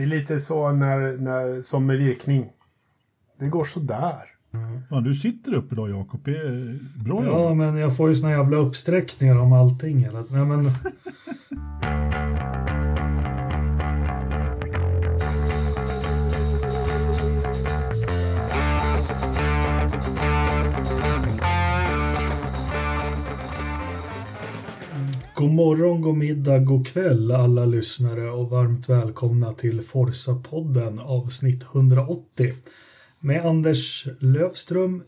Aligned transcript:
Det 0.00 0.04
är 0.04 0.08
lite 0.08 0.40
så 0.40 0.72
när, 0.72 1.18
när, 1.18 1.62
som 1.62 1.86
med 1.86 1.98
virkning. 1.98 2.50
Det 3.38 3.46
går 3.46 3.64
sådär. 3.64 4.22
Ja, 4.90 5.00
du 5.00 5.14
sitter 5.14 5.54
upp 5.54 5.72
idag 5.72 5.90
Jakob, 5.90 6.20
det 6.24 6.36
är 6.36 6.78
bra 7.04 7.24
Ja, 7.24 7.26
jobbat. 7.26 7.56
men 7.56 7.76
jag 7.76 7.96
får 7.96 8.08
ju 8.08 8.14
såna 8.14 8.32
jävla 8.32 8.56
uppsträckningar 8.56 9.40
om 9.40 9.52
allting. 9.52 10.02
Eller? 10.02 10.24
Nej, 10.30 10.44
men... 10.46 10.70
God 25.40 25.50
morgon, 25.50 26.00
god 26.00 26.16
middag, 26.16 26.58
god 26.58 26.86
kväll 26.86 27.30
alla 27.30 27.64
lyssnare 27.64 28.30
och 28.30 28.50
varmt 28.50 28.88
välkomna 28.88 29.52
till 29.52 29.82
Forsa-podden 29.82 31.00
avsnitt 31.00 31.62
180 31.74 32.52
med 33.20 33.46
Anders 33.46 34.06
Lövström, 34.18 35.02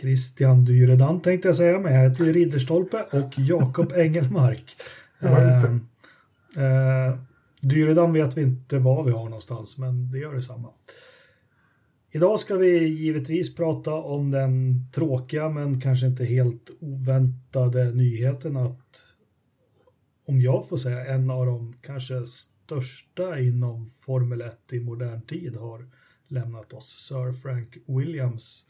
Christian 0.00 0.64
Dyredan 0.64 1.20
tänkte 1.20 1.48
jag 1.48 1.54
säga, 1.54 1.78
men 1.78 1.94
jag 1.94 2.10
heter 2.10 2.24
Ridderstolpe 2.24 3.04
och 3.12 3.32
Jakob 3.36 3.92
Engelmark. 3.96 4.76
Ja, 5.20 5.44
just 5.44 5.68
det. 5.68 5.80
Eh, 6.62 7.06
eh, 7.06 7.14
Dyredan 7.60 8.12
vet 8.12 8.36
vi 8.36 8.42
inte 8.42 8.78
var 8.78 9.04
vi 9.04 9.10
har 9.10 9.24
någonstans, 9.24 9.78
men 9.78 10.10
det 10.12 10.18
gör 10.18 10.34
detsamma. 10.34 10.68
Idag 12.12 12.38
ska 12.38 12.56
vi 12.56 12.86
givetvis 12.86 13.54
prata 13.54 13.94
om 13.94 14.30
den 14.30 14.84
tråkiga 14.94 15.48
men 15.48 15.80
kanske 15.80 16.06
inte 16.06 16.24
helt 16.24 16.70
oväntade 16.80 17.90
nyheten 17.90 18.56
att 18.56 19.13
om 20.26 20.40
jag 20.40 20.68
får 20.68 20.76
säga, 20.76 21.06
en 21.06 21.30
av 21.30 21.46
de 21.46 21.74
kanske 21.80 22.26
största 22.26 23.38
inom 23.38 23.90
Formel 24.00 24.40
1 24.40 24.72
i 24.72 24.80
modern 24.80 25.22
tid 25.22 25.56
har 25.56 25.88
lämnat 26.28 26.72
oss, 26.72 26.88
Sir 26.88 27.32
Frank 27.32 27.76
Williams. 27.86 28.64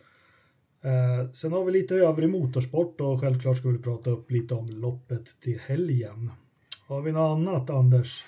Eh, 0.85 1.31
sen 1.33 1.53
har 1.53 1.65
vi 1.65 1.73
lite 1.73 1.95
övrig 1.95 2.31
motorsport 2.31 3.01
och 3.01 3.21
självklart 3.21 3.59
ska 3.59 3.69
vi 3.69 3.79
prata 3.79 4.11
upp 4.11 4.31
lite 4.31 4.55
om 4.55 4.67
loppet 4.67 5.41
till 5.41 5.61
helgen. 5.61 6.31
Har 6.89 7.03
vi 7.03 7.13
något 7.13 7.39
annat, 7.39 7.71
Anders? 7.71 8.25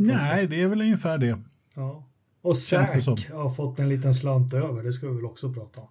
Nej, 0.00 0.46
det 0.46 0.62
är 0.62 0.68
väl 0.68 0.80
ungefär 0.80 1.18
det. 1.18 1.38
Ja. 1.74 2.08
Och. 2.42 2.56
Zack 2.56 3.04
har 3.30 3.54
fått 3.54 3.78
en 3.78 3.88
liten 3.88 4.14
slant 4.14 4.54
över, 4.54 4.82
det 4.82 4.92
ska 4.92 5.08
vi 5.08 5.16
väl 5.16 5.24
också 5.24 5.52
prata 5.52 5.80
om. 5.80 5.88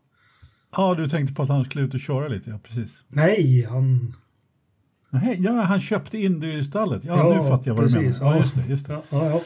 Ja, 0.72 0.96
du 0.96 1.10
tänkte 1.10 1.34
på 1.34 1.44
att 1.44 1.50
han 1.50 1.66
skulle 1.66 1.84
ut 1.84 1.94
och 1.94 2.00
köra 2.00 2.28
lite, 2.28 2.50
ja 2.50 2.60
precis. 2.64 3.02
Nej, 3.08 3.68
han... 3.70 4.14
Nej, 5.10 5.38
ja, 5.40 5.52
han 5.52 5.82
köpte 5.82 6.18
Indie-stallet. 6.18 7.04
Ja, 7.06 7.18
Ja, 7.18 7.38
nu 7.42 7.50
fattar 7.50 7.68
jag 7.68 7.76
vad 7.76 7.88
du 7.94 7.96
menar. 8.02 8.16
Ja, 8.22 8.38
just 8.38 8.56
det. 8.56 8.66
Just 8.70 8.88
det. 8.88 8.94
Ja. 9.10 9.42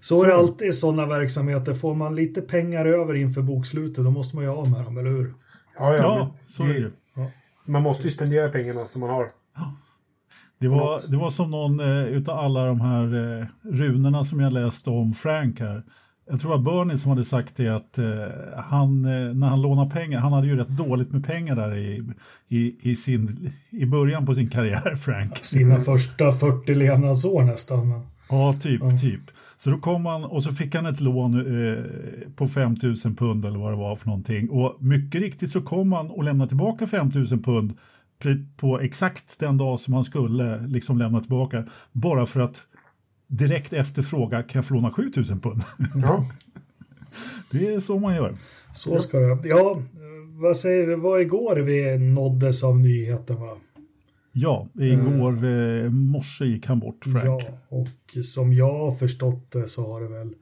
Så, 0.00 0.14
Så. 0.16 0.24
är 0.24 0.28
det 0.28 0.34
alltid 0.34 0.68
i 0.68 0.72
sådana 0.72 1.06
verksamheter. 1.06 1.74
Får 1.74 1.94
man 1.94 2.14
lite 2.14 2.40
pengar 2.40 2.84
över 2.86 3.14
inför 3.14 3.42
bokslutet, 3.42 4.04
då 4.04 4.10
måste 4.10 4.36
man 4.36 4.44
ju 4.44 4.50
av 4.50 4.70
med 4.70 4.84
dem, 4.84 4.98
eller 4.98 5.10
hur? 5.10 5.34
Ja, 5.78 5.94
ja, 5.94 6.02
Ja, 6.02 6.16
men 6.18 6.28
så 6.46 6.62
är 6.62 6.68
det 6.68 6.78
ju. 6.78 6.90
Man 7.66 7.82
måste 7.82 8.02
ju 8.02 8.10
spendera 8.10 8.48
pengarna 8.48 8.86
som 8.86 9.00
man 9.00 9.10
har. 9.10 9.28
Det 10.58 10.68
var, 10.68 11.02
det 11.08 11.16
var 11.16 11.30
som 11.30 11.50
någon 11.50 11.80
eh, 11.80 12.04
utav 12.04 12.38
alla 12.38 12.66
de 12.66 12.80
här 12.80 13.38
eh, 13.40 13.46
runorna 13.62 14.24
som 14.24 14.40
jag 14.40 14.52
läste 14.52 14.90
om 14.90 15.14
Frank 15.14 15.60
här. 15.60 15.82
Jag 16.30 16.40
tror 16.40 16.50
det 16.50 16.62
var 16.62 16.84
Bernie 16.84 16.98
som 16.98 17.10
hade 17.10 17.24
sagt 17.24 17.56
det 17.56 17.68
att 17.68 17.98
eh, 17.98 18.04
han, 18.56 19.04
eh, 19.04 19.34
när 19.34 19.46
han 19.46 19.62
lånade 19.62 19.90
pengar, 19.90 20.20
han 20.20 20.32
hade 20.32 20.46
ju 20.46 20.56
rätt 20.56 20.68
dåligt 20.68 21.12
med 21.12 21.26
pengar 21.26 21.56
där 21.56 21.76
i, 21.76 22.02
i, 22.48 22.76
i, 22.90 22.96
sin, 22.96 23.52
i 23.70 23.86
början 23.86 24.26
på 24.26 24.34
sin 24.34 24.50
karriär, 24.50 24.96
Frank. 24.96 25.44
Sina 25.44 25.80
första 25.80 26.32
40 26.32 26.74
levnadsår 26.74 27.42
nästan. 27.42 27.88
Men... 27.88 28.00
Ja, 28.28 28.54
typ, 28.60 29.00
typ. 29.00 29.20
Så 29.56 29.70
då 29.70 29.78
kom 29.78 30.06
han 30.06 30.24
och 30.24 30.44
så 30.44 30.52
fick 30.52 30.74
han 30.74 30.86
ett 30.86 31.00
lån 31.00 31.34
eh, 31.34 31.84
på 32.36 32.48
5 32.48 32.76
000 32.82 32.96
pund 32.96 33.44
eller 33.44 33.58
vad 33.58 33.72
det 33.72 33.76
var 33.76 33.96
för 33.96 34.06
någonting. 34.06 34.50
Och 34.50 34.76
mycket 34.80 35.20
riktigt 35.20 35.50
så 35.50 35.62
kom 35.62 35.92
han 35.92 36.10
och 36.10 36.24
lämnade 36.24 36.48
tillbaka 36.48 36.86
5 36.86 37.10
000 37.14 37.26
pund 37.26 37.72
på 38.56 38.80
exakt 38.80 39.38
den 39.38 39.58
dag 39.58 39.80
som 39.80 39.94
han 39.94 40.04
skulle 40.04 40.66
liksom 40.66 40.98
lämna 40.98 41.20
tillbaka. 41.20 41.64
Bara 41.92 42.26
för 42.26 42.40
att 42.40 42.66
direkt 43.38 43.72
efter 43.72 44.02
fråga 44.02 44.42
kan 44.42 44.58
jag 44.58 44.66
få 44.66 44.74
låna 44.74 44.90
7 44.90 45.10
000 45.16 45.24
pund. 45.40 45.62
Ja. 46.02 46.26
det 47.50 47.66
är 47.74 47.80
så 47.80 47.98
man 47.98 48.14
gör. 48.14 48.34
Så 48.74 48.98
ska 48.98 49.18
det. 49.18 49.48
Ja, 49.48 49.82
vad 50.40 50.56
säger 50.56 50.86
vi? 50.86 50.94
Vad 50.94 51.20
igår 51.20 51.56
vi 51.56 51.98
nåddes 51.98 52.64
av 52.64 52.78
nyheten, 52.80 53.36
va? 53.40 53.56
Ja, 54.32 54.68
igår 54.80 55.44
eh, 55.44 55.90
morse 55.90 56.44
gick 56.44 56.66
han 56.66 56.78
bort, 56.78 57.04
Frank. 57.04 57.24
Ja, 57.24 57.40
och 57.68 58.24
som 58.24 58.52
jag 58.52 58.78
har 58.78 58.92
förstått 58.92 59.50
det 59.52 59.68
så 59.68 59.92
har 59.92 60.00
det 60.00 60.08
väl 60.08 60.34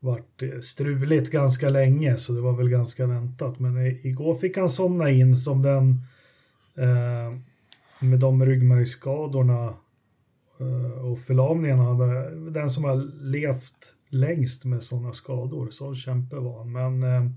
varit 0.00 0.42
eh, 0.42 0.48
struligt 0.60 1.30
ganska 1.32 1.68
länge 1.68 2.16
så 2.16 2.32
det 2.32 2.40
var 2.40 2.52
väl 2.56 2.68
ganska 2.68 3.06
väntat. 3.06 3.58
Men 3.60 3.78
i- 3.86 4.00
igår 4.02 4.34
fick 4.34 4.56
han 4.56 4.68
somna 4.68 5.10
in 5.10 5.36
som 5.36 5.62
den 5.62 5.90
eh, 6.78 7.34
med 8.00 8.18
de 8.18 8.46
ryggmärgsskadorna 8.46 9.64
eh, 9.66 9.74
Eh, 10.62 11.04
och 11.04 11.18
förlamningarna. 11.18 11.92
var 11.94 12.50
Den 12.50 12.70
som 12.70 12.84
har 12.84 12.96
levt 13.22 13.94
längst 14.08 14.64
med 14.64 14.82
sådana 14.82 15.12
skador. 15.12 15.70
Så 15.70 15.94
kämpe 15.94 16.36
var 16.36 16.58
han. 16.58 16.72
Men 16.72 17.02
eh, 17.02 17.30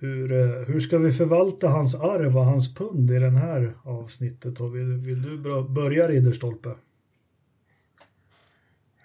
hur, 0.00 0.32
eh, 0.32 0.66
hur 0.66 0.80
ska 0.80 0.98
vi 0.98 1.12
förvalta 1.12 1.68
hans 1.68 1.94
arv 1.94 2.36
och 2.36 2.44
hans 2.44 2.74
pund 2.74 3.10
i 3.10 3.18
den 3.18 3.36
här 3.36 3.76
avsnittet? 3.82 4.60
Och 4.60 4.76
vill, 4.76 4.92
vill 4.92 5.22
du 5.22 5.38
börja 5.68 6.08
Ridderstolpe? 6.08 6.74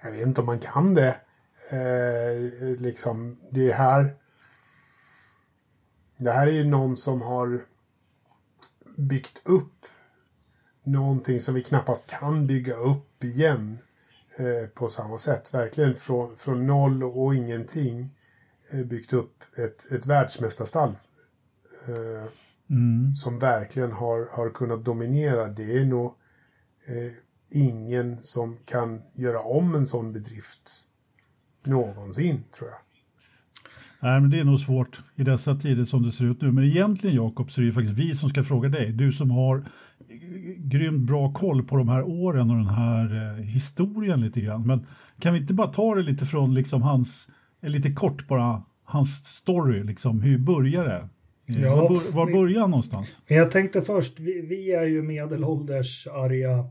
Jag 0.04 0.12
vet 0.12 0.28
inte 0.28 0.42
om 0.42 0.48
man 0.48 0.60
kan 0.60 0.96
det. 0.96 1.16
Eh, 1.72 2.80
liksom, 2.80 3.38
det 3.52 3.72
här... 3.72 4.16
Det 6.18 6.32
här 6.32 6.48
är 6.48 6.52
ju 6.52 6.64
någon 6.64 6.98
som 6.98 7.22
har 7.22 7.66
byggt 8.98 9.42
upp 9.46 9.86
någonting 10.84 11.40
som 11.40 11.56
vi 11.56 11.64
knappast 11.64 12.10
kan 12.10 12.48
bygga 12.48 12.76
upp 12.76 13.24
igen 13.24 13.78
eh, 14.38 14.70
på 14.70 14.90
samma 14.90 15.18
sätt. 15.18 15.54
Verkligen 15.54 15.96
från, 15.96 16.38
från 16.38 16.68
noll 16.68 17.04
och 17.04 17.36
ingenting 17.36 18.16
eh, 18.72 18.86
byggt 18.86 19.14
upp 19.14 19.44
ett, 19.58 19.92
ett 19.92 20.06
världsmästarstall. 20.06 20.96
Eh, 21.88 22.30
Mm. 22.72 23.16
som 23.16 23.40
verkligen 23.40 23.92
har, 23.92 24.28
har 24.32 24.50
kunnat 24.50 24.86
dominera. 24.86 25.48
Det 25.48 25.78
är 25.78 25.86
nog 25.86 26.06
eh, 26.88 27.12
ingen 27.52 28.18
som 28.24 28.58
kan 28.66 29.02
göra 29.14 29.40
om 29.40 29.76
en 29.76 29.86
sån 29.86 30.14
bedrift 30.14 30.72
någonsin, 31.66 32.44
tror 32.58 32.70
jag. 32.70 32.80
Nej, 34.00 34.22
men 34.22 34.30
det 34.30 34.40
är 34.40 34.44
nog 34.44 34.60
svårt 34.60 35.00
i 35.16 35.24
dessa 35.24 35.56
tider 35.56 35.86
som 35.86 36.04
det 36.04 36.12
ser 36.12 36.26
ut 36.26 36.42
nu. 36.42 36.52
Men 36.52 36.64
egentligen, 36.64 37.16
Jakob, 37.16 37.52
så 37.52 37.62
är 37.62 37.64
det 37.64 37.66
ju 37.68 37.74
faktiskt 37.74 37.98
vi 38.00 38.16
som 38.16 38.30
ska 38.30 38.44
fråga 38.44 38.70
dig. 38.70 38.92
Du 38.92 39.12
som 39.12 39.32
har 39.32 39.66
grymt 40.58 41.08
bra 41.08 41.34
koll 41.34 41.64
på 41.64 41.78
de 41.78 41.90
här 41.90 42.04
åren 42.04 42.50
och 42.50 42.56
den 42.58 42.68
här 42.68 43.38
eh, 43.38 43.44
historien 43.44 44.22
lite 44.22 44.42
grann. 44.42 44.68
Men 44.68 44.86
kan 45.20 45.34
vi 45.34 45.40
inte 45.40 45.54
bara 45.54 45.68
ta 45.68 45.96
det 45.96 46.02
lite 46.02 46.26
från 46.26 46.54
liksom 46.54 46.82
hans, 46.82 47.28
eh, 47.62 47.70
lite 47.70 47.92
kort 47.92 48.28
bara, 48.28 48.64
hans 48.84 49.26
story, 49.26 49.84
liksom, 49.84 50.22
hur 50.22 50.38
börjar 50.40 50.86
det? 50.86 51.10
Eh, 51.56 51.62
Ja, 51.64 51.76
var, 51.76 51.90
bör, 51.90 52.12
var 52.12 52.32
börjar 52.32 52.62
han 52.62 52.70
någonstans? 52.72 53.22
Jag 53.28 53.52
tänkte 53.52 53.82
först, 53.82 54.20
vi, 54.20 54.42
vi 54.42 54.72
är 54.72 54.84
ju 54.86 55.02
medelålders 55.02 56.08
arga. 56.08 56.66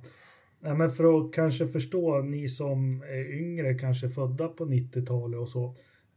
Men 0.60 0.90
för 0.90 1.18
att 1.26 1.32
kanske 1.32 1.66
förstå, 1.68 2.22
ni 2.22 2.48
som 2.48 3.02
är 3.02 3.38
yngre, 3.38 3.74
kanske 3.74 4.08
födda 4.08 4.48
på 4.48 4.64
90-talet 4.64 5.40
och 5.40 5.48
så. 5.48 5.64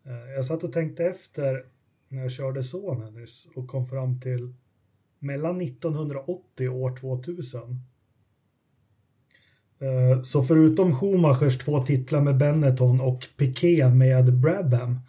Eh, 0.05 0.33
Jag 0.35 0.45
satt 0.45 0.63
och 0.63 0.73
tänkte 0.73 1.05
efter 1.05 1.63
när 2.09 2.21
jag 2.21 2.31
körde 2.31 2.63
sonen 2.63 3.13
nyss 3.13 3.47
och 3.55 3.67
kom 3.67 3.85
fram 3.87 4.19
till 4.19 4.53
mellan 5.21 5.61
1980 5.61 6.69
och 6.69 6.75
år 6.75 6.95
2000. 6.95 7.61
Eh, 9.79 10.21
Så 10.21 10.43
förutom 10.43 10.95
Schumachers 10.95 11.57
två 11.57 11.83
titlar 11.83 12.21
med 12.21 12.37
Benetton 12.37 13.01
och 13.01 13.25
Piqué 13.37 13.89
med 13.89 14.33
Brabham 14.33 14.99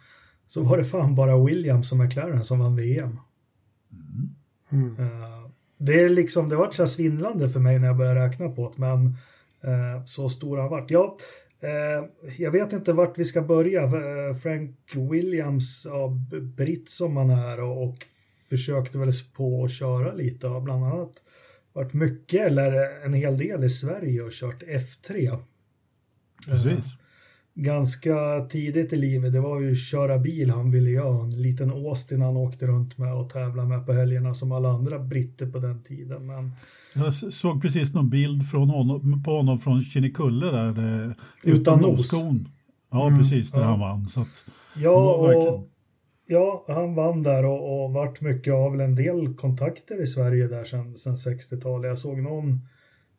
så 0.47 0.63
var 0.63 0.77
det 0.77 0.85
fan 0.85 1.15
bara 1.15 1.43
Williams 1.45 1.91
och 1.91 1.97
McLaren 1.97 2.43
som 2.43 2.59
vann 2.59 2.75
VM. 2.75 3.19
Eh, 4.99 5.49
Det 5.77 6.01
är 6.01 6.09
liksom, 6.09 6.47
det 6.49 6.55
var 6.55 6.71
så 6.71 6.87
svindlande 6.87 7.49
för 7.49 7.59
mig 7.59 7.79
när 7.79 7.87
jag 7.87 7.97
började 7.97 8.19
räkna 8.27 8.49
på 8.49 8.69
det, 8.69 8.77
men 8.81 9.05
eh, 9.61 10.05
så 10.05 10.29
stor 10.29 10.57
han 10.57 10.69
varit. 10.69 10.91
Ja, 10.91 11.17
jag 12.37 12.51
vet 12.51 12.73
inte 12.73 12.93
vart 12.93 13.17
vi 13.17 13.23
ska 13.23 13.41
börja. 13.41 13.91
Frank 14.41 14.77
Williams, 15.11 15.87
ja, 15.89 16.17
britt 16.57 16.89
som 16.89 17.17
han 17.17 17.29
är 17.29 17.59
och 17.61 17.97
försökte 18.57 18.99
väl 18.99 19.11
på 19.35 19.63
att 19.63 19.71
köra 19.71 20.13
lite, 20.13 20.47
har 20.47 20.61
bland 20.61 20.85
annat 20.85 21.23
varit 21.73 21.93
mycket 21.93 22.47
eller 22.47 23.05
en 23.05 23.13
hel 23.13 23.37
del 23.37 23.63
i 23.63 23.69
Sverige 23.69 24.21
och 24.21 24.31
kört 24.31 24.63
F3 24.63 25.37
Precis. 26.49 26.85
ganska 27.55 28.45
tidigt 28.49 28.93
i 28.93 28.95
livet. 28.95 29.33
Det 29.33 29.39
var 29.39 29.61
ju 29.61 29.75
köra 29.75 30.19
bil 30.19 30.49
han 30.49 30.71
ville 30.71 30.89
göra. 30.89 31.23
En 31.23 31.41
liten 31.41 31.69
Austin 31.69 32.21
han 32.21 32.37
åkte 32.37 32.67
runt 32.67 32.97
med 32.97 33.13
och 33.13 33.29
tävlade 33.29 33.67
med 33.67 33.85
på 33.85 33.93
helgerna 33.93 34.33
som 34.33 34.51
alla 34.51 34.69
andra 34.69 34.99
britter 34.99 35.47
på 35.47 35.59
den 35.59 35.83
tiden. 35.83 36.25
Men 36.25 36.51
Jag 36.93 37.13
såg 37.13 37.61
precis 37.61 37.93
någon 37.93 38.09
bild 38.09 38.49
från 38.49 38.69
honom, 38.69 39.23
på 39.23 39.31
honom 39.31 39.57
från 39.57 39.83
Kinnekulle 39.83 40.45
där. 40.45 40.73
Det, 40.73 41.15
Utan 41.43 41.79
nos. 41.79 42.13
noskon. 42.13 42.47
Ja, 42.91 43.07
mm, 43.07 43.19
precis, 43.19 43.51
där 43.51 43.59
ja. 43.59 43.65
han 43.65 43.79
vann. 43.79 44.07
Så 44.07 44.21
att, 44.21 44.43
ja, 44.77 45.13
och, 45.13 45.72
ja, 46.33 46.65
han 46.67 46.95
vann 46.95 47.23
där 47.23 47.45
och, 47.45 47.85
och 47.85 47.93
vart 47.93 48.21
mycket 48.21 48.53
av 48.53 48.81
en 48.81 48.95
del 48.95 49.33
kontakter 49.33 50.01
i 50.01 50.07
Sverige 50.07 50.47
där 50.47 50.63
sedan, 50.63 50.95
sedan 50.95 51.15
60-talet. 51.15 51.89
Jag 51.89 51.97
såg 51.97 52.21
någon, 52.21 52.67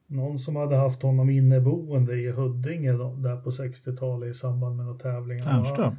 någon 0.06 0.38
som 0.38 0.56
hade 0.56 0.76
haft 0.76 1.02
honom 1.02 1.30
inneboende 1.30 2.14
i 2.14 2.30
Huddinge 2.30 2.92
då, 2.92 3.14
där 3.14 3.36
på 3.36 3.50
60-talet 3.50 4.30
i 4.30 4.34
samband 4.34 4.76
med 4.76 4.86
några 4.86 4.98
tävlingar. 4.98 5.44
Tärnström? 5.44 5.96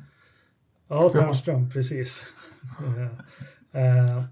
Ja, 0.87 1.09
Tärnström, 1.09 1.69
precis. 1.69 2.25
uh, 2.85 3.09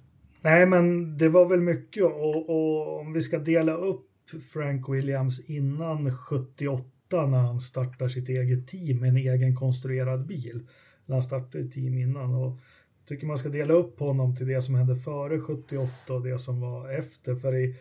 nej, 0.41 0.65
men 0.65 1.17
det 1.17 1.29
var 1.29 1.45
väl 1.49 1.61
mycket 1.61 2.03
och, 2.03 2.49
och 2.49 2.99
om 2.99 3.13
vi 3.13 3.21
ska 3.21 3.39
dela 3.39 3.73
upp 3.73 4.09
Frank 4.53 4.89
Williams 4.89 5.49
innan 5.49 6.17
78 6.17 6.85
när 7.11 7.37
han 7.37 7.59
startar 7.59 8.07
sitt 8.07 8.29
eget 8.29 8.67
team 8.67 8.99
med 8.99 9.09
en 9.09 9.17
egen 9.17 9.55
konstruerad 9.55 10.27
bil 10.27 10.67
när 11.05 11.15
Han 11.15 11.23
startade 11.23 11.63
i 11.63 11.69
team 11.69 11.97
innan 11.97 12.33
och 12.35 12.59
jag 12.99 13.07
tycker 13.07 13.27
man 13.27 13.37
ska 13.37 13.49
dela 13.49 13.73
upp 13.73 13.99
honom 13.99 14.35
till 14.35 14.47
det 14.47 14.61
som 14.61 14.75
hände 14.75 14.95
före 14.95 15.39
78 15.39 16.13
och 16.13 16.23
det 16.23 16.39
som 16.39 16.61
var 16.61 16.89
efter. 16.89 17.35
För 17.35 17.55
i, 17.55 17.75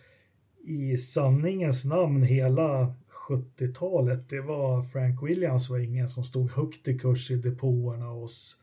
i 0.64 0.98
sanningens 0.98 1.84
namn 1.84 2.22
hela 2.22 2.94
70-talet, 3.28 4.28
det 4.28 4.40
var 4.40 4.82
Frank 4.82 5.22
Williams 5.22 5.70
var 5.70 5.78
ingen 5.78 6.08
som 6.08 6.24
stod 6.24 6.50
högt 6.50 6.88
i 6.88 6.98
kurs 6.98 7.30
i 7.30 7.36
depåerna 7.36 8.06
hos 8.06 8.56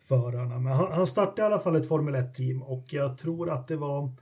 förarna. 0.00 0.58
Men 0.58 0.72
han, 0.72 0.92
han 0.92 1.06
startade 1.06 1.42
i 1.42 1.44
alla 1.44 1.58
fall 1.58 1.76
ett 1.76 1.88
Formel 1.88 2.14
1-team 2.14 2.62
och 2.62 2.84
jag 2.90 3.18
tror 3.18 3.50
att 3.50 3.68
det 3.68 3.76
var 3.76 4.12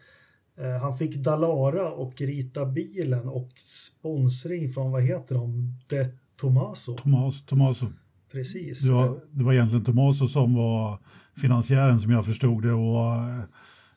Eh, 0.61 0.81
han 0.81 0.99
fick 0.99 1.17
Dalara 1.17 1.93
och 1.93 2.21
rita 2.21 2.67
bilen 2.67 3.29
och 3.29 3.49
sponsring 3.57 4.69
från, 4.69 4.93
vad 4.93 5.03
heter 5.03 5.35
de, 5.35 5.75
De 5.87 6.05
Tomaso. 6.37 6.97
Tomas, 6.97 7.47
Tomaso. 7.47 7.87
Precis. 8.32 8.88
Det 8.88 8.93
var, 8.93 9.21
det 9.31 9.44
var 9.44 9.53
egentligen 9.53 9.85
Tomaso 9.85 10.29
som 10.29 10.55
var 10.55 10.99
finansiären 11.37 12.00
som 12.00 12.12
jag 12.12 12.25
förstod 12.25 12.62
det 12.62 12.73
och 12.73 13.15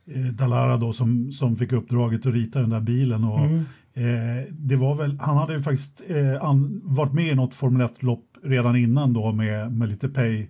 eh, 0.05 0.33
Dalara 0.33 0.77
då 0.77 0.93
som, 0.93 1.31
som 1.31 1.55
fick 1.55 1.71
uppdraget 1.71 2.25
att 2.25 2.33
rita 2.33 2.59
den 2.59 2.69
där 2.69 2.81
bilen. 2.81 3.23
Och, 3.23 3.39
mm. 3.39 3.57
eh, 3.93 4.45
det 4.51 4.75
var 4.75 4.95
väl, 4.95 5.17
han 5.21 5.37
hade 5.37 5.53
ju 5.53 5.59
faktiskt 5.59 6.01
eh, 6.07 6.43
an, 6.43 6.81
varit 6.83 7.13
med 7.13 7.27
i 7.27 7.35
något 7.35 7.53
Formel 7.53 7.87
1-lopp 7.87 8.25
redan 8.43 8.75
innan 8.75 9.13
då 9.13 9.31
med, 9.31 9.71
med 9.71 9.89
lite 9.89 10.09
pay 10.09 10.47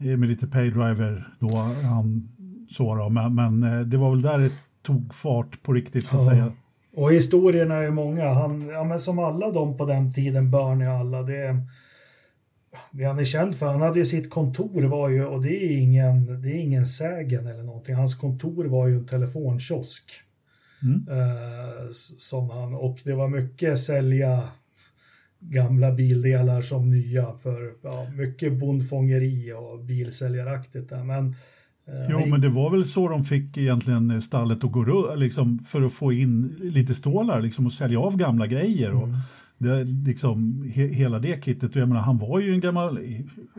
eh, 0.00 0.16
med 0.16 0.28
lite 0.28 0.46
paydriver 0.46 1.28
då 1.38 1.56
han 1.82 2.28
så 2.70 2.94
då, 2.94 3.08
men, 3.08 3.34
men 3.34 3.62
eh, 3.62 3.80
det 3.80 3.96
var 3.96 4.10
väl 4.10 4.22
där 4.22 4.38
det 4.38 4.52
tog 4.82 5.14
fart 5.14 5.62
på 5.62 5.72
riktigt 5.72 6.08
så 6.08 6.16
att 6.16 6.24
ja. 6.24 6.30
säga. 6.30 6.52
Och 6.94 7.12
historierna 7.12 7.74
är 7.74 7.90
många. 7.90 8.34
Han, 8.34 8.68
ja, 8.68 8.84
men 8.84 9.00
som 9.00 9.18
alla 9.18 9.50
de 9.50 9.76
på 9.76 9.86
den 9.86 10.12
tiden, 10.12 10.50
Bernie 10.50 10.88
och 10.88 10.96
alla, 10.96 11.22
det, 11.22 11.56
det 12.90 13.04
han 13.04 13.18
är 13.18 13.24
känd 13.24 13.56
för. 13.56 13.66
Han 13.66 13.80
hade 13.80 13.98
ju 13.98 14.04
sitt 14.04 14.30
kontor 14.30 14.82
var 14.82 15.08
ju, 15.08 15.24
och 15.24 15.42
det 15.42 15.64
är 15.64 15.76
ingen, 15.76 16.42
det 16.42 16.50
är 16.50 16.56
ingen 16.56 16.86
sägen 16.86 17.46
eller 17.46 17.62
någonting. 17.62 17.94
Hans 17.94 18.14
kontor 18.14 18.64
var 18.64 18.86
ju 18.86 18.98
en 18.98 19.06
telefonkiosk. 19.06 20.12
Mm. 20.82 21.06
Eh, 21.10 21.90
som 22.18 22.50
han, 22.50 22.74
och 22.74 22.98
det 23.04 23.14
var 23.14 23.28
mycket 23.28 23.78
sälja 23.78 24.48
gamla 25.40 25.92
bildelar 25.92 26.62
som 26.62 26.90
nya 26.90 27.34
för 27.34 27.72
ja, 27.82 28.06
mycket 28.16 28.52
bondfångeri 28.52 29.52
och 29.52 29.84
bilsäljaraktigt. 29.84 30.90
Där. 30.90 31.04
Men 31.04 31.34
Eh, 31.88 32.06
jo, 32.10 32.26
men 32.26 32.40
det 32.40 32.48
var 32.48 32.70
väl 32.70 32.84
så 32.84 33.08
de 33.08 33.24
fick 33.24 33.56
egentligen 33.56 34.22
stallet 34.22 34.64
att 34.64 34.72
gå 34.72 34.84
runt, 34.84 35.18
liksom, 35.18 35.58
för 35.64 35.82
att 35.82 35.92
få 35.92 36.12
in 36.12 36.56
lite 36.58 36.94
stålar 36.94 37.42
liksom, 37.42 37.66
och 37.66 37.72
sälja 37.72 38.00
av 38.00 38.16
gamla 38.16 38.46
grejer. 38.46 38.94
Och, 38.94 39.08
mm. 39.08 39.16
Det, 39.58 39.84
liksom, 39.84 40.64
he, 40.74 40.86
hela 40.86 41.18
det 41.18 41.44
kittet. 41.44 41.76
Och 41.76 41.82
jag 41.82 41.88
menar, 41.88 42.00
han 42.00 42.18
var 42.18 42.40
ju 42.40 42.52
en 42.52 42.60
gammal, 42.60 42.98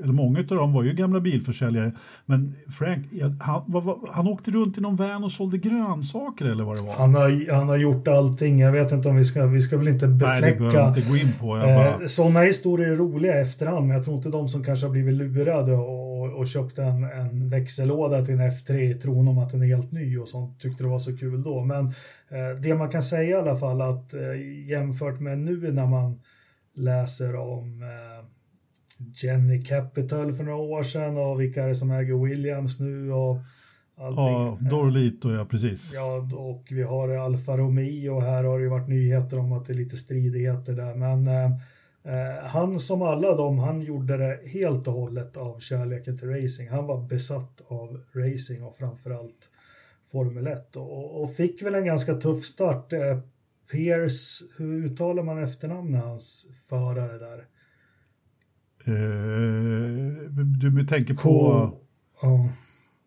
eller 0.04 0.14
många 0.14 0.40
av 0.40 0.46
dem 0.46 0.74
var 0.74 0.84
ju 0.84 0.94
gamla 0.94 1.20
bilförsäljare. 1.20 1.92
Men 2.26 2.56
Frank, 2.80 3.06
han, 3.40 3.64
var, 3.66 3.98
han 4.12 4.28
åkte 4.28 4.52
runt 4.52 4.78
i 4.78 4.82
någon 4.82 4.96
van 4.96 5.24
och 5.24 5.32
sålde 5.32 5.58
grönsaker 5.58 6.46
eller 6.46 6.64
vad 6.64 6.78
det 6.78 6.84
var. 6.84 6.94
Han 6.94 7.16
har, 7.16 7.52
han 7.52 7.70
har 7.70 7.78
gjort 7.78 8.08
allting. 8.08 8.60
Jag 8.60 8.72
vet 8.72 8.92
inte 8.92 9.10
om 9.10 9.16
vi 9.16 9.26
ska, 9.26 9.46
vi 9.46 9.62
ska 9.62 9.78
väl 9.78 9.88
inte 9.88 10.08
befläcka. 10.08 10.40
Nej, 10.42 10.54
det 10.54 10.60
behöver 10.60 10.88
inte 10.88 11.10
gå 11.10 11.18
in 11.18 11.34
på. 11.40 11.58
Eh, 11.58 11.64
bara... 11.64 12.08
Sådana 12.08 12.40
historier 12.40 12.88
är 12.88 12.96
roliga 12.96 13.42
efterhand, 13.42 13.88
men 13.88 13.96
jag 13.96 14.06
tror 14.06 14.18
inte 14.18 14.30
de 14.30 14.48
som 14.48 14.64
kanske 14.64 14.86
har 14.86 14.92
blivit 14.92 15.14
lurade 15.14 15.74
och, 15.74 16.09
och 16.40 16.48
köpt 16.48 16.80
en, 16.80 17.04
en 17.04 17.50
växellåda 17.50 18.26
till 18.26 18.34
en 18.34 18.52
F3 18.52 18.76
i 18.76 18.94
tron 18.94 19.28
om 19.28 19.38
att 19.38 19.52
den 19.52 19.62
är 19.62 19.68
helt 19.68 19.92
ny 19.92 20.18
och 20.18 20.28
sånt 20.28 20.60
tyckte 20.60 20.84
det 20.84 20.90
var 20.90 21.00
så 21.00 21.18
kul 21.18 21.44
då. 21.44 21.64
Men 21.64 21.94
Eh, 22.32 22.62
det 22.62 22.76
man 22.76 22.90
kan 22.90 23.02
säga 23.02 23.30
i 23.30 23.34
alla 23.34 23.56
fall 23.56 23.82
att 23.82 24.14
eh, 24.14 24.68
jämfört 24.68 25.20
med 25.20 25.40
nu 25.40 25.72
när 25.72 25.88
man 25.88 26.20
läser 26.76 27.36
om 27.36 27.82
eh, 27.82 28.26
Jenny 29.24 29.62
Capital 29.62 30.34
för 30.34 30.44
några 30.44 30.58
år 30.58 30.84
sedan 30.84 31.18
och 31.18 31.42
vilka 31.42 31.64
är 31.64 31.68
det 31.68 31.76
som 31.76 31.92
äger 31.92 32.26
Williams 32.26 32.80
nu 32.80 33.12
och 33.12 33.40
allting. 33.98 34.24
Ja, 34.24 34.58
Dorlito 34.70 35.32
ja, 35.32 35.46
precis. 35.46 35.92
Ja, 35.94 36.30
och 36.36 36.68
vi 36.70 36.84
har 36.84 37.10
Alfa 37.10 37.58
Romeo 37.58 38.16
och 38.16 38.24
här 38.24 38.44
har 38.44 38.58
det 38.58 38.64
ju 38.64 38.70
varit 38.70 38.90
nyheter 38.90 39.40
om 39.40 39.54
att 39.54 39.66
det 39.66 39.74
är 39.74 39.78
lite 39.78 39.98
stridigheter 39.98 40.74
där. 40.74 40.96
Men 40.96 41.28
eh, 41.28 41.60
han 42.46 42.80
som 42.80 43.02
alla 43.02 43.36
dem, 43.36 43.60
han 43.60 43.82
gjorde 43.82 44.18
det 44.18 44.50
helt 44.50 44.88
och 44.88 44.94
hållet 44.94 45.38
av 45.38 45.60
kärleken 45.60 46.18
till 46.18 46.30
racing. 46.30 46.70
Han 46.70 46.86
var 46.86 47.08
besatt 47.08 47.62
av 47.68 48.00
racing 48.14 48.64
och 48.64 48.78
framförallt 48.78 49.52
Formel 50.12 50.48
1 50.48 50.76
och, 50.76 51.22
och, 51.22 51.36
fick 51.36 51.62
väl 51.62 51.76
en 51.76 51.86
ganska 51.86 52.14
tuff 52.14 52.44
start. 52.44 52.94
Eh, 52.94 53.20
Pierce, 53.72 54.44
hur 54.58 54.86
uttalar 54.86 55.24
man 55.24 55.44
efternamnet 55.44 56.04
hans 56.04 56.48
förare 56.70 57.18
där? 57.18 57.46
Uh, 58.94 60.14
du 60.60 60.88
tänker 60.88 61.14
på... 61.14 61.72
Ja. 62.22 62.50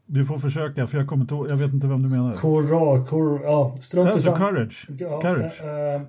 Du 0.07 0.25
får 0.25 0.37
försöka, 0.37 0.87
för 0.87 0.99
jag 0.99 1.09
kommer 1.09 1.23
inte 1.23 1.53
jag 1.53 1.57
vet 1.57 1.73
inte 1.73 1.87
vem 1.87 2.03
du 2.03 2.09
menar. 2.09 2.35
Cora, 2.35 3.07
Cora, 3.07 3.43
ja, 3.43 3.77
strunt 3.81 4.17
i 4.17 4.21
sam... 4.21 4.39
Courage. 4.39 4.89
Ja, 4.99 5.21
courage. 5.21 5.63
Äh, 5.63 6.03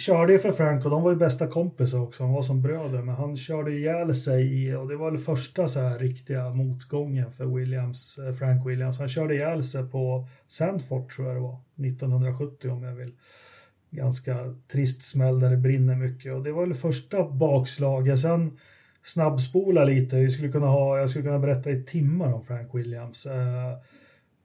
körde 0.00 0.32
ju 0.32 0.38
för 0.38 0.52
Frank 0.52 0.84
och 0.84 0.90
de 0.90 1.02
var 1.02 1.10
ju 1.10 1.16
bästa 1.16 1.46
kompisar 1.46 2.00
också, 2.00 2.22
de 2.22 2.32
var 2.32 2.42
som 2.42 2.62
bröder, 2.62 3.02
men 3.02 3.14
han 3.14 3.36
körde 3.36 3.72
ihjäl 3.72 4.14
sig 4.14 4.64
i, 4.64 4.74
och 4.74 4.88
det 4.88 4.96
var 4.96 5.10
väl 5.10 5.20
första 5.20 5.68
så 5.68 5.80
här 5.80 5.98
riktiga 5.98 6.50
motgången 6.50 7.32
för 7.32 7.44
Williams, 7.44 8.18
eh, 8.18 8.32
Frank 8.32 8.66
Williams. 8.66 8.98
Han 8.98 9.08
körde 9.08 9.34
ihjäl 9.34 9.64
sig 9.64 9.90
på 9.90 10.28
Sandford 10.46 11.10
tror 11.10 11.26
jag 11.26 11.36
det 11.36 11.40
var, 11.40 11.58
1970 11.86 12.70
om 12.70 12.82
jag 12.82 12.94
vill. 12.94 13.12
Ganska 13.90 14.36
trist 14.72 15.04
smäll 15.04 15.40
där 15.40 15.50
det 15.50 15.56
brinner 15.56 15.94
mycket 15.94 16.34
och 16.34 16.42
det 16.42 16.52
var 16.52 16.66
väl 16.66 16.74
första 16.74 17.30
bakslaget. 17.30 18.18
Sen 18.18 18.58
snabbspola 19.02 19.84
lite, 19.84 20.16
vi 20.16 20.28
skulle 20.28 20.52
kunna 20.52 20.66
ha, 20.66 20.98
jag 20.98 21.10
skulle 21.10 21.24
kunna 21.24 21.38
berätta 21.38 21.70
i 21.70 21.82
timmar 21.82 22.32
om 22.32 22.42
Frank 22.42 22.74
Williams. 22.74 23.26
Eh, 23.26 23.78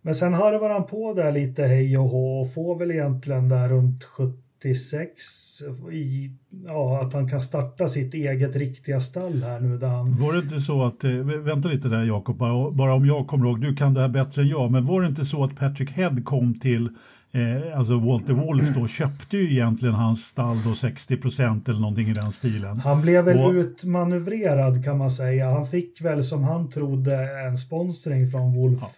men 0.01 0.15
sen 0.15 0.33
harvar 0.33 0.69
han 0.69 0.85
på 0.85 1.13
där 1.13 1.31
lite 1.31 1.63
hej 1.63 1.97
och 1.97 2.09
hå 2.09 2.41
och 2.41 2.53
får 2.53 2.79
väl 2.79 2.91
egentligen 2.91 3.49
där 3.49 3.69
runt 3.69 4.03
70 4.03 4.44
86 4.59 5.61
i, 5.91 6.31
ja, 6.65 7.01
att 7.01 7.13
han 7.13 7.29
kan 7.29 7.41
starta 7.41 7.87
sitt 7.87 8.13
eget 8.13 8.55
riktiga 8.55 8.99
stall 8.99 9.43
här 9.43 9.59
nu. 9.59 9.77
Där 9.77 9.87
han... 9.87 10.19
Var 10.19 10.33
det 10.33 10.39
inte 10.39 10.59
så 10.59 10.83
att, 10.83 11.03
eh, 11.03 11.11
vänta 11.43 11.69
lite 11.69 11.87
där 11.87 12.03
Jakob, 12.03 12.37
bara, 12.37 12.71
bara 12.71 12.93
om 12.93 13.05
jag 13.05 13.27
kommer 13.27 13.45
ihåg, 13.45 13.61
du 13.61 13.75
kan 13.75 13.93
det 13.93 14.01
här 14.01 14.09
bättre 14.09 14.41
än 14.41 14.47
jag, 14.47 14.71
men 14.71 14.85
var 14.85 15.01
det 15.01 15.07
inte 15.07 15.25
så 15.25 15.43
att 15.43 15.55
Patrick 15.55 15.91
Head 15.91 16.15
kom 16.25 16.59
till 16.59 16.89
Eh, 17.35 17.77
alltså 17.77 17.99
Walter 17.99 18.33
Wolf 18.33 18.67
då 18.75 18.87
köpte 18.87 19.37
ju 19.37 19.51
egentligen 19.51 19.95
hans 19.95 20.25
stall 20.25 20.57
då 20.65 20.75
60 20.75 21.17
procent 21.17 21.69
eller 21.69 21.79
någonting 21.79 22.07
i 22.07 22.13
den 22.13 22.31
stilen. 22.31 22.79
Han 22.79 23.01
blev 23.01 23.23
väl 23.23 23.37
och, 23.37 23.51
utmanövrerad 23.51 24.85
kan 24.85 24.97
man 24.97 25.11
säga. 25.11 25.49
Han 25.49 25.65
fick 25.65 26.01
väl 26.01 26.23
som 26.23 26.43
han 26.43 26.69
trodde 26.69 27.41
en 27.47 27.57
sponsring 27.57 28.31
från 28.31 28.55
Wolf. 28.55 28.79
Ja 28.81 28.89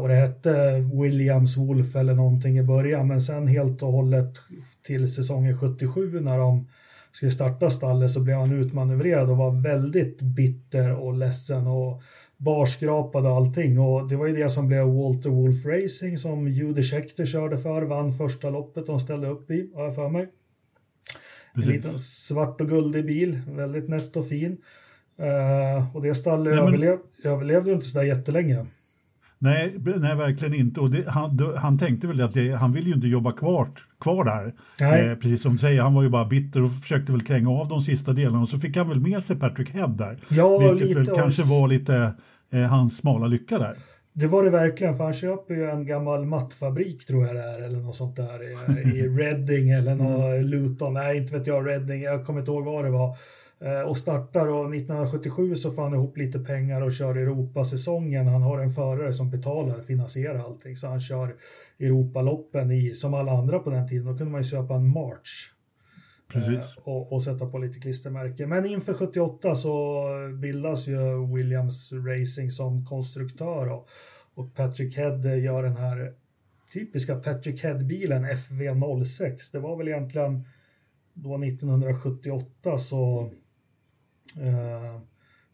och 0.00 0.08
det 0.08 0.14
hette 0.14 0.82
Williams 1.02 1.56
Wolf 1.56 1.96
eller 1.96 2.14
någonting 2.14 2.58
i 2.58 2.62
början 2.62 3.08
men 3.08 3.20
sen 3.20 3.46
helt 3.46 3.82
och 3.82 3.92
hållet 3.92 4.34
till 4.86 5.12
säsongen 5.12 5.58
77 5.58 6.20
när 6.20 6.38
de 6.38 6.68
skulle 7.12 7.30
starta 7.30 7.70
stallet 7.70 8.10
så 8.10 8.20
blev 8.20 8.36
han 8.36 8.52
utmanövrerad 8.52 9.30
och 9.30 9.36
var 9.36 9.62
väldigt 9.62 10.22
bitter 10.22 10.94
och 10.94 11.14
ledsen 11.14 11.66
och 11.66 12.02
barskrapade 12.36 13.30
allting 13.30 13.78
och 13.80 14.08
det 14.08 14.16
var 14.16 14.26
ju 14.26 14.34
det 14.34 14.50
som 14.50 14.68
blev 14.68 14.86
Walter 14.86 15.30
Wolf 15.30 15.66
Racing 15.66 16.18
som 16.18 16.48
Jude 16.48 16.82
Scheckter 16.82 17.26
körde 17.26 17.58
för, 17.58 17.82
vann 17.82 18.14
första 18.14 18.50
loppet 18.50 18.86
de 18.86 19.00
ställde 19.00 19.28
upp 19.28 19.50
i, 19.50 19.70
har 19.74 19.84
jag 19.84 19.94
för 19.94 20.08
mig. 20.08 20.28
Precis. 21.54 21.70
En 21.70 21.76
liten 21.76 21.98
svart 21.98 22.60
och 22.60 22.68
guldig 22.68 23.06
bil, 23.06 23.40
väldigt 23.48 23.88
nätt 23.88 24.16
och 24.16 24.28
fin. 24.28 24.56
Uh, 25.20 25.96
och 25.96 26.02
det 26.02 26.14
stallet 26.14 26.54
Nej, 26.54 26.64
men... 26.64 26.74
överlev, 26.74 26.98
överlevde 27.24 27.72
inte 27.72 27.86
sådär 27.86 28.06
jättelänge. 28.06 28.66
Nej, 29.38 29.74
nej, 29.96 30.16
verkligen 30.16 30.54
inte. 30.54 30.80
Och 30.80 30.90
det, 30.90 31.08
han, 31.08 31.56
han 31.56 31.78
tänkte 31.78 32.06
väl 32.06 32.20
att 32.20 32.34
det, 32.34 32.52
han 32.52 32.72
ville 32.72 32.88
ju 32.88 32.94
inte 32.94 33.08
jobba 33.08 33.32
kvar, 33.32 33.68
kvar 34.00 34.24
där. 34.24 34.54
Eh, 35.10 35.14
precis 35.14 35.42
som 35.42 35.52
du 35.52 35.58
säger, 35.58 35.82
han 35.82 35.94
var 35.94 36.02
ju 36.02 36.08
bara 36.08 36.24
bitter 36.24 36.62
och 36.62 36.72
försökte 36.72 37.12
väl 37.12 37.24
kränga 37.24 37.50
av 37.50 37.68
de 37.68 37.80
sista 37.80 38.12
delarna 38.12 38.42
och 38.42 38.48
så 38.48 38.58
fick 38.58 38.76
han 38.76 38.88
väl 38.88 39.00
med 39.00 39.22
sig 39.22 39.36
Patrick 39.36 39.70
Head 39.70 39.88
där. 39.88 40.18
Ja, 40.28 40.58
vilket 40.58 40.96
väl 40.96 41.06
kanske 41.06 41.42
var 41.42 41.68
lite 41.68 42.12
eh, 42.52 42.60
hans 42.60 42.96
smala 42.96 43.26
lycka 43.26 43.58
där. 43.58 43.74
Det 44.12 44.26
var 44.26 44.44
det 44.44 44.50
verkligen, 44.50 44.96
för 44.96 45.04
han 45.04 45.12
köper 45.12 45.54
ju 45.54 45.70
en 45.70 45.86
gammal 45.86 46.24
mattfabrik 46.24 47.06
tror 47.06 47.26
jag 47.26 47.36
det 47.36 47.42
är, 47.42 47.62
eller 47.62 47.78
något 47.78 47.96
sånt 47.96 48.16
där 48.16 48.42
i, 48.42 48.98
i 48.98 49.08
Reading 49.18 49.70
eller 49.70 49.94
något 49.94 50.44
Luton, 50.44 50.94
nej 50.94 51.16
inte 51.16 51.38
vet 51.38 51.46
jag, 51.46 51.66
Reading, 51.68 52.02
jag 52.02 52.26
kommer 52.26 52.40
inte 52.40 52.52
ihåg 52.52 52.64
vad 52.64 52.84
det 52.84 52.90
var. 52.90 53.16
Eh, 53.60 53.80
och 53.80 53.98
startar 53.98 54.46
och 54.46 54.74
1977 54.74 55.54
så 55.54 55.70
får 55.70 55.82
han 55.82 55.94
ihop 55.94 56.16
lite 56.16 56.38
pengar 56.38 56.82
och 56.82 56.92
kör 56.92 57.16
Europasäsongen. 57.16 58.26
Han 58.26 58.42
har 58.42 58.58
en 58.58 58.70
förare 58.70 59.12
som 59.12 59.30
betalar, 59.30 59.80
finansierar 59.80 60.38
allting. 60.38 60.76
Så 60.76 60.88
han 60.88 61.00
kör 61.00 61.36
Europaloppen 61.78 62.70
i, 62.70 62.94
som 62.94 63.14
alla 63.14 63.32
andra 63.32 63.58
på 63.58 63.70
den 63.70 63.88
tiden. 63.88 64.06
Då 64.06 64.16
kunde 64.16 64.32
man 64.32 64.40
ju 64.40 64.48
köpa 64.48 64.74
en 64.74 64.88
March. 64.88 65.52
Precis. 66.32 66.76
Eh, 66.76 66.82
och, 66.84 67.12
och, 67.12 67.22
sätta 67.22 67.46
på 67.46 67.58
lite 67.58 67.78
klistermärken. 67.78 68.48
Men 68.48 68.66
inför 68.66 68.94
78 68.94 69.54
så 69.54 70.04
bildas 70.42 70.88
ju 70.88 71.34
Williams 71.34 71.92
Racing 71.92 72.50
som 72.50 72.86
konstruktör 72.86 73.68
och, 73.68 73.88
och 74.34 74.54
Patrick 74.54 74.96
Head 74.96 75.36
gör 75.36 75.62
den 75.62 75.76
här 75.76 76.12
typiska 76.72 77.16
Patrick 77.16 77.64
Head-bilen 77.64 78.24
FV06. 78.24 79.52
Det 79.52 79.58
var 79.58 79.76
väl 79.76 79.88
egentligen 79.88 80.44
då 81.14 81.44
1978 81.44 82.78
så 82.78 83.30
Eh, 83.30 83.47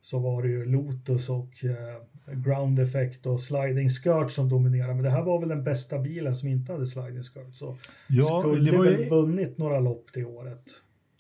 så 0.05 0.19
var 0.19 0.43
det 0.43 0.49
ju 0.49 0.65
Lotus 0.65 1.29
och 1.29 1.65
eh, 1.65 2.35
Ground 2.37 2.81
Effect 2.81 3.27
och 3.27 3.41
Sliding 3.41 3.89
Skirt 3.89 4.31
som 4.31 4.49
dominerade. 4.49 4.95
Men 4.95 5.03
det 5.03 5.11
här 5.11 5.23
var 5.23 5.41
väl 5.41 5.49
den 5.49 5.65
bästa 5.65 5.99
bilen 5.99 6.35
som 6.35 6.49
inte 6.49 6.73
hade 6.73 6.87
Sliding 6.87 7.23
Skirt. 7.23 7.55
Så 7.55 7.77
ja, 8.09 8.41
skulle 8.41 8.71
det 8.71 8.77
var 8.77 8.85
väl 8.85 9.09
vunnit 9.09 9.59
några 9.59 9.81
lopp 9.81 10.05
det 10.15 10.25
året. 10.25 10.63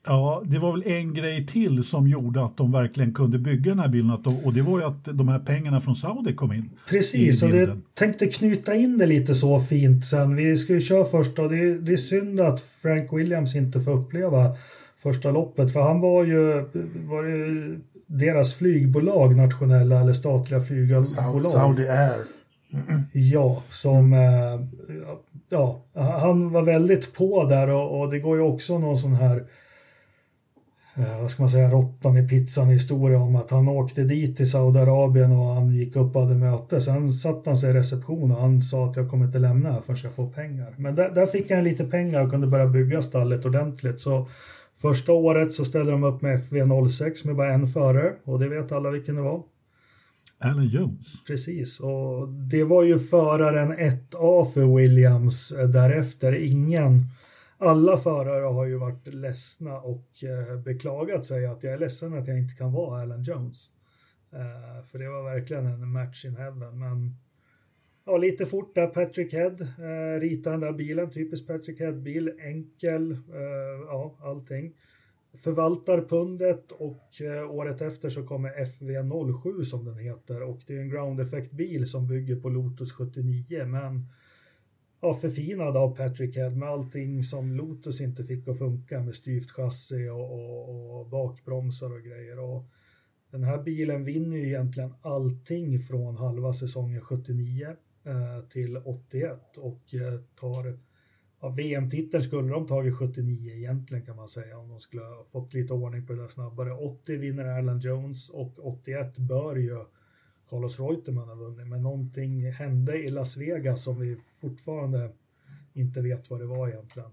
Ja, 0.06 0.42
det 0.46 0.58
var 0.58 0.72
väl 0.72 0.92
en 0.92 1.14
grej 1.14 1.46
till 1.46 1.84
som 1.84 2.08
gjorde 2.08 2.44
att 2.44 2.56
de 2.56 2.72
verkligen 2.72 3.14
kunde 3.14 3.38
bygga 3.38 3.70
den 3.70 3.78
här 3.78 3.88
bilen 3.88 4.10
och 4.44 4.54
det 4.54 4.62
var 4.62 4.78
ju 4.78 4.84
att 4.84 5.04
de 5.04 5.28
här 5.28 5.38
pengarna 5.38 5.80
från 5.80 5.94
Saudi 5.94 6.34
kom 6.34 6.52
in. 6.52 6.70
Precis, 6.90 7.42
och 7.42 7.50
det 7.50 7.76
tänkte 7.94 8.26
knyta 8.26 8.74
in 8.74 8.98
det 8.98 9.06
lite 9.06 9.34
så 9.34 9.60
fint 9.60 10.04
sen. 10.06 10.36
Vi 10.36 10.56
ska 10.56 10.72
ju 10.72 10.80
köra 10.80 11.04
först 11.04 11.38
och 11.38 11.48
det 11.50 11.78
det 11.78 11.92
är 11.92 11.96
synd 11.96 12.40
att 12.40 12.60
Frank 12.60 13.12
Williams 13.12 13.56
inte 13.56 13.80
får 13.80 13.92
uppleva 13.92 14.54
första 15.04 15.30
loppet. 15.30 15.72
För 15.72 15.80
han 15.80 16.00
var 16.00 16.24
ju, 16.24 16.64
var 17.08 17.24
ju 17.24 17.80
deras 18.06 18.54
flygbolag, 18.54 19.36
nationella 19.36 20.00
eller 20.00 20.12
statliga 20.12 20.60
flygbolag. 20.60 21.06
Saudi 21.46 21.88
Air. 21.88 22.20
Ja, 23.12 23.62
som... 23.70 24.12
Eh, 24.12 24.60
ja, 25.48 25.84
han 25.94 26.50
var 26.50 26.62
väldigt 26.62 27.14
på 27.14 27.44
där 27.44 27.68
och, 27.68 28.00
och 28.00 28.10
det 28.10 28.18
går 28.18 28.36
ju 28.36 28.42
också 28.42 28.78
någon 28.78 28.96
sån 28.96 29.14
här 29.14 29.44
eh, 30.96 31.20
vad 31.20 31.30
ska 31.30 31.42
man 31.42 31.50
säga, 31.50 31.70
råttan 31.70 32.16
i 32.16 32.28
pizzan 32.28 32.68
historia 32.68 33.18
om 33.18 33.36
att 33.36 33.50
han 33.50 33.68
åkte 33.68 34.02
dit 34.02 34.36
till 34.36 34.50
Saudiarabien 34.50 35.32
och 35.32 35.54
han 35.54 35.74
gick 35.74 35.96
upp 35.96 36.16
och 36.16 36.22
hade 36.22 36.34
möte. 36.34 36.80
Sen 36.80 37.10
satte 37.10 37.50
han 37.50 37.56
sig 37.56 37.70
i 37.70 37.72
reception 37.72 38.32
och 38.32 38.40
han 38.40 38.62
sa 38.62 38.84
att 38.84 38.96
jag 38.96 39.10
kommer 39.10 39.26
inte 39.26 39.38
lämna 39.38 39.72
här 39.72 39.80
förrän 39.80 39.98
jag 40.02 40.12
får 40.12 40.28
pengar. 40.28 40.74
Men 40.76 40.94
där, 40.94 41.10
där 41.10 41.26
fick 41.26 41.50
han 41.50 41.64
lite 41.64 41.84
pengar 41.84 42.24
och 42.24 42.30
kunde 42.30 42.46
börja 42.46 42.66
bygga 42.66 43.02
stallet 43.02 43.44
ordentligt. 43.44 44.00
Så 44.00 44.28
Första 44.84 45.12
året 45.12 45.52
så 45.52 45.64
ställde 45.64 45.90
de 45.90 46.04
upp 46.04 46.22
med 46.22 46.38
FV06 46.38 47.26
med 47.26 47.36
bara 47.36 47.52
en 47.52 47.66
förare 47.66 48.14
och 48.24 48.38
det 48.38 48.48
vet 48.48 48.72
alla 48.72 48.90
vilken 48.90 49.14
det 49.14 49.22
var. 49.22 49.42
Alan 50.38 50.68
Jones. 50.68 51.24
Precis, 51.26 51.80
och 51.80 52.28
det 52.28 52.64
var 52.64 52.82
ju 52.82 52.98
föraren 52.98 53.74
1A 53.74 54.52
för 54.52 54.76
Williams 54.76 55.54
därefter. 55.72 56.34
Ingen, 56.34 57.00
alla 57.58 57.96
förare 57.96 58.44
har 58.44 58.64
ju 58.64 58.76
varit 58.76 59.14
ledsna 59.14 59.78
och 59.78 60.24
eh, 60.24 60.60
beklagat 60.60 61.26
sig 61.26 61.46
att 61.46 61.64
jag 61.64 61.72
är 61.72 61.78
ledsen 61.78 62.18
att 62.18 62.28
jag 62.28 62.38
inte 62.38 62.54
kan 62.54 62.72
vara 62.72 63.02
Alan 63.02 63.22
Jones. 63.22 63.70
Eh, 64.32 64.84
för 64.90 64.98
det 64.98 65.08
var 65.08 65.22
verkligen 65.22 65.66
en 65.66 65.92
match 65.92 66.24
in 66.24 66.36
heaven, 66.36 66.78
men 66.78 67.16
ja, 68.04 68.16
lite 68.16 68.46
fort 68.46 68.74
där. 68.74 68.86
Patrick 68.86 69.32
Head 69.32 69.56
eh, 69.78 70.20
ritar 70.20 70.50
den 70.50 70.60
där 70.60 70.72
bilen, 70.72 71.10
typisk 71.10 71.46
Patrick 71.46 71.80
Head-bil, 71.80 72.32
enkel, 72.38 73.12
eh, 73.12 73.80
ja, 73.86 74.16
allting. 74.20 74.74
Förvaltar 75.34 76.02
pundet 76.08 76.72
och 76.72 77.20
eh, 77.20 77.50
året 77.50 77.80
efter 77.80 78.08
så 78.08 78.26
kommer 78.26 78.50
FV07 78.50 79.62
som 79.62 79.84
den 79.84 79.98
heter 79.98 80.42
och 80.42 80.60
det 80.66 80.76
är 80.76 80.80
en 80.80 80.88
ground 80.88 81.20
effect-bil 81.20 81.86
som 81.86 82.08
bygger 82.08 82.36
på 82.36 82.48
Lotus 82.48 82.92
79 82.92 83.64
men 83.66 84.06
ja, 85.00 85.14
förfinad 85.14 85.76
av 85.76 85.96
Patrick 85.96 86.36
Head 86.36 86.50
med 86.50 86.68
allting 86.68 87.22
som 87.22 87.52
Lotus 87.52 88.00
inte 88.00 88.24
fick 88.24 88.48
att 88.48 88.58
funka 88.58 89.00
med 89.00 89.14
styvt 89.14 89.50
chassi 89.50 90.08
och, 90.08 90.32
och, 90.32 91.00
och 91.00 91.08
bakbromsar 91.08 91.92
och 91.94 92.02
grejer. 92.02 92.38
Och 92.38 92.64
den 93.30 93.44
här 93.44 93.62
bilen 93.62 94.04
vinner 94.04 94.36
ju 94.36 94.46
egentligen 94.46 94.94
allting 95.02 95.78
från 95.78 96.16
halva 96.16 96.52
säsongen 96.52 97.00
79 97.00 97.76
Eh, 98.06 98.48
till 98.48 98.76
81 98.76 99.56
och 99.58 99.94
eh, 99.94 100.20
tar 100.34 100.78
ja, 101.40 101.48
VM-titeln 101.48 102.22
skulle 102.22 102.52
de 102.52 102.66
tagit 102.66 102.96
79 102.96 103.54
egentligen 103.54 104.06
kan 104.06 104.16
man 104.16 104.28
säga 104.28 104.58
om 104.58 104.68
de 104.68 104.80
skulle 104.80 105.02
ha 105.02 105.24
fått 105.24 105.54
lite 105.54 105.72
ordning 105.72 106.06
på 106.06 106.12
det 106.12 106.20
där 106.20 106.28
snabbare. 106.28 106.72
80 106.72 107.16
vinner 107.16 107.44
Erland 107.44 107.84
Jones 107.84 108.30
och 108.30 108.66
81 108.66 109.18
bör 109.18 109.56
ju 109.56 109.84
Carlos 110.48 110.80
Reutemann 110.80 111.28
ha 111.28 111.34
vunnit 111.34 111.66
men 111.66 111.82
någonting 111.82 112.52
hände 112.52 112.96
i 112.96 113.08
Las 113.08 113.36
Vegas 113.36 113.84
som 113.84 114.00
vi 114.00 114.16
fortfarande 114.40 115.12
inte 115.72 116.00
vet 116.00 116.30
vad 116.30 116.40
det 116.40 116.46
var 116.46 116.68
egentligen. 116.68 117.10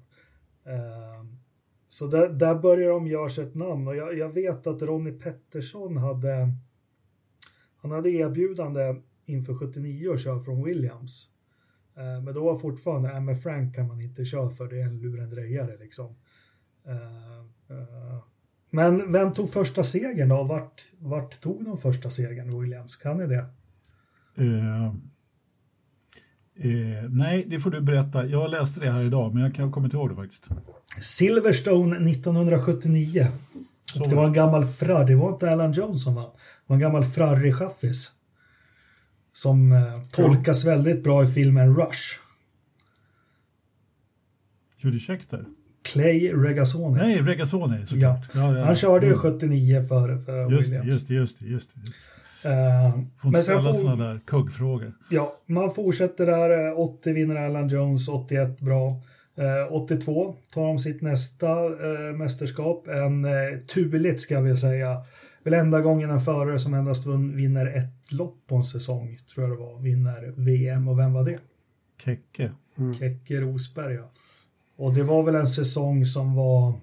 Ehm, 0.66 1.40
så 1.88 2.08
där, 2.08 2.30
där 2.30 2.56
börjar 2.56 2.90
de 2.90 3.08
göra 3.08 3.30
sig 3.30 3.44
ett 3.44 3.56
namn 3.56 3.88
och 3.88 3.96
jag, 3.96 4.18
jag 4.18 4.30
vet 4.30 4.68
att 4.68 4.82
Ronnie 4.82 5.20
Pettersson 5.20 5.98
hade 5.98 6.54
han 7.78 7.92
hade 7.92 8.10
erbjudande 8.10 8.96
inför 9.32 9.56
79 9.56 10.08
och 10.08 10.20
kör 10.20 10.40
från 10.40 10.64
Williams. 10.64 11.30
Eh, 11.98 12.24
men 12.24 12.34
då 12.34 12.44
var 12.44 12.56
fortfarande, 12.56 13.10
äh, 13.10 13.22
med 13.22 13.44
Frank 13.44 13.76
kan 13.76 13.88
man 13.88 14.02
inte 14.02 14.26
köra 14.26 14.50
för, 14.50 14.68
det 14.68 14.80
är 14.80 14.86
en 14.86 15.00
lurendrejare 15.00 15.78
liksom. 15.80 16.16
Eh, 16.86 17.38
eh, 17.78 18.24
men 18.72 19.12
vem 19.12 19.34
tog 19.34 19.50
första 19.50 19.84
segern 19.84 20.30
då? 20.30 20.44
Vart, 20.44 20.86
vart 21.00 21.42
tog 21.42 21.66
de 21.66 21.78
första 21.78 22.10
segern 22.10 22.62
Williams? 22.62 22.96
Kan 22.96 23.18
ni 23.18 23.28
det? 23.28 23.46
Uh, 24.40 24.86
uh, 26.66 27.10
nej, 27.10 27.46
det 27.50 27.60
får 27.60 27.72
du 27.72 27.82
berätta. 27.82 28.26
Jag 28.26 28.52
läste 28.52 28.80
det 28.80 28.92
här 28.92 29.04
idag, 29.04 29.34
men 29.34 29.44
jag 29.44 29.56
kan 29.56 29.72
komma 29.72 29.86
inte 29.86 29.98
ihåg 29.98 30.10
det 30.10 30.16
faktiskt. 30.16 30.50
Silverstone 31.02 32.12
1979. 32.12 33.28
Och 34.00 34.10
det 34.10 34.16
var 34.16 34.26
en 34.26 34.34
gammal 34.34 34.66
Ferrari, 34.66 35.06
det 35.06 35.16
var 35.16 35.30
inte 35.30 35.52
Alan 35.52 35.72
Jones 35.72 36.04
som 36.04 36.16
vann. 36.16 36.30
Det 36.34 36.68
var 36.68 36.76
en 36.76 36.82
gammal 36.82 37.04
Ferrari-chaffis 37.04 38.12
som 39.34 39.72
eh, 39.72 39.80
tolkas 40.12 40.66
ja. 40.66 40.72
väldigt 40.72 41.04
bra 41.04 41.24
i 41.24 41.28
filmen 41.28 41.76
Rush. 41.76 42.20
Judy 44.78 45.00
Scheckter? 45.00 45.46
Clay 45.84 46.34
Regazzoni. 46.34 46.98
Nej, 46.98 47.22
Regazzoni 47.22 47.86
såklart. 47.86 48.30
Ja. 48.34 48.58
Ja, 48.58 48.66
Han 48.66 48.76
körde 48.76 49.08
ju 49.08 49.18
79 49.18 49.84
för, 49.88 50.18
för 50.18 50.52
just 50.52 50.70
Williams. 50.70 50.88
Just 50.88 51.08
det, 51.08 51.14
just 51.14 51.40
det. 51.40 51.46
Just 51.46 51.70
det. 51.76 51.82
Uh, 52.50 53.00
får 53.18 53.30
men 53.30 53.44
ställa 53.44 53.74
sådana 53.74 54.06
där 54.06 54.20
kuggfrågor. 54.26 54.94
Ja, 55.10 55.34
man 55.46 55.74
fortsätter 55.74 56.26
där. 56.26 56.80
80 56.80 57.10
eh, 57.10 57.16
vinner 57.16 57.36
Alan 57.36 57.68
Jones, 57.68 58.08
81 58.08 58.60
bra. 58.60 59.02
Uh, 59.40 59.74
82 59.74 60.36
tar 60.54 60.68
de 60.68 60.80
sitt 60.80 61.02
nästa 61.02 61.66
uh, 61.66 62.16
mästerskap. 62.16 62.88
En 62.88 63.26
uh, 63.26 63.60
turligt 63.60 64.22
ska 64.22 64.42
vi 64.42 64.58
säga 64.58 64.98
väl 65.44 65.54
enda 65.54 65.82
gången 65.82 66.10
en 66.10 66.20
förare 66.20 66.60
som 66.60 66.74
endast 66.74 67.08
vinner 67.36 67.66
ett 67.66 68.12
lopp 68.12 68.38
på 68.48 68.56
en 68.56 68.64
säsong, 68.64 69.20
tror 69.34 69.48
jag 69.48 69.58
det 69.58 69.64
var, 69.64 69.80
vinner 69.80 70.34
VM. 70.38 70.88
Och 70.88 71.00
vem 71.00 71.14
var 71.14 71.24
det? 71.24 71.40
Kekke. 72.04 72.52
Mm. 72.78 72.96
Kekke 72.96 73.42
Rosberg, 73.42 73.94
ja. 73.94 74.12
Och 74.78 74.94
det 74.94 75.04
var 75.04 75.24
väl 75.24 75.36
en 75.36 75.48
säsong 75.48 76.06
som 76.06 76.36
var 76.36 76.74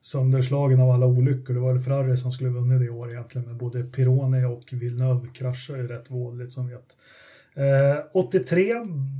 sönderslagen 0.00 0.80
av 0.80 0.90
alla 0.90 1.06
olyckor. 1.06 1.54
Det 1.54 1.60
var 1.60 1.72
väl 1.72 1.82
Ferrari 1.82 2.16
som 2.16 2.32
skulle 2.32 2.50
vunnit 2.50 2.80
det 2.80 2.90
år 2.90 3.12
egentligen, 3.12 3.48
men 3.48 3.58
både 3.58 3.82
Pironi 3.82 4.44
och 4.44 4.72
Villeneuve 4.72 5.28
kraschade 5.34 5.78
ju 5.78 5.88
rätt 5.88 6.10
vådligt 6.10 6.52
som 6.52 6.68
vet. 6.68 6.96
Eh, 7.54 8.04
83 8.12 8.74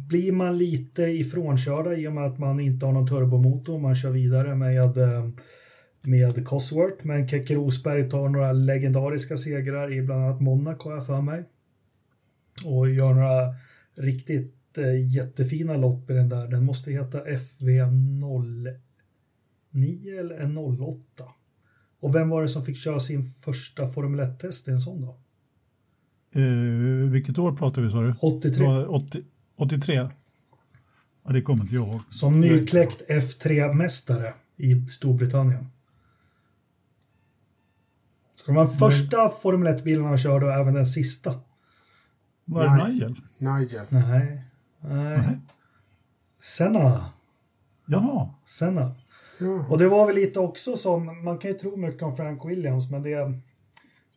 blir 0.09 0.33
man 0.33 0.59
lite 0.59 1.03
ifrånkörda 1.03 1.95
i 1.95 2.09
och 2.09 2.13
med 2.13 2.25
att 2.25 2.39
man 2.39 2.61
inte 2.61 2.87
har 2.87 2.93
någon 2.93 3.09
turbomotor. 3.09 3.79
Man 3.79 3.95
kör 3.95 4.11
vidare 4.11 4.55
med 4.55 4.99
eh, 4.99 5.29
med 6.07 6.47
Cosworth. 6.47 7.07
Men 7.07 7.29
Keke 7.29 7.55
Rosberg 7.55 8.11
tar 8.11 8.29
några 8.29 8.53
legendariska 8.53 9.37
segrar 9.37 9.93
i 9.93 10.03
bland 10.03 10.25
annat 10.25 10.41
Monaco 10.41 10.89
har 10.89 10.97
jag 10.97 11.07
för 11.07 11.21
mig. 11.21 11.45
Och 12.65 12.91
gör 12.91 13.15
några 13.15 13.55
riktigt 13.95 14.79
eh, 14.79 15.15
jättefina 15.15 15.77
lopp 15.77 16.11
i 16.11 16.15
den 16.15 16.29
där. 16.29 16.49
Den 16.49 16.65
måste 16.65 16.91
heta 16.91 17.25
FV09 17.25 18.79
eller 20.19 20.59
08. 20.89 21.25
Och 22.01 22.15
vem 22.15 22.29
var 22.29 22.43
det 22.43 22.49
som 22.49 22.65
fick 22.65 22.77
köra 22.77 23.01
sin 23.01 23.25
första 23.25 23.87
Formel 23.87 24.21
1-test 24.21 24.69
i 24.69 24.71
en 24.71 24.81
sån 24.81 25.03
då? 25.03 25.17
Uh, 26.41 27.11
vilket 27.11 27.39
år 27.39 27.53
pratar 27.53 27.83
vi 27.83 27.91
sa 27.91 28.01
du? 28.03 28.15
83. 28.21 28.67
80, 28.67 29.23
83? 29.57 30.09
Ja, 31.25 31.33
det 31.33 31.43
kommer 31.43 31.63
inte 31.63 31.75
jag 31.75 31.89
ihåg. 31.89 32.01
Som 32.11 32.41
nykläckt 32.41 33.03
F3-mästare 33.09 34.33
i 34.57 34.87
Storbritannien. 34.91 35.67
Så 38.45 38.51
de 38.51 38.55
var 38.57 38.65
den 38.65 38.75
första 38.75 39.21
mm. 39.21 39.33
Formel 39.43 39.75
1-bilen 39.75 40.05
han 40.05 40.19
körde 40.19 40.47
och 40.47 40.53
även 40.53 40.75
den 40.75 40.87
sista. 40.87 41.35
Var 42.45 42.65
det 42.65 42.89
Nigel? 42.89 43.17
Nigel. 43.39 43.87
Nej. 43.89 44.43
Nej. 44.81 45.39
Senna. 46.41 47.05
Jaha. 47.87 48.31
Senna. 48.45 48.95
Ja. 49.41 49.67
Och 49.69 49.79
det 49.79 49.89
var 49.89 50.07
väl 50.07 50.15
lite 50.15 50.41
också 50.41 50.77
som, 50.77 51.25
man 51.25 51.39
kan 51.39 51.51
ju 51.51 51.59
tro 51.59 51.77
mycket 51.77 52.03
om 52.03 52.17
Frank 52.17 52.45
Williams, 52.45 52.91
men 52.91 53.03
det 53.03 53.11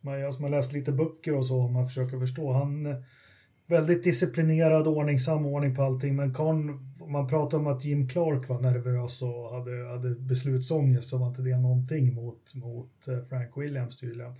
jag 0.01 0.33
som 0.33 0.43
har 0.43 0.49
läst 0.49 0.73
lite 0.73 0.91
böcker 0.91 1.35
och 1.35 1.45
så, 1.45 1.61
om 1.61 1.73
man 1.73 1.85
försöker 1.85 2.19
förstå, 2.19 2.53
han 2.53 2.85
väldigt 3.67 4.03
disciplinerad, 4.03 4.87
ordning, 4.87 5.19
samordning 5.19 5.75
på 5.75 5.83
allting, 5.83 6.15
men 6.15 6.33
Karn, 6.33 6.91
man 7.11 7.27
pratar 7.27 7.57
om 7.57 7.67
att 7.67 7.85
Jim 7.85 8.07
Clark 8.07 8.49
var 8.49 8.61
nervös 8.61 9.21
och 9.21 9.53
hade, 9.53 9.87
hade 9.87 10.09
beslutsångest 10.09 11.09
så 11.09 11.17
var 11.17 11.27
inte 11.27 11.41
det 11.41 11.57
någonting 11.57 12.13
mot, 12.13 12.55
mot 12.55 13.07
eh, 13.07 13.19
Frank 13.29 13.51
Williams 13.55 13.97
tydligen. 13.97 14.33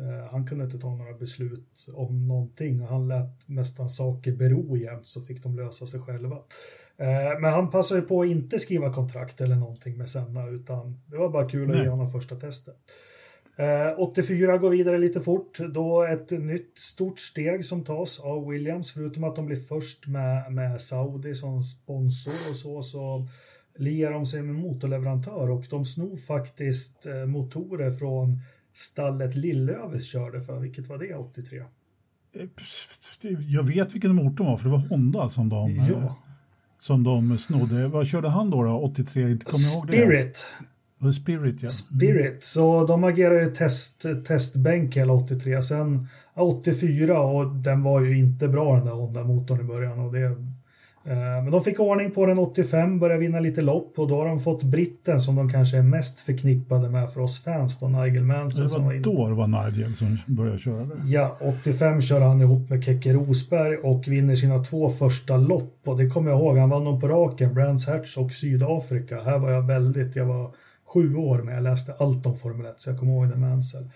Uh, 0.00 0.30
han 0.30 0.46
kunde 0.46 0.64
inte 0.64 0.78
ta 0.78 0.96
några 0.96 1.12
beslut 1.12 1.86
om 1.94 2.28
någonting 2.28 2.82
och 2.82 2.88
han 2.88 3.08
lät 3.08 3.48
nästan 3.48 3.88
saker 3.88 4.32
bero 4.32 4.76
jämt 4.76 5.06
så 5.06 5.20
fick 5.20 5.42
de 5.42 5.56
lösa 5.56 5.86
sig 5.86 6.00
själva. 6.00 6.36
Uh, 6.36 7.40
men 7.40 7.52
han 7.52 7.70
passade 7.70 8.00
på 8.00 8.22
att 8.22 8.28
inte 8.28 8.58
skriva 8.58 8.92
kontrakt 8.92 9.40
eller 9.40 9.56
någonting 9.56 9.98
med 9.98 10.10
Senna 10.10 10.48
utan 10.48 11.00
det 11.06 11.16
var 11.16 11.28
bara 11.28 11.48
kul 11.48 11.70
att 11.70 11.76
ge 11.76 11.88
honom 11.88 12.06
första 12.06 12.36
testet. 12.36 12.76
84 13.96 14.58
går 14.58 14.70
vidare 14.70 14.98
lite 14.98 15.20
fort, 15.20 15.58
då 15.74 16.02
ett 16.02 16.30
nytt 16.30 16.78
stort 16.78 17.18
steg 17.18 17.64
som 17.64 17.84
tas 17.84 18.20
av 18.20 18.48
Williams, 18.48 18.92
förutom 18.92 19.24
att 19.24 19.36
de 19.36 19.46
blir 19.46 19.56
först 19.56 20.06
med, 20.06 20.52
med 20.52 20.80
Saudi 20.80 21.34
som 21.34 21.62
sponsor 21.62 22.50
och 22.50 22.56
så, 22.56 22.82
så 22.82 23.26
liar 23.76 24.12
de 24.12 24.26
sig 24.26 24.42
med 24.42 24.54
motorleverantör 24.54 25.50
och 25.50 25.64
de 25.70 25.84
snor 25.84 26.16
faktiskt 26.16 27.06
eh, 27.06 27.26
motorer 27.26 27.90
från 27.90 28.40
stallet 28.72 29.34
Lillövers 29.34 30.12
körde 30.12 30.40
för, 30.40 30.58
vilket 30.58 30.88
var 30.88 30.98
det 30.98 31.14
83? 31.14 31.58
Eh, 31.58 31.64
jag 33.48 33.62
vet 33.62 33.94
vilken 33.94 34.14
motor 34.14 34.44
var, 34.44 34.56
för 34.56 34.64
det 34.64 34.70
var 34.70 34.88
Honda 34.88 35.30
som 35.30 35.48
de, 35.48 35.76
ja. 35.76 35.84
Eh, 35.84 36.12
som 36.78 37.02
de 37.02 37.38
snodde. 37.38 37.88
Vad 37.88 38.06
körde 38.06 38.28
han 38.28 38.50
då, 38.50 38.62
då 38.62 38.78
83? 38.78 39.30
Inte 39.30 39.44
kommer 39.44 39.76
ihåg 39.76 39.86
det. 39.86 39.92
Spirit. 39.92 40.46
Spirit, 41.14 41.62
ja. 41.62 41.70
Spirit, 41.70 42.44
så 42.44 42.86
de 42.86 43.04
agerar 43.04 43.40
ju 43.40 43.46
test, 43.46 44.06
testbänk 44.26 44.96
hela 44.96 45.12
83. 45.12 45.62
Sen 45.62 46.08
84 46.34 47.20
och 47.20 47.46
den 47.46 47.82
var 47.82 48.00
ju 48.00 48.18
inte 48.18 48.48
bra 48.48 48.76
den 48.76 48.84
där 48.84 48.92
Honda-motorn 48.92 49.60
i 49.60 49.64
början. 49.64 49.98
Och 49.98 50.12
det, 50.12 50.24
eh, 50.24 51.42
men 51.42 51.50
de 51.50 51.62
fick 51.62 51.80
ordning 51.80 52.10
på 52.10 52.26
den 52.26 52.38
85, 52.38 52.98
började 52.98 53.20
vinna 53.20 53.40
lite 53.40 53.62
lopp 53.62 53.98
och 53.98 54.08
då 54.08 54.16
har 54.16 54.26
de 54.26 54.40
fått 54.40 54.62
britten 54.62 55.20
som 55.20 55.36
de 55.36 55.52
kanske 55.52 55.78
är 55.78 55.82
mest 55.82 56.20
förknippade 56.20 56.88
med 56.88 57.12
för 57.12 57.20
oss 57.20 57.44
fans, 57.44 57.80
då 57.80 57.88
Nigel 57.88 58.24
Mansell. 58.24 58.68
Det 58.68 58.78
var, 58.78 58.84
var 58.84 58.94
då 58.94 59.28
det 59.28 59.34
var 59.34 59.70
Nigel 59.70 59.94
som 59.94 60.18
började 60.26 60.58
köra 60.58 60.84
det? 60.84 60.94
Ja, 61.06 61.36
85 61.62 62.02
kör 62.02 62.20
han 62.20 62.40
ihop 62.40 62.70
med 62.70 62.84
Keke 62.84 63.12
Rosberg 63.12 63.76
och 63.76 64.08
vinner 64.08 64.34
sina 64.34 64.58
två 64.58 64.88
första 64.88 65.36
lopp 65.36 65.78
och 65.86 65.98
det 65.98 66.06
kommer 66.06 66.30
jag 66.30 66.40
ihåg, 66.40 66.56
han 66.56 66.70
vann 66.70 66.84
dem 66.84 67.00
på 67.00 67.08
raken, 67.08 67.54
Brands 67.54 67.88
Hatch 67.88 68.16
och 68.16 68.32
Sydafrika. 68.32 69.22
Här 69.22 69.38
var 69.38 69.50
jag 69.50 69.66
väldigt, 69.66 70.16
jag 70.16 70.26
var 70.26 70.50
sju 70.92 71.16
år 71.16 71.38
men 71.38 71.54
jag 71.54 71.62
läste 71.62 71.92
allt 71.98 72.26
om 72.26 72.36
Formel 72.36 72.66
1 72.66 72.80
så 72.80 72.90
jag 72.90 72.98
kommer 72.98 73.12
ihåg 73.12 73.28
det 73.28 73.40
med 73.40 73.52
Ansel. 73.52 73.90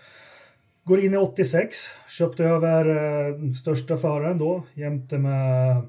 Går 0.83 0.99
in 0.99 1.13
i 1.13 1.17
86, 1.17 1.77
köpte 2.09 2.43
över 2.43 2.85
eh, 2.89 3.51
största 3.51 3.97
föraren 3.97 4.37
då 4.37 4.63
jämte 4.73 5.17
med, 5.17 5.81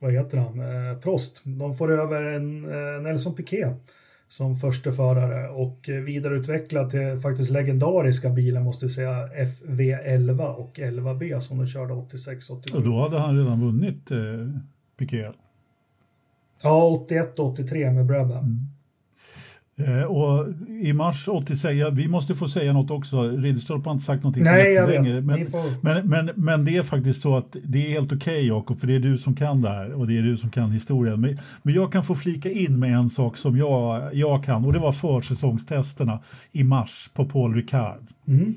vad 0.00 0.12
heter 0.12 0.38
han, 0.38 0.60
eh, 0.60 0.98
Prost. 0.98 1.42
De 1.44 1.74
får 1.74 1.92
över 1.92 2.22
en 2.22 2.64
eh, 2.64 3.02
Nelson 3.02 3.34
Piquet 3.34 3.76
som 4.28 4.56
första 4.56 4.92
förare 4.92 5.48
och 5.48 5.78
vidareutvecklad 6.06 6.90
till 6.90 7.18
faktiskt 7.18 7.50
legendariska 7.50 8.30
bilar 8.30 8.60
måste 8.60 8.84
jag 8.84 8.92
säga 8.92 9.28
FV11 9.28 10.46
och 10.46 10.78
11B 10.78 11.40
som 11.40 11.58
de 11.58 11.66
körde 11.66 11.94
86-87. 11.94 12.74
Och 12.74 12.82
då 12.82 13.02
hade 13.02 13.18
han 13.18 13.38
redan 13.38 13.60
vunnit 13.60 14.10
eh, 14.10 14.18
Piquet? 14.98 15.34
Ja, 16.62 16.84
81 16.84 17.38
83 17.38 17.90
med 17.90 18.06
Brabham. 18.06 18.44
Mm. 18.44 18.66
Eh, 19.86 20.02
och 20.02 20.48
I 20.68 20.92
mars 20.92 21.28
86, 21.28 21.74
ja, 21.74 21.90
vi 21.90 22.08
måste 22.08 22.34
få 22.34 22.48
säga 22.48 22.72
något 22.72 22.90
också, 22.90 23.22
Ridderstolpe 23.22 23.88
har 23.88 23.92
inte 23.92 24.04
sagt 24.04 24.22
någonting 24.22 24.44
Nej, 24.44 24.72
jag 24.72 24.86
vet. 24.86 25.24
Men, 25.24 25.46
får... 25.46 25.84
men, 25.84 26.08
men, 26.08 26.30
men, 26.34 26.64
det 26.64 26.76
är 26.76 26.82
faktiskt 26.82 27.22
så 27.22 27.36
att 27.36 27.56
det 27.64 27.86
är 27.86 27.90
helt 27.90 28.12
okej 28.12 28.34
okay, 28.34 28.46
Jakob, 28.46 28.80
för 28.80 28.86
det 28.86 28.94
är 28.94 29.00
du 29.00 29.18
som 29.18 29.36
kan 29.36 29.62
det 29.62 29.68
här 29.68 29.92
och 29.92 30.06
det 30.06 30.18
är 30.18 30.22
du 30.22 30.36
som 30.36 30.50
kan 30.50 30.70
historien. 30.70 31.20
Men, 31.20 31.38
men 31.62 31.74
jag 31.74 31.92
kan 31.92 32.04
få 32.04 32.14
flika 32.14 32.50
in 32.50 32.78
med 32.78 32.94
en 32.94 33.10
sak 33.10 33.36
som 33.36 33.56
jag, 33.56 34.14
jag 34.14 34.44
kan 34.44 34.64
och 34.64 34.72
det 34.72 34.78
var 34.78 34.92
försäsongstesterna 34.92 36.18
i 36.52 36.64
mars 36.64 37.10
på 37.14 37.24
Paul 37.24 37.54
Ricard. 37.54 38.00
Mm. 38.26 38.54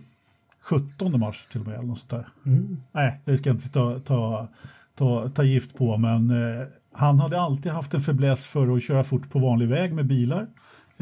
17 0.64 1.20
mars 1.20 1.48
till 1.52 1.62
och 1.62 1.68
med, 1.68 1.76
eller 1.76 1.88
något 1.88 2.00
sånt 2.00 2.10
där. 2.10 2.28
Mm. 2.46 2.78
Nej, 2.92 3.20
det 3.26 3.38
ska 3.38 3.50
jag 3.50 3.56
inte 3.56 3.70
ta, 3.70 4.00
ta, 4.00 4.48
ta, 4.96 5.30
ta 5.30 5.44
gift 5.44 5.78
på, 5.78 5.98
men 5.98 6.30
eh, 6.30 6.68
han 6.94 7.20
hade 7.20 7.42
alltid 7.42 7.72
haft 7.72 7.94
en 7.94 8.02
fäbless 8.02 8.48
för 8.48 8.76
att 8.76 8.84
köra 8.84 9.04
fort 9.04 9.30
på 9.30 9.40
vanlig 9.40 9.68
väg 9.68 9.94
med 9.94 10.06
bilar. 10.06 10.48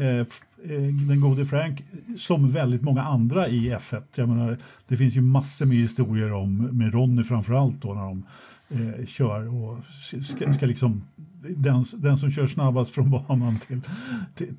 Eh, 0.02 0.18
eh, 0.18 0.82
den 1.08 1.20
gode 1.20 1.44
Frank, 1.44 1.84
som 2.18 2.48
väldigt 2.48 2.82
många 2.82 3.02
andra 3.02 3.48
i 3.48 3.74
F1. 3.74 4.02
Jag 4.14 4.28
menar, 4.28 4.58
det 4.88 4.96
finns 4.96 5.16
ju 5.16 5.20
massor 5.20 5.66
med 5.66 5.76
historier 5.76 6.32
om, 6.32 6.56
med 6.72 6.94
Ronny 6.94 7.22
framförallt 7.22 7.82
då 7.82 7.94
när 7.94 8.02
de 8.02 8.24
eh, 8.70 9.06
kör 9.06 9.54
och 9.54 9.78
ska, 10.24 10.52
ska 10.52 10.66
liksom 10.66 11.02
den, 11.56 11.84
den 11.94 12.16
som 12.16 12.30
kör 12.30 12.46
snabbast 12.46 12.94
från 12.94 13.10
banan 13.10 13.58
till, 13.58 13.80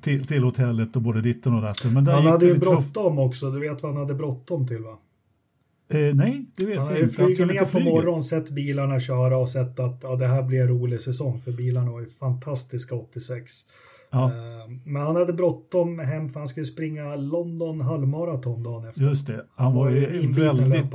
till, 0.00 0.26
till 0.26 0.42
hotellet 0.42 0.96
och 0.96 1.02
både 1.02 1.20
ditten 1.20 1.54
och 1.54 1.62
datten. 1.62 1.94
Men 1.94 2.06
han 2.06 2.26
hade 2.26 2.46
ju 2.46 2.58
bråttom 2.58 3.18
också, 3.18 3.50
du 3.50 3.60
vet 3.60 3.82
vad 3.82 3.92
han 3.92 4.00
hade 4.00 4.14
bråttom 4.14 4.66
till 4.66 4.82
va? 4.82 4.98
Eh, 5.88 6.14
nej, 6.14 6.46
det 6.56 6.66
vet 6.66 6.78
han 6.78 6.86
jag 6.86 7.02
inte. 7.02 7.22
Han 7.22 7.34
flugit 7.34 7.54
ner 7.54 7.72
på 7.72 7.80
morgonen, 7.80 8.22
sett 8.22 8.50
bilarna 8.50 9.00
köra 9.00 9.36
och 9.36 9.48
sett 9.48 9.80
att 9.80 10.00
ja, 10.02 10.16
det 10.16 10.26
här 10.26 10.42
blir 10.42 10.60
en 10.60 10.68
rolig 10.68 11.00
säsong 11.00 11.40
för 11.40 11.52
bilarna 11.52 11.90
var 11.90 12.00
ju 12.00 12.06
fantastiska 12.06 12.94
86. 12.94 13.52
Ja. 14.14 14.24
Eh, 14.24 14.70
men 14.84 15.02
han 15.02 15.16
hade 15.16 15.32
bråttom 15.32 15.98
hem 15.98 16.28
för 16.28 16.40
han 16.40 16.48
skulle 16.48 16.66
springa 16.66 17.16
London 17.16 17.80
halvmaraton 17.80 18.62
dagen 18.62 18.88
efter. 18.88 19.02
Just 19.02 19.26
det, 19.26 19.44
han 19.56 19.74
var 19.74 19.90
ju 19.90 20.20
väldigt, 20.32 20.86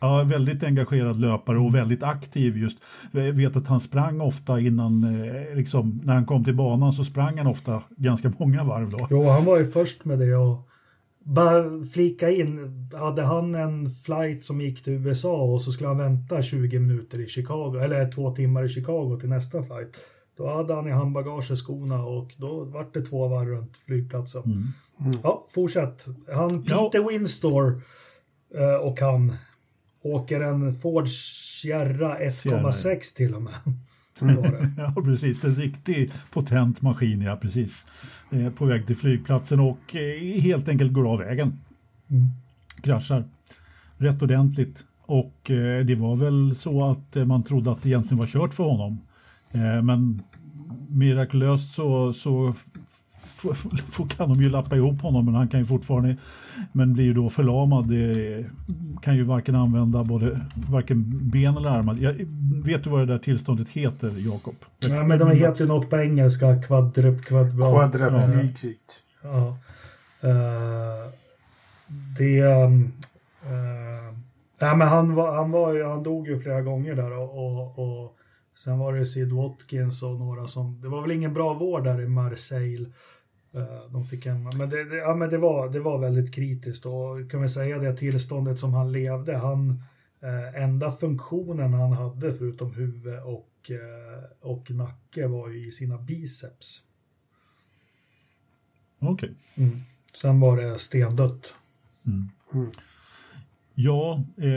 ja, 0.00 0.22
väldigt 0.22 0.62
engagerad 0.64 1.20
löpare 1.20 1.58
och 1.58 1.74
väldigt 1.74 2.02
aktiv 2.02 2.58
just. 2.58 2.78
Jag 3.12 3.32
vet 3.32 3.56
att 3.56 3.66
han 3.66 3.80
sprang 3.80 4.20
ofta 4.20 4.60
innan, 4.60 5.04
eh, 5.04 5.56
liksom, 5.56 6.00
när 6.04 6.14
han 6.14 6.26
kom 6.26 6.44
till 6.44 6.56
banan 6.56 6.92
så 6.92 7.04
sprang 7.04 7.38
han 7.38 7.46
ofta 7.46 7.82
ganska 7.96 8.32
många 8.38 8.64
varv 8.64 8.90
då. 8.90 9.06
Jo, 9.10 9.24
han 9.24 9.44
var 9.44 9.58
ju 9.58 9.64
först 9.64 10.04
med 10.04 10.18
det 10.18 10.36
och 10.36 10.66
bara 11.24 11.84
flika 11.84 12.30
in, 12.30 12.88
hade 12.94 13.22
han 13.22 13.54
en 13.54 13.90
flight 13.90 14.44
som 14.44 14.60
gick 14.60 14.84
till 14.84 14.92
USA 14.92 15.42
och 15.42 15.62
så 15.62 15.72
skulle 15.72 15.88
han 15.88 15.98
vänta 15.98 16.42
20 16.42 16.78
minuter 16.78 17.20
i 17.20 17.26
Chicago, 17.26 17.80
eller 17.84 18.12
två 18.12 18.30
timmar 18.30 18.64
i 18.64 18.68
Chicago 18.68 19.18
till 19.20 19.28
nästa 19.28 19.62
flight 19.62 19.98
då 20.40 20.48
hade 20.48 20.74
han 20.74 20.88
i 20.88 20.90
handbagaget 20.90 21.58
skorna 21.58 22.04
och 22.04 22.34
då 22.36 22.64
vart 22.64 22.94
det 22.94 23.02
två 23.02 23.28
varv 23.28 23.48
runt 23.48 23.76
flygplatsen. 23.76 24.42
Mm. 24.44 24.68
Mm. 25.00 25.12
Ja, 25.22 25.46
fortsätt. 25.48 26.06
Han, 26.34 26.62
Peter 26.62 26.90
ja. 26.92 27.08
Winstore 27.08 27.80
eh, 28.54 28.86
och 28.86 29.00
han 29.00 29.32
åker 30.04 30.40
en 30.40 30.74
Ford 30.74 31.08
Sierra 31.08 32.18
1,6 32.18 33.16
till 33.16 33.34
och 33.34 33.42
med. 33.42 33.54
ja, 34.76 35.02
precis. 35.04 35.44
En 35.44 35.54
riktig 35.54 36.12
potent 36.30 36.82
maskin, 36.82 37.22
ja, 37.22 37.36
precis. 37.36 37.86
Eh, 38.30 38.52
på 38.52 38.64
väg 38.64 38.86
till 38.86 38.96
flygplatsen 38.96 39.60
och 39.60 39.96
eh, 39.96 40.40
helt 40.40 40.68
enkelt 40.68 40.92
går 40.92 41.12
av 41.12 41.18
vägen. 41.18 41.58
Mm. 42.10 42.28
Kraschar 42.82 43.24
rätt 43.96 44.22
ordentligt. 44.22 44.84
Och 45.06 45.50
eh, 45.50 45.84
det 45.84 45.94
var 45.94 46.16
väl 46.16 46.56
så 46.56 46.90
att 46.90 47.16
eh, 47.16 47.24
man 47.24 47.42
trodde 47.42 47.70
att 47.70 47.82
det 47.82 47.88
egentligen 47.88 48.18
var 48.18 48.26
kört 48.26 48.54
för 48.54 48.64
honom. 48.64 49.00
Eh, 49.52 49.82
men 49.82 50.22
mirakulöst 50.88 51.74
så, 51.74 52.12
så 52.12 52.52
kan 54.08 54.28
de 54.28 54.42
ju 54.42 54.50
lappa 54.50 54.76
ihop 54.76 55.02
honom 55.02 55.24
men 55.24 55.34
han 55.34 55.48
kan 55.48 55.60
ju 55.60 55.66
fortfarande 55.66 56.16
men 56.72 56.92
blir 56.92 57.04
ju 57.04 57.14
då 57.14 57.30
förlamad. 57.30 57.88
Det 57.88 58.44
kan 59.02 59.16
ju 59.16 59.24
varken 59.24 59.54
använda 59.54 60.04
både 60.04 60.40
varken 60.54 61.30
ben 61.30 61.56
eller 61.56 61.70
armar. 61.70 61.96
Jag, 62.00 62.14
vet 62.64 62.84
du 62.84 62.90
vad 62.90 63.00
det 63.00 63.06
där 63.06 63.18
tillståndet 63.18 63.68
heter, 63.68 64.12
Jakob? 64.16 64.54
Ja, 64.88 65.02
men 65.02 65.18
de 65.18 65.30
heter 65.30 65.66
något 65.66 65.90
på 65.90 65.96
engelska, 65.96 66.62
kvadrup, 66.62 67.24
kvadrup. 67.24 67.60
Quadriplegic. 67.60 68.76
Ja. 69.22 69.56
Uh, 70.24 71.10
det... 72.18 72.42
Um, 72.42 72.92
uh, 73.44 74.14
nej, 74.60 74.76
men 74.76 74.88
han, 74.88 75.14
var, 75.14 75.36
han, 75.36 75.50
var, 75.50 75.88
han 75.88 76.02
dog 76.02 76.28
ju 76.28 76.38
flera 76.38 76.60
gånger 76.60 76.94
där 76.94 77.18
och, 77.18 77.38
och, 77.38 77.78
och 77.78 78.16
Sen 78.60 78.78
var 78.78 78.92
det 78.92 79.06
Sid 79.06 79.32
Watkins 79.32 80.02
och 80.02 80.18
några 80.18 80.46
som, 80.46 80.80
det 80.80 80.88
var 80.88 81.02
väl 81.02 81.10
ingen 81.10 81.32
bra 81.32 81.54
vård 81.54 81.84
där 81.84 82.00
i 82.00 82.08
Marseille. 82.08 82.88
Eh, 83.52 83.92
de 83.92 84.04
fick 84.04 84.26
en, 84.26 84.42
men 84.42 84.70
det, 84.70 84.84
det, 84.84 84.96
ja, 84.96 85.14
men 85.14 85.30
det, 85.30 85.38
var, 85.38 85.68
det 85.68 85.80
var 85.80 85.98
väldigt 85.98 86.34
kritiskt 86.34 86.86
och 86.86 87.30
kan 87.30 87.42
vi 87.42 87.48
säga 87.48 87.78
det 87.78 87.96
tillståndet 87.96 88.58
som 88.58 88.74
han 88.74 88.92
levde, 88.92 89.36
han 89.36 89.70
eh, 90.20 90.62
enda 90.62 90.92
funktionen 90.92 91.74
han 91.74 91.92
hade 91.92 92.32
förutom 92.32 92.74
huvud 92.74 93.18
och, 93.18 93.70
eh, 93.70 94.24
och 94.40 94.70
nacke 94.70 95.26
var 95.26 95.48
ju 95.48 95.66
i 95.66 95.72
sina 95.72 95.98
biceps. 95.98 96.82
Okej. 98.98 99.12
Okay. 99.12 99.64
Mm. 99.66 99.78
Sen 100.14 100.40
var 100.40 100.56
det 100.56 100.78
stendött. 100.78 101.54
Mm. 102.06 102.28
Mm. 102.54 102.70
Ja, 103.82 104.24
eh, 104.36 104.50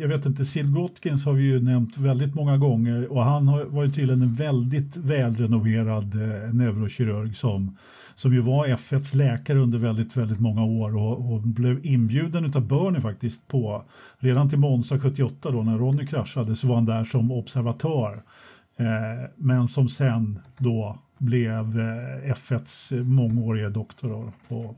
jag 0.00 0.08
vet 0.08 0.26
inte, 0.26 0.44
Sid 0.44 0.74
Gotkins 0.74 1.24
har 1.24 1.32
vi 1.32 1.42
ju 1.42 1.60
nämnt 1.60 1.98
väldigt 1.98 2.34
många 2.34 2.56
gånger 2.56 3.12
och 3.12 3.24
han 3.24 3.48
har, 3.48 3.64
var 3.64 3.84
ju 3.84 3.90
tydligen 3.90 4.22
en 4.22 4.34
väldigt 4.34 4.96
välrenommerad 4.96 6.14
eh, 6.14 6.54
neurokirurg 6.54 7.36
som 7.36 7.76
som 8.14 8.32
ju 8.32 8.40
var 8.40 8.66
F1s 8.66 9.16
läkare 9.16 9.58
under 9.58 9.78
väldigt, 9.78 10.16
väldigt 10.16 10.40
många 10.40 10.64
år 10.64 10.96
och, 10.96 11.32
och 11.32 11.40
blev 11.40 11.86
inbjuden 11.86 12.44
av 12.54 12.66
Bernie 12.66 13.00
faktiskt 13.00 13.48
på, 13.48 13.84
redan 14.18 14.48
till 14.48 14.58
Monza 14.58 15.00
78 15.00 15.50
då 15.50 15.62
när 15.62 15.78
Ronny 15.78 16.06
kraschade 16.06 16.56
så 16.56 16.66
var 16.66 16.74
han 16.74 16.86
där 16.86 17.04
som 17.04 17.30
observatör. 17.30 18.12
Eh, 18.76 19.30
men 19.36 19.68
som 19.68 19.88
sen 19.88 20.40
då 20.58 20.98
blev 21.18 21.80
eh, 21.80 22.32
F1s 22.32 23.02
mångårige 23.04 23.68
doktor 23.68 24.32
och, 24.48 24.76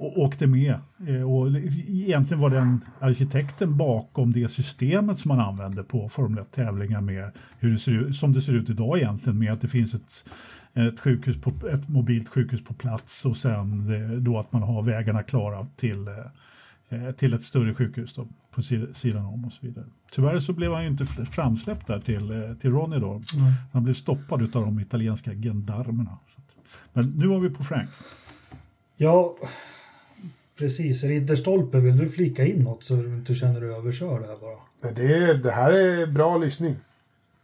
och 0.00 0.18
åkte 0.18 0.46
med. 0.46 0.74
Eh, 1.06 1.22
och 1.22 1.48
egentligen 1.88 2.40
var 2.40 2.50
den 2.50 2.80
arkitekten 3.00 3.76
bakom 3.76 4.32
det 4.32 4.48
systemet 4.48 5.18
som 5.18 5.28
man 5.28 5.40
använde 5.40 5.82
på 5.82 6.08
Formel 6.08 6.44
1-tävlingar 6.44 7.00
med 7.00 7.30
hur 7.58 7.72
det 7.72 7.78
ser 7.78 7.92
ut, 7.92 8.16
som 8.16 8.32
det 8.32 8.40
ser 8.40 8.52
ut 8.52 8.70
idag 8.70 8.98
egentligen 8.98 9.38
med 9.38 9.52
att 9.52 9.60
det 9.60 9.68
finns 9.68 9.94
ett, 9.94 10.30
ett, 10.74 11.00
sjukhus 11.00 11.40
på, 11.40 11.68
ett 11.68 11.88
mobilt 11.88 12.28
sjukhus 12.28 12.64
på 12.64 12.74
plats 12.74 13.24
och 13.24 13.36
sen 13.36 14.24
då 14.24 14.38
att 14.38 14.52
man 14.52 14.62
har 14.62 14.82
vägarna 14.82 15.22
klara 15.22 15.66
till, 15.76 16.08
eh, 16.88 17.10
till 17.10 17.34
ett 17.34 17.42
större 17.42 17.74
sjukhus 17.74 18.14
då, 18.14 18.28
på 18.54 18.62
sidan 18.92 19.26
om 19.26 19.44
och 19.44 19.52
så 19.52 19.66
vidare. 19.66 19.84
Tyvärr 20.12 20.40
så 20.40 20.52
blev 20.52 20.72
han 20.72 20.82
ju 20.82 20.88
inte 20.88 21.04
framsläppt 21.04 21.86
där 21.86 22.00
till, 22.00 22.30
eh, 22.30 22.54
till 22.54 22.70
Ronny 22.70 22.98
då. 22.98 23.10
Mm. 23.10 23.22
Han 23.72 23.84
blev 23.84 23.94
stoppad 23.94 24.42
av 24.42 24.64
de 24.64 24.80
italienska 24.80 25.34
gendarmerna. 25.34 26.18
Men 26.92 27.04
nu 27.04 27.26
var 27.26 27.40
vi 27.40 27.50
på 27.50 27.64
Frank. 27.64 27.88
Ja, 28.96 29.36
Precis, 30.58 31.04
Ridderstolpe, 31.04 31.80
vill 31.80 31.96
du 31.96 32.08
flika 32.08 32.44
in 32.44 32.62
något 32.62 32.84
så 32.84 32.94
du 32.94 33.14
inte 33.14 33.34
känner 33.34 33.60
dig 33.60 33.70
överkörd 33.70 34.22
här 34.22 34.36
bara? 34.36 34.92
Det, 34.94 35.42
det 35.42 35.50
här 35.50 35.72
är 35.72 36.06
bra 36.06 36.38
lyssning. 36.38 36.76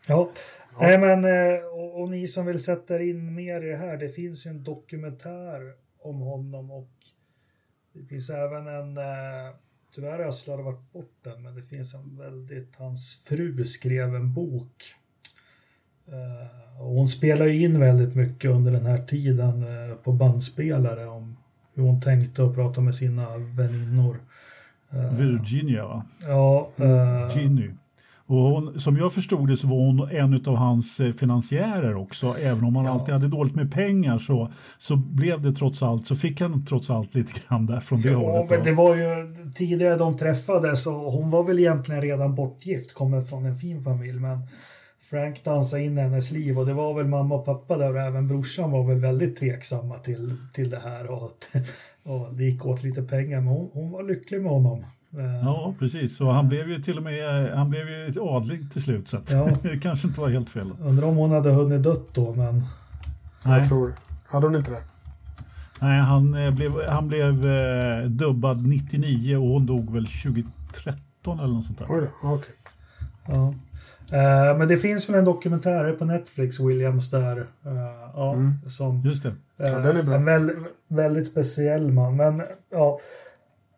Ja, 0.07 0.31
ja. 0.73 0.79
Nej, 0.81 0.99
men 0.99 1.25
eh, 1.25 1.65
och, 1.65 2.01
och, 2.01 2.09
ni 2.11 2.27
som 2.27 2.47
vill 2.47 2.63
sätta 2.63 3.03
in 3.03 3.35
mer 3.35 3.67
i 3.67 3.71
det 3.71 3.77
här, 3.77 3.97
det 3.97 4.09
finns 4.09 4.47
ju 4.47 4.51
en 4.51 4.65
dokumentär 4.65 5.75
om 6.03 6.21
honom 6.21 6.71
och 6.71 6.91
det 7.93 8.05
finns 8.05 8.31
även 8.31 8.67
en, 8.67 8.97
eh, 8.97 9.55
tyvärr 9.95 10.19
har 10.19 10.33
jag 10.47 10.63
varit 10.63 10.93
bort 10.93 11.19
den, 11.23 11.43
men 11.43 11.55
det 11.55 11.63
finns 11.63 11.95
en 11.95 12.19
väldigt, 12.19 12.77
hans 12.77 13.25
fru 13.29 13.65
skrev 13.65 14.15
en 14.15 14.35
bok. 14.35 14.85
Eh, 16.07 16.81
och 16.81 16.89
hon 16.89 17.09
spelar 17.09 17.47
ju 17.47 17.63
in 17.65 17.81
väldigt 17.81 18.15
mycket 18.15 18.51
under 18.51 18.73
den 18.73 18.87
här 18.87 18.99
tiden 18.99 19.65
på 20.03 20.13
bandspelare 20.13 21.07
om 21.07 21.37
hur 21.75 21.83
hon 21.83 22.01
tänkte 22.01 22.43
och 22.43 22.55
prata 22.55 22.81
med 22.81 22.95
sina 22.95 23.27
väninnor. 23.57 24.21
Eh, 24.93 25.19
Virginia 25.19 25.87
va? 25.87 26.05
Ja. 26.27 26.69
Uh, 26.81 27.39
Ginny. 27.39 27.71
Och 28.27 28.37
hon, 28.37 28.81
som 28.81 28.97
jag 28.97 29.13
förstod 29.13 29.49
det 29.49 29.57
så 29.57 29.67
var 29.67 29.77
hon 29.77 30.09
en 30.11 30.47
av 30.47 30.57
hans 30.57 31.01
eh, 31.01 31.13
finansiärer 31.13 31.97
också. 31.97 32.37
Även 32.41 32.65
om 32.65 32.77
han 32.77 32.85
ja. 32.85 32.91
alltid 32.91 33.15
hade 33.15 33.29
dåligt 33.29 33.55
med 33.55 33.73
pengar 33.73 34.19
så, 34.19 34.53
så 34.79 34.97
blev 34.97 35.43
det 35.43 35.53
trots 35.53 35.83
allt, 35.83 36.07
så 36.07 36.17
fick 36.17 36.41
han 36.41 36.67
trots 36.67 36.91
allt 36.91 37.15
lite 37.15 37.33
grann 37.41 37.67
där 37.67 37.81
från 37.81 38.01
det 38.01 38.11
ja, 38.11 38.19
hållet. 38.19 38.51
Men 38.51 38.63
det 38.63 38.73
var 38.73 38.97
ju 38.97 39.35
tidigare 39.55 39.97
de 39.97 40.17
träffades 40.17 40.87
och 40.87 40.95
hon 40.95 41.31
var 41.31 41.45
väl 41.45 41.59
egentligen 41.59 42.03
redan 42.03 42.35
bortgift, 42.35 42.95
kommer 42.95 43.21
från 43.21 43.47
en 43.47 43.57
fin 43.57 43.83
familj. 43.83 44.21
Men 44.21 44.39
Frank 45.11 45.45
dansade 45.45 45.83
in 45.83 45.99
i 45.99 46.01
hennes 46.01 46.31
liv 46.31 46.59
och 46.59 46.67
det 46.67 46.73
var 46.73 46.95
väl 46.95 47.07
mamma 47.07 47.35
och 47.35 47.45
pappa 47.45 47.79
där 47.79 47.95
och 47.95 48.01
även 48.01 48.29
brorsan 48.29 48.71
var 48.71 48.87
väl 48.87 49.01
väldigt 49.01 49.37
tveksamma 49.37 49.95
till, 49.95 50.37
till 50.55 50.71
det 50.71 50.79
här 50.79 51.11
och, 51.11 51.31
och 52.05 52.35
det 52.35 52.45
gick 52.45 52.67
åt 52.67 52.83
lite 52.83 53.03
pengar 53.03 53.41
men 53.41 53.49
hon, 53.49 53.71
hon 53.73 53.91
var 53.91 54.03
lycklig 54.03 54.43
med 54.43 54.51
honom. 54.51 54.85
Ja, 55.43 55.75
precis. 55.79 56.21
Och 56.21 56.35
han 56.35 56.49
blev 56.49 56.71
ju 56.71 56.83
till 56.83 56.97
och 56.97 57.03
med 57.03 57.51
han 57.57 57.71
blev 57.71 57.89
ju 57.89 58.21
adlig 58.21 58.73
till 58.73 58.83
slut 58.83 59.09
så 59.09 59.19
ja. 59.31 59.49
det 59.63 59.79
kanske 59.79 60.09
inte 60.09 60.21
var 60.21 60.31
helt 60.31 60.51
fel. 60.51 60.73
Undrar 60.81 61.09
om 61.09 61.17
hon 61.17 61.33
hade 61.33 61.51
hunnit 61.51 61.83
dött 61.83 62.15
då, 62.15 62.35
men... 62.35 62.63
Nej. 63.43 63.59
Jag 63.59 63.69
tror 63.69 63.95
Hade 64.27 64.47
hon 64.47 64.57
inte 64.57 64.71
det? 64.71 64.83
Nej, 65.81 66.01
han 66.01 66.35
eh, 66.35 66.51
blev, 66.51 66.73
han 66.89 67.09
blev 67.09 67.47
eh, 67.47 68.05
dubbad 68.05 68.67
99 68.67 69.37
och 69.37 69.49
hon 69.49 69.67
dog 69.67 69.93
väl 69.93 70.07
2013 70.07 71.41
eller 71.41 71.55
något 71.55 71.67
sånt 71.67 71.79
där. 71.79 71.87
Oj 71.89 72.01
då, 72.01 72.09
okej. 72.23 72.35
Okay. 72.35 72.55
Ja. 73.29 73.55
Uh, 74.13 74.59
men 74.59 74.69
det 74.69 74.77
finns 74.77 75.09
väl 75.09 75.17
en 75.17 75.25
dokumentär 75.25 75.93
på 75.93 76.05
Netflix, 76.05 76.61
Williams, 76.61 77.11
där. 77.11 77.39
Uh, 77.39 78.11
ja, 78.15 78.33
mm. 78.33 78.53
som, 78.69 79.01
Just 79.01 79.23
det. 79.23 79.35
Ja, 79.57 79.77
uh, 79.77 79.83
den 79.83 79.97
är 79.97 80.03
bra. 80.03 80.15
En 80.15 80.25
väldigt, 80.25 80.57
väldigt 80.89 81.29
speciell 81.29 81.93
man. 81.93 82.17
Men 82.17 82.43
ja, 82.71 82.99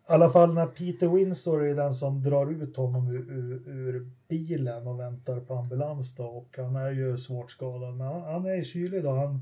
i 0.09 0.13
alla 0.13 0.29
fall 0.29 0.53
när 0.53 0.65
Peter 0.65 1.07
Winsor 1.07 1.65
är 1.65 1.75
den 1.75 1.93
som 1.93 2.23
drar 2.23 2.51
ut 2.51 2.77
honom 2.77 3.07
ur, 3.07 3.31
ur, 3.31 3.69
ur, 3.69 4.07
bilen 4.29 4.87
och 4.87 4.99
väntar 4.99 5.39
på 5.39 5.55
ambulans 5.55 6.15
då. 6.15 6.23
Och 6.23 6.57
han 6.57 6.75
är 6.75 6.91
ju 6.91 7.17
svårt 7.17 7.51
skadad. 7.51 7.93
Men 7.93 8.07
han, 8.07 8.21
han 8.21 8.45
är 8.45 8.63
kylig 8.63 9.03
då. 9.03 9.11
Han, 9.11 9.41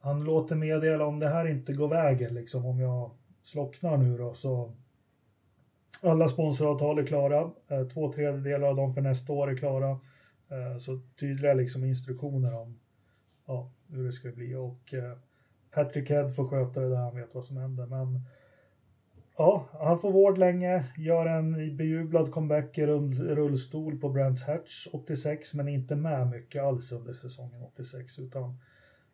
han 0.00 0.24
låter 0.24 0.56
meddela 0.56 1.06
om 1.06 1.18
det 1.18 1.28
här 1.28 1.48
inte 1.48 1.72
går 1.72 1.88
vägen, 1.88 2.34
liksom 2.34 2.66
om 2.66 2.80
jag 2.80 3.10
slocknar 3.42 3.96
nu 3.96 4.18
då 4.18 4.34
så 4.34 4.72
alla 6.02 6.28
sponsoravtal 6.28 6.98
är 6.98 7.06
klara. 7.06 7.50
Eh, 7.68 7.84
två 7.84 8.12
tredjedelar 8.12 8.68
av 8.68 8.76
dem 8.76 8.94
för 8.94 9.00
nästa 9.00 9.32
år 9.32 9.50
är 9.50 9.56
klara. 9.56 9.90
Eh, 10.50 10.78
så 10.78 11.00
tydliga 11.20 11.54
liksom 11.54 11.84
instruktioner 11.84 12.58
om 12.58 12.78
ja, 13.46 13.70
hur 13.88 14.04
det 14.04 14.12
ska 14.12 14.30
bli. 14.30 14.54
Och 14.54 14.94
eh, 14.94 15.18
Patrick 15.74 16.10
Head 16.10 16.30
får 16.30 16.48
sköta 16.48 16.80
det 16.80 16.88
där, 16.88 16.96
han 16.96 17.16
vet 17.16 17.34
vad 17.34 17.44
som 17.44 17.56
händer. 17.56 17.86
Men 17.86 18.20
ja, 19.36 19.68
han 19.72 19.98
får 19.98 20.12
vård 20.12 20.38
länge, 20.38 20.84
gör 20.96 21.26
en 21.26 21.76
bejublad 21.76 22.32
comeback 22.32 22.78
i 22.78 22.86
rullstol 22.86 23.98
på 23.98 24.08
Brands 24.08 24.46
Hatch 24.46 24.86
86, 24.92 25.54
men 25.54 25.68
inte 25.68 25.96
med 25.96 26.30
mycket 26.30 26.62
alls 26.62 26.92
under 26.92 27.14
säsongen 27.14 27.62
86. 27.62 28.18
Utan 28.18 28.58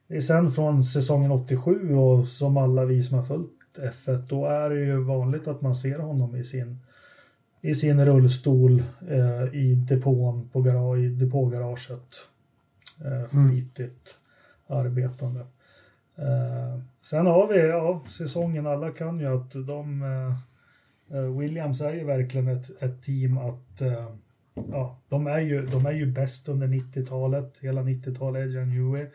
det 0.06 0.16
är 0.16 0.20
sen 0.20 0.50
från 0.50 0.84
säsongen 0.84 1.30
87 1.30 1.94
och 1.94 2.28
som 2.28 2.56
alla 2.56 2.84
vi 2.84 3.02
som 3.02 3.18
har 3.18 3.24
följt 3.24 3.63
F1, 3.78 4.22
då 4.28 4.46
är 4.46 4.70
det 4.70 4.80
ju 4.80 4.96
vanligt 4.96 5.48
att 5.48 5.60
man 5.60 5.74
ser 5.74 5.98
honom 5.98 6.36
i 6.36 6.44
sin, 6.44 6.78
i 7.60 7.74
sin 7.74 8.04
rullstol 8.04 8.82
eh, 9.08 9.54
i 9.54 9.74
depån 9.74 10.48
på 10.52 10.62
garage, 10.62 10.98
i 10.98 11.08
depågaraget. 11.08 12.28
Eh, 13.00 13.28
flitigt 13.28 14.18
mm. 14.68 14.80
arbetande. 14.80 15.40
Eh, 16.16 16.80
sen 17.00 17.26
har 17.26 17.48
vi 17.48 17.66
ja, 17.66 18.02
säsongen, 18.08 18.66
alla 18.66 18.90
kan 18.90 19.20
ju 19.20 19.26
att 19.26 19.50
de 19.66 20.02
eh, 20.02 21.18
eh 21.18 21.38
Williams 21.38 21.80
är 21.80 21.94
ju 21.94 22.04
verkligen 22.04 22.48
ett, 22.48 22.82
ett 22.82 23.02
team 23.02 23.38
att 23.38 23.80
eh, 23.80 24.08
ja, 24.54 24.98
de 25.08 25.26
är 25.26 25.40
ju, 25.40 25.66
de 25.66 25.86
är 25.86 25.92
ju 25.92 26.06
bäst 26.06 26.48
under 26.48 26.66
90-talet, 26.66 27.58
hela 27.62 27.82
90-talet, 27.82 28.42
Adrian 28.42 28.68
Newey. 28.68 29.06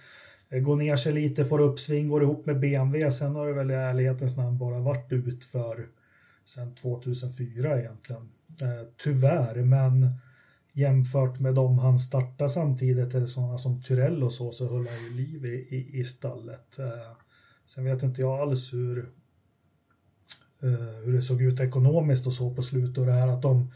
Eh, 0.49 0.59
går 0.61 0.75
ner 0.75 0.95
sig 0.95 1.13
lite, 1.13 1.45
får 1.45 1.61
uppsving, 1.61 2.09
går 2.09 2.23
ihop 2.23 2.45
med 2.45 2.59
BMW. 2.59 3.11
Sen 3.11 3.35
har 3.35 3.47
det 3.47 3.53
väl 3.53 3.71
i 3.71 3.73
ärlighetens 3.73 4.37
namn 4.37 4.57
bara 4.57 4.79
varit 4.79 5.11
ut 5.11 5.43
för 5.43 5.87
sen 6.45 6.75
2004 6.75 7.79
egentligen. 7.79 8.29
Eh, 8.61 8.87
tyvärr, 8.97 9.63
men 9.63 10.11
jämfört 10.73 11.39
med 11.39 11.55
dem 11.55 11.79
han 11.79 11.99
startade 11.99 12.49
samtidigt, 12.49 13.15
eller 13.15 13.25
sådana 13.25 13.57
som 13.57 13.81
Tyrell 13.81 14.23
och 14.23 14.33
så, 14.33 14.51
så 14.51 14.67
höll 14.69 14.87
han 14.87 15.03
ju 15.09 15.15
liv 15.15 15.45
i, 15.45 15.75
i, 15.75 15.99
i 15.99 16.03
stallet. 16.03 16.79
Eh, 16.79 17.11
sen 17.65 17.83
vet 17.83 18.03
inte 18.03 18.21
jag 18.21 18.39
alls 18.39 18.73
hur, 18.73 18.99
eh, 20.63 21.03
hur 21.05 21.13
det 21.13 21.21
såg 21.21 21.41
ut 21.41 21.59
ekonomiskt 21.59 22.27
och 22.27 22.33
så 22.33 22.55
på 22.55 22.61
slutet 22.61 22.97
och 22.97 23.05
det 23.05 23.13
här 23.13 23.27
att 23.27 23.41
de 23.41 23.71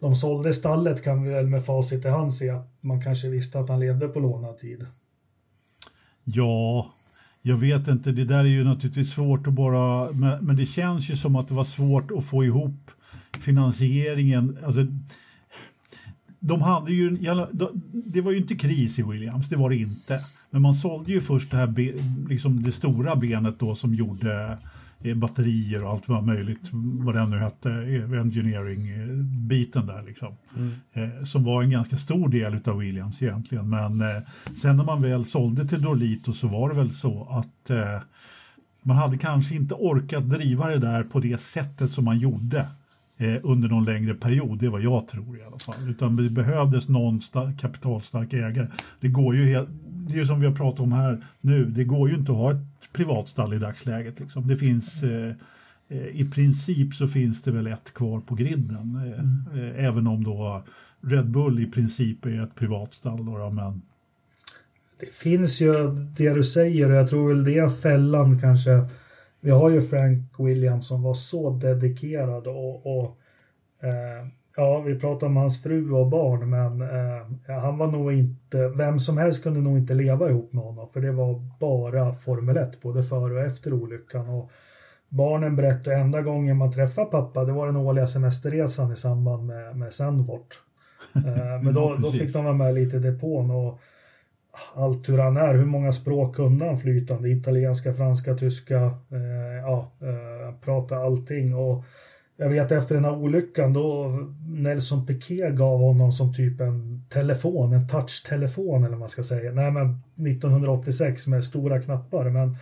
de 0.00 0.14
sålde 0.14 0.52
stallet 0.52 1.02
kan 1.02 1.22
vi 1.22 1.30
väl 1.30 1.46
med 1.46 1.64
facit 1.64 2.04
i 2.04 2.08
hand 2.08 2.34
se 2.34 2.50
att 2.50 2.68
man 2.80 3.00
kanske 3.00 3.28
visste 3.28 3.60
att 3.60 3.68
han 3.68 3.80
levde 3.80 4.08
på 4.08 4.20
lånad 4.20 4.58
tid. 4.58 4.86
Ja, 6.24 6.92
jag 7.42 7.56
vet 7.56 7.88
inte. 7.88 8.12
Det 8.12 8.24
där 8.24 8.38
är 8.38 8.44
ju 8.44 8.64
naturligtvis 8.64 9.12
svårt 9.12 9.46
att 9.46 9.52
bara... 9.52 10.12
Men, 10.12 10.44
men 10.44 10.56
det 10.56 10.66
känns 10.66 11.10
ju 11.10 11.16
som 11.16 11.36
att 11.36 11.48
det 11.48 11.54
var 11.54 11.64
svårt 11.64 12.10
att 12.10 12.24
få 12.24 12.44
ihop 12.44 12.90
finansieringen. 13.38 14.58
Alltså, 14.64 14.86
de 16.40 16.62
hade 16.62 16.92
ju, 16.92 17.10
det 17.92 18.20
var 18.20 18.32
ju 18.32 18.38
inte 18.38 18.54
kris 18.54 18.98
i 18.98 19.02
Williams, 19.02 19.48
det 19.48 19.56
var 19.56 19.70
det 19.70 19.76
inte. 19.76 20.24
Men 20.50 20.62
man 20.62 20.74
sålde 20.74 21.12
ju 21.12 21.20
först 21.20 21.50
det 21.50 21.56
här 21.56 22.28
liksom 22.28 22.62
det 22.62 22.72
stora 22.72 23.16
benet 23.16 23.58
då 23.58 23.74
som 23.74 23.94
gjorde 23.94 24.58
batterier 25.16 25.84
och 25.84 25.90
allt 25.90 26.08
vad 26.08 26.24
möjligt, 26.24 26.68
vad 26.72 27.14
det 27.14 27.26
nu 27.26 27.38
hette, 27.38 27.70
eh, 27.70 28.20
engineering-biten 28.20 29.86
där 29.86 30.02
liksom. 30.02 30.36
Mm. 30.56 30.72
Eh, 30.92 31.24
som 31.24 31.44
var 31.44 31.62
en 31.62 31.70
ganska 31.70 31.96
stor 31.96 32.28
del 32.28 32.60
av 32.64 32.78
Williams 32.78 33.22
egentligen. 33.22 33.70
Men 33.70 34.02
sen 34.56 34.76
när 34.76 34.84
man 34.84 35.02
väl 35.02 35.24
sålde 35.24 35.68
till 35.68 35.82
Dorlito 35.82 36.32
så 36.32 36.48
var 36.48 36.68
det 36.68 36.74
väl 36.74 36.92
så 36.92 37.28
att 37.30 37.70
man 38.82 38.96
hade 38.96 39.18
kanske 39.18 39.54
inte 39.54 39.74
orkat 39.74 40.30
driva 40.30 40.68
det 40.68 40.78
där 40.78 41.02
på 41.02 41.20
det 41.20 41.40
sättet 41.40 41.90
som 41.90 42.04
man 42.04 42.18
gjorde 42.18 42.66
under 43.42 43.68
någon 43.68 43.84
längre 43.84 44.14
period. 44.14 44.58
Det 44.58 44.66
är 44.66 44.70
vad 44.70 44.82
jag 44.82 45.08
tror 45.08 45.38
i 45.38 45.42
alla 45.42 45.58
fall. 45.58 45.88
Utan 45.88 46.16
det 46.16 46.30
behövdes 46.30 46.88
någon 46.88 47.20
kapitalstark 47.60 48.32
ägare. 48.32 48.66
Det 49.00 49.08
går 49.08 49.36
ju 49.36 49.44
helt, 49.44 49.68
det 50.10 50.12
är 50.12 50.18
ju 50.18 50.26
som 50.26 50.40
vi 50.40 50.46
har 50.46 50.54
pratat 50.54 50.80
om 50.80 50.92
här 50.92 51.18
nu, 51.40 51.64
det 51.64 51.84
går 51.84 52.08
ju 52.08 52.14
inte 52.14 52.32
att 52.32 52.38
ha 52.38 52.50
ett 52.50 52.92
privatstall 52.92 53.54
i 53.54 53.58
dagsläget. 53.58 54.20
Liksom. 54.20 54.48
Det 54.48 54.56
finns 54.56 55.02
eh, 55.02 55.34
eh, 55.88 56.06
i 56.06 56.30
princip 56.34 56.94
så 56.94 57.08
finns 57.08 57.42
det 57.42 57.50
väl 57.50 57.66
ett 57.66 57.94
kvar 57.94 58.20
på 58.20 58.34
griden. 58.34 58.94
Eh, 58.96 59.20
mm. 59.20 59.74
Även 59.76 60.06
om 60.06 60.24
då 60.24 60.64
Red 61.00 61.30
Bull 61.30 61.58
i 61.58 61.66
princip 61.66 62.26
är 62.26 62.42
ett 62.42 62.54
privatstall. 62.54 63.26
Då, 63.26 63.50
men... 63.50 63.82
det 65.00 65.14
finns 65.14 65.60
ju 65.60 65.72
det 66.16 66.30
du 66.30 66.44
säger 66.44 66.90
och 66.90 66.96
jag 66.96 67.10
tror 67.10 67.28
väl 67.28 67.44
det 67.44 67.58
är 67.58 67.68
fällan 67.68 68.40
kanske. 68.40 68.70
Vi 69.40 69.50
har 69.50 69.70
ju 69.70 69.82
Frank 69.82 70.34
Williams 70.38 70.88
som 70.88 71.02
var 71.02 71.14
så 71.14 71.50
dedikerad 71.50 72.46
och, 72.46 72.98
och 72.98 73.16
eh, 73.82 74.26
ja, 74.56 74.80
vi 74.80 74.98
pratar 74.98 75.26
om 75.26 75.36
hans 75.36 75.62
fru 75.62 75.92
och 75.92 76.08
barn, 76.10 76.50
men 76.50 76.82
eh, 76.82 77.56
han 77.60 77.78
var 77.78 77.86
nog 77.86 78.12
inte, 78.12 78.68
vem 78.68 78.98
som 78.98 79.18
helst 79.18 79.42
kunde 79.42 79.60
nog 79.60 79.78
inte 79.78 79.94
leva 79.94 80.30
ihop 80.30 80.52
med 80.52 80.64
honom, 80.64 80.88
för 80.88 81.00
det 81.00 81.12
var 81.12 81.58
bara 81.60 82.12
Formel 82.12 82.56
1, 82.56 82.80
både 82.80 83.02
före 83.02 83.34
och 83.34 83.46
efter 83.46 83.74
olyckan. 83.74 84.28
Och 84.28 84.50
barnen 85.08 85.56
berättade 85.56 85.96
enda 85.96 86.22
gången 86.22 86.56
man 86.56 86.72
träffade 86.72 87.10
pappa, 87.10 87.44
det 87.44 87.52
var 87.52 87.66
den 87.66 87.76
årliga 87.76 88.06
semesterresan 88.06 88.92
i 88.92 88.96
samband 88.96 89.46
med, 89.46 89.76
med 89.76 89.92
Sandvort. 89.92 90.60
Eh, 91.14 91.62
men 91.62 91.74
då, 91.74 91.80
ja, 91.80 91.96
då 92.02 92.10
fick 92.10 92.32
de 92.32 92.44
vara 92.44 92.54
med 92.54 92.74
lite 92.74 92.96
i 92.96 93.00
depån 93.00 93.50
och 93.50 93.80
allt 94.74 95.08
hur 95.08 95.18
han 95.18 95.36
är, 95.36 95.54
hur 95.54 95.66
många 95.66 95.92
språk 95.92 96.36
kunde 96.36 96.66
han 96.66 96.78
flytande? 96.78 97.30
Italienska, 97.30 97.92
franska, 97.92 98.34
tyska, 98.34 98.76
eh, 99.10 99.56
ja, 99.62 99.92
eh, 100.00 100.54
prata 100.64 100.96
allting. 100.96 101.54
Och 101.54 101.84
jag 102.36 102.50
vet 102.50 102.72
efter 102.72 102.94
den 102.94 103.04
här 103.04 103.16
olyckan 103.16 103.72
då 103.72 104.08
Nelson 104.46 105.06
Piquet 105.06 105.54
gav 105.54 105.80
honom 105.80 106.12
som 106.12 106.34
typ 106.34 106.60
en 106.60 107.04
telefon, 107.08 107.72
en 107.72 107.88
touchtelefon 107.88 108.84
eller 108.84 108.90
vad 108.90 108.98
man 108.98 109.08
ska 109.08 109.22
säga. 109.22 109.52
Nej 109.52 109.72
men 109.72 110.00
1986 110.28 111.26
med 111.26 111.44
stora 111.44 111.82
knappar. 111.82 112.30
Men, 112.30 112.56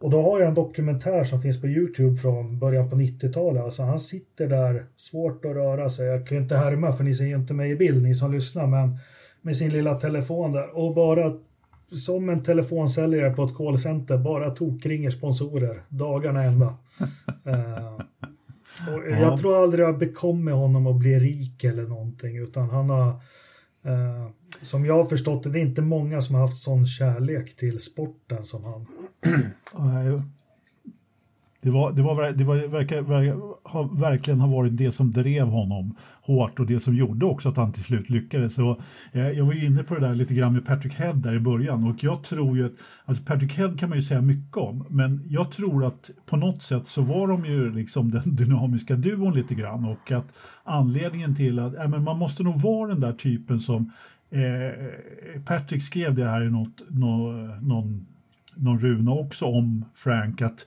och 0.00 0.10
då 0.10 0.22
har 0.22 0.40
jag 0.40 0.48
en 0.48 0.54
dokumentär 0.54 1.24
som 1.24 1.42
finns 1.42 1.60
på 1.60 1.66
Youtube 1.66 2.16
från 2.16 2.58
början 2.58 2.90
på 2.90 2.96
90-talet. 2.96 3.62
Alltså 3.62 3.82
han 3.82 4.00
sitter 4.00 4.46
där, 4.46 4.86
svårt 4.96 5.44
att 5.44 5.54
röra 5.54 5.90
sig. 5.90 6.06
Jag 6.06 6.26
kan 6.26 6.38
inte 6.38 6.56
härma 6.56 6.92
för 6.92 7.04
ni 7.04 7.14
ser 7.14 7.36
inte 7.36 7.54
mig 7.54 7.70
i 7.70 7.76
bild, 7.76 8.02
ni 8.02 8.14
som 8.14 8.32
lyssnar. 8.32 8.66
Men 8.66 8.98
med 9.42 9.56
sin 9.56 9.70
lilla 9.70 9.94
telefon 9.94 10.52
där 10.52 10.76
och 10.76 10.94
bara 10.94 11.32
som 11.92 12.28
en 12.28 12.42
telefonsäljare 12.42 13.30
på 13.30 13.44
ett 13.44 13.54
callcenter 13.54 14.18
bara 14.18 14.50
tokringer 14.50 15.10
sponsorer 15.10 15.82
dagarna 15.88 16.42
ända. 16.42 16.66
uh, 17.46 17.94
och 18.94 19.10
ja. 19.10 19.16
Jag 19.20 19.38
tror 19.38 19.62
aldrig 19.62 19.86
jag 19.86 19.98
bekommit 19.98 20.54
honom 20.54 20.86
att 20.86 20.96
bli 20.96 21.18
rik 21.18 21.64
eller 21.64 21.82
någonting 21.82 22.36
utan 22.36 22.70
han 22.70 22.90
har 22.90 23.08
uh, 23.86 24.30
som 24.62 24.86
jag 24.86 24.94
har 24.94 25.04
förstått 25.04 25.42
det, 25.42 25.50
det 25.50 25.58
är 25.58 25.66
inte 25.66 25.82
många 25.82 26.22
som 26.22 26.34
har 26.34 26.42
haft 26.42 26.56
sån 26.56 26.86
kärlek 26.86 27.56
till 27.56 27.80
sporten 27.80 28.44
som 28.44 28.64
han. 28.64 28.86
Det, 31.62 31.70
var, 31.70 31.92
det, 31.92 32.02
var, 32.02 32.32
det 32.32 32.44
var, 32.44 32.56
verkar, 32.56 33.02
verkar, 33.02 33.36
ha, 33.68 33.82
verkligen 33.82 34.40
ha 34.40 34.48
varit 34.48 34.76
det 34.76 34.92
som 34.92 35.12
drev 35.12 35.46
honom 35.46 35.96
hårt 36.22 36.60
och 36.60 36.66
det 36.66 36.80
som 36.80 36.94
gjorde 36.94 37.26
också 37.26 37.48
att 37.48 37.56
han 37.56 37.72
till 37.72 37.84
slut 37.84 38.10
lyckades. 38.10 38.54
Så, 38.54 38.76
eh, 39.12 39.28
jag 39.28 39.44
var 39.44 39.64
inne 39.64 39.82
på 39.82 39.94
det 39.94 40.00
där 40.00 40.14
lite 40.14 40.34
grann 40.34 40.52
med 40.52 40.66
Patrick 40.66 40.94
Head 40.94 41.12
där 41.12 41.34
i 41.34 41.40
början 41.40 41.84
och 41.90 42.04
jag 42.04 42.22
tror 42.22 42.56
ju 42.56 42.66
att 42.66 42.72
alltså 43.04 43.22
Patrick 43.24 43.56
Head 43.56 43.72
kan 43.78 43.88
man 43.88 43.98
ju 43.98 44.04
säga 44.04 44.22
mycket 44.22 44.56
om 44.56 44.86
men 44.90 45.20
jag 45.28 45.52
tror 45.52 45.84
att 45.84 46.10
på 46.26 46.36
något 46.36 46.62
sätt 46.62 46.86
så 46.86 47.02
var 47.02 47.28
de 47.28 47.44
ju 47.44 47.72
liksom 47.72 48.10
den 48.10 48.22
dynamiska 48.36 48.96
duon 48.96 49.34
lite 49.34 49.54
grann 49.54 49.84
och 49.84 50.12
att 50.12 50.32
anledningen 50.64 51.34
till 51.34 51.58
att 51.58 51.74
äh, 51.74 51.88
men 51.88 52.04
man 52.04 52.18
måste 52.18 52.42
nog 52.42 52.60
vara 52.60 52.88
den 52.88 53.00
där 53.00 53.12
typen 53.12 53.60
som 53.60 53.90
eh, 54.30 55.40
Patrick 55.44 55.82
skrev 55.82 56.14
det 56.14 56.28
här 56.28 56.44
i 56.44 56.50
något, 56.50 56.82
nå, 56.90 57.32
någon, 57.60 58.06
någon 58.54 58.78
runa 58.78 59.10
också 59.10 59.44
om 59.44 59.84
Frank 59.94 60.42
att 60.42 60.66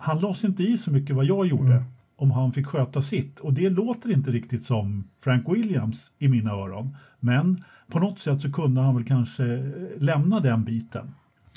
han 0.00 0.20
la 0.20 0.34
sig 0.34 0.50
inte 0.50 0.62
i 0.62 0.78
så 0.78 0.90
mycket 0.90 1.16
vad 1.16 1.24
jag 1.24 1.46
gjorde 1.46 1.72
mm. 1.72 1.84
om 2.16 2.30
han 2.30 2.52
fick 2.52 2.66
sköta 2.66 3.02
sitt. 3.02 3.40
Och 3.40 3.52
det 3.52 3.70
låter 3.70 4.12
inte 4.12 4.30
riktigt 4.30 4.64
som 4.64 5.04
Frank 5.18 5.48
Williams 5.48 6.10
i 6.18 6.28
mina 6.28 6.50
öron. 6.50 6.96
Men 7.20 7.64
på 7.88 7.98
något 7.98 8.18
sätt 8.18 8.42
så 8.42 8.52
kunde 8.52 8.80
han 8.80 8.94
väl 8.94 9.04
kanske 9.04 9.72
lämna 9.98 10.40
den 10.40 10.64
biten. 10.64 11.14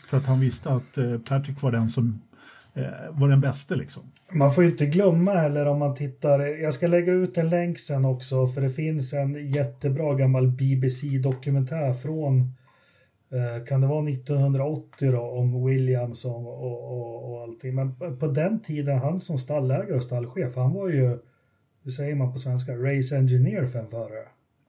För 0.10 0.18
att 0.18 0.26
han 0.26 0.40
visste 0.40 0.70
att 0.70 0.98
eh, 0.98 1.18
Patrick 1.18 1.62
var 1.62 1.72
den 1.72 1.90
som 1.90 2.22
eh, 2.74 2.84
var 3.12 3.30
den 3.30 3.42
bästa 3.42 3.76
liksom. 3.76 4.04
Man 4.32 4.54
får 4.54 4.64
inte 4.66 4.86
glömma 4.86 5.32
heller 5.32 5.66
om 5.66 5.80
man 5.80 5.96
tittar, 5.96 6.40
jag 6.40 6.74
ska 6.74 6.88
lägga 6.88 7.14
ut 7.14 7.38
en 7.38 7.50
länk 7.50 7.80
sen 7.80 8.06
också 8.06 8.48
för 8.48 8.62
det 8.62 8.70
finns 8.70 9.14
en 9.14 9.52
jättebra 9.52 10.16
gammal 10.16 10.48
BBC-dokumentär 10.48 11.94
från 11.94 12.40
Eh, 12.40 12.63
kan 13.68 13.82
det 13.82 13.88
vara 13.88 14.10
1980 14.10 15.12
då 15.12 15.22
om 15.22 15.66
Williams 15.66 16.26
och, 16.26 16.64
och, 16.64 17.32
och, 17.32 17.42
allting. 17.42 17.76
Men 17.76 17.96
på 18.20 18.28
den 18.28 18.60
tiden, 18.60 19.00
han 19.00 19.20
som 19.20 19.38
stallägare 19.38 19.96
och 19.96 20.04
stallchef, 20.04 20.56
han 20.56 20.74
var 20.74 20.90
ju, 20.90 21.18
hur 21.84 21.92
säger 21.92 22.16
man 22.16 22.32
på 22.32 22.38
svenska, 22.38 22.76
race 22.76 23.18
engineer 23.18 23.66
för 23.66 23.80
en 23.80 23.88
förare. 23.88 24.28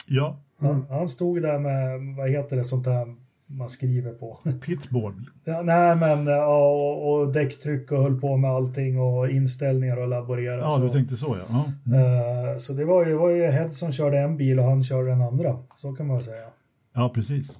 Ja. 0.09 0.38
Mm. 0.61 0.72
Han, 0.72 0.87
han, 0.98 1.09
stod 1.09 1.42
där 1.42 1.59
med, 1.59 2.16
vad 2.16 2.31
heter 2.31 2.57
det, 2.57 2.64
sånt 2.64 2.85
där 2.85 3.14
man 3.46 3.68
skriver 3.68 4.12
på. 4.12 4.38
Pitboard. 4.66 5.14
Ja, 5.44 5.62
nej, 5.62 5.96
men 5.96 6.27
ja, 6.27 6.68
och, 6.68 7.12
och 7.12 7.33
däcktryck 7.33 7.92
och 7.92 8.03
höll 8.03 8.20
på 8.20 8.37
med 8.37 8.50
allting 8.50 9.00
och 9.00 9.29
inställningar 9.29 9.96
och 9.96 10.09
laborera. 10.09 10.57
Ja, 10.57 10.70
så. 10.70 10.83
du 10.83 10.90
tänkte 10.90 11.16
så 11.16 11.37
ja. 11.48 11.64
Mm. 11.87 12.59
Så 12.59 12.72
det 12.72 12.85
var 12.85 13.07
ju, 13.07 13.14
var 13.14 13.31
ju 13.31 13.44
Head 13.44 13.72
som 13.72 13.92
körde 13.92 14.18
en 14.18 14.37
bil 14.37 14.59
och 14.59 14.64
han 14.64 14.85
körde 14.85 15.09
den 15.09 15.22
andra. 15.22 15.59
Så 15.77 15.92
kan 15.92 16.07
man 16.07 16.22
säga. 16.22 16.46
Ja, 16.94 17.12
precis. 17.14 17.59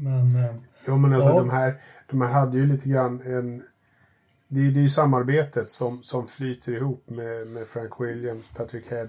Men, 0.00 0.36
eh, 0.36 0.54
jo, 0.86 0.96
men 0.96 1.12
alltså 1.12 1.30
ja. 1.30 1.38
de, 1.38 1.50
här, 1.50 1.80
de 2.10 2.20
här 2.20 2.32
hade 2.32 2.58
ju 2.58 2.66
lite 2.66 2.88
grann 2.88 3.20
en... 3.20 3.62
Det, 4.48 4.60
är, 4.60 4.70
det 4.70 4.80
är 4.80 4.82
ju 4.82 4.88
samarbetet 4.88 5.72
som, 5.72 6.02
som 6.02 6.26
flyter 6.26 6.72
ihop 6.72 7.10
med, 7.10 7.46
med 7.46 7.66
Frank 7.66 8.00
Williams, 8.00 8.48
Patrick 8.48 8.90
Head 8.90 9.08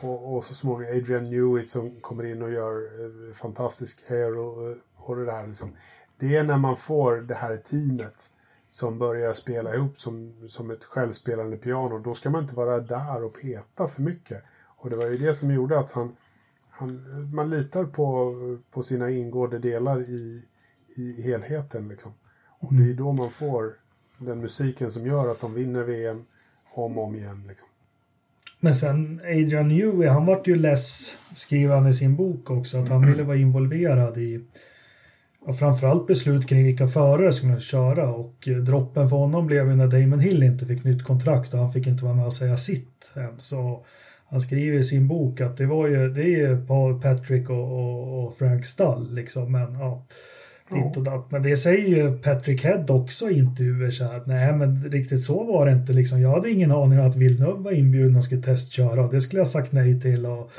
och, 0.00 0.36
och 0.36 0.44
så 0.44 0.54
småningom 0.54 0.96
Adrian 0.96 1.30
Newey 1.30 1.64
som 1.64 2.00
kommer 2.00 2.24
in 2.24 2.42
och 2.42 2.50
gör 2.50 2.76
eh, 2.76 3.34
fantastisk 3.34 4.08
hair 4.08 4.38
och, 4.38 4.76
och 4.96 5.16
det 5.16 5.24
där 5.24 5.46
liksom. 5.46 5.70
Det 6.18 6.36
är 6.36 6.44
när 6.44 6.58
man 6.58 6.76
får 6.76 7.16
det 7.16 7.34
här 7.34 7.56
teamet 7.56 8.30
som 8.68 8.98
börjar 8.98 9.32
spela 9.32 9.74
ihop 9.74 9.98
som, 9.98 10.34
som 10.48 10.70
ett 10.70 10.84
självspelande 10.84 11.56
piano. 11.56 11.98
Då 11.98 12.14
ska 12.14 12.30
man 12.30 12.42
inte 12.42 12.56
vara 12.56 12.80
där 12.80 13.24
och 13.24 13.40
peta 13.40 13.86
för 13.86 14.02
mycket. 14.02 14.42
Och 14.76 14.90
det 14.90 14.96
var 14.96 15.06
ju 15.06 15.18
det 15.18 15.34
som 15.34 15.54
gjorde 15.54 15.78
att 15.78 15.92
han 15.92 16.16
han, 16.78 17.02
man 17.34 17.50
litar 17.50 17.84
på, 17.84 18.34
på 18.70 18.82
sina 18.82 19.10
ingående 19.10 19.58
delar 19.58 20.00
i, 20.02 20.44
i 20.96 21.22
helheten. 21.22 21.88
Liksom. 21.88 22.12
Och 22.60 22.72
mm. 22.72 22.84
det 22.84 22.92
är 22.92 22.94
då 22.94 23.12
man 23.12 23.30
får 23.30 23.72
den 24.18 24.40
musiken 24.40 24.90
som 24.90 25.06
gör 25.06 25.30
att 25.30 25.40
de 25.40 25.54
vinner 25.54 25.84
VM 25.84 26.24
om 26.74 26.98
och 26.98 27.04
om 27.04 27.16
igen. 27.16 27.44
Liksom. 27.48 27.68
Men 28.60 28.74
sen 28.74 29.20
Adrian 29.24 29.68
Newey, 29.68 30.08
han 30.08 30.26
vart 30.26 30.46
ju 30.46 30.54
less, 30.54 31.18
skriver 31.34 31.74
han 31.74 31.86
i 31.86 31.92
sin 31.92 32.16
bok 32.16 32.50
också, 32.50 32.78
att 32.78 32.88
han 32.88 33.06
ville 33.06 33.22
vara 33.22 33.36
involverad 33.36 34.18
i 34.18 34.44
och 35.40 35.58
framförallt 35.58 36.06
beslut 36.06 36.48
kring 36.48 36.64
vilka 36.64 36.86
förare 36.86 37.32
som 37.32 37.48
skulle 37.48 37.60
köra 37.60 38.08
och 38.08 38.48
droppen 38.66 39.08
för 39.08 39.16
honom 39.16 39.46
blev 39.46 39.68
ju 39.68 39.76
när 39.76 39.86
Damon 39.86 40.20
Hill 40.20 40.42
inte 40.42 40.66
fick 40.66 40.84
nytt 40.84 41.04
kontrakt 41.04 41.54
och 41.54 41.60
han 41.60 41.72
fick 41.72 41.86
inte 41.86 42.04
vara 42.04 42.14
med 42.14 42.26
och 42.26 42.34
säga 42.34 42.56
sitt 42.56 43.12
än. 43.16 43.40
Så 43.40 43.84
han 44.30 44.40
skriver 44.40 44.78
i 44.78 44.84
sin 44.84 45.08
bok 45.08 45.40
att 45.40 45.56
det 45.56 45.66
var 45.66 45.88
ju, 45.88 46.08
det 46.08 46.22
är 46.22 46.48
ju 46.48 46.66
Paul 46.66 47.00
Patrick 47.00 47.50
och, 47.50 47.72
och, 47.72 48.24
och 48.24 48.34
Frank 48.34 48.66
Stall 48.66 49.14
liksom, 49.14 49.52
men 49.52 49.74
ja. 49.74 50.06
Ditt 50.70 50.96
och 50.96 51.04
datt. 51.04 51.30
Men 51.30 51.42
det 51.42 51.56
säger 51.56 51.88
ju 51.88 52.18
Patrick 52.18 52.64
Head 52.64 52.84
också 52.88 53.30
i 53.30 53.38
intervjuer 53.38 53.90
så 53.90 54.04
att 54.04 54.26
nej 54.26 54.52
men 54.52 54.84
riktigt 54.84 55.22
så 55.22 55.44
var 55.44 55.66
det 55.66 55.72
inte 55.72 55.92
liksom. 55.92 56.20
Jag 56.20 56.30
hade 56.30 56.50
ingen 56.50 56.72
aning 56.72 57.00
om 57.00 57.06
att 57.06 57.16
Villeneuve 57.16 57.62
var 57.62 57.72
inbjuden 57.72 58.16
och 58.16 58.24
skulle 58.24 58.42
testköra 58.42 59.04
och 59.04 59.12
det 59.12 59.20
skulle 59.20 59.40
jag 59.40 59.48
sagt 59.48 59.72
nej 59.72 60.00
till. 60.00 60.26
Och, 60.26 60.50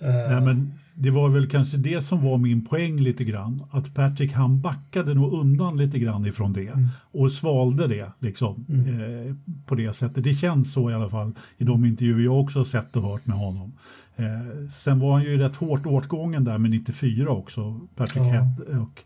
eh... 0.00 0.30
Nej 0.30 0.40
men 0.40 0.72
det 1.02 1.10
var 1.10 1.28
väl 1.28 1.48
kanske 1.48 1.76
det 1.76 2.02
som 2.02 2.24
var 2.24 2.38
min 2.38 2.64
poäng 2.64 2.96
lite 2.96 3.24
grann. 3.24 3.64
Att 3.70 3.94
Patrick 3.94 4.32
han 4.32 4.60
backade 4.60 5.14
nog 5.14 5.32
undan 5.32 5.76
lite 5.76 5.98
grann 5.98 6.26
ifrån 6.26 6.52
det 6.52 6.68
mm. 6.68 6.88
och 7.12 7.32
svalde 7.32 7.86
det 7.86 8.12
liksom 8.18 8.66
mm. 8.68 9.00
eh, 9.00 9.34
på 9.66 9.74
det 9.74 9.96
sättet. 9.96 10.24
Det 10.24 10.34
känns 10.34 10.72
så 10.72 10.90
i 10.90 10.94
alla 10.94 11.08
fall 11.08 11.32
i 11.58 11.64
de 11.64 11.84
intervjuer 11.84 12.24
jag 12.24 12.40
också 12.40 12.58
har 12.58 12.64
sett 12.64 12.96
och 12.96 13.02
hört 13.02 13.26
med 13.26 13.36
honom. 13.36 13.72
Eh, 14.16 14.68
sen 14.72 15.00
var 15.00 15.12
han 15.12 15.22
ju 15.22 15.38
rätt 15.38 15.56
hårt 15.56 15.86
åtgången 15.86 16.44
där 16.44 16.58
med 16.58 16.70
94 16.70 17.30
också, 17.30 17.80
Patrick 17.96 18.22
ja. 18.22 18.30
Head. 18.30 18.80
Och, 18.80 19.02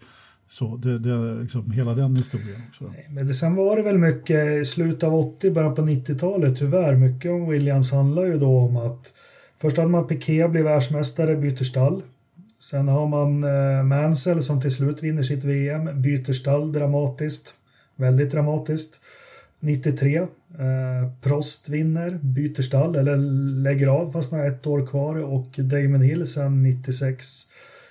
så 0.49 0.77
det, 0.77 0.99
det 0.99 1.35
liksom 1.35 1.71
hela 1.71 1.95
den 1.95 2.17
historien 2.17 2.61
också. 2.69 2.85
Men 3.09 3.27
det, 3.27 3.35
sen 3.35 3.55
var 3.55 3.77
det 3.77 3.83
väl 3.83 3.99
mycket 3.99 4.61
i 4.63 4.65
slutet 4.65 5.03
av 5.03 5.15
80, 5.15 5.51
början 5.51 5.75
på 5.75 5.83
90-talet 5.83 6.59
tyvärr. 6.59 6.97
Mycket 6.97 7.31
om 7.31 7.49
Williams 7.49 7.93
handlar 7.93 8.25
ju 8.25 8.39
då 8.39 8.59
om 8.59 8.77
att 8.77 9.15
Först 9.65 9.77
hade 9.77 9.91
man 9.91 10.07
Piqué, 10.07 10.49
blir 10.49 10.63
världsmästare, 10.63 11.37
byter 11.37 11.65
stall. 11.65 12.03
Sen 12.61 12.89
har 12.89 13.07
man 13.07 13.45
eh, 13.45 13.85
Mansell 13.85 14.43
som 14.43 14.61
till 14.61 14.71
slut 14.71 15.03
vinner 15.03 15.23
sitt 15.23 15.45
VM, 15.45 16.03
byter 16.03 16.33
stall 16.33 16.73
dramatiskt. 16.73 17.55
Väldigt 17.97 18.31
dramatiskt. 18.31 19.01
93, 19.61 20.17
eh, 20.17 20.27
Prost 21.21 21.69
vinner, 21.69 22.19
byter 22.23 22.63
stall 22.63 22.97
eller 22.97 23.17
lägger 23.63 23.87
av 23.87 24.13
fast 24.13 24.33
han 24.33 24.41
har 24.41 24.47
ett 24.47 24.67
år 24.67 24.87
kvar 24.87 25.17
och 25.17 25.49
Damon 25.57 26.03
Hill 26.03 26.27
sen 26.27 26.63
96 26.63 27.27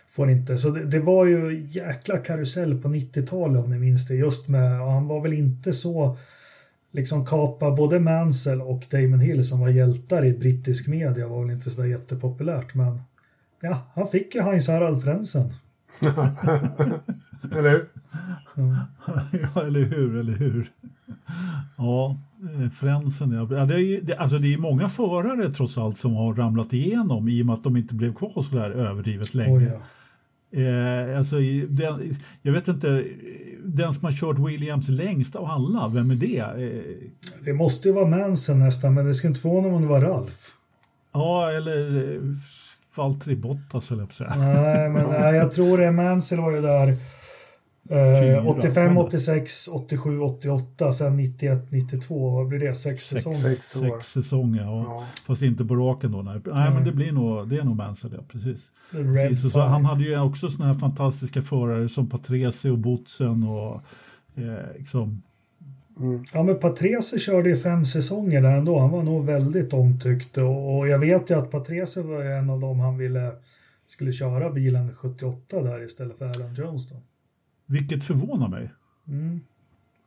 får 0.10 0.30
inte. 0.30 0.58
Så 0.58 0.70
det, 0.70 0.86
det 0.86 1.00
var 1.00 1.26
ju 1.26 1.64
jäkla 1.70 2.18
karusell 2.18 2.82
på 2.82 2.88
90-talet 2.88 3.64
om 3.64 3.70
ni 3.70 3.80
minns 3.80 4.08
det. 4.08 4.16
Just 4.16 4.48
med, 4.48 4.82
och 4.82 4.92
han 4.92 5.08
var 5.08 5.22
väl 5.22 5.34
inte 5.34 5.74
så 5.74 6.18
liksom 6.93 7.25
kapa 7.25 7.71
både 7.71 7.99
Mansell 7.99 8.62
och 8.62 8.84
Damon 8.91 9.19
Hill 9.19 9.43
som 9.47 9.60
var 9.60 9.69
hjältar 9.69 10.25
i 10.25 10.34
brittisk 10.34 10.88
media 10.88 11.27
var 11.27 11.41
väl 11.41 11.51
inte 11.56 11.69
så 11.69 11.86
jättepopulärt 11.86 12.73
men 12.73 13.01
ja, 13.62 13.77
han 13.93 14.08
fick 14.08 14.36
ju 14.36 14.41
Heinz 14.41 14.67
Harald 14.67 15.03
Frensen. 15.03 15.49
Eller 17.51 17.69
hur? 17.69 17.89
ja, 19.53 19.62
eller 19.62 19.84
hur, 19.84 20.19
eller 20.19 20.34
hur. 20.34 20.71
Ja, 21.77 22.17
eh, 22.63 22.69
fränsen. 22.69 23.32
Ja. 23.32 23.65
Det, 23.65 23.75
är, 23.75 24.01
det, 24.01 24.17
alltså 24.17 24.38
det 24.38 24.53
är 24.53 24.58
många 24.58 24.89
förare 24.89 25.51
trots 25.51 25.77
allt 25.77 25.97
som 25.97 26.15
har 26.15 26.34
ramlat 26.34 26.73
igenom 26.73 27.29
i 27.29 27.41
och 27.41 27.45
med 27.45 27.53
att 27.53 27.63
de 27.63 27.77
inte 27.77 27.95
blev 27.95 28.13
kvar 28.13 28.41
så 28.43 28.56
där 28.56 28.71
överdrivet 28.71 29.34
länge. 29.34 29.58
Oj, 29.58 29.63
ja. 29.73 29.79
Eh, 30.54 31.18
alltså, 31.18 31.36
den, 31.70 32.18
jag 32.42 32.54
vet 32.54 32.68
inte, 32.68 33.04
den 33.63 33.94
som 33.94 34.06
har 34.06 34.12
kört 34.12 34.39
Williams 34.39 34.89
längst 34.89 35.36
av 35.36 35.46
alla, 35.46 35.88
vem 35.88 36.12
är 36.12 36.16
det? 36.16 36.38
Eh, 36.38 37.08
Det 37.46 37.54
måste 37.54 37.88
ju 37.88 37.94
vara 37.94 38.06
Manson 38.06 38.60
nästan, 38.60 38.94
men 38.94 39.06
det 39.06 39.13
skulle 39.13 39.30
inte 39.30 39.42
förvåna 39.42 39.68
om 39.68 39.82
det 39.82 39.88
var 39.88 40.02
Ralf. 40.02 40.52
ja, 41.13 41.52
eller 41.52 42.13
eh, 42.16 42.22
Valtteri 42.96 43.36
Bottas, 43.36 43.92
eller 43.92 44.02
jag 44.02 44.10
på 44.10 44.24
att 44.24 44.32
säga. 44.32 44.52
Nej, 44.54 44.89
men 44.89 45.10
nej, 45.10 45.36
jag 45.36 45.52
tror 45.52 45.78
det. 45.78 45.92
Mansell 45.92 46.39
var 46.39 46.52
ju 46.52 46.62
där 46.62 46.96
eh, 47.89 48.22
Fyra, 48.22 48.43
85, 48.43 48.91
eller? 48.91 49.02
86, 49.02 49.67
87, 49.67 50.19
88, 50.19 50.91
sen 50.91 51.17
91, 51.17 51.72
92. 51.72 52.30
Vad 52.30 52.48
blir 52.48 52.60
det? 52.60 52.76
Sex 52.76 53.06
säsonger? 53.06 53.38
Sex 53.38 53.76
år. 53.76 53.98
Sex 53.98 54.12
säsonger, 54.12 54.62
ja. 54.62 54.86
Ja. 54.88 55.04
fast 55.28 55.41
inte 55.41 55.65
på 55.65 55.76
raken 55.76 56.12
då. 56.12 56.22
Nej, 56.22 56.41
nej 56.46 56.74
men 56.74 56.86
det 56.86 56.91
blir 56.91 57.12
nog, 57.12 57.50
det 57.50 57.58
är 57.58 57.63
nog 57.63 57.76
Mansell, 57.76 58.13
ja, 58.17 58.24
precis. 58.32 58.72
Precis. 58.91 59.46
Och 59.46 59.52
så, 59.52 59.60
han 59.60 59.86
hade 59.86 60.04
ju 60.04 60.19
också 60.19 60.50
såna 60.50 60.67
här 60.67 60.76
fantastiska 60.76 61.41
förare 61.41 61.89
som 61.89 62.10
Patrese 62.10 62.72
och 62.72 62.78
Botzen 62.78 63.43
och 63.43 63.82
eh, 64.36 64.78
liksom, 64.78 65.22
Ja, 66.34 66.43
men 66.43 66.60
Patrese 66.60 67.19
körde 67.19 67.50
ju 67.50 67.56
fem 67.56 67.86
säsonger 67.86 68.41
där 68.41 68.58
ändå. 68.58 68.80
Han 68.80 68.91
var 68.91 69.04
nog 69.04 69.26
väldigt 69.26 69.74
omtyckt 69.74 70.38
och, 70.38 70.78
och 70.78 70.88
jag 70.88 71.00
vet 71.00 71.30
ju 71.30 71.38
att 71.38 71.52
Patrese 71.52 72.02
var 72.02 72.24
en 72.24 72.50
av 72.50 72.60
dem 72.60 72.80
han 72.80 72.98
ville 72.98 73.32
skulle 73.88 74.12
köra 74.12 74.50
bilen 74.50 74.93
78 74.96 75.62
där 75.62 75.86
istället 75.86 76.17
för 76.17 76.26
Alan 76.26 76.56
Jones 76.56 76.89
då. 76.89 76.96
Vilket 77.65 78.04
förvånar 78.04 78.47
mig. 78.47 78.71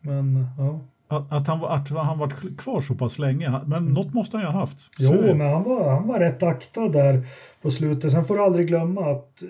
Men 0.00 0.46
ja. 0.58 0.80
Att, 1.08 1.32
att, 1.32 1.46
han, 1.46 1.64
att 1.64 1.88
han 1.88 2.18
varit 2.18 2.58
kvar 2.58 2.80
så 2.80 2.94
pass 2.94 3.18
länge. 3.18 3.60
Men 3.66 3.84
något 3.84 4.14
måste 4.14 4.36
han 4.36 4.46
ju 4.46 4.52
ha 4.52 4.60
haft. 4.60 4.78
Så 4.80 4.88
Jo, 4.96 5.34
men 5.36 5.52
han 5.52 5.62
var, 5.62 5.90
han 5.90 6.08
var 6.08 6.18
rätt 6.18 6.42
aktad 6.42 6.88
där 6.88 7.26
på 7.62 7.70
slutet. 7.70 8.12
Sen 8.12 8.24
får 8.24 8.34
du 8.34 8.42
aldrig 8.42 8.68
glömma 8.68 9.10
att 9.10 9.42
eh, 9.42 9.48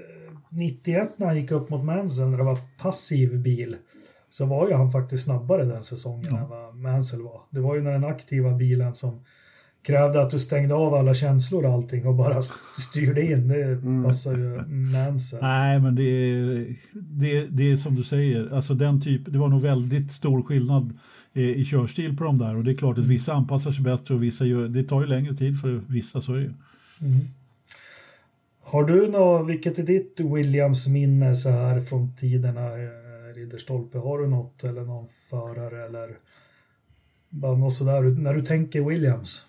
91 0.48 1.18
när 1.18 1.26
han 1.26 1.36
gick 1.36 1.50
upp 1.50 1.70
mot 1.70 1.84
Mansell 1.84 2.28
när 2.28 2.38
det 2.38 2.44
var 2.44 2.58
passiv 2.82 3.42
bil 3.42 3.76
så 4.30 4.46
var 4.46 4.68
ju 4.68 4.74
han 4.74 4.92
faktiskt 4.92 5.24
snabbare 5.24 5.64
den 5.64 5.82
säsongen 5.82 6.36
än 6.36 6.48
vad 6.48 6.76
Mansell 6.76 7.22
var. 7.22 7.40
Det 7.50 7.60
var 7.60 7.74
ju 7.74 7.82
när 7.82 7.92
den 7.92 8.04
aktiva 8.04 8.50
bilen 8.50 8.94
som 8.94 9.20
krävde 9.86 10.22
att 10.22 10.30
du 10.30 10.38
stängde 10.38 10.74
av 10.74 10.94
alla 10.94 11.14
känslor 11.14 11.64
och 11.64 11.72
allting 11.72 12.06
och 12.06 12.14
bara 12.14 12.42
styrde 12.78 13.22
in. 13.22 13.48
Det 13.48 13.80
passar 14.06 14.32
ju 14.32 14.74
Mansell. 14.74 15.38
Nej, 15.42 15.80
men 15.80 15.94
det 15.94 16.02
är, 16.02 16.66
det, 16.92 17.46
det 17.46 17.72
är 17.72 17.76
som 17.76 17.94
du 17.94 18.02
säger. 18.02 18.54
Alltså 18.54 18.74
den 18.74 19.00
typ, 19.00 19.22
det 19.26 19.38
var 19.38 19.48
nog 19.48 19.60
väldigt 19.60 20.12
stor 20.12 20.42
skillnad 20.42 20.98
eh, 21.34 21.42
i 21.42 21.64
körstil 21.64 22.16
på 22.16 22.24
de 22.24 22.38
där. 22.38 22.56
Och 22.56 22.64
det 22.64 22.70
är 22.70 22.76
klart 22.76 22.98
att 22.98 23.04
vissa 23.04 23.32
anpassar 23.32 23.72
sig 23.72 23.84
bättre 23.84 24.14
och 24.14 24.22
vissa 24.22 24.44
gör, 24.44 24.68
det 24.68 24.82
tar 24.82 25.00
ju 25.00 25.06
längre 25.06 25.36
tid 25.36 25.60
för 25.60 25.82
vissa. 25.88 26.20
Så 26.20 26.32
är 26.32 26.36
det 26.36 26.42
ju. 26.42 26.52
Har 28.60 28.84
du 28.84 29.06
något, 29.06 29.48
vilket 29.48 29.78
är 29.78 29.82
ditt 29.82 30.20
Williams 30.20 30.88
minne 30.88 31.34
så 31.34 31.50
här 31.50 31.80
från 31.80 32.16
tiderna 32.16 32.66
eh, 32.72 33.34
Ridderstolpe? 33.34 33.98
Har 33.98 34.18
du 34.18 34.26
något 34.26 34.64
eller 34.64 34.82
någon 34.82 35.06
förare 35.30 35.86
eller 35.86 36.16
bara 37.30 37.56
något 37.56 37.72
sådär 37.72 38.02
när 38.02 38.34
du 38.34 38.42
tänker 38.42 38.80
Williams? 38.80 39.46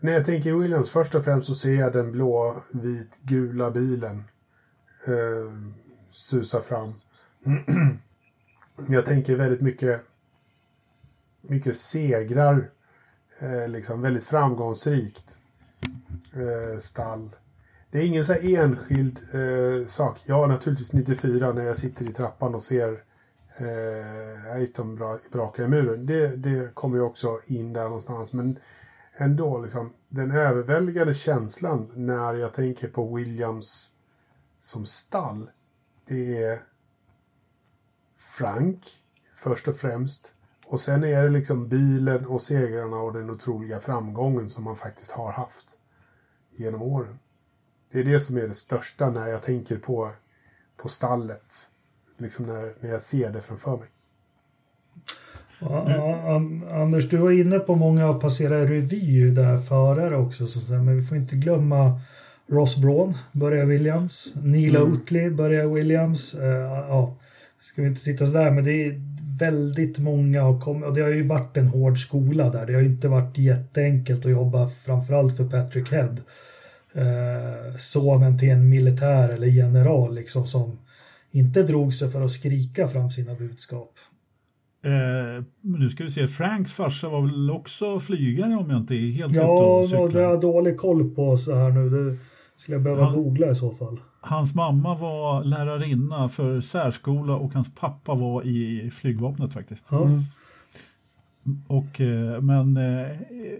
När 0.00 0.12
jag 0.12 0.24
tänker 0.24 0.52
Williams, 0.52 0.90
först 0.90 1.14
och 1.14 1.24
främst 1.24 1.46
så 1.46 1.54
ser 1.54 1.74
jag 1.74 1.92
den 1.92 2.12
blå, 2.12 2.62
vit, 2.70 3.20
gula 3.22 3.70
bilen 3.70 4.24
eh, 5.06 5.52
susa 6.10 6.60
fram. 6.60 6.94
jag 8.88 9.06
tänker 9.06 9.36
väldigt 9.36 9.60
mycket, 9.60 10.00
mycket 11.40 11.76
segrar, 11.76 12.70
eh, 13.38 13.68
liksom 13.68 14.02
väldigt 14.02 14.24
framgångsrikt 14.24 15.38
eh, 16.32 16.78
stall. 16.78 17.30
Det 17.90 17.98
är 17.98 18.06
ingen 18.06 18.24
så 18.24 18.32
här 18.32 18.56
enskild 18.56 19.18
eh, 19.32 19.86
sak. 19.86 20.20
Ja, 20.24 20.46
naturligtvis 20.46 20.92
94 20.92 21.52
när 21.52 21.64
jag 21.64 21.78
sitter 21.78 22.04
i 22.04 22.12
trappan 22.12 22.54
och 22.54 22.62
ser 22.62 23.02
eh, 23.56 24.52
Aiton 24.54 24.96
bra, 24.96 25.18
braka 25.32 25.64
i 25.64 25.68
muren. 25.68 26.06
Det, 26.06 26.36
det 26.36 26.74
kommer 26.74 26.96
ju 26.96 27.02
också 27.02 27.40
in 27.46 27.72
där 27.72 27.84
någonstans. 27.84 28.32
Men 28.32 28.58
ändå, 29.16 29.58
liksom, 29.58 29.92
den 30.08 30.30
överväldigande 30.30 31.14
känslan 31.14 31.90
när 31.94 32.34
jag 32.34 32.54
tänker 32.54 32.88
på 32.88 33.14
Williams 33.14 33.92
som 34.58 34.86
stall, 34.86 35.50
det 36.04 36.42
är 36.44 36.58
Frank 38.16 38.86
först 39.34 39.68
och 39.68 39.76
främst. 39.76 40.34
Och 40.66 40.80
sen 40.80 41.04
är 41.04 41.22
det 41.22 41.30
liksom 41.30 41.68
bilen 41.68 42.26
och 42.26 42.42
segrarna 42.42 42.96
och 42.96 43.12
den 43.12 43.30
otroliga 43.30 43.80
framgången 43.80 44.50
som 44.50 44.64
man 44.64 44.76
faktiskt 44.76 45.12
har 45.12 45.32
haft 45.32 45.78
genom 46.50 46.82
åren. 46.82 47.18
Det 47.92 48.00
är 48.00 48.04
det 48.04 48.20
som 48.20 48.36
är 48.36 48.48
det 48.48 48.54
största 48.54 49.10
när 49.10 49.26
jag 49.26 49.42
tänker 49.42 49.78
på, 49.78 50.12
på 50.76 50.88
stallet. 50.88 51.70
Liksom 52.16 52.46
när, 52.46 52.74
när 52.80 52.90
jag 52.90 53.02
ser 53.02 53.32
det 53.32 53.40
framför 53.40 53.76
mig. 53.76 53.88
Ja, 55.60 55.84
ja, 55.90 56.34
An- 56.34 56.64
Anders, 56.70 57.08
du 57.08 57.16
var 57.16 57.30
inne 57.30 57.58
på 57.58 57.74
många 57.74 58.10
att 58.10 58.20
passera 58.20 58.64
revy 58.64 59.30
där 59.30 59.58
förare 59.58 60.16
också, 60.16 60.46
så, 60.46 60.74
men 60.74 60.96
vi 60.96 61.02
får 61.02 61.16
inte 61.16 61.36
glömma 61.36 62.00
Ross 62.48 62.76
Braun 62.76 63.14
börjar 63.32 63.64
Williams, 63.64 64.34
Neil 64.42 64.76
Oatley 64.76 65.30
börjar 65.30 65.66
Williams. 65.66 66.34
Eh, 66.34 66.48
ja, 66.88 67.16
ska 67.58 67.82
vi 67.82 67.88
inte 67.88 68.00
sitta 68.00 68.26
sådär, 68.26 68.50
men 68.50 68.64
det 68.64 68.72
är 68.86 69.00
väldigt 69.38 69.98
många 69.98 70.42
har 70.42 70.60
kommit, 70.60 70.88
och 70.88 70.94
det 70.94 71.00
har 71.00 71.08
ju 71.08 71.22
varit 71.22 71.56
en 71.56 71.66
hård 71.68 71.98
skola 71.98 72.50
där. 72.50 72.66
Det 72.66 72.74
har 72.74 72.82
inte 72.82 73.08
varit 73.08 73.38
jätteenkelt 73.38 74.24
att 74.24 74.30
jobba 74.30 74.68
framförallt 74.68 75.36
för 75.36 75.44
Patrick 75.44 75.92
Head. 75.92 76.14
Eh, 76.94 77.76
sonen 77.76 78.38
till 78.38 78.50
en 78.50 78.68
militär 78.68 79.28
eller 79.28 79.46
general 79.46 80.14
liksom 80.14 80.46
som 80.46 80.78
inte 81.30 81.62
drog 81.62 81.94
sig 81.94 82.10
för 82.10 82.22
att 82.24 82.30
skrika 82.30 82.88
fram 82.88 83.10
sina 83.10 83.34
budskap. 83.34 83.92
Eh, 84.86 85.44
nu 85.60 85.88
ska 85.90 86.04
vi 86.04 86.10
se, 86.10 86.28
Franks 86.28 86.72
farsa 86.72 87.08
var 87.08 87.20
väl 87.20 87.50
också 87.50 88.00
flygare 88.00 88.54
om 88.56 88.70
jag 88.70 88.78
inte 88.78 88.94
är 88.94 89.10
helt 89.12 89.30
ute 89.32 89.40
Ja, 89.40 89.46
och 89.82 89.88
vad 89.90 90.12
det 90.12 90.18
har 90.24 90.30
jag 90.32 90.40
dålig 90.40 90.76
koll 90.76 91.10
på 91.10 91.36
så 91.36 91.54
här 91.54 91.70
nu. 91.70 91.90
Det 91.90 92.18
skulle 92.56 92.74
jag 92.74 92.82
behöva 92.82 93.02
Ja. 93.02 93.10
googla 93.12 93.50
i 93.50 93.54
så 93.56 93.70
fall. 93.70 94.00
Hans 94.20 94.54
mamma 94.54 94.94
var 94.94 95.44
lärarinna 95.44 96.28
för 96.28 96.60
särskola 96.60 97.34
och 97.36 97.52
hans 97.54 97.74
pappa 97.74 98.14
var 98.14 98.46
i 98.46 98.90
flygvapnet 98.90 99.52
faktiskt. 99.52 99.88
Ja. 99.90 100.08
Och, 101.68 102.00
eh, 102.00 102.40
men 102.40 102.76
eh, 102.76 103.10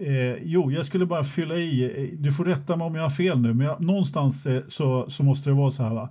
eh, 0.01 0.35
jo, 0.43 0.71
jag 0.71 0.85
skulle 0.85 1.05
bara 1.05 1.23
fylla 1.23 1.55
i. 1.55 1.83
eh, 2.11 2.17
Du 2.19 2.31
får 2.31 2.45
rätta 2.45 2.75
mig 2.75 2.87
om 2.87 2.95
jag 2.95 3.01
har 3.03 3.09
fel 3.09 3.41
nu, 3.41 3.53
men 3.53 3.67
jag, 3.67 3.81
någonstans 3.81 4.47
så, 4.67 5.09
så 5.09 5.23
måste 5.23 5.49
det 5.49 5.53
vara 5.55 5.71
så 5.71 5.83
här. 5.83 5.93
Va? 5.93 6.09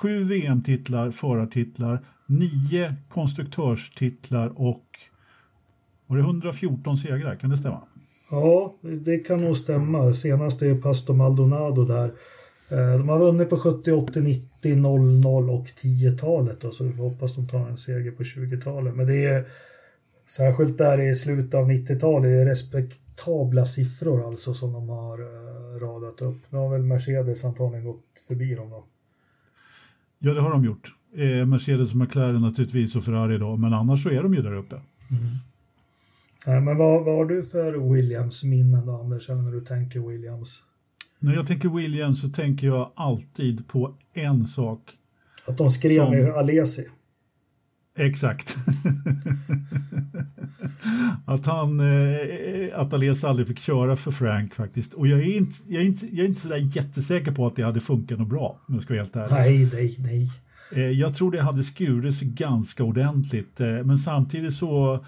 Sju 0.00 0.24
VM-titlar, 0.24 1.10
förartitlar, 1.10 2.00
nio 2.26 2.94
konstruktörstitlar 3.08 4.52
och 4.60 4.84
var 6.06 6.16
det 6.16 6.22
114 6.22 6.96
segrar? 6.98 7.36
Kan 7.36 7.50
det 7.50 7.56
stämma? 7.56 7.82
Ja, 8.30 8.74
det 9.04 9.18
kan 9.18 9.40
nog 9.40 9.56
stämma. 9.56 10.12
Senast 10.12 10.62
är 10.62 10.74
Pastor 10.74 11.14
Maldonado 11.14 11.84
där. 11.84 12.04
Eh, 12.70 12.98
De 12.98 13.08
har 13.08 13.18
vunnit 13.18 13.50
på 13.50 13.58
70, 13.58 13.92
80, 13.92 14.20
90, 14.20 14.76
00 14.76 15.50
och 15.50 15.66
10-talet. 15.66 16.60
då, 16.60 16.70
Så 16.70 16.84
vi 16.84 16.92
får 16.92 17.02
hoppas 17.10 17.36
de 17.36 17.48
tar 17.48 17.68
en 17.68 17.78
seger 17.78 18.10
på 18.10 18.22
20-talet. 18.22 18.94
Men 18.96 19.06
det 19.06 19.24
är 19.24 19.44
särskilt 20.26 20.78
där 20.78 21.00
i 21.00 21.14
slutet 21.14 21.54
av 21.54 21.70
90-talet 21.70 22.28
är 22.28 22.44
det 22.44 22.50
respektabla 22.50 23.66
siffror 23.66 24.28
alltså 24.28 24.54
som 24.54 24.72
de 24.72 24.88
har 24.88 25.18
eh, 25.18 25.78
radat 25.80 26.20
upp. 26.22 26.38
Nu 26.50 26.58
har 26.58 26.68
väl 26.68 26.82
Mercedes 26.82 27.44
antagligen 27.44 27.84
gått 27.86 28.04
förbi 28.28 28.54
dem 28.54 28.70
då. 28.70 28.84
Ja, 30.18 30.34
det 30.34 30.40
har 30.40 30.50
de 30.50 30.64
gjort. 30.64 30.94
Eh, 31.16 31.46
Mercedes 31.46 31.94
McLaren 31.94 32.40
naturligtvis 32.42 32.96
och 32.96 33.04
Ferrari 33.04 33.38
då, 33.38 33.56
men 33.56 33.72
annars 33.72 34.02
så 34.02 34.10
är 34.10 34.22
de 34.22 34.34
ju 34.34 34.42
där 34.42 34.54
uppe. 34.56 34.80
Nej, 36.46 36.60
men 36.60 36.76
vad, 36.76 37.04
vad 37.04 37.16
har 37.16 37.24
du 37.24 37.42
för 37.42 37.92
Williams-minnen 37.94 38.86
då, 38.86 39.00
Anders, 39.00 39.28
när 39.28 39.52
du 39.52 39.60
tänker 39.60 40.00
Williams? 40.00 40.62
När 41.18 41.34
jag 41.34 41.46
tänker 41.46 41.68
Williams 41.68 42.20
så 42.20 42.28
tänker 42.28 42.66
jag 42.66 42.92
alltid 42.94 43.68
på 43.68 43.94
en 44.14 44.46
sak. 44.46 44.80
Att 45.46 45.58
de 45.58 45.70
skrev 45.70 46.04
Som- 46.04 46.10
med 46.10 46.28
Alesi. 46.30 46.88
Exakt. 47.98 48.56
att 51.24 51.46
han, 51.46 51.80
eh, 51.80 52.80
att 52.80 52.92
Ales 52.92 53.24
aldrig 53.24 53.48
fick 53.48 53.58
köra 53.58 53.96
för 53.96 54.10
Frank 54.10 54.54
faktiskt. 54.54 54.94
Och 54.94 55.06
jag 55.06 55.20
är 55.20 55.36
inte, 55.36 55.54
jag 55.66 55.82
är 55.82 55.86
inte, 55.86 56.06
jag 56.06 56.24
är 56.24 56.28
inte 56.28 56.40
sådär 56.40 56.76
jättesäker 56.76 57.32
på 57.32 57.46
att 57.46 57.56
det 57.56 57.62
hade 57.62 57.80
funkat 57.80 58.18
något 58.18 58.28
bra, 58.28 58.60
om 58.66 58.74
jag 58.74 58.82
ska 58.82 58.94
vara 58.94 59.02
helt 59.02 59.16
ärlig. 59.16 59.32
Nej, 59.32 59.70
nej, 59.72 59.96
nej. 59.98 60.30
Eh, 60.74 60.90
jag 60.90 61.14
tror 61.14 61.30
det 61.30 61.42
hade 61.42 61.62
skurit 61.62 62.14
sig 62.14 62.28
ganska 62.28 62.84
ordentligt. 62.84 63.60
Eh, 63.60 63.68
men 63.68 63.98
samtidigt 63.98 64.54
så, 64.54 65.04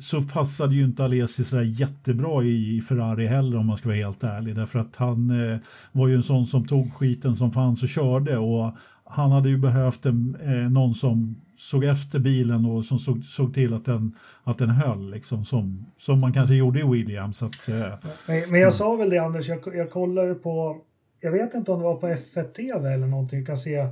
så 0.00 0.22
passade 0.22 0.74
ju 0.74 0.84
inte 0.84 1.04
Alesi 1.04 1.44
så 1.44 1.62
jättebra 1.62 2.44
i 2.44 2.82
Ferrari 2.88 3.26
heller 3.26 3.58
om 3.58 3.66
man 3.66 3.78
ska 3.78 3.88
vara 3.88 3.96
helt 3.96 4.24
ärlig. 4.24 4.56
Därför 4.56 4.78
att 4.78 4.96
han 4.96 5.50
eh, 5.50 5.58
var 5.92 6.08
ju 6.08 6.14
en 6.14 6.22
sån 6.22 6.46
som 6.46 6.66
tog 6.66 6.94
skiten 6.94 7.36
som 7.36 7.50
fanns 7.50 7.82
och 7.82 7.88
körde. 7.88 8.38
Och 8.38 8.72
han 9.04 9.30
hade 9.30 9.48
ju 9.48 9.58
behövt 9.58 10.06
en, 10.06 10.36
eh, 10.42 10.70
någon 10.70 10.94
som, 10.94 11.36
såg 11.62 11.84
efter 11.84 12.18
bilen 12.18 12.66
och 12.66 12.84
som 12.84 12.98
såg, 12.98 13.24
såg 13.24 13.54
till 13.54 13.74
att 13.74 13.84
den, 13.84 14.16
att 14.44 14.58
den 14.58 14.70
höll, 14.70 15.10
liksom, 15.10 15.44
som, 15.44 15.86
som 15.98 16.20
man 16.20 16.32
kanske 16.32 16.54
gjorde 16.54 16.80
i 16.80 16.82
Williams. 16.82 17.42
Att, 17.42 17.68
eh, 17.68 17.94
Men, 18.26 18.50
men 18.50 18.60
jag 18.60 18.74
sa 18.74 18.96
väl 18.96 19.10
det 19.10 19.18
Anders, 19.18 19.48
jag, 19.48 19.58
jag 19.74 19.90
kollade 19.90 20.34
på, 20.34 20.76
jag 21.20 21.32
vet 21.32 21.54
inte 21.54 21.72
om 21.72 21.78
det 21.78 21.84
var 21.84 21.96
på 21.96 22.08
F1 22.08 22.52
TV 22.52 22.92
eller 22.92 23.06
någonting, 23.06 23.38
jag 23.38 23.46
kan 23.46 23.56
se 23.56 23.86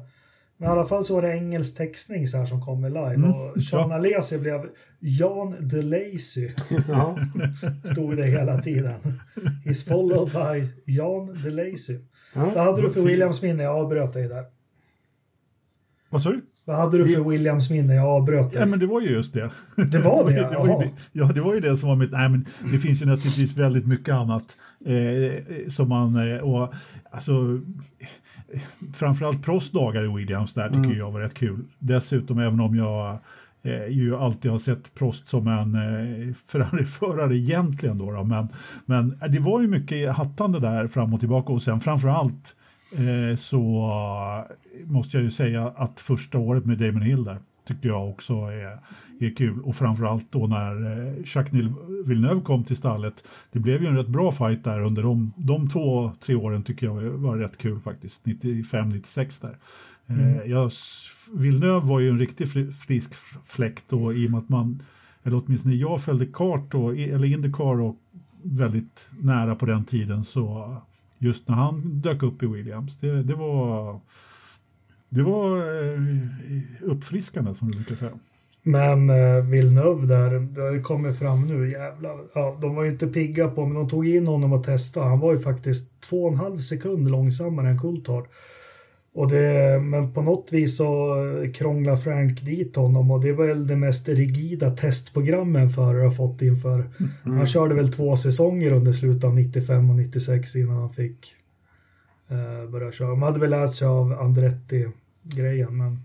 men 0.60 0.68
i 0.68 0.72
alla 0.72 0.84
fall 0.84 1.04
så 1.04 1.14
var 1.14 1.22
det 1.22 1.32
engelsk 1.36 1.76
textning 1.76 2.26
så 2.26 2.38
här 2.38 2.46
som 2.46 2.60
kommer 2.62 2.88
live 2.90 3.14
Mm, 3.14 3.30
och 3.30 3.62
Sean 3.62 3.92
Alesi 3.92 4.38
blev 4.38 4.60
Jan 4.98 5.68
DeLacy. 5.68 6.48
Ja. 6.88 7.18
Stod 7.84 8.16
det 8.16 8.24
hela 8.26 8.58
tiden. 8.62 9.20
He's 9.64 9.88
followed 9.88 10.32
by 10.32 10.68
Jan 10.92 11.26
DeLacy. 11.44 11.98
Ja. 12.34 12.44
Vad 12.54 12.64
hade 12.64 12.82
du 12.82 12.90
för 12.90 13.02
Williams 13.02 13.42
minne? 13.42 13.62
Jag 13.62 13.76
avbröt 13.76 14.12
dig 14.12 14.28
där. 14.28 14.44
vad 16.10 16.22
sa 16.22 16.30
du? 16.30 16.40
Vad 16.64 16.76
hade 16.76 16.98
du 16.98 17.14
för 17.14 17.24
Williams 17.24 17.70
minne? 17.70 17.94
Jag 17.94 18.06
avbröt 18.06 18.52
Ja, 18.52 18.60
dig. 18.60 18.68
men 18.68 18.78
det 18.78 18.86
var 18.86 19.00
ju 19.00 19.10
just 19.10 19.32
det. 19.32 19.50
Det 19.76 19.98
var 19.98 20.24
det, 20.30 20.32
det 20.50 20.56
var 20.56 20.66
ju 20.68 20.74
det, 20.86 20.90
ja, 21.12 21.24
det 21.34 21.40
var 21.40 21.54
ju 21.54 21.60
det 21.60 21.76
som 21.76 21.88
var 21.88 21.96
mitt... 21.96 22.10
Nej, 22.12 22.28
men 22.28 22.46
det 22.72 22.78
finns 22.78 23.02
ju 23.02 23.06
naturligtvis 23.06 23.56
väldigt 23.56 23.86
mycket 23.86 24.14
annat 24.14 24.56
eh, 24.86 25.68
som 25.68 25.88
man... 25.88 26.32
Eh, 26.32 26.38
och, 26.38 26.74
alltså, 27.10 27.32
framförallt 28.94 29.44
Prost 29.44 29.72
dagar 29.72 30.04
i 30.04 30.16
Williams 30.16 30.54
där 30.54 30.68
tycker 30.68 30.98
jag 30.98 31.10
var 31.10 31.20
rätt 31.20 31.34
kul. 31.34 31.64
Dessutom, 31.78 32.38
även 32.38 32.60
om 32.60 32.76
jag 32.76 33.18
eh, 33.62 33.86
ju 33.86 34.16
alltid 34.16 34.50
har 34.50 34.58
sett 34.58 34.94
Prost 34.94 35.28
som 35.28 35.46
en 35.46 35.74
eh, 35.74 36.34
Ferrari-förare 36.34 37.36
egentligen. 37.36 37.98
Då, 37.98 38.12
då, 38.12 38.24
men, 38.24 38.48
men 38.86 39.18
det 39.28 39.38
var 39.38 39.60
ju 39.60 39.68
mycket 39.68 40.16
hattande 40.16 40.60
där 40.60 40.88
fram 40.88 41.14
och 41.14 41.20
tillbaka 41.20 41.52
och 41.52 41.62
sen 41.62 41.80
framförallt 41.80 42.56
eh, 42.92 43.36
så 43.36 43.86
måste 44.84 45.16
jag 45.16 45.24
ju 45.24 45.30
säga 45.30 45.72
att 45.76 46.00
första 46.00 46.38
året 46.38 46.64
med 46.64 46.78
Damon 46.78 47.02
Hill 47.02 47.24
där 47.24 47.38
tyckte 47.66 47.88
jag 47.88 48.10
också 48.10 48.34
är, 48.34 48.78
är 49.26 49.34
kul. 49.34 49.60
Och 49.60 49.76
framförallt 49.76 50.32
då 50.32 50.46
när 50.46 51.06
eh, 51.06 51.14
Jacques 51.34 51.66
Villeneuve 52.04 52.40
kom 52.40 52.64
till 52.64 52.76
stallet. 52.76 53.24
Det 53.52 53.58
blev 53.58 53.82
ju 53.82 53.88
en 53.88 53.96
rätt 53.96 54.08
bra 54.08 54.32
fight 54.32 54.64
där 54.64 54.80
under 54.80 55.02
de, 55.02 55.32
de 55.36 55.68
två, 55.68 56.12
tre 56.20 56.34
åren 56.34 56.62
tycker 56.62 56.86
jag 56.86 56.94
var 57.02 57.36
rätt 57.36 57.58
kul 57.58 57.80
faktiskt. 57.80 58.24
95-96 58.24 59.42
där. 59.42 59.58
Eh, 60.06 60.50
jag, 60.50 60.70
Villeneuve 61.34 61.86
var 61.86 62.00
ju 62.00 62.10
en 62.10 62.18
riktig 62.18 62.48
fri- 62.48 62.72
frisk 62.72 63.14
fläkt 63.44 63.92
och 63.92 64.14
i 64.14 64.26
och 64.26 64.30
med 64.30 64.38
att 64.38 64.48
man, 64.48 64.82
eller 65.22 65.42
åtminstone 65.44 65.74
jag 65.74 66.02
följde 66.02 66.26
kart 66.26 66.74
och, 66.74 66.98
eller 66.98 67.24
Indycar 67.24 67.80
och 67.80 67.96
väldigt 68.42 69.10
nära 69.20 69.54
på 69.54 69.66
den 69.66 69.84
tiden 69.84 70.24
så 70.24 70.76
just 71.18 71.48
när 71.48 71.56
han 71.56 72.00
dök 72.00 72.22
upp 72.22 72.42
i 72.42 72.46
Williams, 72.46 72.96
det, 72.98 73.22
det 73.22 73.34
var 73.34 74.00
det 75.08 75.22
var 75.22 75.58
eh, 75.58 76.00
uppfriskande 76.80 77.54
som 77.54 77.70
du 77.70 77.76
brukar 77.78 77.94
säga. 77.94 78.12
Men 78.62 79.10
eh, 79.10 79.44
Villeneuve 79.44 80.06
där, 80.06 80.40
det 80.40 80.62
har 80.62 80.72
ju 80.72 80.82
kommit 80.82 81.18
fram 81.18 81.48
nu, 81.48 81.70
jävlar. 81.70 82.16
Ja, 82.34 82.56
de 82.60 82.74
var 82.74 82.84
ju 82.84 82.90
inte 82.90 83.06
pigga 83.06 83.48
på, 83.48 83.66
men 83.66 83.74
de 83.74 83.88
tog 83.88 84.08
in 84.08 84.26
honom 84.26 84.52
och 84.52 84.64
testade. 84.64 85.06
Han 85.06 85.20
var 85.20 85.32
ju 85.32 85.38
faktiskt 85.38 86.00
två 86.00 86.24
och 86.24 86.32
en 86.32 86.38
halv 86.38 86.58
sekund 86.58 87.10
långsammare 87.10 87.68
än 87.68 87.78
Coulthard. 87.78 88.24
Och 89.12 89.30
det, 89.30 89.80
men 89.82 90.12
på 90.12 90.22
något 90.22 90.52
vis 90.52 90.76
så 90.76 91.14
eh, 91.26 91.52
krånglar 91.52 91.96
Frank 91.96 92.40
dit 92.40 92.76
honom 92.76 93.10
och 93.10 93.20
det 93.20 93.32
var 93.32 93.46
väl 93.46 93.66
det 93.66 93.76
mest 93.76 94.08
rigida 94.08 94.70
testprogrammen 94.70 95.70
förare 95.70 96.02
har 96.02 96.10
fått 96.10 96.42
inför. 96.42 96.90
Han 97.24 97.46
körde 97.46 97.74
väl 97.74 97.92
två 97.92 98.16
säsonger 98.16 98.72
under 98.72 98.92
slutet 98.92 99.24
av 99.24 99.34
95 99.34 99.90
och 99.90 99.96
96 99.96 100.56
innan 100.56 100.76
han 100.76 100.90
fick 100.90 101.34
eh, 102.28 102.70
börja 102.70 102.92
köra. 102.92 103.08
De 103.08 103.22
hade 103.22 103.40
väl 103.40 103.50
lärt 103.50 103.72
sig 103.72 103.88
av 103.88 104.12
Andretti-grejen, 104.20 105.76
men 105.76 105.98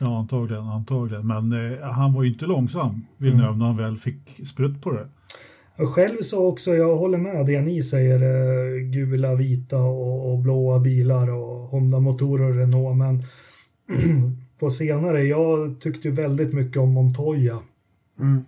Ja, 0.00 0.18
antagligen. 0.18 0.64
antagligen. 0.64 1.26
Men 1.26 1.72
eh, 1.72 1.80
han 1.80 2.12
var 2.12 2.22
ju 2.22 2.28
inte 2.28 2.46
långsam, 2.46 3.06
Villeneuve, 3.16 3.56
när 3.56 3.66
han 3.66 3.76
väl 3.76 3.96
fick 3.96 4.46
sprutt 4.46 4.82
på 4.82 4.92
det. 4.92 5.08
Själv 5.76 6.16
så 6.22 6.46
också, 6.46 6.74
jag 6.74 6.96
håller 6.96 7.18
med 7.18 7.46
det 7.46 7.60
ni 7.60 7.82
säger, 7.82 8.22
eh, 8.22 8.80
gula, 8.80 9.34
vita 9.34 9.78
och, 9.78 10.32
och 10.32 10.38
blåa 10.38 10.78
bilar 10.80 11.30
och 11.30 11.68
Honda-motorer 11.68 12.50
och 12.50 12.56
Renault, 12.56 12.96
men 12.96 13.22
på 14.58 14.70
senare, 14.70 15.22
jag 15.22 15.80
tyckte 15.80 16.08
ju 16.08 16.14
väldigt 16.14 16.52
mycket 16.52 16.76
om 16.78 16.92
Montoya. 16.92 17.58
Mm. 18.20 18.44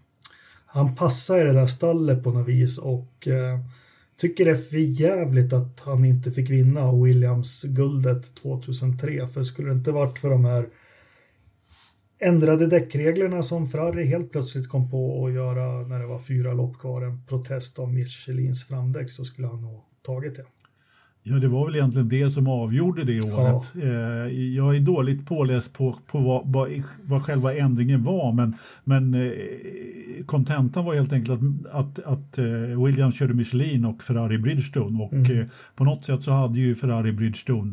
Han 0.67 0.95
passar 0.95 1.41
i 1.41 1.45
det 1.45 1.53
där 1.53 1.67
stallet 1.67 2.25
på 2.25 2.31
något 2.31 2.49
vis 2.49 2.79
och 2.79 3.29
eh, 3.29 3.61
tycker 4.17 4.45
det 4.45 4.51
är 4.51 4.55
för 4.55 4.77
jävligt 4.77 5.53
att 5.53 5.83
han 5.85 6.05
inte 6.05 6.31
fick 6.31 6.51
vinna 6.51 6.93
Williams-guldet 6.93 8.35
2003, 8.35 9.27
för 9.27 9.43
skulle 9.43 9.69
det 9.69 9.75
inte 9.75 9.93
varit 9.93 10.19
för 10.19 10.31
de 10.31 10.45
här 10.45 10.67
ändrade 12.19 12.67
däckreglerna 12.67 13.43
som 13.43 13.67
Ferrari 13.67 14.07
helt 14.07 14.33
plötsligt 14.33 14.69
kom 14.69 14.91
på 14.91 15.27
att 15.27 15.33
göra 15.33 15.89
när 15.89 15.99
det 15.99 16.07
var 16.07 16.19
fyra 16.19 16.53
lopp 16.53 16.79
kvar, 16.79 17.03
en 17.05 17.23
protest 17.29 17.79
om 17.79 17.95
Michelins 17.95 18.69
framdäck 18.69 19.11
så 19.11 19.25
skulle 19.25 19.49
han 19.49 19.63
nog 19.63 19.81
tagit 20.07 20.37
det. 20.37 20.45
Ja, 21.29 21.37
det 21.37 21.49
var 21.49 21.67
väl 21.67 21.75
egentligen 21.75 22.09
det 22.09 22.31
som 22.31 22.47
avgjorde 22.49 23.05
det 23.05 23.21
året. 23.21 23.73
Eh, 23.83 24.39
jag 24.57 24.77
är 24.77 24.81
dåligt 24.81 25.27
påläst 25.27 25.73
på, 25.73 25.97
på 26.07 26.19
vad, 26.19 26.53
vad, 26.53 26.83
vad 27.03 27.23
själva 27.23 27.55
ändringen 27.55 28.03
var, 28.03 28.33
men, 28.33 28.55
men 28.85 29.15
eh, 29.15 29.31
kontentan 30.27 30.85
var 30.85 30.95
helt 30.95 31.13
enkelt 31.13 31.41
att, 31.43 31.73
att, 31.73 32.05
att 32.05 32.39
eh, 32.39 32.85
Williams 32.85 33.19
körde 33.19 33.35
Michelin 33.35 33.85
och 33.85 34.03
Ferrari 34.05 34.39
Bridgestone 34.39 35.05
och 35.05 35.13
Mm. 35.13 35.49
på 35.77 35.85
något 35.85 36.05
sätt 36.05 36.23
så 36.23 36.31
hade 36.31 36.59
ju 36.59 36.75
Ferrari 36.75 37.13
Bridgestone 37.13 37.73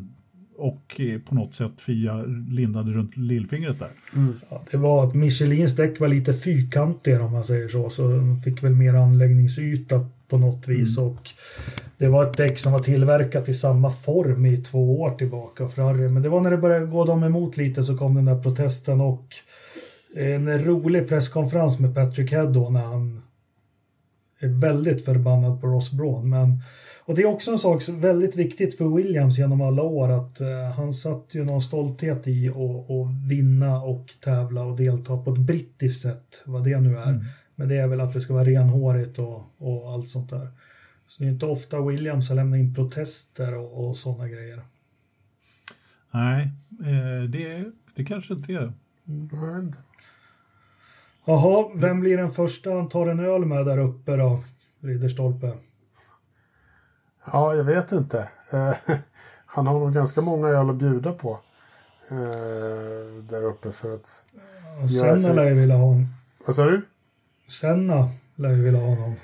och 0.58 1.00
eh, 1.00 1.20
på 1.20 1.36
något 1.36 1.56
sätt 1.56 1.82
Fia 1.82 2.22
lindade 2.50 2.92
runt 2.92 3.18
lillfingret 3.18 3.80
där. 3.80 3.90
Ja, 4.50 4.62
det 4.72 4.78
var 4.78 5.08
att 5.08 5.14
Michelins 5.14 5.76
däck 5.76 6.00
var 6.00 6.08
lite 6.08 6.34
fyrkantiga 6.34 7.24
om 7.24 7.32
man 7.32 7.44
säger 7.44 7.68
så, 7.68 7.90
så 7.90 8.10
de 8.10 8.38
fick 8.38 8.64
väl 8.64 8.76
mer 8.76 8.94
anläggningsyta 8.94 10.06
på 10.28 10.38
något 10.38 10.68
vis 10.68 10.98
och 10.98 11.30
det 11.98 12.08
var 12.08 12.24
ett 12.24 12.38
däck 12.38 12.60
som 12.60 12.74
var 12.74 12.80
tillverkat 12.80 13.50
i 13.50 13.54
samma 13.54 13.90
form 13.90 14.46
i 14.46 14.58
två 14.58 15.02
år 15.02 15.10
tillbaka, 15.10 15.68
Ferrari. 15.68 16.10
Men 16.10 16.24
det 16.24 16.30
var 16.30 16.42
när 16.42 16.52
det 16.52 16.58
började 16.58 16.86
gå 16.86 17.06
dem 17.06 17.24
emot 17.24 17.58
lite 17.58 17.84
så 17.84 17.98
kom 17.98 18.16
den 18.16 18.26
där 18.26 18.42
protesten 18.42 19.02
och 19.02 19.26
en 20.16 20.64
rolig 20.64 21.10
presskonferens 21.10 21.80
med 21.80 21.96
Patrick 21.96 22.32
Head 22.32 22.46
då 22.46 22.70
när 22.70 22.84
han 22.84 23.22
är 24.40 24.62
väldigt 24.62 25.06
förbannad 25.06 25.62
på 25.62 25.68
Ross 25.68 25.92
Braun. 25.92 26.30
Men, 26.30 26.62
och 27.06 27.16
det 27.16 27.22
är 27.22 27.26
också 27.26 27.52
en 27.52 27.58
sak 27.58 27.82
som 27.82 27.96
är 27.96 28.00
väldigt 28.00 28.36
viktigt 28.36 28.78
för 28.78 28.96
Williams 28.96 29.40
genom 29.40 29.62
alla 29.62 29.84
år 29.84 30.12
att 30.12 30.42
eh, 30.42 30.72
han 30.78 30.94
satt 30.94 31.36
ju 31.36 31.46
någon 31.46 31.62
stolthet 31.62 32.28
i 32.28 32.50
att 32.50 33.30
vinna 33.30 33.82
och 33.82 34.14
tävla 34.22 34.64
och 34.64 34.78
delta 34.78 35.18
på 35.18 35.32
ett 35.32 35.40
brittiskt 35.40 36.02
sätt, 36.02 36.44
vad 36.46 36.64
det 36.64 36.80
nu 36.80 36.98
är. 36.98 37.26
Men 37.56 37.68
det 37.68 37.76
är 37.76 37.88
väl 37.88 38.02
att 38.02 38.14
det 38.14 38.22
ska 38.22 38.34
vara 38.34 38.46
renhårigt 38.46 39.20
och, 39.20 39.44
och 39.58 39.94
allt 39.94 40.10
sånt 40.10 40.30
där. 40.30 40.48
Så 41.08 41.24
det 41.24 41.30
är 41.30 41.32
inte 41.32 41.46
ofta 41.46 41.82
Williams 41.82 42.30
har 42.30 42.36
lämnat 42.36 42.58
in 42.58 42.76
protester 42.76 43.56
och, 43.56 43.90
och 43.90 43.98
sådana 43.98 44.28
grejer. 44.28 44.62
Nej, 46.12 46.52
eh, 46.80 47.30
det, 47.30 47.66
det 47.96 48.06
kanske 48.06 48.34
inte 48.34 48.54
är 48.54 48.74
inte. 49.60 49.78
Jaha, 51.26 51.72
vem 51.76 52.00
blir 52.00 52.18
den 52.18 52.32
första 52.32 52.72
han 52.72 52.90
tar 52.90 53.08
en 53.08 53.20
öl 53.20 53.46
med 53.46 53.66
där 53.66 53.78
uppe 53.78 54.16
då? 54.16 54.44
Ridderstolpe. 54.80 55.54
Ja, 57.32 57.56
jag 57.56 57.64
vet 57.64 57.92
inte. 57.92 58.28
Eh, 58.50 58.74
Han 59.46 59.68
har 59.68 59.80
nog 59.80 59.94
ganska 59.94 60.22
många 60.22 60.48
öl 60.48 60.70
att 60.70 60.76
bjuda 60.76 61.12
på. 61.14 61.40
eh, 62.10 62.18
Där 63.30 63.44
uppe 63.44 63.72
för 63.72 63.94
att... 63.96 64.26
Och 64.84 64.92
Senna 64.92 65.34
lär 65.34 65.46
ju 65.50 65.54
vilja 65.54 65.76
ha 65.76 65.92
en. 65.92 66.08
Vad 66.46 66.56
sa 66.56 66.66
du? 66.66 66.82
Senna 67.48 68.10
lär 68.36 68.50
ju 68.50 68.64
vilja 68.64 68.80
ha 68.80 68.96
någon. 68.96 69.16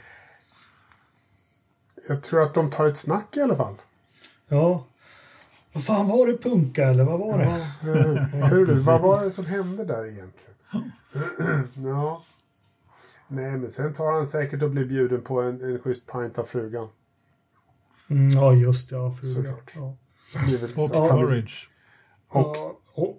Jag 2.07 2.21
tror 2.23 2.41
att 2.41 2.53
de 2.53 2.69
tar 2.69 2.85
ett 2.85 2.97
snack 2.97 3.37
i 3.37 3.41
alla 3.41 3.55
fall. 3.55 3.75
Ja. 4.47 4.83
Vad 5.73 5.83
fan 5.83 6.07
var 6.07 6.27
det 6.27 6.37
punka 6.37 6.83
eller 6.83 7.03
vad 7.03 7.19
var 7.19 7.37
det? 7.37 7.43
Eh, 7.45 8.49
Hur 8.49 8.65
du, 8.65 8.73
vad 8.73 9.01
var 9.01 9.25
det 9.25 9.31
som 9.31 9.45
hände 9.45 9.85
där 9.85 10.05
egentligen? 10.05 10.55
ja. 11.89 12.23
Nej, 13.27 13.51
men 13.57 13.71
sen 13.71 13.93
tar 13.93 14.11
han 14.13 14.27
säkert 14.27 14.63
och 14.63 14.69
blir 14.69 14.85
bjuden 14.85 15.21
på 15.21 15.41
en, 15.41 15.61
en 15.63 15.79
schysst 15.79 16.11
pint 16.11 16.39
av 16.39 16.43
frugan. 16.43 16.87
Mm, 18.09 18.29
ja, 18.31 18.53
just 18.53 18.89
det. 18.89 18.95
Ja. 18.95 19.11
Såklart. 19.11 19.71
Ja. 19.75 19.97
Det 20.33 20.55
är 20.55 20.61
väl 20.61 20.85
Och. 20.85 21.09
Courage. 21.09 21.69
Och 22.29 22.55
Ja, 22.55 22.79
hon, 22.95 23.13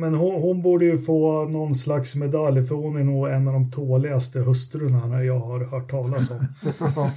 men 0.00 0.14
hon, 0.14 0.42
hon 0.42 0.62
borde 0.62 0.84
ju 0.84 0.98
få 0.98 1.44
någon 1.44 1.74
slags 1.74 2.16
medalj 2.16 2.64
för 2.64 2.74
hon 2.74 2.96
är 2.96 3.04
nog 3.04 3.28
en 3.28 3.48
av 3.48 3.54
de 3.54 3.70
tåligaste 3.70 4.40
hustrurna 4.40 5.24
jag 5.24 5.38
har 5.38 5.64
hört 5.64 5.90
talas 5.90 6.30
om. 6.30 6.46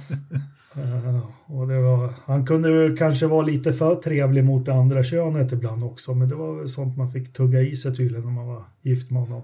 Eh, 0.76 1.20
och 1.46 1.68
det 1.68 1.80
var, 1.80 2.12
han 2.24 2.46
kunde 2.46 2.68
ju 2.68 2.96
kanske 2.96 3.26
vara 3.26 3.42
lite 3.42 3.72
för 3.72 3.94
trevlig 3.94 4.44
mot 4.44 4.66
det 4.66 4.74
andra 4.74 5.02
könet 5.02 5.52
ibland 5.52 5.84
också 5.84 6.14
men 6.14 6.28
det 6.28 6.34
var 6.34 6.54
väl 6.54 6.68
sånt 6.68 6.96
man 6.96 7.12
fick 7.12 7.32
tugga 7.32 7.60
i 7.60 7.76
sig 7.76 7.96
tydligen 7.96 8.24
när 8.24 8.32
man 8.32 8.46
var 8.46 8.62
gift 8.82 9.10
med 9.10 9.22
honom. 9.22 9.42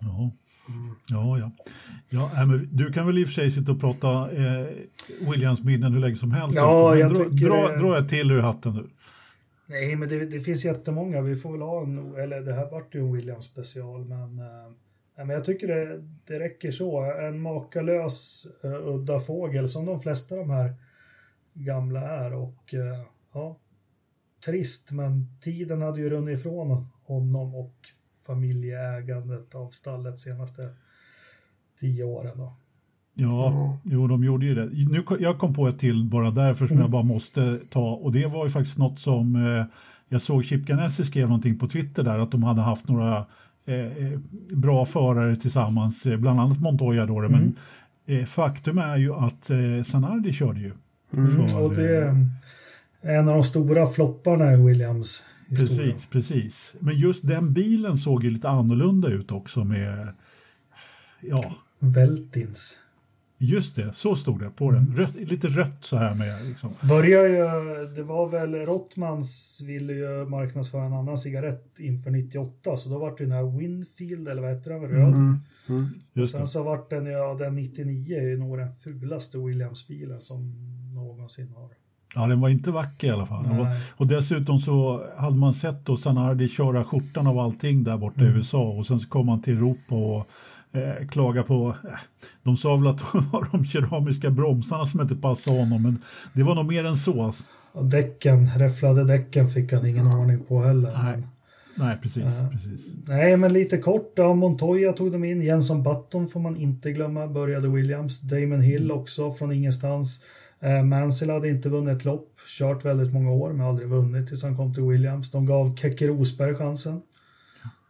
Ja. 0.00 0.30
Ja, 1.08 1.38
ja. 1.38 1.50
ja 2.10 2.30
nej, 2.34 2.46
men 2.46 2.68
du 2.72 2.92
kan 2.92 3.06
väl 3.06 3.18
i 3.18 3.24
och 3.24 3.28
för 3.28 3.34
sig 3.34 3.50
sitta 3.50 3.72
och 3.72 3.80
prata 3.80 4.32
eh, 4.32 4.66
Williams 5.30 5.62
minnen 5.62 5.92
hur 5.92 6.00
länge 6.00 6.16
som 6.16 6.32
helst. 6.32 6.56
Ja, 6.56 6.96
jag 6.96 7.14
dra, 7.14 7.24
tycker 7.24 7.46
dra, 7.46 7.76
dra 7.76 7.98
ett 7.98 8.08
till 8.08 8.30
ur 8.30 8.40
hatten 8.40 8.72
nu. 8.74 8.84
Nej, 9.68 9.96
men 9.96 10.08
det, 10.08 10.26
det 10.26 10.40
finns 10.40 10.64
jättemånga. 10.64 11.20
Vi 11.20 11.36
får 11.36 11.52
väl 11.52 11.62
ha 11.62 11.82
en, 11.82 12.16
eller 12.16 12.40
det 12.40 12.52
här 12.52 12.70
vart 12.70 12.94
ju 12.94 13.00
en 13.00 13.12
Williams 13.12 13.46
special, 13.46 14.04
men, 14.04 14.38
äh, 14.38 14.72
men 15.16 15.28
jag 15.28 15.44
tycker 15.44 15.66
det, 15.66 16.02
det 16.26 16.40
räcker 16.40 16.70
så. 16.70 17.12
En 17.12 17.40
makalös 17.40 18.46
uh, 18.64 18.88
udda 18.88 19.20
fågel 19.20 19.68
som 19.68 19.86
de 19.86 20.00
flesta 20.00 20.34
av 20.34 20.40
de 20.40 20.50
här 20.50 20.74
gamla 21.54 22.00
är 22.00 22.34
och 22.34 22.74
uh, 22.74 23.02
ja, 23.34 23.58
trist, 24.46 24.92
men 24.92 25.38
tiden 25.40 25.82
hade 25.82 26.00
ju 26.00 26.10
runnit 26.10 26.38
ifrån 26.38 26.86
honom 27.02 27.54
och 27.54 27.74
familjeägandet 28.26 29.54
av 29.54 29.68
stallet 29.68 30.18
senaste 30.18 30.62
tio 31.80 32.04
åren. 32.04 32.38
Då. 32.38 32.56
Ja, 33.14 33.48
mm. 33.48 33.78
jo, 33.84 34.06
de 34.06 34.24
gjorde 34.24 34.46
ju 34.46 34.54
det. 34.54 34.68
Nu, 34.90 35.04
jag 35.20 35.38
kom 35.38 35.54
på 35.54 35.68
ett 35.68 35.78
till 35.78 36.04
bara 36.04 36.30
därför 36.30 36.66
som 36.66 36.76
mm. 36.76 36.82
jag 36.82 36.90
bara 36.90 37.02
måste 37.02 37.58
ta 37.70 37.90
och 37.90 38.12
det 38.12 38.26
var 38.26 38.44
ju 38.44 38.50
faktiskt 38.50 38.78
något 38.78 38.98
som 38.98 39.36
eh, 39.36 39.64
jag 40.08 40.22
såg 40.22 40.44
Chip 40.44 40.66
Ganassi 40.66 41.04
skrev 41.04 41.28
någonting 41.28 41.58
på 41.58 41.68
Twitter 41.68 42.02
där 42.02 42.18
att 42.18 42.30
de 42.30 42.42
hade 42.42 42.60
haft 42.60 42.88
några 42.88 43.26
eh, 43.64 43.74
eh 43.74 44.18
bra 44.50 44.86
förare 44.86 45.36
tillsammans, 45.36 46.06
eh, 46.06 46.18
bland 46.18 46.40
annat 46.40 46.60
Montoya 46.60 47.06
då, 47.06 47.18
mm. 47.18 47.32
men 47.32 47.56
eh, 48.06 48.24
faktum 48.24 48.78
är 48.78 48.96
ju 48.96 49.14
att 49.14 49.50
eh, 49.50 49.82
Sanardi 49.84 50.32
körde 50.32 50.60
ju. 50.60 50.72
Mm. 51.14 51.48
För, 51.48 51.62
och 51.62 51.74
det 51.74 51.96
är 51.96 52.26
en 53.00 53.28
av 53.28 53.34
de 53.34 53.42
stora 53.42 53.86
flopparna 53.86 54.52
i 54.52 54.56
Williams 54.56 55.26
historia. 55.48 55.92
Precis, 55.92 56.06
precis. 56.06 56.74
Men 56.80 56.98
just 56.98 57.28
den 57.28 57.52
bilen 57.52 57.98
såg 57.98 58.24
ju 58.24 58.30
lite 58.30 58.48
annorlunda 58.48 59.08
ut 59.08 59.32
också 59.32 59.64
med 59.64 60.08
ja. 61.20 61.54
Veltins. 61.78 62.80
Just 63.38 63.76
det, 63.76 63.92
så 63.94 64.16
stod 64.16 64.40
det 64.40 64.50
på 64.50 64.70
den. 64.70 64.96
Rött, 64.96 65.14
lite 65.14 65.48
rött 65.48 65.84
så 65.84 65.96
här 65.96 66.14
med. 66.14 66.46
Liksom. 66.46 66.70
Börjar 66.88 67.26
ju, 67.26 67.44
det 67.96 68.02
var 68.02 68.28
väl 68.28 68.54
Rottmans 68.54 69.62
ville 69.66 69.92
ju 69.92 70.24
marknadsföra 70.24 70.84
en 70.84 70.92
annan 70.92 71.18
cigarett 71.18 71.80
inför 71.80 72.10
98 72.10 72.76
så 72.76 72.88
då 72.88 72.98
var 72.98 73.10
det 73.10 73.24
den 73.24 73.32
här 73.32 73.58
Winfield 73.58 74.28
eller 74.28 74.42
vad 74.42 74.54
heter 74.54 74.70
den, 74.70 74.82
röd. 74.82 75.14
Mm. 75.14 75.40
Mm. 75.68 75.88
Och 76.20 76.28
sen 76.28 76.40
det. 76.40 76.46
så 76.46 76.62
vart 76.62 76.90
den, 76.90 77.06
ja 77.06 77.34
den 77.34 77.54
99 77.54 78.16
är 78.16 78.36
nog 78.36 78.58
den 78.58 78.70
fulaste 78.70 79.38
Williams-bilen 79.38 80.20
som 80.20 80.54
någonsin 80.94 81.48
har. 81.48 81.68
Ja, 82.16 82.26
den 82.26 82.40
var 82.40 82.48
inte 82.48 82.70
vacker 82.70 83.06
i 83.06 83.10
alla 83.10 83.26
fall. 83.26 83.60
Och, 83.60 83.66
och, 83.96 84.06
dessutom 84.06 84.58
så 84.58 85.06
hade 85.16 85.36
man 85.36 85.54
sett 85.54 85.86
då 85.86 85.96
Sanardi 85.96 86.48
köra 86.48 86.84
skjortan 86.84 87.26
av 87.26 87.38
allting 87.38 87.84
där 87.84 87.96
borta 87.96 88.20
mm. 88.20 88.34
i 88.34 88.36
USA 88.36 88.68
och 88.68 88.86
sen 88.86 89.00
så 89.00 89.08
kom 89.08 89.28
han 89.28 89.42
till 89.42 89.56
Europa 89.56 89.94
och 89.94 90.28
eh, 90.72 91.06
klaga 91.06 91.42
på, 91.42 91.74
eh, 91.84 91.90
de 92.42 92.56
sa 92.56 92.76
väl 92.76 92.86
att 92.86 92.98
det 93.12 93.18
var 93.32 93.48
de 93.52 93.64
keramiska 93.64 94.30
bromsarna 94.30 94.86
som 94.86 95.00
inte 95.00 95.16
passade 95.16 95.58
honom, 95.58 95.82
men 95.82 95.98
det 96.32 96.42
var 96.42 96.54
nog 96.54 96.66
mer 96.66 96.84
än 96.84 96.96
så. 96.96 97.32
Och 97.72 97.84
däcken, 97.84 98.50
räfflade 98.56 99.04
däcken 99.04 99.48
fick 99.48 99.72
han 99.72 99.86
ingen 99.86 100.06
ordning 100.06 100.44
på 100.44 100.62
heller. 100.62 100.92
Nej, 101.02 101.16
men, 101.16 101.28
nej 101.74 101.96
precis, 102.02 102.24
äh, 102.24 102.50
precis. 102.50 102.92
Nej, 103.08 103.36
men 103.36 103.52
lite 103.52 103.78
kort 103.78 104.12
då, 104.16 104.34
Montoya 104.34 104.92
tog 104.92 105.12
de 105.12 105.24
in, 105.24 105.42
Jenson 105.42 105.82
Button 105.82 106.26
får 106.26 106.40
man 106.40 106.56
inte 106.56 106.92
glömma, 106.92 107.28
började 107.28 107.68
Williams, 107.68 108.20
Damon 108.20 108.60
Hill 108.60 108.92
också 108.92 109.30
från 109.30 109.52
ingenstans. 109.52 110.22
Eh, 110.60 110.82
Mansell 110.82 111.30
hade 111.30 111.48
inte 111.48 111.68
vunnit 111.68 111.96
ett 111.96 112.04
lopp, 112.04 112.38
kört 112.58 112.84
väldigt 112.84 113.12
många 113.12 113.30
år 113.30 113.52
men 113.52 113.66
aldrig 113.66 113.88
vunnit 113.88 114.28
tills 114.28 114.44
han 114.44 114.56
kom 114.56 114.74
till 114.74 114.82
Williams. 114.82 115.30
De 115.30 115.46
gav 115.46 115.76
Kekke 115.76 116.06
Rosberg 116.06 116.54
chansen. 116.54 117.02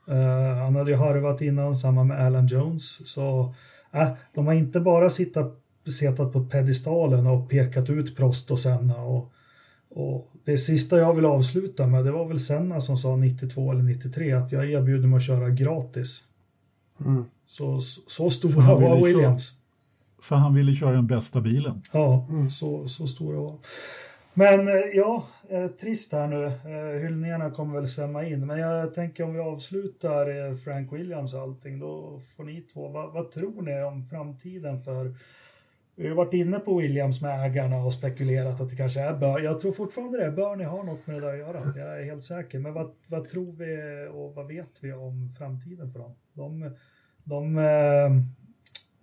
Uh, 0.08 0.64
han 0.64 0.76
hade 0.76 0.90
ju 0.90 0.96
harvat 0.96 1.42
innan, 1.42 1.76
samma 1.76 2.04
med 2.04 2.20
Alan 2.20 2.46
Jones. 2.46 3.08
Så 3.08 3.54
uh, 3.94 4.08
de 4.34 4.46
har 4.46 4.54
inte 4.54 4.80
bara 4.80 5.10
sittat, 5.10 5.60
suttit 5.84 6.32
på 6.32 6.44
pedestalen 6.44 7.26
och 7.26 7.50
pekat 7.50 7.90
ut 7.90 8.16
Prost 8.16 8.50
och 8.50 8.58
Senna. 8.58 8.96
Och, 8.96 9.32
och 9.90 10.30
det 10.44 10.58
sista 10.58 10.98
jag 10.98 11.14
vill 11.14 11.24
avsluta 11.24 11.86
med, 11.86 12.04
det 12.04 12.12
var 12.12 12.28
väl 12.28 12.40
Senna 12.40 12.80
som 12.80 12.98
sa 12.98 13.16
92 13.16 13.72
eller 13.72 13.82
93 13.82 14.32
att 14.32 14.52
jag 14.52 14.70
erbjuder 14.70 15.08
mig 15.08 15.16
att 15.16 15.26
köra 15.26 15.50
gratis. 15.50 16.24
Mm. 17.04 17.24
Så, 17.46 17.80
så 18.06 18.30
stora 18.30 18.74
var 18.74 19.04
Williams. 19.04 19.58
För 20.22 20.36
han 20.36 20.54
ville 20.54 20.74
köra 20.74 20.92
den 20.92 21.06
bästa 21.06 21.40
bilen. 21.40 21.82
Ja, 21.92 22.26
mm. 22.30 22.50
så, 22.50 22.88
så 22.88 23.24
det 23.24 23.36
var 23.36 23.58
men 24.38 24.68
eh, 24.68 24.74
ja, 24.94 25.24
eh, 25.48 25.66
trist 25.66 26.12
här 26.12 26.28
nu. 26.28 26.44
Eh, 26.44 27.00
hyllningarna 27.02 27.50
kommer 27.50 27.74
väl 27.74 27.88
svämma 27.88 28.24
in. 28.24 28.46
Men 28.46 28.58
jag 28.58 28.94
tänker 28.94 29.24
om 29.24 29.34
vi 29.34 29.40
avslutar 29.40 30.54
Frank 30.54 30.92
Williams 30.92 31.34
och 31.34 31.40
allting, 31.40 31.78
då 31.78 32.18
får 32.36 32.44
ni 32.44 32.60
två, 32.60 32.88
vad, 32.88 33.12
vad 33.12 33.30
tror 33.30 33.62
ni 33.62 33.82
om 33.82 34.02
framtiden 34.02 34.78
för 34.78 35.14
vi 35.94 36.08
har 36.08 36.14
varit 36.14 36.34
inne 36.34 36.58
på 36.58 36.78
Williams 36.78 37.22
med 37.22 37.46
ägarna 37.46 37.76
och 37.76 37.92
spekulerat 37.92 38.60
att 38.60 38.70
det 38.70 38.76
kanske 38.76 39.00
är 39.00 39.14
Bernie. 39.14 39.44
Jag 39.44 39.60
tror 39.60 39.72
fortfarande 39.72 40.24
det. 40.24 40.30
Bernie 40.30 40.66
har 40.66 40.84
något 40.84 41.06
med 41.08 41.16
det 41.16 41.20
där 41.20 41.32
att 41.32 41.38
göra. 41.38 41.78
Jag 41.78 42.00
är 42.00 42.04
helt 42.04 42.24
säker. 42.24 42.58
Men 42.58 42.72
vad, 42.72 42.90
vad 43.06 43.28
tror 43.28 43.52
vi 43.52 44.08
och 44.12 44.34
vad 44.34 44.46
vet 44.46 44.80
vi 44.82 44.92
om 44.92 45.28
framtiden 45.38 45.92
för 45.92 45.98
dem? 45.98 46.14
De, 46.32 46.70
de, 47.24 47.58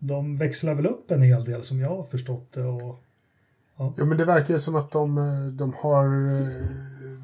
de 0.07 0.37
växlar 0.37 0.75
väl 0.75 0.85
upp 0.87 1.11
en 1.11 1.21
hel 1.21 1.45
del 1.45 1.63
som 1.63 1.79
jag 1.79 1.89
har 1.89 2.03
förstått 2.03 2.51
det. 2.51 2.63
Och 2.63 2.99
Ja. 3.77 3.93
ja, 3.97 4.05
men 4.05 4.17
det 4.17 4.25
verkar 4.25 4.53
ju 4.53 4.59
som 4.59 4.75
att 4.75 4.91
de, 4.91 5.17
eh, 5.17 5.45
de 5.45 5.73
har, 5.73 6.05
eh, 6.05 6.67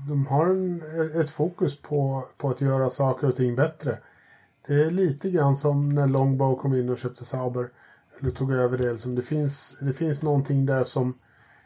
de 0.09 0.27
har 0.27 0.45
en, 0.45 0.81
eh, 0.81 1.21
ett 1.21 1.29
fokus 1.29 1.81
på, 1.81 2.25
på 2.37 2.49
att 2.49 2.61
göra 2.61 2.89
saker 2.89 3.27
och 3.27 3.35
ting 3.35 3.55
bättre. 3.55 3.97
Det 4.67 4.73
är 4.73 4.91
lite 4.91 5.29
grann 5.29 5.57
som 5.57 5.89
när 5.89 6.07
Longbow 6.07 6.55
kom 6.55 6.75
in 6.75 6.89
och 6.89 6.97
köpte 6.97 7.25
Sauber. 7.25 7.69
Eller 8.19 8.31
tog 8.31 8.53
över 8.53 8.77
det. 8.77 8.91
Liksom 8.91 9.15
det, 9.15 9.21
finns, 9.21 9.77
det 9.81 9.93
finns 9.93 10.23
någonting 10.23 10.65
där 10.65 10.83
som... 10.83 11.13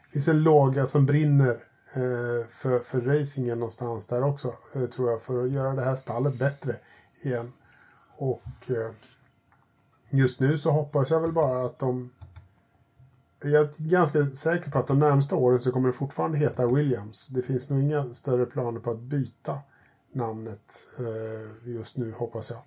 Det 0.06 0.12
finns 0.12 0.28
en 0.28 0.42
låga 0.42 0.86
som 0.86 1.06
brinner 1.06 1.50
eh, 1.94 2.48
för, 2.48 2.78
för 2.78 3.00
racingen 3.00 3.58
någonstans 3.58 4.06
där 4.06 4.22
också. 4.22 4.54
Eh, 4.72 4.86
tror 4.86 5.10
jag. 5.10 5.22
För 5.22 5.44
att 5.44 5.50
göra 5.50 5.74
det 5.74 5.84
här 5.84 5.96
stallet 5.96 6.38
bättre 6.38 6.76
igen. 7.22 7.52
Och 8.16 8.70
eh, 8.70 8.90
just 10.16 10.40
nu 10.40 10.58
så 10.58 10.70
hoppas 10.70 11.10
jag 11.10 11.20
väl 11.20 11.32
bara 11.32 11.66
att 11.66 11.78
de 11.78 12.10
jag 13.44 13.62
är 13.62 13.88
ganska 13.88 14.26
säker 14.26 14.70
på 14.70 14.78
att 14.78 14.86
de 14.86 14.98
närmsta 14.98 15.36
åren 15.36 15.60
så 15.60 15.72
kommer 15.72 15.88
det 15.88 15.94
fortfarande 15.94 16.38
heta 16.38 16.66
Williams. 16.66 17.26
Det 17.26 17.42
finns 17.42 17.70
nog 17.70 17.80
inga 17.80 18.04
större 18.04 18.46
planer 18.46 18.80
på 18.80 18.90
att 18.90 19.00
byta 19.00 19.58
namnet 20.12 20.88
eh, 20.98 21.72
just 21.74 21.96
nu, 21.96 22.12
hoppas 22.16 22.50
jag. 22.50 22.58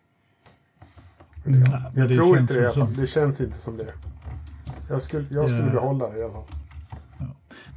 Ja, 1.43 1.91
jag 1.95 2.13
tror 2.13 2.39
inte 2.39 2.53
det 2.53 2.59
i 2.59 2.65
alla 2.65 2.73
fall. 2.73 2.93
Det 2.93 3.07
känns 3.07 3.41
inte 3.41 3.57
som 3.57 3.77
det. 3.77 3.93
Jag 4.89 5.01
skulle, 5.01 5.25
jag 5.29 5.49
skulle 5.49 5.65
ja. 5.65 5.71
behålla 5.71 6.09
det 6.09 6.19
i 6.19 6.23
alla 6.23 6.33
fall. 6.33 6.45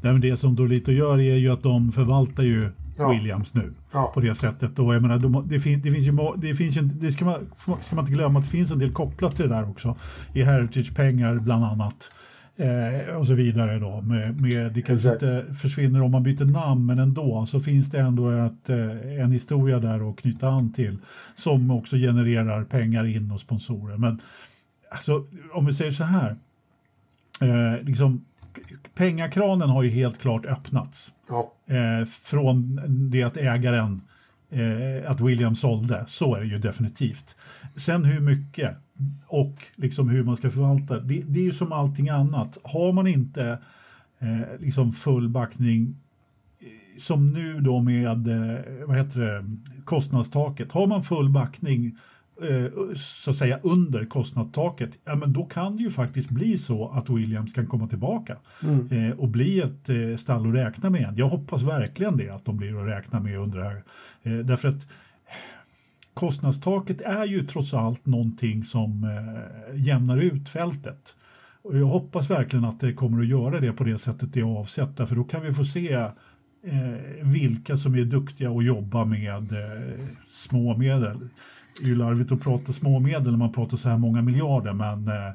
Ja. 0.03 0.13
Det 0.13 0.37
som 0.37 0.57
Dolito 0.57 0.93
gör 0.93 1.19
är 1.19 1.37
ju 1.37 1.53
att 1.53 1.63
de 1.63 1.93
förvaltar 1.93 2.43
ju 2.43 2.71
ja. 3.01 3.11
Williams 3.11 3.55
nu 3.55 3.73
ja. 3.93 4.11
på 4.15 4.21
det 4.21 4.35
sättet. 4.35 4.79
Och 4.79 4.95
jag 4.95 5.03
menar, 5.03 5.19
de, 5.19 5.49
det, 5.49 5.61
fin, 5.61 5.81
det 5.83 5.91
finns 5.91 6.07
ju, 6.07 6.17
det 6.37 6.55
finns 6.55 6.77
ju, 6.77 6.81
det 6.81 7.11
ska 7.11 7.25
man, 7.25 7.47
ska 7.57 7.97
man 7.97 8.05
inte 8.05 8.13
glömma 8.13 8.39
att 8.39 8.45
det 8.45 8.51
finns 8.51 8.71
en 8.71 8.79
del 8.79 8.93
kopplat 8.93 9.37
till 9.37 9.49
det 9.49 9.55
där 9.55 9.71
också. 9.71 9.97
I 10.33 10.43
Heritage-pengar 10.43 11.35
bland 11.35 11.65
annat. 11.65 12.11
Eh, 12.57 13.17
och 13.17 13.27
så 13.27 13.35
vidare 13.35 13.79
då. 13.79 14.01
Med, 14.01 14.41
med, 14.41 14.73
det 14.73 14.83
kanske 14.83 15.13
inte 15.13 15.45
försvinner 15.55 16.03
om 16.03 16.11
man 16.11 16.23
byter 16.23 16.45
namn 16.45 16.87
men 16.87 16.99
ändå 16.99 17.47
så 17.47 17.61
finns 17.61 17.91
det 17.91 17.99
ändå 17.99 18.31
ett, 18.31 18.69
eh, 18.71 19.23
en 19.23 19.33
historia 19.33 19.79
där 19.79 20.11
att 20.11 20.17
knyta 20.17 20.49
an 20.49 20.73
till 20.73 20.99
som 21.35 21.71
också 21.71 21.97
genererar 21.97 22.65
pengar 22.65 23.07
in 23.07 23.31
och 23.31 23.41
sponsorer. 23.41 23.97
Men 23.97 24.21
alltså, 24.91 25.25
om 25.53 25.67
vi 25.67 25.73
säger 25.73 25.91
så 25.91 26.05
här. 26.05 26.37
Eh, 27.41 27.83
liksom, 27.83 28.25
pengakranen 28.95 29.69
har 29.69 29.83
ju 29.83 29.91
helt 29.91 30.19
klart 30.19 30.47
öppnats. 30.47 31.13
Ja. 31.29 31.53
Eh, 31.69 32.07
från 32.07 32.81
det 33.11 33.23
att 33.23 33.37
ägaren 33.37 34.03
eh, 34.51 35.11
att 35.11 35.21
William 35.21 35.55
sålde, 35.55 36.05
så 36.09 36.35
är 36.35 36.41
det 36.41 36.47
ju 36.47 36.59
definitivt. 36.59 37.37
Sen 37.77 38.05
hur 38.05 38.21
mycket 38.21 38.77
och 39.27 39.55
liksom 39.77 40.09
hur 40.09 40.25
man 40.25 40.37
ska 40.37 40.51
förvalta, 40.51 41.01
det, 41.01 41.23
det 41.23 41.41
är 41.41 41.45
ju 41.45 41.53
som 41.53 41.73
allting 41.73 42.09
annat. 42.09 42.59
Har 42.65 42.93
man 42.93 43.07
inte 43.07 43.59
eh, 44.19 44.61
liksom 44.61 44.93
full 44.93 45.29
backning 45.29 45.97
eh, 46.61 46.99
som 46.99 47.33
nu 47.33 47.61
då 47.61 47.81
med 47.81 48.29
eh, 48.29 48.87
vad 48.87 48.97
heter 48.97 49.21
det, 49.21 49.45
kostnadstaket, 49.85 50.73
har 50.73 50.87
man 50.87 51.03
full 51.03 51.31
backning 51.31 51.97
så 52.97 53.31
att 53.31 53.37
säga 53.37 53.59
under 53.63 54.05
kostnadstaket, 54.05 54.99
ja 55.05 55.17
men 55.17 55.33
då 55.33 55.45
kan 55.45 55.77
det 55.77 55.83
ju 55.83 55.91
faktiskt 55.91 56.31
bli 56.31 56.59
så 56.59 56.89
att 56.89 57.11
Williams 57.11 57.53
kan 57.53 57.67
komma 57.67 57.87
tillbaka 57.89 58.37
mm. 58.63 59.11
eh, 59.11 59.19
och 59.19 59.29
bli 59.29 59.61
ett 59.61 59.89
eh, 59.89 60.17
stall 60.17 60.47
att 60.49 60.55
räkna 60.55 60.91
med. 60.91 61.15
Jag 61.17 61.29
hoppas 61.29 61.63
verkligen 61.63 62.17
det, 62.17 62.31
att 62.31 62.45
de 62.45 62.57
blir 62.57 62.81
att 62.81 62.89
räkna 62.89 63.21
med 63.21 63.39
under 63.39 63.59
det 63.59 63.65
här. 63.65 63.83
Eh, 64.23 64.45
därför 64.45 64.69
att 64.69 64.89
kostnadstaket 66.15 67.01
är 67.01 67.25
ju 67.25 67.47
trots 67.47 67.75
allt 67.75 68.07
någonting 68.07 68.63
som 68.63 69.05
eh, 69.05 69.81
jämnar 69.81 70.19
ut 70.19 70.49
fältet. 70.49 71.17
Och 71.63 71.79
jag 71.79 71.87
hoppas 71.87 72.31
verkligen 72.31 72.65
att 72.65 72.81
det 72.81 72.93
kommer 72.93 73.21
att 73.21 73.29
göra 73.29 73.61
det 73.61 73.73
på 73.73 73.85
det 73.85 73.99
sättet 73.99 74.33
det 74.33 74.41
är 74.41 74.59
avsett, 74.59 75.09
för 75.09 75.17
då 75.17 75.25
kan 75.25 75.43
vi 75.43 75.55
få 75.55 75.65
se 75.65 75.93
eh, 75.93 76.13
vilka 77.23 77.77
som 77.77 77.95
är 77.95 78.05
duktiga 78.05 78.51
att 78.51 78.65
jobba 78.65 79.05
med 79.05 79.53
eh, 79.53 80.05
små 80.31 80.77
medel 80.77 81.17
är 81.83 81.87
ju 81.87 81.95
larvigt 81.97 82.33
att 82.33 82.43
prata 82.43 82.73
småmedel 82.73 83.31
när 83.31 83.39
man 83.39 83.53
pratar 83.53 83.77
så 83.77 83.89
här 83.89 83.99
många 83.99 84.23
miljarder 84.23 84.73
men 84.73 85.09
eh, 85.09 85.33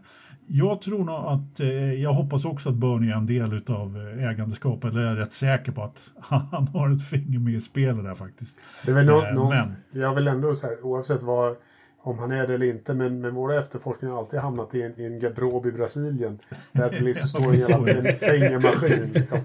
Jag 0.47 0.81
tror 0.81 1.03
nog 1.05 1.15
att, 1.15 1.59
eh, 1.59 1.93
jag 1.93 2.13
hoppas 2.13 2.45
också 2.45 2.69
att 2.69 2.75
Bernie 2.75 3.11
är 3.11 3.17
en 3.17 3.25
del 3.25 3.61
av 3.67 3.97
eh, 4.17 4.29
ägandeskapet, 4.29 4.91
eller 4.91 5.01
jag 5.03 5.11
är 5.11 5.15
rätt 5.15 5.31
säker 5.33 5.71
på 5.71 5.83
att 5.83 6.11
han 6.51 6.67
har 6.67 6.95
ett 6.95 7.07
finger 7.09 7.39
med 7.39 7.53
i 7.53 7.61
spelet 7.61 8.03
där 8.03 8.15
faktiskt. 8.15 8.59
Det 8.85 8.91
är 8.91 8.95
väl 8.95 9.05
något, 9.05 9.49
men- 9.49 9.75
Jag 10.01 10.15
vill 10.15 10.27
ändå 10.27 10.55
så 10.55 10.67
här, 10.67 10.85
oavsett 10.85 11.21
vad, 11.21 11.55
om 12.03 12.19
han 12.19 12.31
är 12.31 12.47
det 12.47 12.53
eller 12.53 12.65
inte, 12.65 12.93
men, 12.93 13.21
men 13.21 13.35
våra 13.35 13.59
efterforskningar 13.59 14.13
har 14.13 14.19
alltid 14.21 14.39
hamnat 14.39 14.75
i 14.75 14.81
en, 14.81 14.99
i 14.99 15.05
en 15.05 15.19
garderob 15.19 15.65
i 15.65 15.71
Brasilien. 15.71 16.39
Där 16.73 16.89
det 16.91 16.99
liksom 17.01 17.29
står 17.41 17.53
en 17.53 17.59
jävla 17.59 17.91
en 17.91 18.19
pengamaskin. 18.19 19.11
Liksom. 19.13 19.39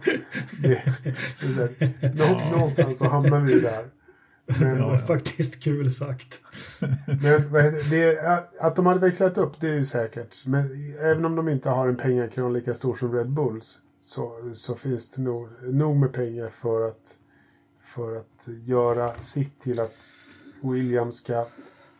Det, 0.62 0.82
det 2.00 2.14
nå, 2.14 2.50
någonstans 2.56 2.98
så 2.98 3.08
hamnar 3.08 3.40
vi 3.40 3.60
där. 3.60 3.99
Men, 4.60 4.76
Ja, 4.78 4.92
ja. 4.92 4.98
Faktiskt 4.98 5.62
kul 5.62 5.90
sagt. 5.90 6.44
men 7.50 7.72
det, 7.90 8.18
att 8.60 8.76
de 8.76 8.86
hade 8.86 9.00
växlat 9.00 9.38
upp, 9.38 9.60
det 9.60 9.68
är 9.68 9.74
ju 9.74 9.84
säkert. 9.84 10.46
Men 10.46 10.68
även 11.02 11.24
om 11.24 11.36
de 11.36 11.48
inte 11.48 11.70
har 11.70 11.88
en 11.88 11.96
pengakran 11.96 12.52
lika 12.52 12.74
stor 12.74 12.94
som 12.94 13.14
Red 13.14 13.30
Bulls 13.30 13.78
så, 14.02 14.32
så 14.54 14.74
finns 14.74 15.10
det 15.10 15.22
nog, 15.22 15.48
nog 15.62 15.96
med 15.96 16.12
pengar 16.12 16.48
för 16.48 16.88
att, 16.88 17.18
för 17.80 18.16
att 18.16 18.48
göra 18.64 19.08
sitt 19.08 19.60
till 19.60 19.80
att 19.80 20.12
Williams 20.62 21.16
ska, 21.16 21.46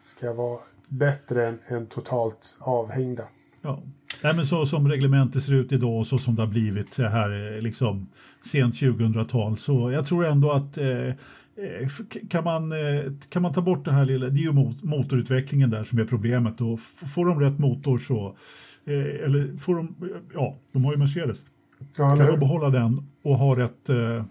ska 0.03 0.33
vara 0.33 0.59
bättre 0.89 1.49
än, 1.49 1.59
än 1.69 1.87
totalt 1.87 2.57
avhängda. 2.59 3.25
Ja. 3.63 3.83
Nej, 4.23 4.37
men 4.37 4.47
så 4.47 4.67
som 4.67 4.89
reglementet 4.89 5.43
ser 5.43 5.53
ut 5.53 5.73
idag 5.73 5.99
och 5.99 6.07
så 6.07 6.19
som 6.19 6.35
det 6.35 6.43
har 6.43 6.47
blivit 6.47 6.97
det 6.97 7.09
här 7.09 7.55
eh, 7.55 7.63
liksom, 7.63 8.09
sent 8.45 8.75
2000-tal 8.75 9.57
så 9.57 9.91
jag 9.93 10.07
tror 10.07 10.27
ändå 10.27 10.53
att 10.53 10.79
eh, 10.79 11.15
kan 12.29 12.45
man, 12.45 12.73
eh, 12.73 13.13
kan 13.29 13.43
man 13.43 13.53
ta 13.53 13.63
bort 13.63 13.85
den 13.85 13.95
här 13.95 14.05
lilla, 14.05 14.29
det 14.29 14.41
är 14.41 14.45
ju 14.45 14.53
mot, 14.53 14.83
motorutvecklingen 14.83 15.71
där 15.71 15.85
som 15.85 15.99
är 15.99 16.05
problemet 16.05 16.61
och 16.61 16.81
får 17.15 17.27
de 17.27 17.41
rätt 17.41 17.59
motor 17.59 17.99
så, 17.99 18.37
eh, 18.85 19.25
eller 19.25 19.59
får 19.59 19.77
de, 19.77 19.95
ja, 20.35 20.59
de 20.73 20.85
har 20.85 20.93
ju 20.93 20.99
Mercedes, 20.99 21.45
Ja, 21.97 22.17
kan 22.17 22.27
de 22.27 22.39
behålla 22.39 22.71
den 22.71 23.07
och 23.23 23.35
ha 23.39 23.59
rätt, 23.59 23.89
eh, 23.89 24.25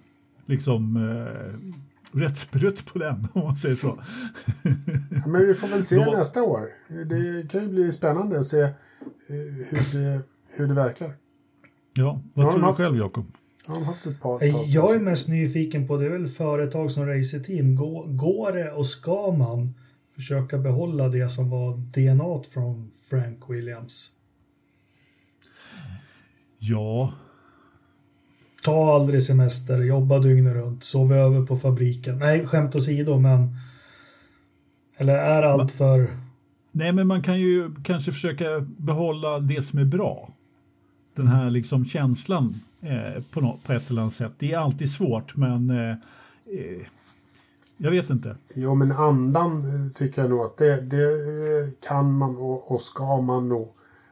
liksom, 0.45 0.95
eh, 0.95 2.19
rätt 2.19 2.37
sprutt 2.37 2.93
på 2.93 2.99
den 2.99 3.27
om 3.33 3.41
man 3.43 3.55
säger 3.55 3.75
så. 3.75 3.99
Ja, 5.11 5.27
men 5.27 5.47
vi 5.47 5.53
får 5.53 5.67
väl 5.67 5.85
se 5.85 5.95
Då- 6.05 6.11
nästa 6.11 6.43
år. 6.43 6.69
Det 7.05 7.49
kan 7.51 7.61
ju 7.61 7.69
bli 7.69 7.91
spännande 7.91 8.39
att 8.39 8.47
se 8.47 8.61
eh, 8.61 8.71
hur 9.69 9.99
det, 9.99 10.21
hur 10.49 10.67
det 10.67 10.73
verkar. 10.73 11.13
Ja, 11.95 12.21
vad 12.33 12.51
tror 12.51 12.67
du 12.67 12.73
själv 12.73 12.97
Jakob? 12.97 13.25
Jag 13.67 13.75
har 13.75 13.83
haft 13.83 14.05
ett 14.05 14.21
par... 14.21 14.43
Eh, 14.43 14.55
Jag 14.67 14.95
är 14.95 14.99
mest 14.99 15.29
nyfiken 15.29 15.87
på, 15.87 15.97
det 15.97 16.05
är 16.05 16.09
väl 16.09 16.27
företag 16.27 16.91
som 16.91 17.05
racerteam. 17.05 17.75
Går, 17.75 18.07
går 18.07 18.51
det 18.51 18.71
och 18.71 18.85
ska 18.85 19.31
man 19.31 19.73
försöka 20.15 20.57
behålla 20.57 21.07
det 21.07 21.29
som 21.29 21.49
var 21.49 21.73
DNA 21.73 22.43
från 22.53 22.91
Frank 23.09 23.39
Williams? 23.49 24.11
Ja, 26.59 27.13
Ta 28.63 28.95
aldrig 28.95 29.23
semester, 29.23 29.83
jobba 29.83 30.19
dygnet 30.19 30.53
runt, 30.53 30.83
sov 30.83 31.13
över 31.13 31.45
på 31.45 31.57
fabriken. 31.57 32.17
Nej, 32.17 32.47
skämt 32.47 32.75
åsido, 32.75 33.19
men... 33.19 33.55
Eller 34.97 35.13
är 35.13 35.43
allt 35.43 35.71
för... 35.71 36.07
Nej, 36.71 36.91
men 36.91 37.07
man 37.07 37.23
kan 37.23 37.39
ju 37.39 37.75
kanske 37.83 38.11
försöka 38.11 38.45
behålla 38.59 39.39
det 39.39 39.61
som 39.61 39.79
är 39.79 39.85
bra. 39.85 40.29
Den 41.19 41.27
här 41.27 41.49
liksom 41.49 41.85
känslan 41.85 42.61
eh, 42.81 43.23
på, 43.31 43.41
något, 43.41 43.63
på 43.63 43.73
ett 43.73 43.89
eller 43.89 44.01
annat 44.01 44.13
sätt. 44.13 44.31
Det 44.37 44.53
är 44.53 44.57
alltid 44.57 44.91
svårt, 44.91 45.35
men 45.35 45.69
eh, 45.69 45.89
eh, 45.89 46.87
jag 47.77 47.91
vet 47.91 48.09
inte. 48.09 48.35
Jo, 48.55 48.75
men 48.75 48.91
andan 48.91 49.57
eh, 49.57 49.91
tycker 49.91 50.21
jag 50.21 50.29
nog 50.29 50.45
att 50.45 50.57
det, 50.57 50.81
det 50.81 51.03
eh, 51.03 51.69
kan 51.87 52.13
man 52.13 52.37
och, 52.37 52.71
och 52.71 52.81
ska 52.81 53.21
man 53.21 53.49
nog 53.49 53.69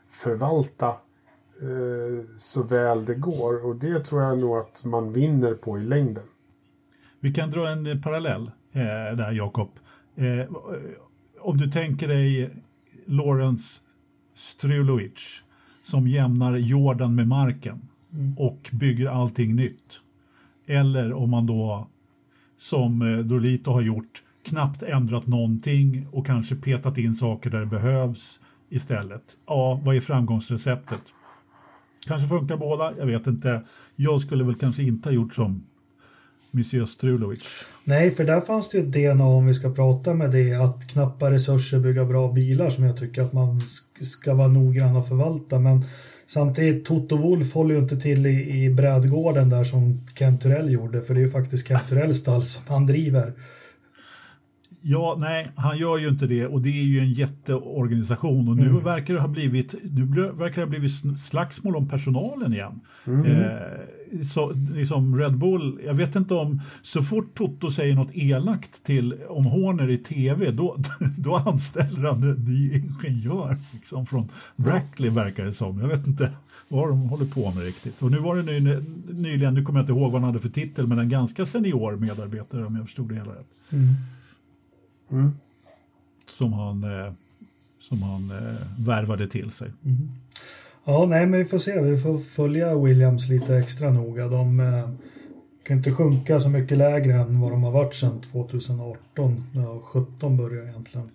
förvalta 0.09 0.87
eh, 0.87 2.25
så 2.37 2.63
väl 2.63 3.05
det 3.05 3.15
går. 3.15 3.65
Och 3.65 3.75
det 3.75 3.99
tror 3.99 4.21
jag 4.21 4.39
nog 4.39 4.57
att 4.57 4.85
man 4.85 5.13
vinner 5.13 5.53
på 5.53 5.77
i 5.77 5.83
längden. 5.83 6.23
Vi 7.19 7.33
kan 7.33 7.51
dra 7.51 7.69
en 7.69 8.01
parallell 8.01 8.51
eh, 8.71 9.17
där, 9.17 9.31
Jakob. 9.31 9.69
Eh, 10.15 10.55
om 11.39 11.57
du 11.57 11.71
tänker 11.71 12.07
dig 12.07 12.49
Lawrence 13.05 13.81
Strulovic 14.33 15.43
som 15.87 16.07
jämnar 16.07 16.57
Jordan 16.57 17.15
med 17.15 17.27
marken 17.27 17.81
och 18.37 18.69
bygger 18.71 19.09
allting 19.09 19.55
nytt. 19.55 20.01
Eller 20.65 21.13
om 21.13 21.29
man 21.29 21.45
då, 21.45 21.87
som 22.57 23.01
eh, 23.01 23.17
Dolito 23.17 23.71
har 23.71 23.81
gjort, 23.81 24.23
knappt 24.43 24.83
ändrat 24.83 25.27
någonting 25.27 26.07
och 26.11 26.25
kanske 26.25 26.55
petat 26.55 26.97
in 26.97 27.13
saker 27.15 27.49
där 27.49 27.59
det 27.59 27.65
behövs 27.65 28.39
istället. 28.69 29.37
Ja, 29.45 29.81
vad 29.85 29.95
är 29.95 30.01
framgångsreceptet? 30.01 31.01
Kanske 32.07 32.27
funkar 32.27 32.57
båda, 32.57 32.97
jag 32.97 33.05
vet 33.05 33.27
inte. 33.27 33.61
Jag 33.95 34.21
skulle 34.21 34.43
väl 34.43 34.55
kanske 34.55 34.83
inte 34.83 35.09
ha 35.09 35.13
gjort 35.13 35.33
som 35.33 35.63
Monsieur 36.51 36.85
Strulovic. 36.85 37.39
Nej, 37.83 38.11
för 38.11 38.23
där 38.23 38.41
fanns 38.41 38.69
det 38.69 38.77
ju 38.77 38.83
ett 38.83 38.93
DNA 39.15 39.25
om 39.25 39.45
vi 39.47 39.53
ska 39.53 39.71
prata 39.71 40.13
med 40.13 40.31
det, 40.31 40.53
att 40.53 40.87
knappa 40.87 41.31
resurser 41.31 41.79
bygga 41.79 42.05
bra 42.05 42.31
bilar 42.31 42.69
som 42.69 42.83
jag 42.83 42.97
tycker 42.97 43.21
att 43.21 43.33
man 43.33 43.59
sk- 43.59 44.03
ska 44.03 44.33
vara 44.33 44.47
noggrann 44.47 44.95
och 44.95 45.07
förvalta. 45.07 45.59
Men 45.59 45.83
samtidigt, 46.25 46.85
Toto 46.85 47.17
Wolf 47.17 47.53
håller 47.53 47.75
ju 47.75 47.81
inte 47.81 47.97
till 47.97 48.25
i, 48.25 48.63
i 48.63 48.69
brädgården 48.69 49.49
där 49.49 49.63
som 49.63 50.01
Kent 50.15 50.41
Turell 50.41 50.71
gjorde, 50.71 51.01
för 51.01 51.13
det 51.13 51.19
är 51.19 51.25
ju 51.25 51.29
faktiskt 51.29 51.67
Kent 51.67 51.87
Turells 51.89 52.17
stall 52.17 52.43
som 52.43 52.63
han 52.73 52.85
driver. 52.85 53.33
Ja, 54.81 55.15
nej, 55.19 55.51
han 55.55 55.77
gör 55.77 55.97
ju 55.97 56.07
inte 56.07 56.27
det 56.27 56.45
och 56.47 56.61
det 56.61 56.69
är 56.69 56.83
ju 56.83 56.99
en 56.99 57.13
jätteorganisation 57.13 58.47
och 58.49 58.57
nu 58.57 58.69
verkar 58.79 59.13
det 59.13 59.19
ha 59.19 59.27
blivit, 59.27 59.75
nu 59.91 60.05
verkar 60.31 60.55
det 60.55 60.61
ha 60.61 60.69
blivit 60.69 61.19
slagsmål 61.19 61.75
om 61.75 61.87
personalen 61.87 62.53
igen. 62.53 62.79
Eh, 63.05 63.11
så, 64.25 64.51
liksom 64.51 65.17
Red 65.19 65.37
Bull, 65.37 65.79
jag 65.85 65.93
vet 65.93 66.15
inte 66.15 66.33
om, 66.33 66.61
så 66.81 67.01
fort 67.01 67.35
Toto 67.35 67.71
säger 67.71 67.95
något 67.95 68.15
elakt 68.15 68.83
till 68.83 69.13
om 69.29 69.45
Horner 69.45 69.89
i 69.89 69.97
tv, 69.97 70.51
då, 70.51 70.77
då 71.17 71.35
anställer 71.35 72.09
han 72.09 72.23
en 72.23 72.43
ny 72.43 72.71
ingenjör 72.73 73.57
liksom, 73.73 74.05
från 74.05 74.29
Brackley 74.55 75.09
verkar 75.09 75.45
det 75.45 75.53
som. 75.53 75.79
Jag 75.79 75.87
vet 75.87 76.07
inte 76.07 76.31
vad 76.69 76.89
de 76.89 77.01
håller 77.01 77.25
på 77.25 77.51
med 77.51 77.63
riktigt. 77.63 78.01
Och 78.01 78.11
nu 78.11 78.17
var 78.17 78.35
det 78.35 78.43
ny, 78.43 78.77
nyligen, 79.13 79.53
nu 79.53 79.63
kommer 79.63 79.79
jag 79.79 79.83
inte 79.83 79.93
ihåg 79.93 80.11
vad 80.11 80.21
han 80.21 80.29
hade 80.29 80.39
för 80.39 80.49
titel, 80.49 80.87
men 80.87 80.99
en 80.99 81.09
ganska 81.09 81.45
senior 81.45 81.97
medarbetare 81.97 82.65
om 82.65 82.75
jag 82.75 82.85
förstod 82.85 83.09
det 83.09 83.15
hela 83.15 83.31
rätt 83.31 83.47
som 86.29 86.53
han, 86.53 86.83
eh, 86.83 87.13
som 87.79 88.01
han 88.01 88.31
eh, 88.31 88.85
värvade 88.85 89.27
till 89.27 89.51
sig. 89.51 89.71
Ja, 90.89 91.05
nej, 91.09 91.25
men 91.25 91.39
vi 91.39 91.45
får 91.45 91.57
se. 91.57 91.81
Vi 91.81 91.97
får 91.97 92.17
följa 92.17 92.75
Williams 92.75 93.29
lite 93.29 93.57
extra 93.57 93.91
noga. 93.91 94.27
De 94.27 94.59
eh, 94.59 94.89
kan 95.63 95.77
inte 95.77 95.91
sjunka 95.91 96.39
så 96.39 96.49
mycket 96.49 96.77
lägre 96.77 97.13
än 97.13 97.41
vad 97.41 97.51
de 97.51 97.63
har 97.63 97.71
varit 97.71 97.95
sedan 97.95 98.21
2018. 98.21 99.43
Ja, 99.55 99.81
17 99.83 100.37
börjar 100.37 100.67
egentligen 100.67 101.09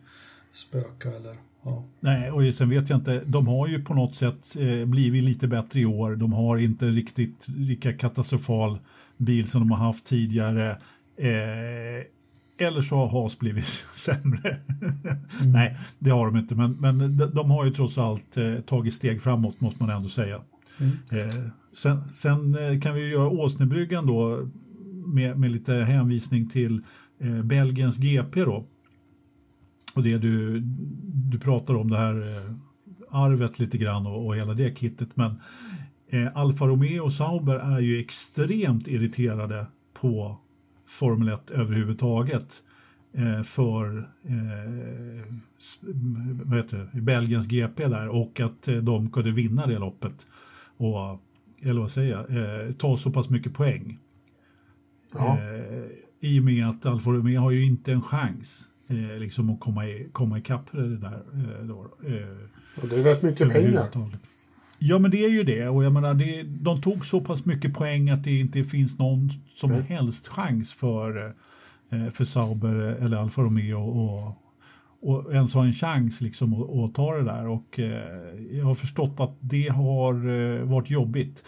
spöka 0.52 1.08
eller 1.08 1.36
ja. 1.62 1.84
Nej, 2.00 2.30
och 2.30 2.54
sen 2.54 2.70
vet 2.70 2.88
jag 2.90 2.98
inte, 2.98 3.20
de 3.24 3.46
har 3.46 3.68
ju 3.68 3.84
på 3.84 3.94
något 3.94 4.14
sätt 4.14 4.56
eh, 4.58 4.86
blivit 4.86 5.24
lite 5.24 5.48
bättre 5.48 5.80
i 5.80 5.86
år. 5.86 6.16
De 6.16 6.32
har 6.32 6.58
inte 6.58 6.84
riktigt 6.84 7.48
lika 7.48 7.92
katastrofal 7.92 8.78
bil 9.16 9.50
som 9.50 9.60
de 9.60 9.70
har 9.70 9.86
haft 9.86 10.04
tidigare. 10.04 10.70
Eh, 11.16 12.06
eller 12.62 12.80
så 12.80 12.96
har 12.96 13.08
Haas 13.08 13.38
blivit 13.38 13.64
sämre. 13.94 14.56
Nej, 15.46 15.78
det 15.98 16.10
har 16.10 16.26
de 16.26 16.36
inte, 16.36 16.54
men, 16.54 16.72
men 16.72 17.16
de, 17.34 17.50
har 17.50 17.64
ju 17.64 17.70
trots 17.70 17.98
allt 17.98 18.36
eh, 18.36 18.54
tagit 18.54 18.94
steg 18.94 19.22
framåt 19.22 19.60
måste 19.60 19.82
man 19.82 19.96
ändå 19.96 20.08
säga. 20.08 20.40
Eh, 21.10 21.44
sen 21.72 21.98
sen 22.12 22.54
eh, 22.54 22.80
kan 22.80 22.94
vi 22.94 23.00
ju 23.00 23.10
göra 23.10 23.28
Åsnebryggan 23.28 24.06
då 24.06 24.48
med, 25.06 25.38
med 25.38 25.50
lite 25.50 25.74
hänvisning 25.74 26.48
till 26.48 26.82
eh, 27.20 27.42
Belgiens 27.42 27.96
GP 27.96 28.44
då. 28.44 28.66
Och 29.94 30.02
det 30.02 30.18
du, 30.18 30.60
du 31.30 31.38
pratar 31.38 31.74
om 31.74 31.90
det 31.90 31.96
här 31.96 32.14
eh, 32.14 32.54
arvet 33.10 33.58
lite 33.58 33.78
grann 33.78 34.06
och, 34.06 34.26
och 34.26 34.36
hela 34.36 34.54
det 34.54 34.78
kittet. 34.78 35.08
Men 35.14 35.40
eh, 36.10 36.28
Alfa 36.34 36.66
Romeo 36.66 37.04
och 37.04 37.12
Sauber 37.12 37.76
är 37.76 37.80
ju 37.80 38.00
extremt 38.00 38.88
irriterade 38.88 39.66
på 40.00 40.38
Formel 40.86 41.28
1 41.28 41.50
överhuvudtaget. 41.50 42.62
Eh, 43.14 43.42
för 43.42 43.98
eh, 44.24 45.34
vad 46.44 46.58
heter 46.58 46.90
det, 46.92 47.00
Belgiens 47.00 47.46
GP 47.46 47.88
där 47.88 48.08
och 48.08 48.40
att 48.40 48.68
eh, 48.68 48.76
de 48.76 49.10
kunde 49.10 49.30
vinna 49.30 49.66
det 49.66 49.78
loppet. 49.78 50.26
Och, 50.76 51.20
eller 51.62 51.80
vad 51.80 51.90
säger 51.90 52.12
jag, 52.12 52.78
ta 52.78 52.96
så 52.96 53.10
pass 53.10 53.30
mycket 53.30 53.54
poäng. 53.54 53.98
Ja. 55.14 55.38
I 56.20 56.40
och 56.40 56.44
med 56.44 56.68
att 56.68 56.86
Alfa 56.86 57.10
Romeo 57.10 57.40
har 57.40 57.50
ju 57.50 57.64
inte 57.64 57.92
en 57.92 58.02
chans 58.02 58.68
liksom 59.18 59.50
att 59.50 59.60
komma, 59.60 59.86
i, 59.86 60.08
komma 60.12 60.38
ikapp 60.38 60.72
det 60.72 60.96
där. 60.96 61.22
Då, 61.62 61.74
Och 62.82 62.88
det 62.88 63.00
är 63.00 63.04
rätt 63.04 63.22
mycket 63.22 63.52
pengar. 63.52 63.88
Ja, 64.84 64.98
men 64.98 65.10
det 65.10 65.24
är 65.24 65.28
ju 65.28 65.44
det. 65.44 65.68
Och 65.68 65.84
jag 65.84 65.92
menar, 65.92 66.14
det, 66.14 66.42
de 66.42 66.80
tog 66.80 67.06
så 67.06 67.20
pass 67.20 67.44
mycket 67.44 67.74
poäng 67.74 68.10
att 68.10 68.24
det 68.24 68.38
inte 68.38 68.64
finns 68.64 68.98
någon 68.98 69.30
som 69.54 69.70
Nej. 69.70 69.82
helst 69.82 70.28
chans 70.28 70.74
för, 70.74 71.34
eh, 71.90 72.08
för 72.10 72.24
Sauber 72.24 72.74
eller 72.74 73.16
Alfa 73.16 73.42
Romeo 73.42 73.80
och, 73.80 74.36
och 75.02 75.34
ens 75.34 75.54
ha 75.54 75.64
en 75.64 75.72
chans 75.72 76.20
liksom 76.20 76.62
att, 76.62 76.70
att 76.70 76.94
ta 76.94 77.16
det 77.16 77.24
där. 77.24 77.48
Och 77.48 77.78
eh, 77.78 78.56
jag 78.58 78.64
har 78.64 78.74
förstått 78.74 79.20
att 79.20 79.36
det 79.40 79.68
har 79.68 80.14
eh, 80.14 80.64
varit 80.64 80.90
jobbigt. 80.90 81.44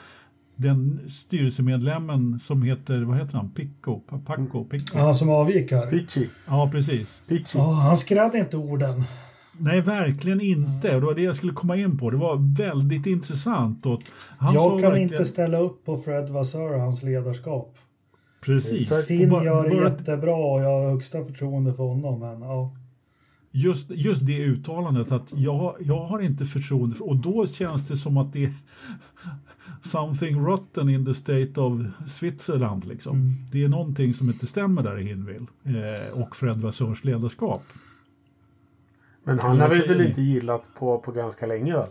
Den 0.57 1.01
styrelsemedlemmen 1.11 2.41
som 2.41 2.63
heter, 2.63 3.03
vad 3.03 3.19
heter 3.19 3.37
han, 3.37 3.51
Picco? 3.51 4.01
Pacco? 4.27 4.65
Picco? 4.65 4.99
Han 4.99 5.15
som 5.15 5.31
avgick 5.31 5.73
här. 5.73 5.87
Pitchy. 5.87 6.27
Ja, 6.47 6.69
precis. 6.73 7.23
Pitchy. 7.29 7.59
Ja, 7.59 7.73
han 7.73 7.97
skrädde 7.97 8.39
inte 8.39 8.57
orden. 8.57 9.05
Nej, 9.59 9.81
verkligen 9.81 10.41
inte. 10.41 10.95
Och 10.95 11.01
det 11.01 11.07
var 11.07 11.15
det 11.15 11.23
jag 11.23 11.37
skulle 11.37 11.53
komma 11.53 11.77
in 11.77 11.99
på. 11.99 12.11
Det 12.11 12.17
var 12.17 12.57
väldigt 12.57 13.07
intressant. 13.07 13.87
Och 13.87 14.03
han 14.39 14.55
Jag 14.55 14.71
kan 14.81 14.91
verkligen- 14.91 15.13
inte 15.13 15.25
ställa 15.25 15.59
upp 15.59 15.85
på 15.85 15.97
Fred 15.97 16.31
Vassör 16.31 16.75
och 16.75 16.81
hans 16.81 17.03
ledarskap. 17.03 17.79
Precis. 18.45 19.07
Finn 19.07 19.31
Bara- 19.31 19.45
gör 19.45 19.65
det 19.69 19.77
bara- 19.77 19.85
jättebra 19.89 20.35
och 20.35 20.61
jag 20.63 20.69
har 20.81 20.91
högsta 20.91 21.25
förtroende 21.25 21.75
för 21.75 21.83
honom. 21.85 22.21
Men 22.21 22.43
ja, 22.43 22.71
Just, 23.57 23.91
just 23.91 24.27
det 24.27 24.39
uttalandet 24.45 25.13
att 25.13 25.33
jag, 25.37 25.75
jag 25.81 26.05
har 26.05 26.21
inte 26.21 26.45
förtroende 26.45 26.97
för, 26.97 27.09
och 27.09 27.17
då 27.17 27.47
känns 27.47 27.89
det 27.89 27.97
som 27.97 28.17
att 28.17 28.33
det 28.33 28.45
är 28.45 28.53
something 29.83 30.41
rotten 30.41 30.89
in 30.89 31.07
the 31.07 31.15
state 31.15 31.61
of 31.61 31.81
Switzerland. 32.09 32.85
Liksom. 32.87 33.17
Mm. 33.17 33.31
Det 33.53 33.65
är 33.65 33.69
någonting 33.69 34.15
som 34.15 34.29
inte 34.31 34.47
stämmer 34.47 34.83
där 34.83 34.99
i 34.99 35.03
Hinwil 35.05 35.47
eh, 35.65 36.21
och 36.21 36.37
Fred 36.37 36.57
Vassörs 36.61 37.05
ledarskap. 37.05 37.63
Men 39.25 39.39
han 39.39 39.61
har 39.61 39.69
vi 39.69 39.77
säger 39.77 39.89
väl 39.89 40.07
inte 40.07 40.23
gillat 40.23 40.69
på, 40.79 40.99
på 40.99 41.13
ganska 41.13 41.47
länge 41.47 41.73
väl? 41.73 41.89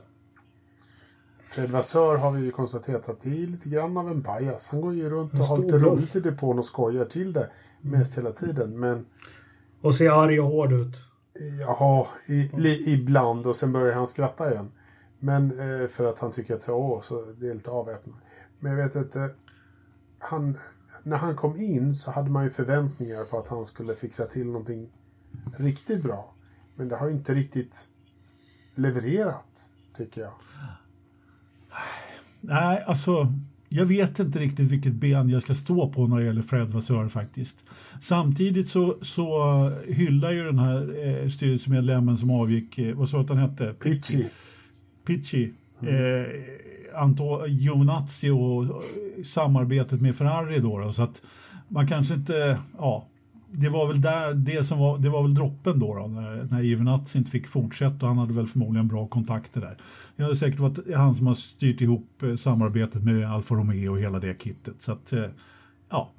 Fred 1.44 1.70
Vassör 1.70 2.18
har 2.18 2.32
vi 2.32 2.46
ju 2.46 2.52
konstaterat 2.52 3.10
att 3.10 3.22
det 3.22 3.44
är 3.44 3.48
lite 3.48 3.70
grann 3.70 3.98
av 3.98 4.08
en 4.08 4.24
pajas. 4.24 4.68
Han 4.68 4.82
går 4.82 4.94
ju 4.94 5.10
runt 5.10 5.34
och 5.34 5.40
har 5.40 5.58
lite 5.58 5.78
roligt 5.78 6.16
i 6.16 6.20
depån 6.20 6.60
och 6.60 6.66
skojar 6.66 7.06
till 7.06 7.34
det 7.34 7.50
mest 7.82 8.18
hela 8.18 8.32
tiden. 8.32 8.80
Men 8.80 9.06
och 9.82 9.96
ser 9.96 10.12
arg 10.24 10.40
och 10.40 10.48
hård 10.48 10.72
ut. 10.72 10.96
jaha, 11.62 12.08
i, 12.26 12.52
li, 12.58 12.94
ibland 12.94 13.48
och 13.48 13.56
sen 13.56 13.74
börjar 13.74 13.96
han 13.96 14.08
skratta 14.08 14.52
igen. 14.52 14.72
Men 15.20 15.60
eh, 15.60 15.88
för 15.88 16.10
att 16.10 16.20
han 16.20 16.32
tycker 16.32 16.56
att 16.56 16.64
så, 16.64 16.76
åh, 16.76 17.02
så 17.02 17.26
det 17.40 17.50
är 17.50 17.54
lite 17.54 17.72
avväpnande. 17.72 18.22
Men 18.60 18.72
jag 18.72 18.84
vet 18.84 18.96
inte. 18.96 19.30
Han, 20.20 20.58
när 21.04 21.18
han 21.18 21.36
kom 21.36 21.58
in 21.58 21.96
så 21.96 22.12
hade 22.12 22.30
man 22.30 22.44
ju 22.44 22.50
förväntningar 22.50 23.24
på 23.24 23.40
att 23.40 23.48
han 23.48 23.66
skulle 23.66 23.96
fixa 23.96 24.26
till 24.26 24.46
någonting 24.46 24.94
riktigt 25.58 26.04
bra. 26.04 26.33
Men 26.76 26.88
det 26.88 26.96
har 26.96 27.10
inte 27.10 27.34
riktigt 27.34 27.88
levererat, 28.76 29.70
tycker 29.98 30.22
jag. 30.22 30.34
Nej, 32.42 32.84
alltså 32.88 33.34
jag 33.70 33.86
vet 33.86 34.20
inte 34.20 34.40
riktigt 34.40 34.72
vilket 34.72 34.94
ben 34.94 35.30
jag 35.30 35.42
ska 35.42 35.56
stå 35.56 35.90
på 35.90 36.08
när 36.08 36.20
det 36.20 36.26
gäller 36.26 36.42
Fred 36.42 36.70
Vassör 36.70 37.10
faktiskt. 37.10 37.64
Samtidigt 38.02 38.70
så, 38.70 38.98
så 39.02 39.70
hyllar 39.88 40.32
ju 40.32 40.44
den 40.44 40.60
här 40.60 41.06
eh, 41.06 41.28
styrelsemedlemmen 41.28 42.18
som 42.18 42.32
avgick, 42.32 42.78
eh, 42.78 42.96
vad 42.96 43.10
sa 43.10 43.18
du 43.18 43.24
att 43.24 43.30
han 43.30 43.38
hette? 43.38 43.74
Pitchy. 43.74 44.26
Picci, 45.06 45.54
eh, 45.82 47.02
Anto, 47.02 47.48
Giovinazzi 47.48 48.30
och 48.30 48.64
eh, 48.64 49.24
samarbetet 49.24 50.02
med 50.02 50.16
Ferrari 50.16 50.60
då, 50.60 50.78
då. 50.80 50.94
Så 50.94 51.04
att 51.04 51.22
man 51.68 51.88
kanske 51.88 52.14
inte, 52.14 52.60
ja, 52.78 53.08
det 53.56 53.70
var 53.70 53.88
väl 53.88 54.02
där, 54.02 54.34
det 54.34 54.64
som 54.64 54.80
var, 54.80 54.98
det 54.98 55.10
var 55.10 55.24
väl 55.24 55.34
droppen 55.34 55.80
då, 55.80 55.96
då 55.96 56.08
när, 56.08 56.48
när 56.52 56.62
Giovinazzi 56.62 57.18
inte 57.18 57.32
fick 57.32 57.48
fortsätta 57.48 57.96
och 57.96 58.08
han 58.08 58.18
hade 58.18 58.34
väl 58.34 58.48
förmodligen 58.48 58.88
bra 58.88 59.08
kontakter 59.08 59.62
där. 59.62 59.78
Det 60.16 60.24
har 60.24 60.34
säkert 60.34 60.60
varit 60.60 60.96
han 60.96 61.16
som 61.16 61.28
har 61.28 61.36
styrt 61.36 61.82
ihop 61.82 62.24
eh, 62.24 62.36
samarbetet 62.36 63.04
med 63.04 63.32
Alfa 63.32 63.56
Romeo 63.56 63.92
och 63.92 64.00
hela 64.00 64.20
det 64.20 64.42
kittet. 64.42 64.82
Så 64.82 64.92
att, 64.92 65.14
eh, 65.14 65.26
ja, 65.90 66.12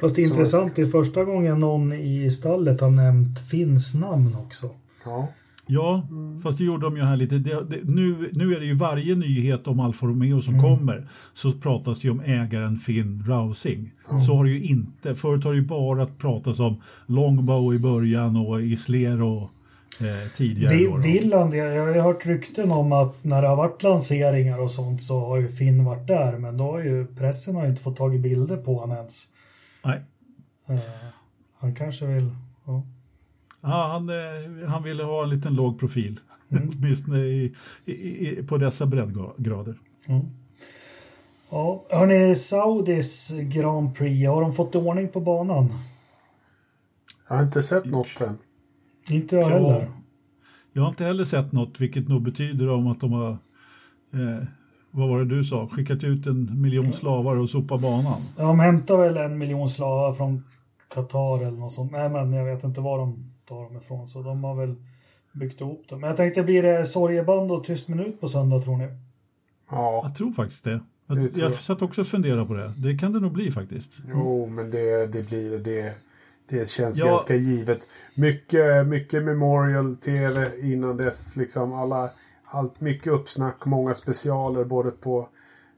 Fast 0.00 0.16
det 0.16 0.22
är 0.22 0.26
intressant, 0.26 0.76
det 0.76 0.82
är 0.82 0.86
första 0.86 1.24
gången 1.24 1.60
någon 1.60 1.92
i 1.92 2.30
stallet 2.30 2.80
har 2.80 2.90
nämnt 2.90 3.40
Finns 3.40 3.94
namn 3.94 4.36
också. 4.46 4.70
Ja. 5.04 5.28
Ja, 5.66 6.08
fast 6.42 6.58
det 6.58 6.64
gjorde 6.64 6.86
de 6.86 6.96
ju 6.96 7.02
här 7.02 7.16
lite. 7.16 7.38
Det, 7.38 7.64
det, 7.64 7.78
nu, 7.84 8.30
nu 8.32 8.54
är 8.54 8.60
det 8.60 8.66
ju 8.66 8.74
varje 8.74 9.14
nyhet 9.14 9.66
om 9.66 9.80
Alfa 9.80 10.06
Romeo 10.06 10.42
som 10.42 10.60
kommer 10.60 11.08
så 11.34 11.52
pratas 11.52 12.00
det 12.00 12.04
ju 12.04 12.12
om 12.12 12.20
ägaren 12.20 12.76
Finn 12.76 13.24
Rausing. 13.26 13.92
Så 14.26 14.34
har 14.34 14.44
det 14.44 14.50
ju 14.50 14.62
inte. 14.62 15.14
Förut 15.14 15.44
har 15.44 15.52
det 15.52 15.58
ju 15.58 15.66
bara 15.66 16.06
pratats 16.06 16.60
om 16.60 16.80
Longbow 17.06 17.74
i 17.74 17.78
början 17.78 18.36
och 18.36 18.62
Isler 18.62 19.22
och 19.22 19.42
eh, 20.00 20.32
tidigare. 20.36 20.74
Vi, 20.74 21.12
vill 21.12 21.32
han 21.32 21.50
det? 21.50 21.56
Jag 21.56 21.86
har 21.86 21.94
ju 21.94 22.00
hört 22.00 22.26
rykten 22.26 22.70
om 22.72 22.92
att 22.92 23.24
när 23.24 23.42
det 23.42 23.48
har 23.48 23.56
varit 23.56 23.82
lanseringar 23.82 24.60
och 24.62 24.70
sånt 24.70 25.02
så 25.02 25.20
har 25.26 25.36
ju 25.36 25.48
Finn 25.48 25.84
varit 25.84 26.06
där. 26.06 26.38
Men 26.38 26.56
då 26.56 26.64
har 26.64 26.80
ju 26.80 27.06
pressen 27.06 27.54
har 27.54 27.62
ju 27.62 27.70
inte 27.70 27.82
fått 27.82 27.96
tag 27.96 28.14
i 28.14 28.18
bilder 28.18 28.56
på 28.56 28.74
honom 28.74 28.96
ens. 28.96 29.26
Nej. 29.84 30.00
Eh, 30.68 30.80
han 31.58 31.74
kanske 31.74 32.06
vill... 32.06 32.30
Ja. 32.64 32.82
Ja, 33.62 33.88
han, 33.92 34.08
eh, 34.08 34.68
han 34.68 34.82
ville 34.82 35.02
ha 35.02 35.22
en 35.22 35.30
liten 35.30 35.54
låg 35.54 35.78
profil, 35.80 36.20
åtminstone 36.78 37.18
i, 37.18 37.54
på 38.48 38.58
dessa 38.58 38.86
breddgrader. 38.86 39.78
Ja, 41.50 41.84
hörni, 41.90 42.34
Saudis 42.34 43.32
Grand 43.40 43.94
Prix, 43.96 44.28
har 44.28 44.40
de 44.42 44.52
fått 44.52 44.74
ordning 44.74 45.08
på 45.08 45.20
banan? 45.20 45.68
Jag 47.28 47.36
har 47.36 47.42
inte 47.42 47.62
sett 47.62 47.84
något 47.84 48.20
än. 48.20 48.38
Inte 49.08 49.36
jag 49.36 49.44
Ja. 49.44 49.48
heller. 49.48 49.90
Jag 50.72 50.82
har 50.82 50.88
inte 50.88 51.04
heller 51.04 51.24
sett 51.24 51.52
något, 51.52 51.80
vilket 51.80 52.08
nog 52.08 52.22
betyder 52.22 52.68
om 52.68 52.86
att 52.86 53.00
de 53.00 53.12
har, 53.12 53.30
eh, 53.30 54.46
vad 54.90 55.08
var 55.08 55.18
det 55.18 55.36
du 55.36 55.44
sa, 55.44 55.68
skickat 55.68 56.04
ut 56.04 56.26
en 56.26 56.60
miljon 56.62 56.92
slavar 56.92 57.36
och 57.36 57.50
sopat 57.50 57.80
banan. 57.80 58.20
De 58.36 58.60
hämtar 58.60 58.96
väl 58.98 59.16
en 59.16 59.38
miljon 59.38 59.68
slavar 59.68 60.12
från 60.12 60.44
Qatar 60.94 61.46
eller 61.46 61.58
något 61.58 61.72
sånt. 61.72 61.92
Nej, 61.92 62.08
men 62.10 62.32
jag 62.32 62.44
vet 62.44 62.64
inte 62.64 62.80
var 62.80 62.98
de 62.98 63.29
tar 63.50 63.64
dem 63.64 63.76
ifrån. 63.76 64.08
Så 64.08 64.22
de 64.22 64.44
har 64.44 64.54
väl 64.54 64.74
byggt 65.32 65.60
ihop 65.60 65.84
det. 65.88 65.96
Men 65.96 66.08
jag 66.08 66.16
tänkte, 66.16 66.42
blir 66.42 66.62
det 66.62 66.86
sorgeband 66.86 67.52
och 67.52 67.64
tyst 67.64 67.88
minut 67.88 68.20
på 68.20 68.28
söndag 68.28 68.58
tror 68.60 68.76
ni? 68.76 68.88
Ja, 69.70 70.00
Jag 70.04 70.14
tror 70.14 70.32
faktiskt 70.32 70.64
det. 70.64 70.70
Det 70.70 70.80
Jag, 71.06 71.16
tror 71.16 71.28
jag 71.34 71.44
jag. 71.44 71.52
satt 71.52 71.82
också 71.82 72.00
och 72.00 72.06
funderade 72.06 72.46
på 72.46 72.54
det. 72.54 72.72
Det 72.76 72.98
kan 72.98 73.12
det 73.12 73.20
nog 73.20 73.32
bli 73.32 73.50
faktiskt. 73.50 73.92
jo, 74.08 74.46
men 74.46 74.70
det, 74.70 75.06
det 75.06 75.28
blir 75.28 75.58
det. 75.58 75.94
Det 76.48 76.70
känns 76.70 76.98
Ja. 76.98 77.06
ganska 77.06 77.34
givet. 77.36 77.88
Mycket, 78.14 78.86
mycket 78.86 79.24
Memorial 79.24 79.96
TV 79.96 80.50
innan 80.62 80.96
dess. 80.96 81.36
Liksom 81.36 81.72
alla, 81.72 82.10
allt, 82.44 82.80
mycket 82.80 83.06
uppsnack, 83.12 83.64
många 83.66 83.94
specialer 83.94 84.64
både 84.64 84.90
på 84.90 85.28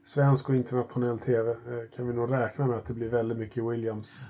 svensk 0.05 0.49
och 0.49 0.55
internationell 0.55 1.19
TV. 1.19 1.51
Eh, 1.51 1.55
Kan 1.95 2.07
vi 2.07 2.13
nog 2.13 2.31
räkna 2.31 2.67
med 2.67 2.77
att 2.77 2.85
det 2.85 2.93
blir 2.93 3.09
väldigt 3.09 3.37
mycket 3.37 3.63
Williams. 3.63 4.27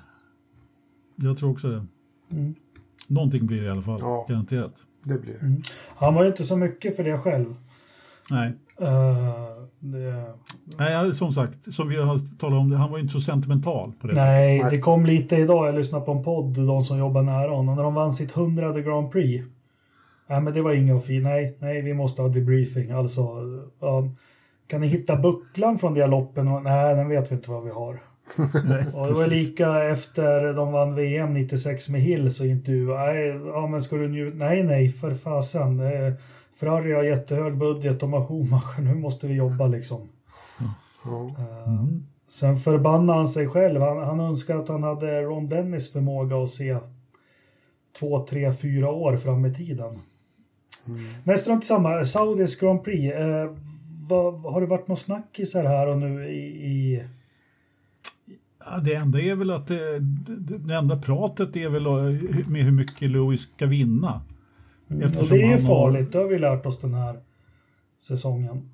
Jag 1.16 1.38
tror 1.38 1.52
också 1.52 1.68
det. 1.70 1.86
Mm. 2.32 2.56
Någonting 3.08 3.46
blir 3.46 3.62
det 3.62 3.68
i 3.68 3.70
alla 3.70 3.82
fall, 3.82 3.98
Ja. 4.00 4.26
garanterat. 4.30 4.74
Det 5.04 5.18
blir 5.22 5.34
det. 5.34 5.62
Han 5.96 6.16
var 6.16 6.24
ju 6.24 6.30
inte 6.30 6.44
så 6.44 6.58
mycket 6.58 6.96
för 6.96 7.04
det 7.04 7.18
själv. 7.18 7.46
Nej. 8.32 8.54
Eh, 8.82 9.34
det, 9.80 10.26
Nej, 10.78 11.14
som 11.14 11.32
sagt, 11.32 11.74
som 11.74 11.90
vi 11.90 11.96
har 11.96 12.38
talat 12.38 12.60
om, 12.60 12.72
han 12.72 12.92
var 12.92 12.98
ju 12.98 13.02
inte 13.02 13.14
så 13.14 13.22
sentimental 13.22 13.92
på 14.02 14.08
det 14.08 14.14
sättet. 14.14 14.26
nej, 14.26 14.62
Nej. 14.62 14.72
det 14.72 14.80
kom 14.80 15.06
lite 15.06 15.36
idag. 15.36 15.68
Jag 15.68 15.76
lyssnade 15.76 16.06
på 16.06 16.12
en 16.12 16.24
podd, 16.24 16.66
de 16.68 16.82
som 16.82 16.98
jobbar 16.98 17.22
nära 17.22 17.52
honom. 17.52 17.76
När 17.76 17.84
de 17.84 17.94
vann 17.94 18.14
sitt 18.14 18.32
hundrade 18.32 18.82
Grand 18.82 19.12
Prix. 19.12 19.46
Nej, 20.28 20.42
men 20.42 20.54
det 20.54 20.62
var 20.62 20.74
inget 20.74 21.06
fint. 21.06 21.24
Nej, 21.24 21.58
nej, 21.60 21.82
vi 21.82 21.94
måste 21.94 22.22
ha 22.22 22.30
debriefing. 22.30 22.92
Alltså, 22.92 23.22
ja, 23.80 24.10
kan 24.68 24.82
ni 24.82 24.88
hitta 24.88 25.16
bucklan 25.16 25.78
från 25.78 25.94
det 25.94 26.08
loppen? 26.08 26.48
Och, 26.48 26.64
nej, 26.64 26.96
den 26.96 27.10
vet 27.10 27.32
vi 27.32 27.36
inte 27.36 27.52
vad 27.52 27.64
vi 27.64 27.70
har. 27.72 28.00
Och 28.94 29.08
det 29.08 29.14
var 29.14 29.28
lika 29.28 29.84
efter 29.84 30.54
de 30.54 30.72
vann 30.72 30.96
VM 30.96 31.34
96 31.34 31.90
med 31.90 32.02
Hill 32.02 32.34
så 32.34 32.46
intervjuade 32.46 33.28
ja 33.28 33.68
men 33.68 33.82
ska 33.82 33.96
du 33.96 34.10
njuta? 34.10 34.38
Nej, 34.38 34.64
nej, 34.64 34.90
för 34.90 35.12
fasen. 35.12 35.82
Ferrari 36.60 36.94
har 36.94 37.04
jättehög 37.04 37.58
budget, 37.58 38.00
de 38.00 38.14
har 38.14 38.26
Schumacher, 38.26 38.82
nu 38.82 38.96
måste 38.96 39.28
vi 39.28 39.34
jobba 39.34 39.68
liksom. 39.68 40.10
Ja. 41.06 41.36
Eh, 41.38 41.86
Sen 42.28 42.58
förbannade 42.58 43.18
han 43.18 43.28
sig 43.28 43.48
själv. 43.48 43.82
Han, 43.82 43.98
han 43.98 44.20
önskar 44.20 44.56
att 44.56 44.68
han 44.68 44.84
hade 44.84 45.22
Ron 45.22 45.46
Dennis 45.46 45.94
förmåga 45.94 46.44
att 46.44 46.50
se 46.50 46.78
två, 48.00 48.26
tre, 48.26 48.54
fyra 48.54 48.92
år 48.92 49.18
fram 49.18 49.46
i 49.46 49.54
tiden. 49.54 50.00
Men 51.24 51.38
strunt 51.38 51.66
samma. 51.66 52.06
Saudis 52.06 52.60
Grand 52.60 52.84
Prix. 52.84 53.14
Eh, 53.16 53.52
vad, 54.10 54.42
har 54.42 54.62
det 54.62 54.68
varit 54.68 54.88
något 54.88 55.00
snackisar 55.00 55.64
här 55.64 55.88
och 55.88 55.98
nu 55.98 56.30
i, 56.30 56.42
i 56.44 57.04
Ja, 58.66 58.78
det 58.78 58.94
enda 58.96 59.22
är 59.22 59.36
väl 59.36 59.52
att 59.52 59.68
det, 59.68 60.00
det, 60.60 60.74
enda 60.76 60.98
pratet 61.02 61.56
är 61.56 61.70
väl 61.70 61.84
med 62.50 62.64
hur 62.64 62.72
mycket 62.72 63.12
Lewis 63.12 63.42
ska 63.42 63.66
vinna. 63.66 64.22
och 64.88 64.96
Eftersom 65.02 65.28
det 65.38 65.44
är 65.44 65.48
ju 65.48 65.52
han 65.54 65.62
har- 65.62 65.68
farligt, 65.68 66.12
det 66.12 66.18
har 66.18 66.26
vi 66.28 66.38
lärt 66.40 66.66
oss 66.66 66.82
den 66.82 66.94
här 66.94 67.20
säsongen. 68.00 68.70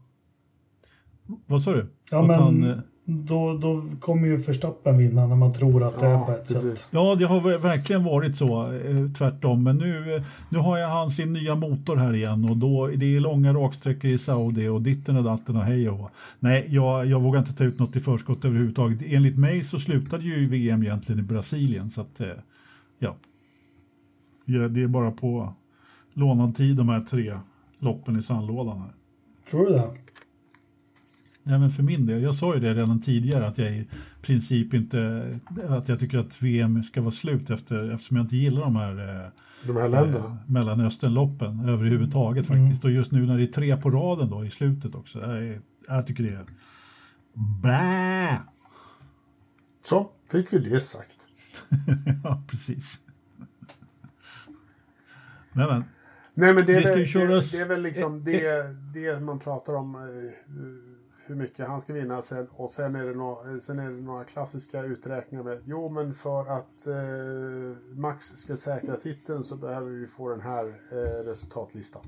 Vad 1.46 1.62
sa 1.62 1.74
du? 1.74 1.86
Ja, 2.12 2.22
Att 2.22 2.28
men 2.28 2.40
han, 2.40 2.64
eh, 2.64 2.78
då, 3.10 3.54
då 3.54 3.84
kommer 4.00 4.28
ju 4.28 4.40
Förstappen 4.40 4.98
vinna 4.98 5.28
när 5.28 5.36
man 5.36 5.54
tror 5.54 5.84
att 5.84 6.00
det 6.00 6.06
är 6.06 6.12
Ja, 6.12 6.26
på 6.26 6.32
ett 6.32 6.50
sätt. 6.50 6.62
precis. 6.62 6.90
Ja, 6.94 7.16
det 7.16 7.26
har 7.26 7.58
verkligen 7.58 8.04
varit 8.04 8.36
så, 8.36 8.74
eh, 8.74 9.12
tvärtom. 9.18 9.64
Men 9.64 9.78
nu, 9.78 10.16
eh, 10.16 10.24
nu 10.50 10.58
har 10.60 10.78
jag 10.78 10.90
han 10.90 11.12
sin 11.12 11.34
nya 11.34 11.56
motor 11.56 11.96
här 11.96 12.14
igen 12.14 12.50
och 12.50 12.58
då, 12.58 12.88
det 12.88 13.16
är 13.16 13.20
långa 13.20 13.54
raksträckor 13.54 14.12
i 14.12 14.18
Saudi 14.18 14.68
och 14.68 14.82
ditten 14.82 15.18
och 15.18 15.24
datten 15.24 15.56
och 15.56 15.64
hej 15.64 15.90
och. 15.90 16.10
Nej, 16.40 16.66
jag, 16.70 17.06
jag 17.06 17.22
vågar 17.22 17.40
inte 17.40 17.54
ta 17.54 17.64
ut 17.64 17.80
något 17.80 17.96
i 17.96 18.00
förskott 18.00 18.46
överhuvudtaget. 18.46 19.00
Enligt 19.06 19.38
mig 19.38 19.64
så 19.64 19.80
slutade 19.80 20.24
ju 20.24 20.48
VM 20.50 20.84
egentligen 20.84 21.20
i 21.20 21.24
Brasilien 21.24 21.90
så 21.90 22.02
att, 22.02 22.20
eh, 22.22 22.28
ja. 23.00 23.16
ja. 24.46 24.68
Det 24.68 24.84
är 24.84 24.88
bara 24.88 25.12
på 25.12 25.54
lånad 26.14 26.56
tid 26.56 26.76
de 26.78 26.90
här 26.90 27.02
tre 27.02 27.40
loppen 27.80 28.20
i 28.20 28.22
sandlådan. 28.22 28.80
Här. 28.80 28.92
Tror 29.50 29.66
du 29.66 29.74
det? 29.74 29.90
Nej, 31.50 31.60
men 31.60 31.70
för 31.70 31.84
min 31.84 32.06
del, 32.06 32.22
jag 32.22 32.36
sa 32.36 32.54
ju 32.54 32.60
det 32.60 32.74
redan 32.74 33.02
tidigare 33.02 33.48
att 33.48 33.58
jag 33.58 33.72
i 33.72 33.88
princip 34.22 34.74
inte, 34.74 35.40
att 35.68 35.90
jag 35.90 36.00
tycker 36.00 36.18
att 36.18 36.42
VM 36.42 36.84
ska 36.84 37.02
vara 37.02 37.12
slut 37.12 37.50
efter, 37.50 37.92
eftersom 37.92 38.18
jag 38.18 38.24
inte 38.24 38.36
gillar 38.38 38.62
de 38.62 38.76
här, 38.76 39.24
eh, 39.26 39.32
De 39.68 39.76
här 39.76 39.90
länderna. 39.90 40.26
eh, 40.26 40.36
Mellanösternloppen 40.48 41.70
överhuvudtaget 41.70 42.46
faktiskt. 42.48 42.86
Och 42.86 42.92
just 42.92 43.12
nu 43.12 43.26
när 43.26 43.38
det 43.38 43.44
är 43.44 43.48
tre 43.48 43.78
på 43.78 43.90
raden 43.92 44.30
då 44.30 44.46
i 44.46 44.50
slutet 44.50 44.96
också. 44.96 45.20
Jag, 45.20 45.60
jag 45.88 46.06
tycker 46.08 46.24
det 46.24 46.30
är 46.30 46.46
Bä! 47.64 48.40
Så, 49.86 50.10
fick 50.32 50.54
vi 50.54 50.60
det 50.60 50.82
sagt. 50.82 51.28
ja, 52.24 52.44
precis. 52.48 53.02
Men, 55.54 55.68
men, 55.68 55.84
Nej, 56.34 56.54
men 56.54 56.66
det 56.66 56.74
är, 56.76 56.82
Det 56.82 56.90
väl, 56.90 57.30
det, 57.30 57.52
det 57.52 57.62
är 57.62 57.68
väl 57.68 57.82
liksom 57.82 58.24
det, 58.24 58.42
det 58.94 59.20
man 59.24 59.40
pratar 59.40 59.74
om. 59.74 59.98
Hur 61.30 61.36
mycket 61.36 61.68
han 61.68 61.82
ska 61.82 61.94
vinna. 61.94 62.22
Sen, 62.22 62.48
och 62.52 62.72
sen 62.72 62.96
är, 62.96 63.06
det 63.06 63.14
några, 63.14 63.60
sen 63.60 63.80
är 63.80 63.92
det 63.92 64.02
några 64.02 64.24
klassiska 64.24 64.84
uträkningar 64.84 65.44
med 65.44 65.62
Jo, 65.66 65.90
men 65.90 66.16
för 66.16 66.58
att 66.58 66.88
eh, 66.88 67.98
Max 67.98 68.26
ska 68.26 68.58
säkra 68.58 68.96
titeln 68.98 69.44
så 69.44 69.56
behöver 69.58 69.92
vi 69.92 70.08
få 70.08 70.30
den 70.30 70.42
här 70.42 70.66
eh, 70.92 71.26
resultatlistan. 71.26 72.02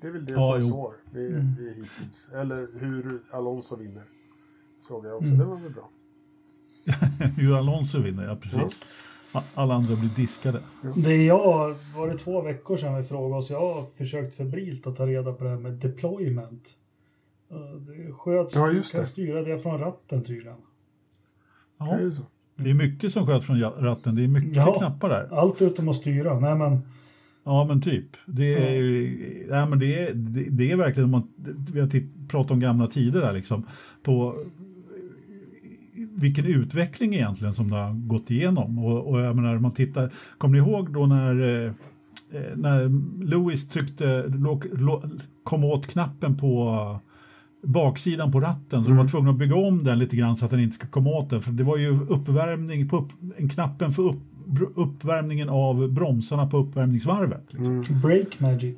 Det 0.00 0.06
är 0.06 0.12
väl 0.12 0.24
det 0.26 0.32
Ja, 0.32 0.52
som 0.52 0.60
jo. 0.60 0.68
står 0.68 0.94
i, 1.22 1.26
Mm. 1.26 1.54
i 1.60 1.68
hittills. 1.68 2.28
Eller 2.34 2.68
hur 2.78 3.22
Alonso 3.30 3.76
vinner. 3.76 4.02
Såg 4.88 5.06
jag 5.06 5.16
också. 5.16 5.26
Mm. 5.26 5.38
Det 5.38 5.44
var 5.44 5.56
väl 5.56 5.72
bra. 5.72 5.90
hur 7.36 7.56
Alonso 7.58 8.00
vinner, 8.00 8.24
ja 8.26 8.36
precis. 8.36 8.86
Alla 9.54 9.74
andra 9.74 9.96
blir 9.96 10.08
diskade. 10.16 10.62
Det 10.96 11.24
jag, 11.24 11.74
var 11.96 12.08
det 12.08 12.18
två 12.18 12.42
veckor 12.42 12.76
sedan 12.76 12.96
vi 12.96 13.02
frågade 13.02 13.34
oss, 13.34 13.50
jag 13.50 13.60
har 13.60 13.82
försökt 13.82 14.34
febrilt 14.34 14.86
att 14.86 14.96
ta 14.96 15.06
reda 15.06 15.32
på 15.32 15.44
det 15.44 15.50
här 15.50 15.58
med 15.58 15.72
deployment. 15.72 16.78
Eh, 17.50 17.56
Det 17.86 18.12
sköts, 18.12 18.54
Ja, 18.56 18.66
du 18.66 18.76
just 18.76 18.92
kan 18.92 19.00
det. 19.00 19.06
styra 19.06 19.42
det 19.42 19.58
från 19.58 19.78
ratten 19.78 20.24
tydligen. 20.24 20.56
Ja, 21.78 21.84
Det 21.98 22.04
är 22.04 22.10
så. 22.10 22.22
det 22.56 22.70
är 22.70 22.74
mycket 22.74 23.12
som 23.12 23.26
sköts 23.26 23.46
från 23.46 23.60
ratten. 23.60 24.14
Det 24.14 24.24
är 24.24 24.28
mycket 24.28 24.56
Ja. 24.56 24.74
knappar 24.78 25.08
där. 25.08 25.28
Allt 25.38 25.62
utom 25.62 25.88
att 25.88 25.96
styra. 25.96 26.40
Nej 26.40 26.54
men, 26.56 26.78
Ja, 27.44 27.64
men 27.68 27.80
typ. 27.82 28.06
Det 28.26 28.76
är, 28.76 28.80
ja. 29.48 29.66
men 29.66 29.78
det 29.78 29.98
är, 30.08 30.14
det, 30.14 30.44
det 30.50 30.70
är 30.72 30.76
verkligen, 30.76 31.04
om 31.04 31.10
man, 31.10 31.28
vi 31.72 31.80
har 31.80 31.88
titt- 31.88 32.28
pratat 32.28 32.50
om 32.50 32.60
gamla 32.60 32.86
tider 32.86 33.20
där 33.20 33.32
liksom, 33.32 33.66
på 34.02 34.34
vilken 35.94 36.44
utveckling 36.44 37.14
egentligen 37.14 37.54
som 37.54 37.70
det 37.70 37.76
har 37.76 37.92
gått 38.08 38.30
igenom. 38.30 38.78
Och, 38.84 39.06
och 39.10 39.20
jag 39.20 39.36
menar, 39.36 39.56
om 39.56 39.62
man 39.62 39.72
tittar, 39.74 40.12
kommer 40.38 40.52
ni 40.52 40.58
ihåg 40.70 40.92
då 40.92 41.06
när, 41.06 41.66
eh, 41.66 41.72
när 42.56 42.88
Lewis 43.24 43.68
tryckte, 43.68 44.32
kom 45.44 45.64
åt 45.64 45.86
knappen 45.86 46.36
på 46.36 46.98
baksidan 47.62 48.32
på 48.32 48.40
ratten 48.40 48.84
så 48.84 48.88
de 48.88 48.96
var 48.96 49.08
tvungna 49.08 49.30
att 49.30 49.38
bygga 49.38 49.56
om 49.56 49.84
den 49.84 49.98
lite 49.98 50.16
grann 50.16 50.36
så 50.36 50.44
att 50.44 50.50
den 50.50 50.60
inte 50.60 50.74
ska 50.74 50.86
komma 50.86 51.10
åt 51.10 51.30
den. 51.30 51.40
För 51.40 51.52
det 51.52 51.64
var 51.64 51.76
ju 51.76 52.00
uppvärmning 52.08 52.88
på 52.88 52.96
upp, 52.96 53.08
en 53.36 53.48
knappen 53.48 53.90
för 53.90 54.02
upp, 54.02 54.22
uppvärmningen 54.74 55.48
av 55.48 55.88
bromsarna 55.88 56.46
på 56.46 56.56
uppvärmningsvarvet. 56.56 57.52
Liksom. 57.52 57.84
break 58.02 58.40
magic. 58.40 58.76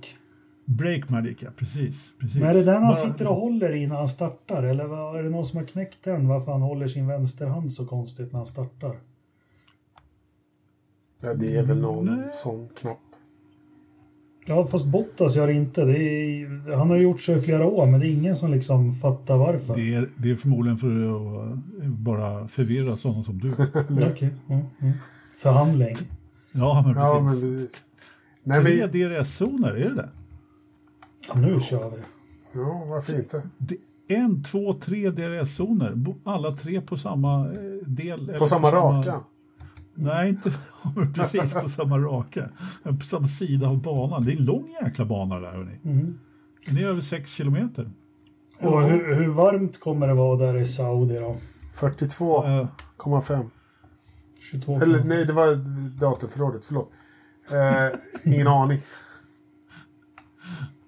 Break 0.64 1.08
magic, 1.08 1.38
ja 1.40 1.50
precis. 1.56 2.14
precis. 2.20 2.40
Men 2.40 2.50
är 2.50 2.54
det 2.54 2.64
den 2.64 2.82
han 2.82 2.94
sitter 2.94 3.28
och 3.28 3.36
håller 3.36 3.74
i 3.74 3.86
när 3.86 3.96
han 3.96 4.08
startar? 4.08 4.62
Eller 4.62 5.18
är 5.18 5.22
det 5.22 5.30
någon 5.30 5.44
som 5.44 5.58
har 5.58 5.66
knäckt 5.66 6.04
den? 6.04 6.28
Varför 6.28 6.52
han 6.52 6.62
håller 6.62 6.86
sin 6.86 7.06
vänsterhand 7.06 7.72
så 7.72 7.86
konstigt 7.86 8.32
när 8.32 8.38
han 8.38 8.46
startar? 8.46 8.96
Ja, 11.22 11.34
det 11.34 11.56
är 11.56 11.62
väl 11.62 11.80
någon 11.80 12.06
Nej. 12.06 12.30
sån 12.42 12.68
knapp. 12.80 13.07
Ja, 14.48 14.64
fast 14.64 14.86
Bottas 14.86 15.36
gör 15.36 15.50
inte. 15.50 15.84
Det 15.84 15.98
är, 15.98 16.76
han 16.76 16.90
har 16.90 16.96
gjort 16.96 17.20
så 17.20 17.32
i 17.32 17.40
flera 17.40 17.66
år, 17.66 17.86
men 17.86 18.00
det 18.00 18.06
är 18.06 18.10
ingen 18.10 18.36
som 18.36 18.50
liksom 18.50 18.92
fattar 18.92 19.36
varför. 19.36 19.74
Det 19.74 19.94
är, 19.94 20.08
det 20.16 20.30
är 20.30 20.34
förmodligen 20.36 20.78
för 20.78 20.88
att 20.88 21.58
bara 21.86 22.48
förvirra 22.48 22.96
sådana 22.96 23.22
som 23.22 23.38
du. 23.38 23.52
Okej. 24.12 24.34
Mm, 24.48 24.64
mm. 24.80 24.92
Förhandling. 25.34 25.94
Ja, 26.52 26.82
men 26.86 26.96
Ja, 27.02 27.20
men 27.20 27.32
precis. 27.32 27.62
precis. 27.62 27.84
Nej, 28.42 28.62
Tre 28.62 28.80
men, 28.80 28.90
DRS-zoner, 28.90 29.68
är 29.70 29.88
det 29.88 29.94
det? 29.94 30.08
Nu 31.34 31.60
kör 31.60 31.90
vi. 31.90 31.96
ja, 32.60 32.84
varför 32.88 33.16
inte? 33.16 33.42
det? 33.58 33.76
En, 34.14 34.42
två, 34.42 34.72
tre 34.72 35.10
DRS-zoner. 35.10 36.14
Alla 36.24 36.56
tre 36.56 36.80
på 36.80 36.96
samma 36.96 37.46
eh, 37.46 37.52
del. 37.86 38.28
eller 38.28 38.38
På 38.38 38.46
samma 38.46 38.70
raka. 38.70 39.20
Nej, 40.00 40.28
inte 40.28 40.52
precis 41.14 41.54
på 41.54 41.68
samma 41.68 41.98
raka. 41.98 42.48
På 42.82 43.00
samma 43.00 43.26
sida 43.26 43.68
av 43.68 43.82
banan. 43.82 44.24
Det 44.24 44.32
är 44.32 44.36
en 44.36 44.44
lång 44.44 44.74
jäkla 44.82 45.04
bana 45.04 45.40
där, 45.40 45.52
hörni. 45.52 45.78
Mm. 45.84 46.18
Den 46.66 46.78
är 46.78 46.86
över 46.86 47.00
sex 47.00 47.32
kilometer. 47.32 47.90
Och 48.60 48.82
hur, 48.82 49.14
hur 49.14 49.28
varmt 49.28 49.80
kommer 49.80 50.08
det 50.08 50.14
vara 50.14 50.38
där 50.38 50.56
i 50.56 50.64
Saudi 50.64 51.14
då? 51.14 51.36
42,5. 51.74 53.34
Eh, 53.34 53.46
22 54.50 54.80
Eller 54.80 55.04
nej, 55.04 55.24
det 55.24 55.32
var 55.32 55.54
datorförrådet. 56.00 56.64
Förlåt. 56.64 56.90
Eh, 57.50 57.98
ingen 58.32 58.48
aning. 58.48 58.78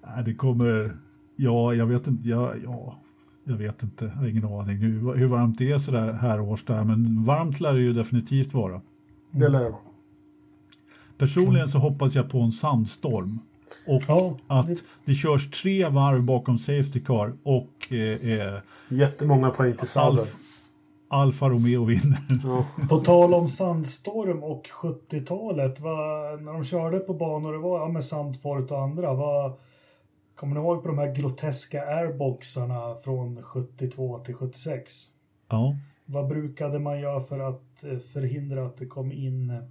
Nej, 0.06 0.24
det 0.24 0.34
kommer... 0.34 0.96
Ja, 1.36 1.74
jag 1.74 1.86
vet 1.86 2.06
inte. 2.06 2.28
Ja, 2.28 2.52
ja, 2.64 2.98
jag 3.44 3.56
vet 3.56 3.82
inte. 3.82 4.04
Jag 4.04 4.12
har 4.12 4.26
ingen 4.26 4.44
aning 4.44 4.76
hur, 4.76 5.14
hur 5.14 5.26
varmt 5.26 5.58
det 5.58 5.72
är 5.72 5.78
så 5.78 5.90
där 5.90 6.12
här 6.12 6.40
års 6.40 6.64
där. 6.64 6.84
Men 6.84 7.24
varmt 7.24 7.60
lär 7.60 7.74
det 7.74 7.80
ju 7.80 7.92
definitivt 7.92 8.54
vara. 8.54 8.80
Det 9.30 9.48
lär 9.48 9.62
vara. 9.70 9.80
Personligen 11.18 11.68
så 11.68 11.78
hoppas 11.78 12.14
jag 12.14 12.30
på 12.30 12.38
en 12.40 12.52
sandstorm. 12.52 13.38
Och 13.86 14.02
Ja, 14.08 14.36
att 14.46 14.68
det- 15.04 15.14
körs 15.14 15.50
tre 15.50 15.88
varv 15.88 16.22
bakom 16.22 16.58
Safety 16.58 17.00
Car 17.00 17.32
och 17.42 17.92
eh, 17.92 18.30
eh, 18.30 18.60
Jättemånga 18.88 19.50
poäng 19.50 19.76
till 19.76 19.88
Sauber. 19.88 20.20
Alf, 20.20 20.34
Alfa 21.08 21.48
Romeo 21.48 21.84
vinner. 21.84 22.18
Ja. 22.44 22.66
På 22.88 22.98
tal 22.98 23.34
om 23.34 23.48
sandstorm 23.48 24.42
och 24.42 24.66
70-talet, 24.82 25.80
vad- 25.80 26.42
när 26.42 26.52
de 26.52 26.64
körde 26.64 26.98
på 26.98 27.14
banor, 27.14 27.52
det 27.52 27.58
var 27.58 27.78
ja, 27.80 27.88
med 27.88 28.04
Sandfort 28.04 28.70
och 28.70 28.82
andra, 28.82 29.14
vad, 29.14 29.52
kommer 30.34 30.54
ni 30.54 30.60
ihåg 30.60 30.82
på 30.82 30.88
de 30.88 30.98
här 30.98 31.14
groteska 31.14 31.82
airboxarna 31.86 32.94
från 33.04 33.42
72 33.42 34.18
till 34.18 34.34
76? 34.34 35.06
Ja. 35.50 35.74
Vad 36.12 36.28
brukade 36.28 36.78
man 36.78 37.00
göra 37.00 37.20
för 37.20 37.38
att 37.38 37.84
eh, 37.84 37.98
förhindra 37.98 38.66
att 38.66 38.76
det 38.76 38.86
kom 38.86 39.12
in... 39.12 39.50
eh, 39.50 39.62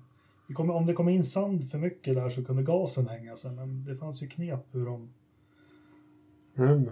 Det 0.48 0.54
kom, 0.54 0.70
om 0.70 0.86
det 0.86 0.94
kom 0.94 1.10
in 1.10 1.24
sand 1.24 1.70
för 1.72 1.78
mycket 1.78 2.14
där 2.16 2.30
så 2.30 2.46
kunde 2.46 2.64
gasen 2.64 3.08
hänga 3.08 3.36
sig, 3.36 3.52
men 3.52 3.86
det 3.86 3.96
fanns 3.96 4.24
ju 4.24 4.28
knep 4.28 4.68
hur 4.72 4.86
de... 4.86 5.10
Inte. 6.58 6.92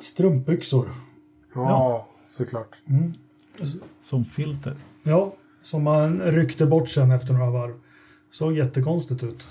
Strumpbyxor. 0.00 0.88
Ja, 1.54 2.08
såklart. 2.28 2.76
Som 4.02 4.24
filter. 4.24 4.76
Ja, 5.04 5.32
som 5.62 5.82
man 5.82 6.20
ryckte 6.22 6.66
bort 6.66 6.88
sen 6.88 7.10
efter 7.10 7.34
några 7.34 7.50
varv. 7.50 7.74
Såg 8.30 8.52
jättekonstigt 8.56 9.22
ut. 9.22 9.48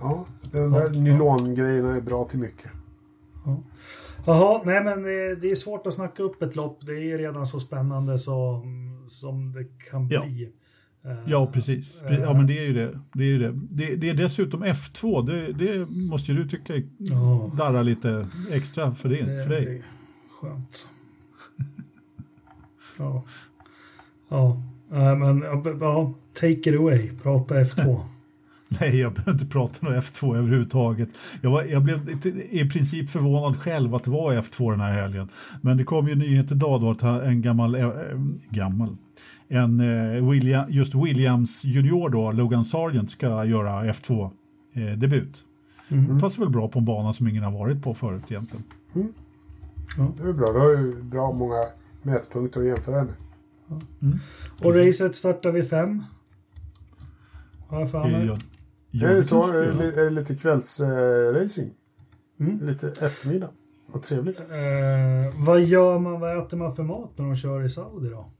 Ja, 0.00 0.26
den 0.52 0.72
där 0.72 0.90
nylongrejerna 0.90 1.96
är 1.96 2.00
bra 2.00 2.24
till 2.28 2.38
mycket. 2.38 2.70
Jaha, 4.26 4.62
nej 4.64 4.84
men 4.84 5.02
det, 5.02 5.34
det 5.34 5.50
är 5.50 5.54
svårt 5.54 5.86
att 5.86 5.94
snacka 5.94 6.22
upp 6.22 6.42
ett 6.42 6.56
lopp. 6.56 6.78
Det 6.86 6.92
är 7.12 7.18
redan 7.18 7.46
så 7.46 7.60
spännande 7.60 8.18
som, 8.18 8.62
som 9.06 9.52
det 9.52 9.64
kan 9.90 10.08
Ja. 10.08 10.24
bli. 10.26 10.52
Eh, 11.04 11.18
Ja, 11.26 11.50
precis. 11.52 12.02
Pre- 12.02 12.20
Ja, 12.20 12.32
men 12.32 12.46
det 12.46 12.58
är 12.58 12.62
ju 12.62 12.74
det. 12.74 13.00
Det 13.12 13.24
är, 13.24 13.28
ju 13.28 13.38
det. 13.38 13.52
Det, 13.70 13.96
det 13.96 14.08
är 14.10 14.14
dessutom 14.14 14.64
F2. 14.64 15.26
Det, 15.26 15.52
det 15.52 15.86
måste 15.90 16.32
ju 16.32 16.42
du 16.42 16.48
tycka 16.48 16.74
Ja. 16.98 17.50
darrar 17.56 17.82
lite 17.82 18.26
extra 18.50 18.94
för, 18.94 19.08
det, 19.08 19.22
det 19.22 19.42
för 19.44 19.50
dig. 19.50 19.82
Skönt. 20.40 20.88
ja. 22.98 23.24
Ja, 24.28 24.62
eh, 24.92 25.16
men 25.16 25.42
ja, 25.80 26.14
take 26.34 26.50
it 26.70 26.76
away. 26.80 27.10
Prata 27.22 27.54
F2. 27.62 28.00
Nej, 28.80 29.00
jag 29.00 29.12
behöver 29.12 29.32
inte 29.32 29.46
prata 29.46 29.86
om 29.86 29.92
F2 29.92 30.36
överhuvudtaget. 30.36 31.08
Jag, 31.42 31.50
var, 31.50 31.62
jag 31.62 31.82
blev 31.82 32.08
i 32.50 32.70
princip 32.70 33.10
förvånad 33.10 33.56
själv 33.56 33.94
att 33.94 34.04
det 34.04 34.10
var 34.10 34.34
F2 34.34 34.70
den 34.70 34.80
här 34.80 35.02
helgen. 35.02 35.28
Men 35.60 35.76
det 35.76 35.84
kom 35.84 36.08
ju 36.08 36.14
nyhet 36.14 36.50
idag 36.50 36.80
då 36.80 36.90
att 36.90 37.02
en 37.02 37.42
gammal, 37.42 37.74
äh, 37.74 37.90
gammal, 38.50 38.96
en 39.48 39.80
eh, 39.80 40.30
William, 40.30 40.64
just 40.68 40.94
Williams 40.94 41.64
junior 41.64 42.08
då, 42.08 42.32
Logan 42.32 42.64
Sargent, 42.64 43.10
ska 43.10 43.44
göra 43.44 43.92
F2-debut. 43.92 45.44
Mm. 45.88 46.14
Det 46.14 46.20
passar 46.20 46.42
väl 46.42 46.50
bra 46.50 46.68
på 46.68 46.78
en 46.78 46.84
bana 46.84 47.12
som 47.12 47.28
ingen 47.28 47.42
har 47.42 47.52
varit 47.52 47.82
på 47.82 47.94
förut 47.94 48.24
egentligen. 48.28 48.64
Det 49.96 50.28
är 50.28 50.32
bra. 50.32 50.52
Du 50.52 50.58
har 50.58 50.70
ju 50.70 51.02
bra 51.02 51.32
många 51.32 51.64
mätpunkter 52.02 52.60
att 52.60 52.66
jämföra 52.66 53.04
med. 53.04 53.14
Och 54.62 54.74
racet 54.74 55.14
startar 55.14 55.52
vid 55.52 55.70
fem. 55.70 56.04
Har 57.68 57.80
jag 57.80 57.90
för 57.90 58.08
mig. 58.08 58.38
Är, 58.92 59.14
det 59.14 59.24
så, 59.24 59.48
är, 59.48 59.52
det. 59.52 60.00
är 60.00 60.04
det 60.04 60.10
lite 60.10 60.34
kvällsracing? 60.34 61.70
Mm. 62.40 62.66
Lite 62.66 62.88
eftermiddag? 62.88 63.50
Vad 63.92 64.02
trevligt. 64.02 64.38
Eh, 64.38 65.44
vad 65.46 65.60
gör 65.60 65.98
man, 65.98 66.20
vad 66.20 66.38
äter 66.38 66.56
man 66.56 66.74
för 66.74 66.82
mat 66.82 67.10
när 67.16 67.24
de 67.24 67.36
kör 67.36 67.62
i 67.64 67.68
Saudi 67.68 68.08
då? 68.08 68.30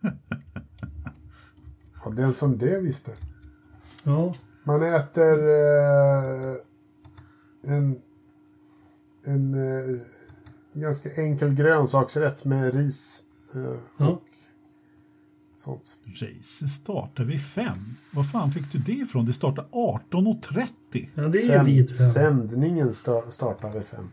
Ja, 2.04 2.10
den 2.10 2.34
som 2.34 2.58
det 2.58 2.80
visste. 2.80 3.12
Ja. 4.04 4.34
Man 4.64 4.82
äter 4.82 5.48
eh, 5.48 6.56
en, 7.62 8.00
en 9.24 9.54
eh, 9.54 10.00
ganska 10.72 11.14
enkel 11.14 11.54
grönsaksrätt 11.54 12.44
med 12.44 12.74
ris. 12.74 13.22
Eh, 13.54 13.78
ja. 13.96 14.20
Sånt. 15.64 15.96
Race 16.06 16.68
startar 16.68 17.24
vid 17.24 17.40
fem. 17.42 17.78
Vad 18.12 18.30
fan 18.30 18.52
fick 18.52 18.72
du 18.72 18.78
det 18.78 18.92
ifrån? 18.92 19.26
Det 19.26 19.32
startar 19.32 19.64
18.30. 19.72 20.66
ja 21.14 21.22
det 21.22 21.38
är 21.38 21.64
ju 21.68 21.86
Sänd- 21.86 21.88
fem. 21.98 22.48
sändningen 22.48 22.88
sta- 22.90 23.30
startar 23.30 23.72
vid 23.72 23.84
fem. 23.84 24.08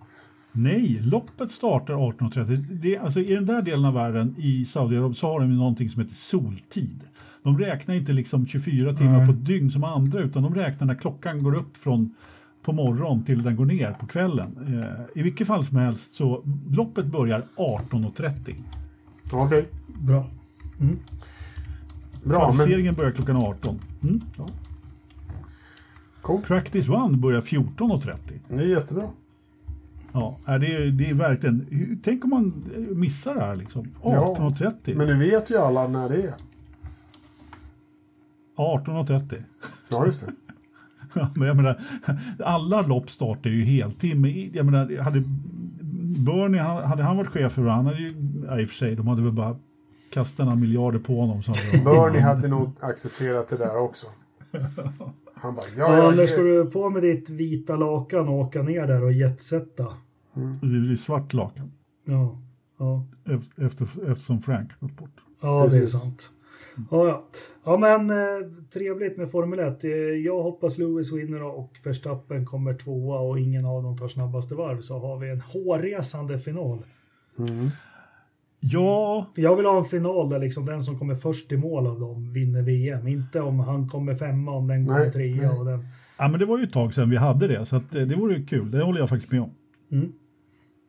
Nej, 0.53 0.99
loppet 1.03 1.51
startar 1.51 1.93
18.30. 1.93 2.55
Det, 2.81 2.97
alltså, 2.97 3.19
I 3.19 3.33
den 3.35 3.45
där 3.45 3.61
delen 3.61 3.85
av 3.85 3.93
världen, 3.93 4.35
i 4.37 4.65
Saudiarabien, 4.65 5.15
så 5.15 5.27
har 5.27 5.39
de 5.39 5.57
någonting 5.57 5.89
som 5.89 6.01
heter 6.01 6.15
soltid. 6.15 6.99
De 7.43 7.57
räknar 7.59 7.95
inte 7.95 8.13
liksom 8.13 8.47
24 8.47 8.93
timmar 8.95 9.17
Nej. 9.17 9.25
på 9.25 9.31
ett 9.31 9.45
dygn 9.45 9.71
som 9.71 9.83
andra, 9.83 10.19
utan 10.19 10.43
de 10.43 10.55
räknar 10.55 10.87
när 10.87 10.95
klockan 10.95 11.43
går 11.43 11.55
upp 11.55 11.77
från 11.77 12.15
på 12.63 12.73
morgon 12.73 13.23
till 13.23 13.43
den 13.43 13.55
går 13.55 13.65
ner 13.65 13.91
på 13.93 14.07
kvällen. 14.07 14.79
Eh, 14.83 15.19
I 15.19 15.23
vilket 15.23 15.47
fall 15.47 15.65
som 15.65 15.77
helst 15.77 16.13
så 16.13 16.43
loppet 16.69 17.05
börjar 17.05 17.41
18.30. 17.55 18.55
Okej, 19.33 19.67
Bra. 20.01 20.29
Bra. 22.23 22.39
Men, 22.39 22.51
Kvalificeringen 22.51 22.93
börjar 22.93 23.11
klockan 23.11 23.35
18. 23.37 23.79
Mm. 24.03 24.21
Ja. 24.37 24.47
cool. 26.21 26.41
Practice 26.41 26.89
One 26.89 27.17
börjar 27.17 27.41
14.30. 27.41 28.17
Det 28.49 28.55
är 28.55 28.67
jättebra. 28.67 29.09
Ja, 30.13 30.37
det, 30.45 30.53
är- 30.75 30.91
det 30.91 31.09
är 31.09 31.13
verkligen... 31.13 31.99
Tänk 32.03 32.23
om 32.23 32.29
man 32.29 32.63
missar 32.95 33.35
det 33.35 33.41
här 33.41 33.55
liksom. 33.55 33.87
Ja, 34.03 34.35
18.30. 34.39 34.95
Men 34.95 35.07
nu 35.07 35.17
vet 35.29 35.49
ju 35.51 35.57
alla 35.57 35.87
när 35.87 36.09
det 36.09 36.15
är. 36.23 36.33
18.30. 38.57 39.43
Ja, 39.91 40.05
just 40.05 40.21
det. 40.21 40.31
Ja, 41.13 41.29
men 41.35 41.47
jag 41.47 41.57
menar, 41.57 41.79
alla 42.43 42.81
lopp 42.81 43.09
startar 43.09 43.49
ju 43.49 43.63
heltid. 43.63 44.19
Men 44.19 44.51
jag 44.53 44.65
menar, 44.65 44.97
hade 45.01 45.23
Bernie, 46.25 46.59
hade 46.61 47.03
han 47.03 47.17
varit 47.17 47.29
chef 47.29 47.53
för 47.53 47.65
han 47.67 47.85
hade 47.85 47.97
ju, 48.01 48.13
ja, 48.47 48.59
i 48.59 48.65
och 48.65 48.69
för 48.69 48.75
sig, 48.75 48.95
de 48.95 49.07
hade 49.07 49.21
väl 49.21 49.31
bara 49.31 49.55
kastat 50.11 50.45
några 50.45 50.59
miljarder 50.59 50.99
på 50.99 51.15
honom. 51.19 51.41
Bernie 51.85 52.21
hade 52.21 52.47
nog 52.47 52.69
accepterat 52.79 53.47
det 53.47 53.57
där 53.57 53.77
också. 53.77 54.07
Han 55.33 55.55
bara, 55.55 55.65
ja, 55.77 55.97
Ja, 55.97 56.07
Anders, 56.09 56.29
ska 56.29 56.41
du 56.41 56.65
på 56.65 56.89
med 56.89 57.01
ditt 57.03 57.29
vita 57.29 57.75
lakan 57.75 58.27
och 58.27 58.35
åka 58.35 58.61
ner 58.63 58.87
där 58.87 59.03
och 59.03 59.11
jetsätta? 59.13 59.87
Det 60.61 60.67
blir 60.79 60.95
svart 60.95 61.33
lakan 61.33 61.71
Ja, 62.05 62.37
ja. 62.79 63.05
efter, 63.35 63.65
efter, 63.65 64.11
eftersom 64.11 64.41
Frank 64.41 64.79
gått 64.79 64.97
bort. 64.97 65.15
ja 65.41 65.59
det 65.71 65.77
är 65.77 65.81
Precis. 65.81 66.01
sant. 66.01 66.29
Ja, 66.91 67.07
ja. 67.07 67.23
ja 67.63 67.77
men 67.77 68.09
eh, 68.09 68.47
trevligt 68.73 69.17
med 69.17 69.31
Formel 69.31 69.59
1. 69.59 69.83
Eh, 69.83 69.89
jag 69.91 70.43
hoppas 70.43 70.77
Lewis 70.77 71.13
vinner 71.13 71.43
och 71.43 71.77
Verstappen 71.85 72.45
kommer 72.45 72.73
tvåa 72.73 73.19
och 73.19 73.39
ingen 73.39 73.65
av 73.65 73.83
dem 73.83 73.97
tar 73.97 74.07
snabbaste 74.07 74.55
varv 74.55 74.79
så 74.81 74.99
har 74.99 75.17
vi 75.19 75.29
en 75.29 75.41
hårresande 75.41 76.39
final. 76.39 76.79
Ja, 78.63 79.31
Jag 79.35 79.55
vill 79.55 79.65
ha 79.65 79.77
en 79.77 79.85
final 79.85 80.29
där 80.29 80.39
liksom 80.39 80.65
den 80.65 80.81
som 80.81 80.99
kommer 80.99 81.15
först 81.15 81.51
i 81.51 81.57
mål 81.57 81.87
av 81.87 81.99
dem 81.99 82.33
vinner 82.33 82.61
VM. 82.61 83.07
Inte 83.07 83.41
om 83.41 83.59
han 83.59 83.89
kommer 83.89 84.15
femma, 84.15 84.51
om 84.51 84.67
den 84.67 84.87
kommer 84.87 85.11
trea 85.11 85.51
och 85.51 85.65
den. 85.65 85.85
ja, 86.17 86.27
men 86.27 86.39
det 86.39 86.45
var 86.45 86.57
ju 86.57 86.63
ett 86.63 86.73
tag 86.73 86.93
sedan 86.93 87.09
vi 87.09 87.17
hade 87.17 87.47
det, 87.47 87.65
så 87.65 87.75
att, 87.75 87.95
eh, 87.95 88.01
det 88.01 88.15
vore 88.15 88.37
ju 88.37 88.45
kul. 88.45 88.71
Det 88.71 88.83
håller 88.83 88.99
jag 88.99 89.09
faktiskt 89.09 89.31
med 89.31 89.41
om. 89.41 89.51
Mm. 89.91 90.11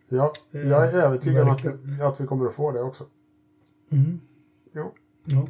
ja, 0.08 0.32
Det 0.52 0.58
är 0.58 0.64
jag 0.64 0.88
är 0.88 0.92
övertygad 0.92 1.42
om 1.42 1.50
att, 1.50 1.66
att 2.02 2.20
vi 2.20 2.26
kommer 2.26 2.46
att 2.46 2.54
få 2.54 2.72
det 2.72 2.80
också. 2.82 3.04
Mm. 3.92 4.20
Ja. 4.72 4.92
Ja. 5.26 5.46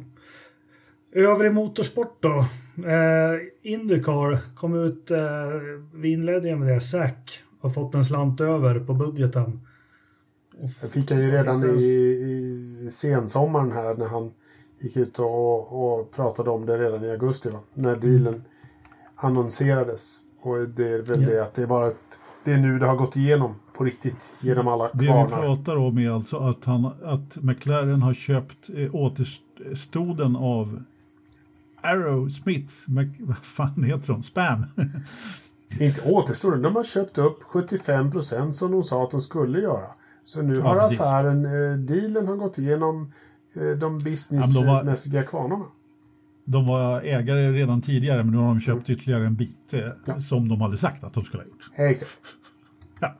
Övrig 1.15 1.53
motorsport 1.53 2.17
då. 2.19 2.45
Eh, 2.87 3.71
Indycar 3.73 4.55
kom 4.55 4.75
ut, 4.75 5.11
eh, 5.11 5.19
vi 5.93 6.11
inledde 6.11 6.55
med 6.55 6.67
det, 6.67 6.79
Zack 6.79 7.39
har 7.59 7.69
fått 7.69 7.95
en 7.95 8.05
slant 8.05 8.41
över 8.41 8.79
på 8.79 8.93
budgeten. 8.93 9.59
Jag 10.81 10.91
fick 10.91 11.11
han 11.11 11.19
ju 11.21 11.31
redan 11.31 11.63
i, 11.69 11.83
i 12.87 12.89
sensommaren 12.91 13.71
här 13.71 13.95
när 13.95 14.07
han 14.07 14.31
gick 14.79 14.97
ut 14.97 15.19
och, 15.19 15.73
och 15.99 16.11
pratade 16.11 16.49
om 16.49 16.65
det 16.65 16.77
redan 16.77 17.03
i 17.03 17.11
augusti. 17.11 17.49
Va? 17.49 17.59
När 17.73 17.95
dealen 17.95 18.43
annonserades. 19.15 20.19
Och 20.41 20.69
det 20.69 20.87
är 20.87 21.01
väl 21.01 21.21
Ja. 21.21 21.29
det 21.29 21.43
att 21.43 21.53
det 21.53 21.61
är 21.61 21.67
bara 21.67 21.87
ett, 21.87 21.97
det 22.43 22.51
är 22.53 22.57
nu 22.57 22.79
det 22.79 22.85
har 22.87 22.95
gått 22.95 23.15
igenom 23.15 23.55
på 23.73 23.83
riktigt 23.83 24.31
genom 24.41 24.67
alla 24.67 24.83
Det 24.83 24.89
vi 24.93 25.05
kvarnar. 25.07 25.41
pratar 25.41 25.77
om 25.77 25.97
är 25.97 26.09
alltså 26.11 26.37
att, 26.37 26.65
han, 26.65 26.85
att 27.03 27.37
McLaren 27.43 28.01
har 28.01 28.13
köpt 28.13 28.69
eh, 28.75 28.95
återstoden 28.95 30.35
av 30.35 30.83
Arrow 31.81 32.29
Smith, 32.29 32.73
Mc, 32.87 33.11
vad 33.19 33.37
fan 33.37 33.83
heter 33.83 34.07
de? 34.13 34.23
Spam. 34.23 34.63
Inte 35.79 36.01
återstår 36.11 36.55
de 36.55 36.75
har 36.75 36.83
köpt 36.83 37.17
upp 37.17 37.43
75 37.43 38.11
procent 38.11 38.55
som 38.55 38.71
de 38.71 38.83
sa 38.83 39.03
att 39.03 39.11
de 39.11 39.21
skulle 39.21 39.59
göra. 39.59 39.87
Så 40.25 40.41
nu 40.41 40.53
Ja, 40.53 40.61
har 40.61 40.79
precis. 40.79 40.99
affären, 40.99 41.45
eh, 41.45 41.77
dealen 41.77 42.27
har 42.27 42.35
gått 42.35 42.57
igenom 42.57 43.13
eh, 43.55 43.61
de 43.61 43.63
Ja, 43.63 43.69
men 43.69 43.79
de 43.79 43.93
var- 43.93 43.99
businessmässiga 43.99 45.23
kvarnarna. 45.23 45.65
De 46.45 46.67
var 46.67 47.01
ägare 47.01 47.51
redan 47.51 47.81
tidigare 47.81 48.23
men 48.23 48.31
nu 48.33 48.37
har 48.37 48.47
de 48.47 48.59
köpt 48.59 48.89
ytterligare 48.89 49.25
en 49.25 49.35
bit 49.35 49.73
eh, 49.73 50.17
som 50.17 50.49
de 50.49 50.61
hade 50.61 50.77
sagt 50.77 51.03
att 51.03 51.13
de 51.13 51.23
skulle 51.23 51.43
ha 51.43 51.47
gjort. 51.49 51.69
Exakt. 51.75 52.19
Ja. 52.99 53.15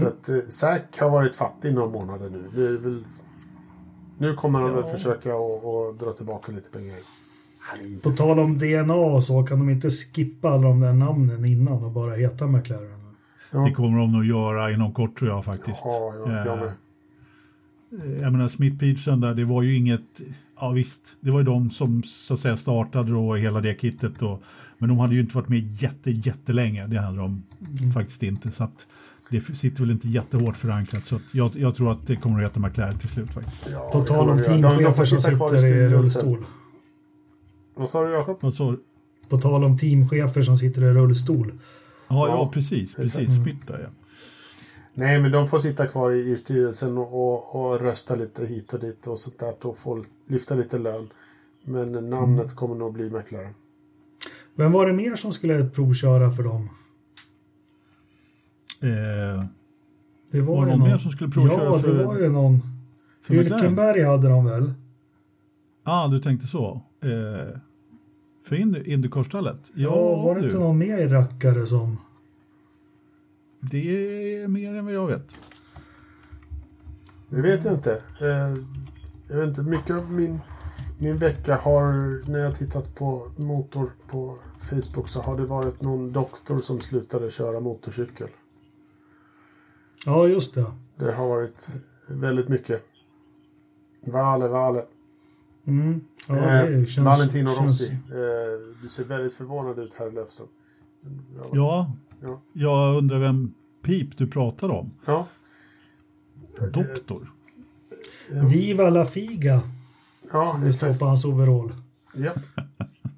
Så 0.00 0.06
att 0.06 0.28
eh, 0.28 0.36
Zack 0.48 0.98
har 1.00 1.10
varit 1.10 1.34
fattig 1.36 1.74
några 1.74 1.88
månader 1.88 2.30
nu. 2.30 2.44
Det 2.54 2.68
är 2.68 2.78
väl... 2.78 3.04
Nu 4.18 4.34
kommer 4.34 4.58
han 4.60 4.70
Ja. 4.74 4.80
väl 4.80 4.90
försöka 4.90 5.34
att 5.34 5.64
att 5.64 5.98
dra 6.00 6.12
tillbaka 6.12 6.52
lite 6.52 6.70
pengar. 6.70 6.96
På 8.02 8.10
tal 8.10 8.38
om 8.38 8.58
DNA 8.58 8.94
och 8.94 9.24
så, 9.24 9.42
kan 9.42 9.58
de 9.58 9.70
inte 9.70 9.90
skippa 9.90 10.48
alla 10.48 10.62
de 10.68 10.80
där 10.80 10.92
namnen 10.92 11.44
innan 11.44 11.84
och 11.84 11.90
bara 11.90 12.14
heta 12.14 12.46
McLaren? 12.46 12.97
Ja. 13.50 13.58
Det 13.58 13.70
kommer 13.70 13.98
de 13.98 14.12
nog 14.12 14.24
göra 14.24 14.70
inom 14.72 14.92
kort 14.94 15.18
tror 15.18 15.30
jag 15.30 15.44
faktiskt. 15.44 15.80
Ja, 15.84 16.14
jag, 16.26 16.46
jag 16.46 16.58
med. 16.58 16.72
Eh, 18.16 18.22
Jag 18.22 18.32
menar 18.32 18.48
Smith 18.48 18.78
Peterson 18.78 19.20
där, 19.20 19.34
det 19.34 19.44
var 19.44 19.62
ju 19.62 19.76
inget, 19.76 20.20
ja 20.60 20.70
visst, 20.70 21.16
det 21.20 21.30
var 21.30 21.38
ju 21.38 21.44
de 21.44 21.70
som 21.70 22.02
så 22.02 22.34
att 22.34 22.40
säga 22.40 22.56
startade 22.56 23.10
då 23.10 23.34
hela 23.34 23.60
det 23.60 23.80
kittet 23.80 24.18
då. 24.18 24.40
Men 24.78 24.88
de 24.88 24.98
hade 24.98 25.14
ju 25.14 25.20
inte 25.20 25.36
varit 25.36 25.48
med 25.48 25.82
jätte, 25.82 26.10
jättelänge, 26.10 26.86
det 26.86 27.00
hade 27.00 27.16
de 27.18 27.42
faktiskt 27.94 28.22
inte. 28.22 28.50
Så 28.52 28.64
att 28.64 28.86
det 29.30 29.40
sitter 29.40 29.80
väl 29.80 29.90
inte 29.90 30.08
jättehårt 30.08 30.56
förankrat. 30.56 31.06
Så 31.06 31.20
jag, 31.32 31.56
jag 31.56 31.74
tror 31.74 31.92
att 31.92 32.06
det 32.06 32.16
kommer 32.16 32.36
att 32.44 32.50
heta 32.50 32.60
McLaren 32.60 32.98
till 32.98 33.08
slut 33.08 33.34
faktiskt. 33.34 33.68
Ja, 33.72 33.90
På 33.92 34.00
tal 34.00 34.28
om 34.30 34.38
teamchefer 34.38 35.04
som 35.04 35.20
sitter 35.20 35.66
i 35.66 35.88
rullstol. 35.88 36.44
Vad 37.76 37.90
sa 37.90 38.04
du 38.04 38.12
Jakob? 38.12 38.40
På 39.28 39.38
tal 39.38 39.64
om 39.64 39.78
teamchefer 39.78 40.42
som 40.42 40.56
sitter 40.56 40.82
i 40.84 40.92
rullstol. 40.94 41.52
Ja, 42.08 42.28
Ja, 42.28 42.28
ja, 42.28 42.50
precis, 42.54 42.94
precis. 42.96 43.42
Smith 43.42 43.66
där 43.66 43.78
ja. 43.78 43.88
Nej, 44.94 45.20
men 45.20 45.32
de 45.32 45.48
får 45.48 45.58
sitta 45.58 45.86
kvar 45.86 46.10
i, 46.10 46.18
i 46.32 46.36
styrelsen 46.36 46.98
och, 46.98 47.12
och, 47.14 47.54
och 47.72 47.80
rösta 47.80 48.14
lite 48.14 48.46
hit 48.46 48.72
och 48.74 48.80
dit 48.80 49.06
och 49.06 49.18
sånt 49.18 49.38
där 49.38 49.66
och 49.66 49.78
få 49.78 50.04
lyfta 50.28 50.54
lite 50.54 50.78
lön. 50.78 51.08
Men 51.64 51.92
namnet 52.10 52.44
Mm. 52.44 52.56
kommer 52.56 52.74
nog 52.74 52.92
bli 52.92 53.10
McLaren. 53.10 53.54
Vem 54.54 54.72
var 54.72 54.86
det 54.86 54.92
mer 54.92 55.14
som 55.16 55.32
skulle 55.32 55.64
provköra 55.64 56.30
för 56.30 56.42
dem? 56.42 56.68
Eh, 58.82 59.44
Det 60.32 60.40
Var 60.40 60.66
det 60.66 60.72
ju 60.72 60.76
någon 60.78 60.88
mer 60.88 60.98
som 60.98 61.10
skulle 61.10 61.30
provköra 61.30 61.64
Ja, 61.64 61.72
det 61.76 61.78
för- 61.82 62.04
var 62.04 62.18
ju 62.18 62.28
någon. 62.28 62.60
Hylkenberg 63.28 64.02
hade 64.02 64.28
de 64.28 64.44
väl? 64.44 64.72
ah, 65.84 66.08
du 66.08 66.20
tänkte 66.20 66.46
så. 66.46 66.82
Eh, 67.02 67.60
för 68.48 68.56
Indy- 68.56 68.84
Indycarstallet? 68.88 69.70
Ja, 69.74 70.22
var 70.22 70.34
det 70.34 70.40
du. 70.40 70.46
inte 70.46 70.58
någon 70.58 70.78
mer 70.78 71.08
rackare 71.08 71.66
som... 71.66 71.98
Det 73.60 73.88
är 74.42 74.48
mer 74.48 74.74
än 74.74 74.84
vad 74.84 74.94
jag 74.94 75.06
vet. 75.06 75.34
Det 77.28 77.40
vet 77.42 77.64
jag 77.64 77.74
inte. 77.74 78.02
Eh, 78.20 78.54
jag 79.28 79.36
vet 79.36 79.48
inte, 79.48 79.62
mycket 79.62 79.96
av 79.96 80.12
min, 80.12 80.40
min 80.98 81.18
vecka 81.18 81.56
har, 81.56 81.92
när 82.30 82.38
jag 82.38 82.58
tittat 82.58 82.94
på 82.94 83.30
motor 83.36 83.90
på 84.10 84.38
Facebook 84.58 85.08
så 85.08 85.22
har 85.22 85.36
det 85.36 85.44
varit 85.44 85.82
någon 85.82 86.12
doktor 86.12 86.60
som 86.60 86.80
slutade 86.80 87.30
köra 87.30 87.60
motorcykel. 87.60 88.28
Ja, 90.06 90.26
just 90.28 90.54
det. 90.54 90.66
Det 90.96 91.12
har 91.12 91.28
varit 91.28 91.70
väldigt 92.08 92.48
mycket. 92.48 92.84
Vale, 94.00 94.48
Vale. 94.48 94.84
Mm. 95.68 96.00
Ja, 96.28 96.34
eh, 96.36 96.84
känns, 96.84 96.98
Valentino 96.98 97.54
känns- 97.54 97.80
Rossi. 97.80 97.92
Eh, 97.92 98.76
du 98.82 98.88
ser 98.88 99.04
väldigt 99.04 99.32
förvånad 99.34 99.78
ut 99.78 99.94
herr 99.98 100.10
Löfström. 100.10 100.46
Ja. 101.34 101.48
Ja, 101.52 101.92
Ja. 102.22 102.40
jag 102.52 102.96
undrar 102.96 103.18
vem 103.18 103.54
pip 103.84 104.18
du 104.18 104.26
pratar 104.26 104.68
om. 104.68 104.90
ja. 105.04 105.26
Doktor? 106.72 107.30
Viva 108.50 108.90
la 108.90 109.04
Figa, 109.06 109.60
Ja, 110.32 110.46
som 110.46 110.60
det 110.64 110.72
står 110.72 110.94
på 110.98 111.04
hans 111.04 111.24
overall. 111.24 111.72
Ja. 112.16 112.32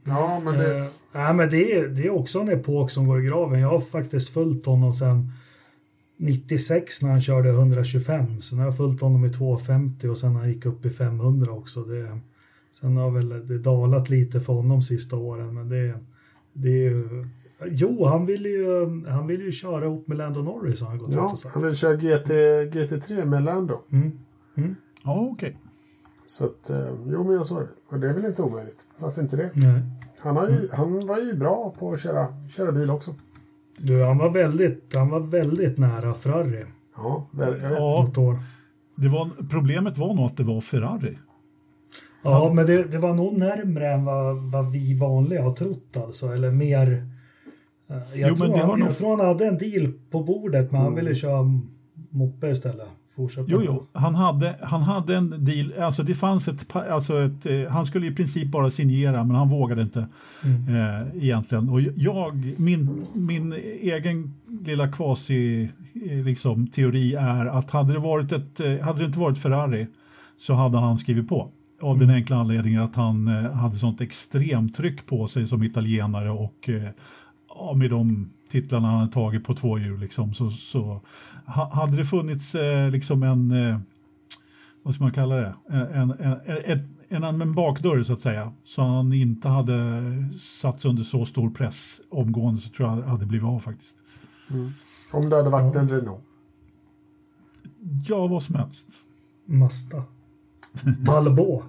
ja, 0.04 0.40
men 0.44 0.54
det... 0.58 0.78
Eh, 1.14 1.34
men 1.34 1.50
det, 1.50 1.76
är, 1.76 1.88
det 1.88 2.06
är 2.06 2.10
också 2.10 2.40
en 2.40 2.48
epok 2.48 2.90
som 2.90 3.06
går 3.06 3.20
i 3.22 3.26
graven. 3.26 3.60
Jag 3.60 3.68
har 3.68 3.80
faktiskt 3.80 4.28
följt 4.34 4.66
honom 4.66 4.92
sedan 4.92 5.32
96 6.16 7.02
när 7.02 7.10
han 7.10 7.22
körde 7.22 7.48
125. 7.48 8.40
Sen 8.42 8.58
har 8.58 8.64
jag 8.64 8.76
följt 8.76 9.00
honom 9.00 9.24
i 9.24 9.28
250 9.30 10.08
och 10.08 10.18
sen 10.18 10.36
han 10.36 10.48
gick 10.48 10.66
upp 10.66 10.84
i 10.84 10.90
500 10.90 11.52
också. 11.52 11.80
Det, 11.80 12.18
Sen 12.70 12.96
har 12.96 13.10
väl 13.10 13.46
det 13.46 13.58
dalat 13.58 14.10
lite 14.10 14.40
för 14.40 14.52
honom 14.52 14.82
sista 14.82 15.16
åren, 15.16 15.54
men 15.54 15.68
det, 15.68 15.94
det 16.52 16.68
är 16.68 16.90
ju... 16.90 17.24
Jo, 17.66 18.04
han 18.04 18.26
vill 18.26 18.46
ju, 18.46 19.02
han 19.08 19.26
vill 19.26 19.40
ju 19.42 19.52
köra 19.52 19.84
ihop 19.84 20.08
med 20.08 20.18
Lando 20.18 20.42
Norris 20.42 20.80
har 20.80 20.88
han 20.88 20.98
gått 20.98 21.08
ut 21.08 21.14
Ja, 21.14 21.30
och 21.32 21.38
sagt. 21.38 21.54
han 21.54 21.64
vill 21.64 21.76
köra 21.76 21.94
GT, 21.96 22.30
GT3 22.74 23.24
med 23.24 23.42
Lando. 23.42 23.80
Mm. 23.92 24.12
Mm. 24.56 24.74
Ja, 25.04 25.28
okej. 25.32 25.56
Så 26.26 26.44
att, 26.44 26.70
eh, 26.70 26.86
jo 27.06 27.24
men 27.24 27.32
jag 27.32 27.46
sa 27.46 27.60
det. 27.60 27.68
Och 27.88 28.00
det 28.00 28.08
är 28.10 28.14
väl 28.14 28.24
inte 28.24 28.42
omöjligt. 28.42 28.88
Varför 28.98 29.22
inte 29.22 29.36
det? 29.36 29.50
Nej. 29.54 29.82
Han, 30.18 30.36
har 30.36 30.48
ju, 30.48 30.68
han 30.72 31.06
var 31.06 31.18
ju 31.18 31.34
bra 31.36 31.74
på 31.78 31.92
att 31.92 32.00
köra, 32.00 32.34
köra 32.50 32.72
bil 32.72 32.90
också. 32.90 33.14
Du, 33.78 34.04
han 34.04 34.18
var 34.18 34.30
väldigt, 34.30 34.94
han 34.94 35.10
var 35.10 35.20
väldigt 35.20 35.78
nära 35.78 36.14
Ferrari 36.14 36.64
Ja, 36.96 37.28
jag 37.32 37.52
vet. 37.52 37.62
Ja. 37.62 38.12
år. 38.16 38.38
Det 38.96 39.08
var, 39.08 39.30
problemet 39.50 39.98
var 39.98 40.14
nog 40.14 40.24
att 40.26 40.36
det 40.36 40.44
var 40.44 40.60
Ferrari. 40.60 41.18
Ja, 42.22 42.52
men 42.54 42.66
det, 42.66 42.90
det 42.90 42.98
var 42.98 43.14
nog 43.14 43.38
närmre 43.38 43.92
än 43.92 44.04
vad, 44.04 44.50
vad 44.52 44.72
vi 44.72 44.98
vanliga 44.98 45.42
har 45.42 45.52
trott 45.52 45.96
alltså, 45.96 46.26
eller 46.26 46.50
mer. 46.50 47.06
eh, 47.90 48.20
Jag, 48.20 48.30
Jo, 48.30 48.36
tror, 48.36 48.48
han, 48.48 48.58
jag 48.58 48.78
nog- 48.80 48.90
tror 48.90 49.16
han 49.16 49.26
hade 49.26 49.46
en 49.46 49.58
deal 49.58 49.92
på 50.10 50.22
bordet, 50.24 50.72
men 50.72 50.80
han 50.80 50.94
ville 50.94 51.14
köra 51.14 51.44
moppe 52.10 52.48
istället. 52.50 52.86
Fortsätta. 53.16 53.46
Jo, 53.48 53.62
jo, 53.64 53.86
han 53.92 54.14
hade, 54.14 54.56
han 54.62 54.82
hade 54.82 55.16
en 55.16 55.44
deal, 55.44 55.72
alltså 55.80 56.02
det 56.02 56.14
fanns 56.14 56.48
ett, 56.48 56.76
alltså 56.76 57.18
ett 57.22 57.46
eh, 57.46 57.68
han 57.72 57.86
skulle 57.86 58.06
i 58.06 58.10
princip 58.14 58.48
bara 58.50 58.70
signera 58.70 59.24
men 59.24 59.36
han 59.36 59.48
vågade 59.48 59.82
inte 59.82 60.00
eh, 60.68 61.22
egentligen. 61.24 61.68
Och 61.68 61.80
jag, 61.96 62.54
min, 62.56 63.04
min 63.14 63.52
egen 63.80 64.34
lilla 64.64 64.88
kvasi 64.88 65.70
eh, 66.10 66.16
liksom, 66.24 66.66
teori 66.66 67.14
är 67.14 67.46
att 67.46 67.70
hade 67.70 67.92
det, 67.92 67.98
varit 67.98 68.32
ett, 68.32 68.82
hade 68.82 68.98
det 68.98 69.04
inte 69.06 69.18
varit 69.18 69.38
Ferrari 69.38 69.86
så 70.38 70.54
hade 70.54 70.78
han 70.78 70.98
skrivit 70.98 71.28
på. 71.28 71.48
Av 71.80 71.98
den 71.98 72.10
enkla 72.10 72.36
anledningen 72.36 72.82
att 72.82 72.96
han 72.96 73.28
eh, 73.28 73.52
hade 73.52 73.74
sånt 73.74 74.00
extremt 74.00 74.74
tryck 74.74 75.06
på 75.06 75.26
sig 75.28 75.46
som 75.46 75.62
italienare 75.62 76.30
och 76.30 76.68
eh, 76.68 76.90
ja, 77.48 77.74
med 77.74 77.90
de 77.90 78.30
titlarna 78.48 78.88
han 78.88 78.98
hade 78.98 79.12
tagit 79.12 79.44
på 79.44 79.54
två 79.54 79.78
hjul 79.78 80.00
liksom, 80.00 80.34
så, 80.34 80.50
så 80.50 81.00
ha, 81.46 81.74
hade 81.74 81.96
det 81.96 82.04
funnits 82.04 82.54
eh, 82.54 82.90
liksom 82.90 83.22
en, 83.22 83.50
eh, 83.50 83.78
vad 84.82 84.94
ska 84.94 85.04
man 85.04 85.12
kalla 85.12 85.34
det, 85.34 85.54
en, 85.68 85.80
en, 85.80 86.10
en, 86.10 86.84
en, 87.08 87.24
en, 87.24 87.40
en 87.40 87.52
bakdörr 87.52 88.02
så 88.02 88.12
att 88.12 88.20
säga, 88.20 88.52
så 88.64 88.82
han 88.82 89.12
inte 89.12 89.48
hade 89.48 90.02
satts 90.38 90.84
under 90.84 91.02
så 91.02 91.26
stor 91.26 91.50
press 91.50 92.00
omgående 92.10 92.60
så 92.60 92.68
tror 92.68 92.88
jag 92.88 93.02
hade 93.02 93.26
blivit 93.26 93.46
av 93.46 93.58
faktiskt. 93.58 93.96
Om 95.12 95.30
det 95.30 95.36
hade 95.36 95.50
varit 95.50 95.76
en 95.76 95.88
Renault. 95.88 96.20
Ja, 98.06 98.26
vad 98.26 98.42
som 98.42 98.54
helst. 98.54 98.88
Mazda. 99.46 100.04
Talbot. 101.06 101.62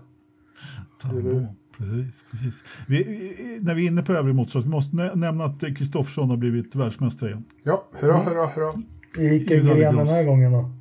Talbot, 1.02 1.44
Precis, 1.78 2.24
precis. 2.32 2.64
Vi, 2.88 3.04
vi- 3.04 3.60
när 3.62 3.76
vi 3.76 3.84
är 3.84 3.88
inne 3.88 4.02
på 4.02 4.14
övrig 4.14 4.36
motorsport, 4.36 4.66
vi 4.66 4.70
måste 4.70 4.96
nä- 4.96 5.16
nämna 5.16 5.46
att 5.46 5.60
Kristoffersson 5.78 6.30
har 6.30 6.38
blivit 6.38 6.76
världsmästare 6.76 7.30
igen. 7.30 7.44
Ja, 7.64 7.88
hurra, 8.00 8.18
hurra, 8.24 8.46
hurra. 8.48 8.74
I 9.18 9.28
vilken 9.30 9.58
I 9.58 9.62
gren 9.62 9.96
den 9.96 10.08
här 10.08 10.26
gången 10.26 10.52
då? 10.52 10.72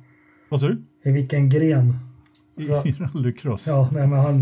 Vad 0.49 0.59
sa 0.59 0.67
du? 0.67 0.81
I 1.03 1.11
vilken 1.11 1.49
gren? 1.49 1.93
I, 2.57 2.67
rallycross? 3.13 3.67
Ja, 3.67 3.89
nej, 3.93 4.07
men 4.07 4.19
han, 4.19 4.35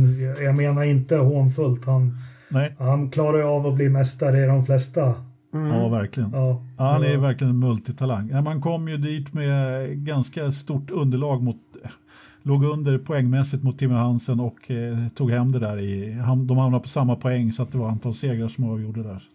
jag 0.45 0.57
menar 0.57 0.83
inte 0.83 1.15
hånfullt. 1.17 1.85
Han, 1.85 2.11
Nej, 2.49 2.75
han 2.79 3.09
klarar 3.11 3.37
ju 3.37 3.43
av 3.43 3.67
att 3.67 3.75
bli 3.75 3.89
mästare 3.89 4.43
i 4.43 4.47
de 4.47 4.65
flesta. 4.65 5.13
ja 5.51 5.87
verkligen. 5.89 6.29
Ja, 6.33 6.61
Ja, 6.77 6.83
han 6.91 7.03
är 7.03 7.13
Ja. 7.13 7.19
verkligen 7.19 7.51
en 7.53 7.59
multitalang. 7.59 8.43
Man 8.43 8.61
kom 8.61 8.87
ju 8.89 8.97
dit 8.97 9.33
med 9.33 9.87
ganska 9.97 10.51
stort 10.51 10.91
underlag 10.91 11.43
mot 11.43 11.57
låg 12.43 12.63
under 12.63 12.97
poängmässigt 12.97 13.63
mot 13.63 13.79
Timmy 13.79 13.93
Hansen 13.93 14.39
och 14.39 14.71
eh, 14.71 14.97
tog 15.15 15.31
hem 15.31 15.51
det 15.51 15.59
där 15.59 15.77
i, 15.79 16.11
ham- 16.13 16.45
de 16.47 16.57
hamnade 16.57 16.81
på 16.83 16.89
samma 16.89 17.15
poäng 17.15 17.53
så 17.53 17.63
att 17.63 17.71
det 17.71 17.77
var 17.77 17.89
antal 17.89 18.13
segrar 18.13 18.47
som 18.47 18.63
avgjorde 18.69 19.03
där. 19.03 19.19
Så 19.19 19.25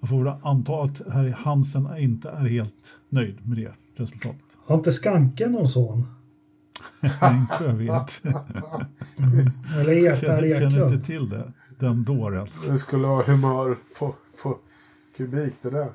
Man 0.00 0.08
får 0.08 0.24
väl 0.24 0.32
anta 0.42 0.82
att 0.82 1.02
herr 1.12 1.30
Hansen 1.30 1.88
inte 1.98 2.28
är 2.30 2.46
helt 2.46 2.98
nöjd 3.08 3.36
med 3.48 3.58
det 3.58 3.72
resultatet. 4.02 4.42
Har 4.66 4.76
inte 4.76 4.92
Skanken 4.92 5.52
någon 5.52 5.68
son? 5.68 6.06
inte 7.02 7.64
jag 7.64 7.72
vet. 7.74 8.22
Eller 9.80 9.92
er, 9.92 10.20
Per 10.20 10.58
känner, 10.58 10.92
inte 10.94 11.06
till 11.06 11.28
det. 11.28 11.52
Den 11.78 12.04
dåren. 12.04 12.46
Det 12.68 12.78
skulle 12.78 13.06
vara 13.06 13.22
humör 13.22 13.76
på, 13.98 14.14
på 14.42 14.56
kubik 15.16 15.54
det 15.62 15.70
där. 15.70 15.88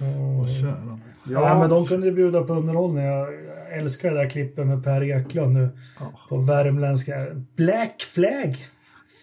Åh, 0.00 0.46
kära. 0.46 1.00
Ja. 1.28 1.58
men 1.58 1.70
de 1.70 1.86
kunde 1.86 2.06
ju 2.06 2.12
bjuda 2.12 2.42
på 2.42 2.52
underhållning. 2.52 3.04
Jag 3.04 3.28
älskar 3.72 4.10
det 4.10 4.16
där 4.16 4.30
klippet 4.30 4.66
med 4.66 4.84
Per 4.84 5.02
Eklund 5.02 5.54
nu. 5.54 5.68
Ja. 6.00 6.12
På 6.28 6.36
värmländska. 6.36 7.26
Black 7.56 8.02
flag! 8.02 8.56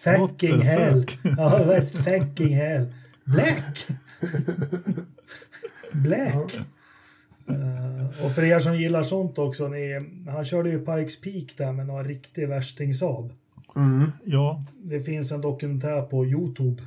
Fucking 0.04 0.60
hell! 0.60 1.00
fuck? 1.02 1.18
Ja, 1.38 1.64
vad 1.66 1.88
fucking 1.88 2.54
hell! 2.56 2.92
Black! 3.24 3.86
Black! 5.92 6.58
Eh, 7.48 8.24
och 8.24 8.32
för 8.32 8.42
er 8.44 8.58
som 8.58 8.76
gillar 8.76 9.02
sånt 9.02 9.38
också, 9.38 9.68
ni, 9.68 10.00
han 10.28 10.44
körde 10.44 10.70
ju 10.70 10.78
Pikes 10.78 11.20
Peak 11.20 11.54
där 11.56 11.72
med 11.72 11.86
någon 11.86 12.04
riktig 12.04 12.48
värsting 12.48 12.94
Saab. 12.94 13.32
Ja, 14.24 14.64
Det 14.82 15.00
finns 15.00 15.32
en 15.32 15.40
dokumentär 15.40 16.02
på 16.02 16.26
Youtube 16.26 16.82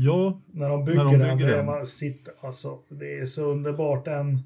ja, 0.00 0.38
när 0.52 0.68
de 0.68 0.84
bygger, 0.84 1.04
När 1.04 1.12
de 1.12 1.18
den. 1.18 1.36
bygger 1.36 1.50
där 1.50 1.56
den. 1.56 1.66
Man 1.66 1.86
sitter, 1.86 2.32
alltså, 2.40 2.78
det 2.88 3.18
är 3.18 3.24
så 3.24 3.44
underbart. 3.44 4.06
En, 4.08 4.38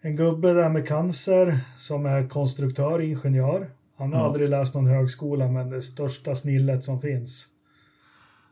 en 0.00 0.16
gubbe 0.16 0.52
där 0.52 0.70
med 0.70 0.88
cancer 0.88 1.58
som 1.78 2.06
är 2.06 2.28
konstruktör, 2.28 3.00
ingenjör. 3.00 3.70
Han 3.96 4.12
har 4.12 4.20
Ja. 4.20 4.26
aldrig 4.26 4.48
läst 4.48 4.74
någon 4.74 4.86
högskola, 4.86 5.48
men 5.48 5.70
det 5.70 5.82
största 5.82 6.34
snillet 6.34 6.84
som 6.84 7.00
finns. 7.00 7.48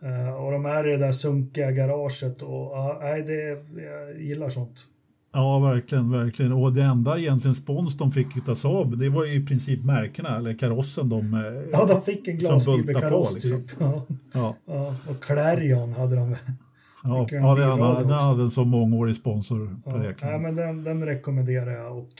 Eh, 0.02 0.34
och 0.34 0.52
de 0.52 0.66
är 0.66 0.86
i 0.88 0.90
det 0.90 0.96
där 0.96 1.12
sunkiga 1.12 1.70
garaget 1.70 2.42
och 2.42 2.50
ja, 2.76 2.98
nej, 3.02 3.22
det, 3.22 3.64
jag 3.82 4.20
gillar 4.22 4.48
sånt. 4.50 4.84
Ja, 5.36 5.58
verkligen, 5.58 6.10
verkligen. 6.10 6.52
Och 6.52 6.72
det 6.72 6.82
enda 6.82 7.18
egentligen 7.18 7.54
spons 7.54 7.96
de 7.96 8.10
fick 8.12 8.48
av 8.48 8.54
Saab, 8.54 8.98
det 8.98 9.08
var 9.08 9.24
ju 9.24 9.32
i 9.34 9.46
princip 9.46 9.84
märkena 9.84 10.36
eller 10.36 10.54
karossen 10.54 11.08
de... 11.08 11.34
eh, 11.34 11.40
Ja, 11.72 11.86
de 11.86 12.02
fick 12.02 12.28
en 12.28 12.36
glasfiberkaross 12.38 13.42
bultar 13.42 13.58
på, 13.58 13.62
typ. 13.68 13.76
Ja, 13.80 14.06
ja, 14.32 14.56
ja, 14.66 14.94
och 15.08 15.22
Clarion 15.22 15.92
hade 15.92 16.16
de. 16.16 16.36
ja, 17.04 17.28
ja 17.30 17.54
det 17.54 17.64
hade, 17.64 18.00
den 18.00 18.10
hade 18.10 18.42
en 18.42 18.50
så 18.50 18.64
mångårig 18.64 19.16
sponsor. 19.16 19.76
Ja, 19.84 20.12
nej, 20.22 20.38
men 20.38 20.56
den, 20.56 20.84
den 20.84 21.04
rekommenderar 21.06 21.70
jag. 21.70 21.98
Och, 21.98 22.12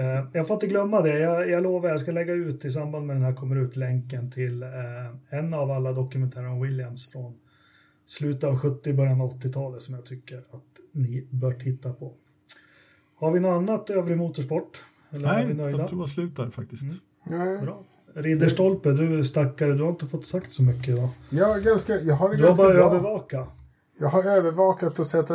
eh, 0.00 0.24
jag 0.32 0.46
får 0.46 0.54
inte 0.54 0.66
glömma 0.66 1.00
det. 1.00 1.18
Jag, 1.18 1.50
jag 1.50 1.62
lovar, 1.62 1.88
jag 1.88 2.00
ska 2.00 2.12
lägga 2.12 2.32
ut 2.32 2.64
i 2.64 2.70
samband 2.70 3.06
med 3.06 3.16
den 3.16 3.22
här 3.22 3.32
kommer 3.34 3.56
ut 3.56 3.76
länken 3.76 4.30
till 4.30 4.62
eh, 4.62 4.68
en 5.38 5.54
av 5.54 5.70
alla 5.70 5.92
dokumentärer 5.92 6.48
om 6.48 6.60
Williams 6.62 7.10
från 7.10 7.34
slutet 8.06 8.44
av 8.44 8.58
70, 8.58 8.92
början 8.92 9.20
av 9.20 9.30
80-talet 9.40 9.82
som 9.82 9.94
jag 9.94 10.04
tycker 10.04 10.38
att 10.38 10.62
ni 10.92 11.26
bör 11.30 11.52
titta 11.52 11.92
på. 11.92 12.12
Har 13.22 13.32
vi 13.32 13.40
något 13.40 13.50
annat 13.70 13.90
övrig 13.90 14.16
motorsport? 14.16 14.82
Eller 15.10 15.28
är 15.28 15.46
vi 15.46 15.54
Nej, 15.54 15.64
nöjda? 15.64 15.78
jag 15.78 15.88
tror 15.88 16.02
jag 16.02 16.08
slutar 16.08 16.50
faktiskt. 16.50 17.02
Nej, 17.24 17.58
Bra. 17.58 17.84
Ridderstolpe, 18.14 18.92
du 18.92 19.24
stackare, 19.24 19.72
du 19.72 19.82
har 19.82 19.90
inte 19.90 20.06
fått 20.06 20.26
sagt 20.26 20.52
så 20.52 20.62
mycket 20.62 20.88
idag. 20.88 21.08
jag, 21.30 21.62
ganska, 21.62 22.00
jag 22.00 22.14
har 22.14 22.28
det 22.30 22.36
Du 22.36 22.44
har 22.46 22.54
bara 22.54 22.74
bra. 22.74 22.84
övervaka. 22.90 23.46
Jag 23.98 24.08
har 24.08 24.22
övervakat 24.24 24.98
och 24.98 25.06
sett, 25.06 25.28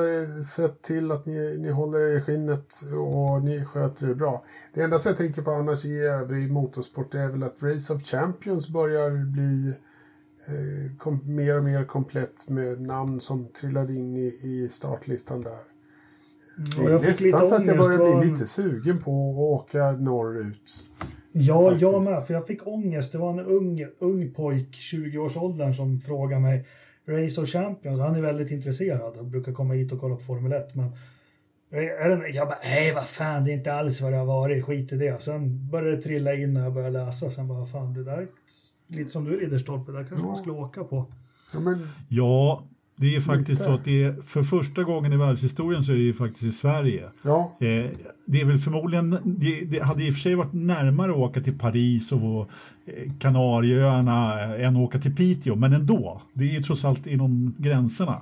sett 0.45 0.81
till 0.81 1.11
att 1.11 1.25
ni, 1.25 1.57
ni 1.57 1.71
håller 1.71 1.99
er 1.99 2.17
i 2.17 2.21
skinnet 2.21 2.73
och 2.93 3.43
ni 3.43 3.65
sköter 3.65 4.07
det 4.07 4.15
bra. 4.15 4.43
Det 4.73 4.81
enda 4.81 4.99
som 4.99 5.09
jag 5.09 5.17
tänker 5.17 5.41
på 5.41 5.51
annars 5.51 5.85
i 5.85 5.99
övrig 5.99 6.51
motorsport 6.51 7.15
är 7.15 7.27
väl 7.27 7.43
att 7.43 7.63
Race 7.63 7.93
of 7.93 8.03
Champions 8.03 8.69
börjar 8.69 9.09
bli 9.25 9.73
eh, 10.47 10.97
kom, 10.97 11.35
mer 11.35 11.57
och 11.57 11.63
mer 11.63 11.85
komplett 11.85 12.49
med 12.49 12.81
namn 12.81 13.21
som 13.21 13.47
trillade 13.59 13.93
in 13.93 14.15
i, 14.15 14.39
i 14.41 14.69
startlistan 14.71 15.41
där. 15.41 15.57
Och 16.77 16.83
är 16.83 16.91
jag 16.91 17.01
fick 17.01 17.21
lite 17.21 17.37
nästan 17.39 17.49
så 17.49 17.55
att 17.55 17.65
jag 17.65 17.75
var 17.75 18.19
bli 18.21 18.31
lite 18.31 18.47
sugen 18.47 18.97
på 18.97 19.31
att 19.31 19.37
åka 19.37 19.91
norrut. 19.91 20.83
Ja, 21.31 21.63
Faktiskt. 21.63 21.81
jag 21.81 22.05
med. 22.05 22.23
För 22.23 22.33
jag 22.33 22.47
fick 22.47 22.67
ångest. 22.67 23.11
Det 23.11 23.17
var 23.17 23.29
en 23.29 23.39
ung, 23.39 23.85
ung 23.99 24.33
pojk, 24.33 24.71
20-årsåldern, 24.71 25.73
som 25.73 25.99
frågade 25.99 26.41
mig 26.41 26.65
Race 27.07 27.41
of 27.41 27.49
Champions. 27.49 27.99
Han 27.99 28.15
är 28.15 28.21
väldigt 28.21 28.51
intresserad. 28.51 29.15
Han 29.15 29.29
brukar 29.29 29.53
komma 29.53 29.73
hit 29.73 29.91
och 29.91 29.99
kolla 29.99 30.15
på 30.15 30.21
Formel 30.21 30.51
1. 30.51 30.75
Men 30.75 30.91
är 31.71 32.09
det, 32.09 32.29
jag 32.29 32.47
bara, 32.47 32.57
nej 32.63 32.93
vad 32.93 33.05
fan, 33.05 33.45
det 33.45 33.51
är 33.51 33.53
inte 33.53 33.73
alls 33.73 34.01
vad 34.01 34.11
det 34.11 34.17
har 34.17 34.25
varit. 34.25 34.65
Skit 34.65 34.93
i 34.93 34.95
det. 34.95 35.21
Sen 35.21 35.69
började 35.69 35.95
det 35.95 36.01
trilla 36.01 36.33
in 36.33 36.53
när 36.53 36.63
jag 36.63 36.73
började 36.73 37.05
läsa. 37.05 37.31
Sen 37.31 37.47
bara, 37.47 37.65
fan, 37.65 37.93
det 37.93 38.03
där, 38.03 38.27
lite 38.87 39.09
som 39.09 39.25
du 39.25 39.39
Ridderstolpe, 39.39 39.91
det 39.91 39.97
där 39.97 40.05
kanske 40.05 40.27
man 40.27 40.35
skulle 40.35 40.55
åka 40.55 40.83
på. 40.83 41.05
Ja, 41.53 41.59
men, 41.59 41.87
Ja, 42.09 42.63
det 42.99 43.15
är 43.15 43.21
faktiskt 43.21 43.49
Lite. 43.49 43.63
så 43.63 43.71
att 43.71 43.85
det 43.85 44.03
är 44.03 44.21
för 44.21 44.43
första 44.43 44.83
gången 44.83 45.13
i 45.13 45.17
världshistorien 45.17 45.83
så 45.83 45.91
är 45.91 45.95
det 45.95 46.01
ju 46.01 46.13
faktiskt 46.13 46.43
i 46.43 46.51
Sverige. 46.51 47.09
ja, 47.21 47.57
Eh, 47.59 47.85
det 48.25 48.41
är 48.41 48.45
väl 48.45 48.57
förmodligen, 48.57 49.17
det, 49.23 49.65
det 49.65 49.83
hade 49.83 50.03
i 50.03 50.09
och 50.09 50.13
för 50.13 50.21
sig 50.21 50.35
varit 50.35 50.53
närmare 50.53 51.11
att 51.11 51.17
åka 51.17 51.41
till 51.41 51.57
Paris 51.59 52.11
och 52.11 52.49
eh, 52.85 53.11
Kanarieöarna 53.19 54.43
eh, 54.43 54.65
än 54.67 54.75
att 54.75 54.81
åka 54.81 54.99
till 54.99 55.15
Piteå, 55.15 55.55
men 55.55 55.73
ändå. 55.73 56.21
Det 56.33 56.43
är 56.43 56.53
ju 56.53 56.61
trots 56.61 56.85
allt 56.85 57.07
inom 57.07 57.55
gränserna. 57.57 58.21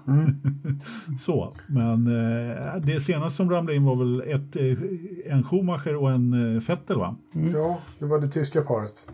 så, 1.20 1.54
men 1.68 2.08
eh, 2.08 2.76
det 2.84 3.00
senaste 3.00 3.36
som 3.36 3.50
ramlade 3.52 3.76
in 3.76 3.84
var 3.84 3.96
väl 3.96 4.22
ett, 4.22 4.56
eh, 4.56 5.34
en 5.34 5.44
Schumacher 5.44 5.96
och 5.96 6.12
en 6.12 6.56
eh, 6.56 6.62
Vettel 6.62 6.98
va? 6.98 7.16
ja, 7.54 7.80
det 8.00 8.06
var 8.06 8.20
det 8.20 8.28
tyska 8.28 8.62
paret. 8.62 9.08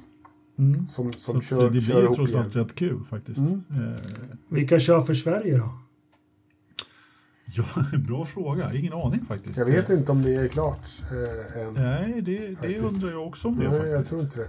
Mm. 0.62 0.88
som, 0.88 1.14
Så 1.14 1.20
som 1.20 1.38
att, 1.38 1.44
kör, 1.46 1.62
det 1.64 1.70
blir 1.70 1.82
kör 1.82 2.14
trots 2.16 2.36
allt 2.36 2.56
rätt 2.56 2.76
kul 2.76 3.04
faktiskt. 3.10 3.40
Mm. 3.40 3.64
Eh, 3.94 4.00
Vilka 4.50 4.80
kör 4.80 5.02
för 5.02 5.14
Sverige 5.14 5.58
då? 5.58 5.70
ja, 7.46 7.64
bra 8.08 8.26
fråga. 8.26 8.74
Ingen 8.74 8.94
aning 8.94 9.26
faktiskt. 9.26 9.58
Jag 9.60 9.66
vet 9.66 9.90
inte 9.90 10.12
om 10.12 10.22
det 10.22 10.36
är 10.36 10.48
klart 10.48 11.02
eh, 11.12 11.62
än. 11.62 11.74
Nej, 11.74 12.22
det, 12.22 12.48
det 12.48 12.56
Faktiskt. 12.56 12.84
undrar 12.84 13.12
jag 13.12 13.28
också 13.28 13.48
om 13.48 13.58
det 13.60 13.70
Nej, 13.70 13.78
jag 13.80 13.88
faktiskt. 13.90 14.10
tror 14.10 14.22
inte 14.22 14.40
det. 14.40 14.48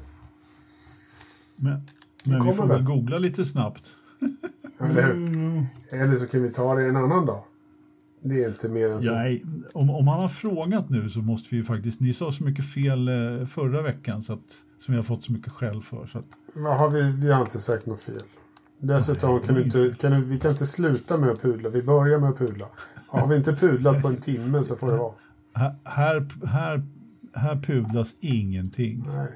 Men, 1.56 1.80
men 2.24 2.46
vi 2.46 2.52
får 2.52 2.66
väl. 2.66 2.82
googla 2.84 3.18
lite 3.18 3.44
snabbt. 3.44 3.94
Eller? 4.80 5.10
Mm, 5.10 5.64
Eller 5.90 6.18
så 6.18 6.26
kan 6.26 6.42
vi 6.42 6.50
ta 6.50 6.74
det 6.74 6.84
en 6.86 6.96
annan 6.96 7.26
dag. 7.26 7.44
Det 8.22 8.44
är 8.44 8.48
inte 8.48 8.68
mer 8.68 8.90
än 8.90 9.02
så. 9.02 9.14
Nej, 9.14 9.44
om, 9.72 9.90
om 9.90 10.08
han 10.08 10.20
har 10.20 10.28
frågat 10.28 10.90
nu 10.90 11.10
så 11.10 11.20
måste 11.20 11.48
vi 11.50 11.56
ju 11.56 11.64
faktiskt... 11.64 12.00
Ni 12.00 12.12
sa 12.12 12.32
så 12.32 12.44
mycket 12.44 12.72
fel 12.72 13.08
eh, 13.08 13.46
förra 13.46 13.82
veckan 13.82 14.22
så 14.22 14.32
att, 14.32 14.64
som 14.78 14.92
vi 14.92 14.96
har 14.96 15.02
fått 15.02 15.24
så 15.24 15.32
mycket 15.32 15.52
skäll 15.52 15.82
för. 15.82 16.06
Så 16.06 16.18
att, 16.18 16.24
Vad 16.54 16.78
har 16.78 16.90
vi, 16.90 17.16
vi 17.16 17.32
har 17.32 17.40
inte 17.40 17.60
sagt 17.60 17.86
något 17.86 18.00
fel. 18.00 18.22
Dessutom 18.78 19.40
kan, 19.40 19.54
du 19.54 19.62
inte, 19.62 19.94
kan 20.00 20.12
du, 20.12 20.24
vi 20.24 20.38
kan 20.38 20.50
inte 20.50 20.66
sluta 20.66 21.18
med 21.18 21.30
att 21.30 21.42
pudla. 21.42 21.68
Vi 21.68 21.82
börjar 21.82 22.18
med 22.18 22.30
att 22.30 22.38
pudla. 22.38 22.66
Har 23.08 23.26
vi 23.26 23.36
inte 23.36 23.52
pudlat 23.52 24.02
på 24.02 24.08
en 24.08 24.16
timme 24.16 24.64
så 24.64 24.76
får 24.76 24.90
det 24.90 24.96
vara. 24.96 25.12
här, 25.54 25.74
här, 25.84 26.28
här, 26.46 26.82
här 27.34 27.56
pudlas 27.56 28.14
ingenting 28.20 29.04
Nej. 29.06 29.28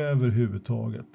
överhuvudtaget. 0.00 1.06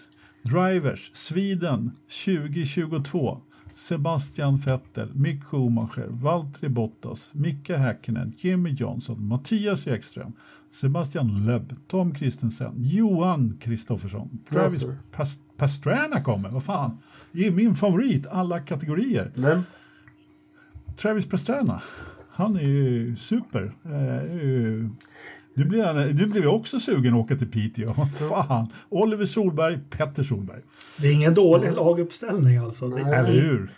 Drivers, 0.44 1.12
Sweden 1.14 1.92
2022. 2.26 3.42
Sebastian 3.74 4.58
Vettel, 4.58 5.10
Mick 5.16 5.44
Schumacher, 5.44 6.08
Valtteri 6.10 6.70
Bottas, 6.70 7.30
Mika 7.32 7.78
Häkkinen, 7.78 8.34
Jimmy 8.38 8.70
Johnson, 8.80 9.28
Mattias 9.28 9.88
Ekström, 9.88 10.34
Sebastian 10.72 11.46
Loeb, 11.46 11.74
Tom 11.88 12.14
Kristensen, 12.16 12.74
Johan 12.78 13.58
Kristoffersson, 13.62 14.30
Travis 14.50 14.84
Jaså. 14.84 14.96
Pas 15.12 15.38
Pastrana 15.58 16.22
kommer, 16.22 16.50
vad 16.50 16.64
fan. 16.64 16.98
Det 17.32 17.48
är 17.48 17.52
min 17.52 17.76
favorit, 17.76 18.28
alla 18.28 18.60
kategorier. 18.60 19.32
Vem? 19.36 19.64
Travis 20.96 21.26
Pastrana, 21.30 21.82
han 22.30 22.56
är 22.56 22.62
ju 22.68 23.16
super. 23.16 23.64
Eh, 23.86 24.34
ju- 24.36 24.90
Nu 25.56 25.66
blir, 25.66 25.80
jag, 25.80 26.16
nu 26.16 26.26
blir 26.26 26.44
jag 26.44 26.56
också 26.56 26.80
sugen 26.80 27.14
att 27.14 27.20
åka 27.20 27.36
till 27.36 27.52
Piteå. 27.52 27.94
Fan. 28.30 28.68
Oliver 28.90 29.26
Solberg, 29.26 29.80
Petter 29.90 30.24
Solberg. 30.24 30.62
Det 31.02 31.08
är 31.08 31.14
ingen 31.14 31.34
dålig 31.34 31.74
laguppställning 31.74 32.58
alltså. 32.58 32.88
Nej. 32.88 33.02
Eller 33.04 33.32
hur? 33.42 33.72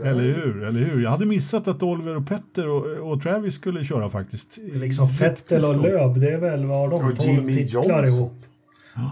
Eller 0.00 0.22
hur? 0.22 0.62
Eller 0.64 0.80
hur? 0.80 1.02
Jag 1.02 1.10
hade 1.10 1.26
missat 1.26 1.68
att 1.68 1.82
Oliver 1.82 2.16
och 2.16 2.26
Petter 2.28 2.68
och, 2.68 3.12
och 3.12 3.22
Travis 3.22 3.54
skulle 3.54 3.84
köra 3.84 4.10
faktiskt. 4.10 4.58
liksom 4.74 5.08
Fettel 5.08 5.64
och 5.64 5.76
Löv, 5.82 6.20
det 6.20 6.30
är 6.30 6.38
väl, 6.38 6.64
vad 6.66 6.90
de? 6.90 6.94
Och 7.04 7.16
12 7.16 7.28
Jimmy 7.28 7.56
titlar 7.56 7.82
Johnson. 7.82 8.04
ihop. 8.04 8.32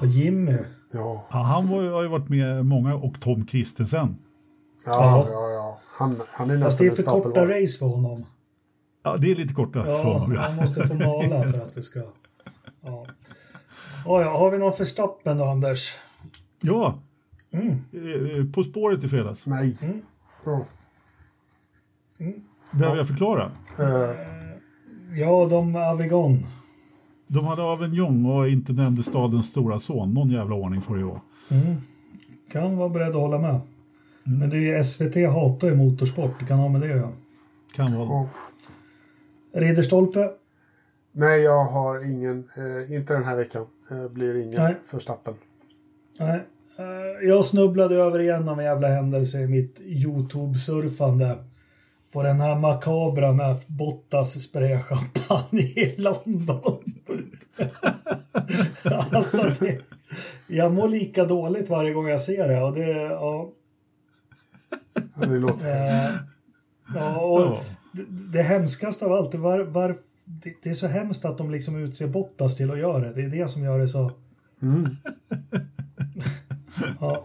Och 0.01 0.06
Jimmy. 0.06 0.56
Ja. 0.93 1.26
Ja, 1.30 1.39
han 1.39 1.68
var, 1.68 1.82
har 1.90 2.02
ju 2.02 2.09
varit 2.09 2.28
med 2.28 2.66
många 2.66 2.94
och 2.94 3.20
Tom 3.20 3.47
Kristensen. 3.47 4.16
Ja, 4.86 4.93
Jaha. 4.93 5.26
ja, 5.30 5.51
ja. 5.51 5.80
Han, 5.97 6.20
han 6.32 6.51
är 6.51 6.60
Fast 6.60 6.78
det 6.78 6.86
är 6.86 6.90
för 6.90 7.02
korta 7.02 7.28
var. 7.40 7.47
race 7.47 7.78
för 7.78 7.86
honom. 7.86 8.24
Ja, 9.05 9.16
det 9.16 9.30
är 9.30 9.35
lite 9.35 9.55
korta 9.55 9.85
för 9.85 9.90
Ja, 9.90 10.02
honom. 10.02 10.32
Ja. 10.35 10.40
han 10.40 10.56
måste 10.56 10.89
få 10.89 10.94
mala 10.94 11.43
för 11.52 11.60
att 11.60 11.74
det 11.74 11.82
ska... 11.82 11.98
Ja. 12.85 13.06
Ja, 14.05 14.20
ja, 14.22 14.39
har 14.39 14.51
vi 14.51 14.59
någon 14.59 14.72
förstappen 14.72 15.39
då, 15.39 15.44
Anders? 15.44 15.93
ja. 16.60 16.98
Mm. 17.51 17.69
Eh, 17.70 18.53
På 18.53 18.65
spåret 18.65 19.05
i 19.05 19.09
fredags. 19.09 19.47
Nej. 19.47 19.77
Mm. 19.83 20.03
Ja. 20.45 20.65
Behöver 22.73 22.97
jag 22.97 23.09
förklara? 23.09 23.53
Eh, 23.79 24.11
Ja, 25.15 25.47
de 25.51 25.77
Avigon. 25.77 26.39
De 27.27 27.45
hade 27.45 27.62
Avignon 27.62 28.27
och 28.27 28.49
inte 28.49 28.73
nämnde 28.73 29.03
stadens 29.03 29.47
stora 29.47 29.81
son. 29.81 30.15
Någon 30.15 30.31
jävla 30.31 30.55
ordning 30.55 30.81
får 30.81 30.97
det 30.97 31.05
vara. 31.05 31.20
Mm. 31.51 31.77
Kan 32.53 32.77
vara 32.77 32.89
beredd 32.89 33.09
att 33.09 33.15
hålla 33.15 33.39
med. 33.39 33.61
Men 34.25 34.51
det 34.51 34.70
är 34.75 34.83
SVT 34.83 35.16
hatar 35.33 35.69
ju 35.69 35.75
motorsport. 35.77 36.31
Det 36.41 36.47
kan 36.47 36.59
ha 36.59 36.69
med 36.69 36.81
det 36.81 36.91
att 36.91 36.97
göra. 36.97 37.12
Kan 37.75 37.95
vara. 37.97 38.07
ja. 38.09 38.29
Ridderstolpe. 39.61 40.31
Nej, 41.12 41.41
jag 41.41 41.65
har 41.65 42.05
ingen. 42.05 42.49
Eh, 42.57 42.95
inte 42.97 43.12
den 43.15 43.25
här 43.25 43.37
veckan. 43.37 43.66
Eh, 43.91 44.09
blir 44.09 44.35
ingen 44.37 44.62
Nej. 44.62 44.77
förstappen. 44.85 45.35
Nej. 46.20 46.41
Eh, 46.79 47.29
Jag 47.29 47.45
snubblade 47.45 47.95
över 47.97 48.21
igen 48.21 48.49
av 48.49 48.59
en 48.59 48.65
jävla 48.65 48.89
händelse 48.89 49.39
i 49.41 49.47
mitt 49.47 49.81
YouTube-surfande. 49.81 51.45
På 52.13 52.23
den 52.23 52.41
här 52.41 52.59
makabra 52.59 53.33
när 53.33 53.57
Bottas 53.67 54.41
sprayar 54.43 54.81
champagne 54.81 55.61
i 55.63 55.95
London. 55.99 56.83
alltså 59.13 59.43
det, 59.61 59.79
jag 60.47 60.73
mår 60.75 60.89
lika 60.89 61.25
dåligt 61.25 61.71
varje 61.71 61.93
gång 61.93 62.09
jag 62.09 62.21
ser 62.21 62.49
det. 62.49 62.63
Och 62.63 62.75
det, 62.75 62.91
ja, 62.93 63.51
Det 65.21 65.27
låter... 65.27 65.85
eh, 65.85 66.11
ja, 66.95 67.21
och 67.21 67.41
Ja. 67.41 67.61
det, 67.93 68.05
det 68.39 68.43
hemskaste 68.43 69.05
av 69.05 69.13
allt, 69.13 69.35
var, 69.35 69.59
var, 69.61 69.97
det, 70.25 70.55
det 70.63 70.71
är 70.71 70.75
så 70.75 70.87
hemskt 70.87 71.25
att 71.25 71.39
de 71.39 71.51
liksom 71.51 71.77
utser 71.85 72.09
Bottas 72.09 72.57
till 72.57 72.71
att 72.71 72.79
göra 72.79 72.99
det. 73.01 73.13
Det 73.13 73.23
är 73.23 73.31
det 73.43 73.49
som 73.49 73.63
gör 73.65 73.79
det 73.79 73.89
så... 73.89 74.11
Mm. 74.63 74.87
Ja. 77.01 77.25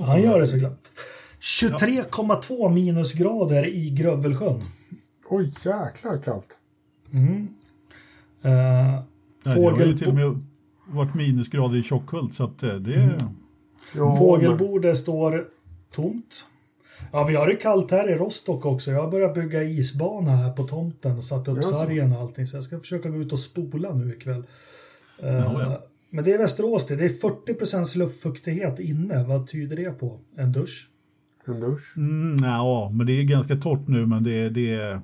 Han 0.00 0.22
gör 0.22 0.40
det 0.40 0.46
så 0.46 0.56
glatt. 0.56 0.92
23,2 1.40 2.70
minusgrader 2.70 3.66
i 3.74 3.90
Grövelsjön. 3.90 4.60
Oj, 5.30 5.44
jäklar 5.64 6.22
kallt. 6.24 6.58
Mm. 7.12 7.48
Eh, 8.42 8.50
Nej, 8.50 9.02
det 9.44 9.50
har 9.50 9.56
ju 9.56 9.62
fågelbo- 9.62 9.98
till 9.98 10.08
och 10.08 10.14
med 10.14 10.40
varit 10.86 11.14
minusgrader 11.14 11.76
i 11.78 11.82
Tjockhult 11.82 12.34
så 12.34 12.44
att 12.44 12.62
eh, 12.62 12.74
det... 12.74 12.94
Mm. 12.94 13.18
Ja, 13.96 14.16
Fågelbordet 14.16 14.98
står 14.98 15.48
tomt. 15.92 16.46
Ja, 17.12 17.24
vi 17.24 17.34
har 17.36 17.46
det 17.46 17.54
kallt 17.56 17.90
här 17.90 18.10
i 18.10 18.14
Rostock 18.16 18.66
också. 18.66 18.90
Jag 18.90 19.02
har 19.02 19.10
börjat 19.10 19.34
bygga 19.34 19.62
isbana 19.62 20.30
här 20.36 20.52
på 20.52 20.64
tomten, 20.64 21.22
satt 21.22 21.48
upp 21.48 21.64
sargen 21.64 22.12
och 22.12 22.20
allting. 22.20 22.46
Så 22.46 22.56
jag 22.56 22.64
ska 22.64 22.80
försöka 22.80 23.08
gå 23.10 23.16
ut 23.18 23.32
och 23.32 23.38
spola 23.38 23.94
nu 23.94 24.14
ikväll. 24.14 24.44
Eh, 25.22 25.34
Ja, 25.34 25.62
ja. 25.62 25.82
Men 26.14 26.24
det 26.24 26.32
är 26.32 26.38
Västerås 26.38 26.86
det. 26.86 26.96
Det 26.96 27.04
är 27.04 27.08
40% 27.08 27.98
luftfuktighet 27.98 28.80
inne. 28.80 29.24
Vad 29.24 29.46
tyder 29.48 29.76
det 29.76 29.90
på? 29.98 30.18
En 30.36 30.52
dusch? 30.52 30.88
En 31.46 31.60
dusch. 31.60 31.94
Mm, 31.96 32.44
ja, 32.44 32.90
men 32.94 33.06
det 33.06 33.12
är 33.12 33.24
ganska 33.24 33.56
torrt 33.56 33.88
nu 33.88 34.06
men 34.06 34.24
det, 34.24 34.48
det 34.48 34.74
är... 34.74 35.00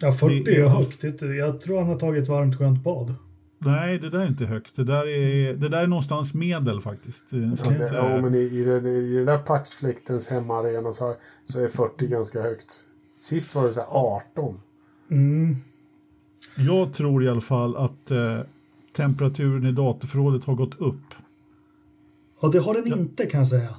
Ja, 0.00 0.12
40 0.12 0.34
Det- 0.44 0.50
det- 0.50 0.60
är 0.60 0.66
högt. 0.68 1.00
Det- 1.20 1.34
Jag 1.34 1.60
tror 1.60 1.78
han 1.78 1.88
har 1.88 1.98
tagit 1.98 2.22
ett 2.22 2.28
varmt 2.28 2.58
skönt 2.58 2.84
bad. 2.84 3.14
Nej, 3.58 3.98
det 3.98 4.10
där 4.10 4.18
är 4.18 4.26
inte 4.26 4.44
högt. 4.46 4.76
Det 4.76 4.84
där 4.84 5.08
är, 5.08 5.54
det 5.54 5.68
där 5.68 5.82
är 5.82 5.86
någonstans 5.86 6.34
medel 6.34 6.80
faktiskt. 6.80 7.28
Så 7.28 7.36
Ja, 7.36 7.70
det, 7.70 7.84
att, 7.84 7.92
ja, 7.92 8.20
men 8.20 8.34
i, 8.34 8.38
i, 8.38 8.64
den, 8.64 8.86
i 8.86 9.14
den 9.14 9.26
där 9.26 9.38
Paxfläktens 9.38 10.28
hemmaarena 10.28 10.92
så, 10.92 11.14
så 11.44 11.60
är 11.60 11.68
40 11.68 12.06
ganska 12.06 12.42
högt. 12.42 12.80
Sist 13.20 13.54
var 13.54 13.66
det 13.66 13.74
så 13.74 13.80
här 13.80 13.88
18. 13.90 14.58
Mm. 15.10 15.56
Jag 16.56 16.92
tror 16.94 17.24
i 17.24 17.28
alla 17.28 17.40
fall 17.40 17.76
att 17.76 18.10
eh, 18.10 18.38
temperaturen 18.92 19.66
i 19.66 19.72
datorförrådet 19.72 20.44
har 20.44 20.54
gått 20.54 20.80
upp. 20.80 21.02
Och 22.38 22.52
det 22.52 22.58
har 22.58 22.74
den 22.74 22.98
inte 22.98 23.26
kan 23.26 23.40
jag 23.40 23.48
säga. 23.48 23.76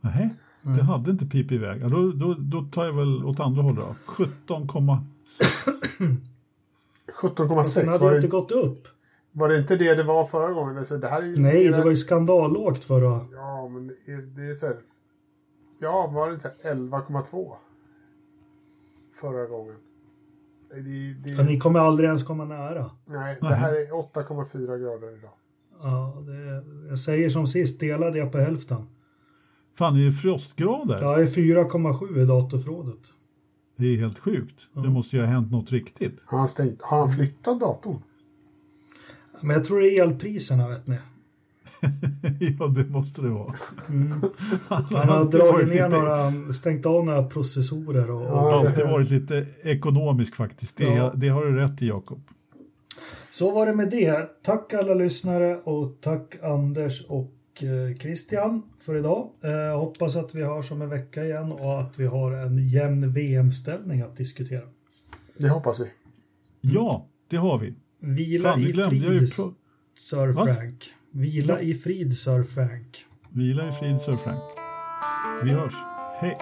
Nej, 0.00 0.34
det 0.62 0.82
hade 0.82 1.10
inte 1.10 1.26
pip 1.26 1.52
iväg. 1.52 1.82
Ja, 1.82 1.88
då, 1.88 2.12
då, 2.12 2.34
då 2.38 2.62
tar 2.72 2.84
jag 2.84 2.92
väl 2.92 3.24
åt 3.24 3.40
andra 3.40 3.62
hållet 3.62 3.84
då. 3.84 3.94
17, 4.06 4.68
17,6 4.68 7.54
Fast 7.54 7.76
den 7.76 7.88
hade 7.88 7.98
var 8.04 8.12
ju 8.12 8.14
det, 8.14 8.16
inte 8.16 8.28
gått 8.28 8.50
upp. 8.52 8.88
var 9.32 9.48
det 9.48 9.58
inte 9.58 9.76
det 9.76 9.94
det 9.94 10.02
var 10.02 10.26
förra 10.26 10.52
gången? 10.52 10.78
Alltså, 10.78 10.98
det 10.98 11.08
här 11.08 11.22
är, 11.22 11.26
ju- 11.26 11.36
Nej, 11.36 11.68
det 11.68 11.76
det 11.76 11.82
var 11.82 11.90
ju 11.90 11.96
skandallågt 11.96 12.84
förra. 12.84 13.26
Ja, 13.32 13.68
men 13.68 13.86
det 14.36 14.42
är, 14.50 14.54
så 14.54 14.66
här... 14.66 14.76
Ja, 15.80 16.06
var 16.06 16.30
det 16.30 16.38
så 16.38 16.48
här 16.48 16.56
11,2? 16.74 17.52
Förra 19.20 19.46
gången. 19.46 19.76
Det, 20.82 21.14
det, 21.24 21.30
Ja, 21.30 21.42
ni 21.42 21.58
kommer 21.58 21.80
aldrig 21.80 22.06
ens 22.06 22.22
komma 22.22 22.44
nära. 22.44 22.90
Nej, 23.04 23.38
det 23.40 23.54
här 23.54 23.72
är 23.72 23.86
8,4 23.86 24.78
grader 24.78 25.18
idag. 25.18 25.30
Ja, 25.82 26.22
det, 26.26 26.64
jag 26.88 26.98
säger 26.98 27.30
som 27.30 27.46
sist, 27.46 27.80
dela 27.80 28.10
det 28.10 28.26
på 28.26 28.38
hälften. 28.38 28.86
Fan, 29.78 29.94
det 29.94 30.06
är 30.06 30.10
frostgrader. 30.10 31.02
Jag 31.02 31.22
är 31.22 31.26
4,7 31.26 32.22
i 32.22 32.26
datorförrådet. 32.26 33.12
Det 33.76 33.86
är 33.86 33.96
helt 33.96 34.18
sjukt. 34.18 34.68
Det 34.74 34.88
måste 34.88 35.16
ju 35.16 35.22
ha 35.22 35.28
hänt 35.28 35.52
något 35.52 35.72
riktigt. 35.72 36.22
Har 36.26 36.38
han, 36.38 36.48
stängt, 36.48 36.82
har 36.82 36.98
han 36.98 37.10
flyttat 37.10 37.60
datorn? 37.60 38.02
Men 39.40 39.56
jag 39.56 39.64
tror 39.64 39.80
det 39.80 39.98
är 39.98 40.02
elpriserna, 40.02 40.68
vet 40.68 40.86
ni. 40.86 40.96
ja, 42.58 42.66
det 42.66 42.84
måste 42.90 43.22
det 43.22 43.28
vara. 43.28 43.54
Han 44.68 44.84
har 45.08 45.16
alltid 45.16 45.40
varit 45.40 45.52
dragit 45.54 45.68
ner 45.68 45.74
lite- 45.74 45.88
några, 45.88 46.52
stängt 46.52 46.86
av 46.86 47.04
några 47.04 47.22
processorer 47.22 48.10
och, 48.10 48.20
och 48.20 48.26
Ja. 48.26 48.66
Alltid 48.66 48.84
varit 48.84 49.10
lite 49.10 49.46
ekonomisk 49.62 50.36
faktiskt. 50.36 50.76
Det, 50.76 50.84
Ja. 50.84 51.12
det 51.16 51.28
har 51.28 51.44
du 51.44 51.56
rätt 51.56 51.82
i, 51.82 51.88
Jakob. 51.88 52.20
Så 53.30 53.50
var 53.50 53.66
det 53.66 53.74
med 53.74 53.90
det. 53.90 54.28
Tack 54.42 54.74
alla 54.74 54.94
lyssnare 54.94 55.56
och 55.56 55.96
tack 56.00 56.36
Anders 56.42 57.04
och 57.08 57.32
eh, 57.62 57.96
Christian 57.98 58.62
för 58.78 58.96
idag. 58.96 59.28
Eh, 59.44 59.78
hoppas 59.80 60.16
att 60.16 60.34
vi 60.34 60.42
hörs 60.42 60.70
om 60.72 60.82
en 60.82 60.88
vecka 60.88 61.24
igen 61.24 61.52
och 61.52 61.80
att 61.80 61.98
vi 61.98 62.06
har 62.06 62.32
en 62.32 62.68
jämn 62.68 63.12
VM-ställning 63.12 64.00
att 64.02 64.16
diskutera. 64.16 64.62
Det 65.38 65.48
hoppas 65.48 65.80
vi. 65.80 65.86
Ja, 66.60 67.06
det 67.30 67.36
har 67.36 67.58
vi. 67.58 67.74
Vila 68.00 68.50
Fan, 68.50 68.60
i 68.62 68.72
frid, 68.72 69.28
Sir? 69.98 70.32
Frank. 70.32 70.84
Vila 71.16 71.60
i 71.60 71.74
frid, 71.74 72.16
Sir 72.16 72.42
Frank. 72.42 73.04
Vila 73.32 73.68
i 73.68 73.72
frid, 73.72 74.00
Sir 74.00 74.16
Frank. 74.16 74.42
Vi 75.44 75.50
hörs. 75.50 75.74
Hej! 76.20 76.38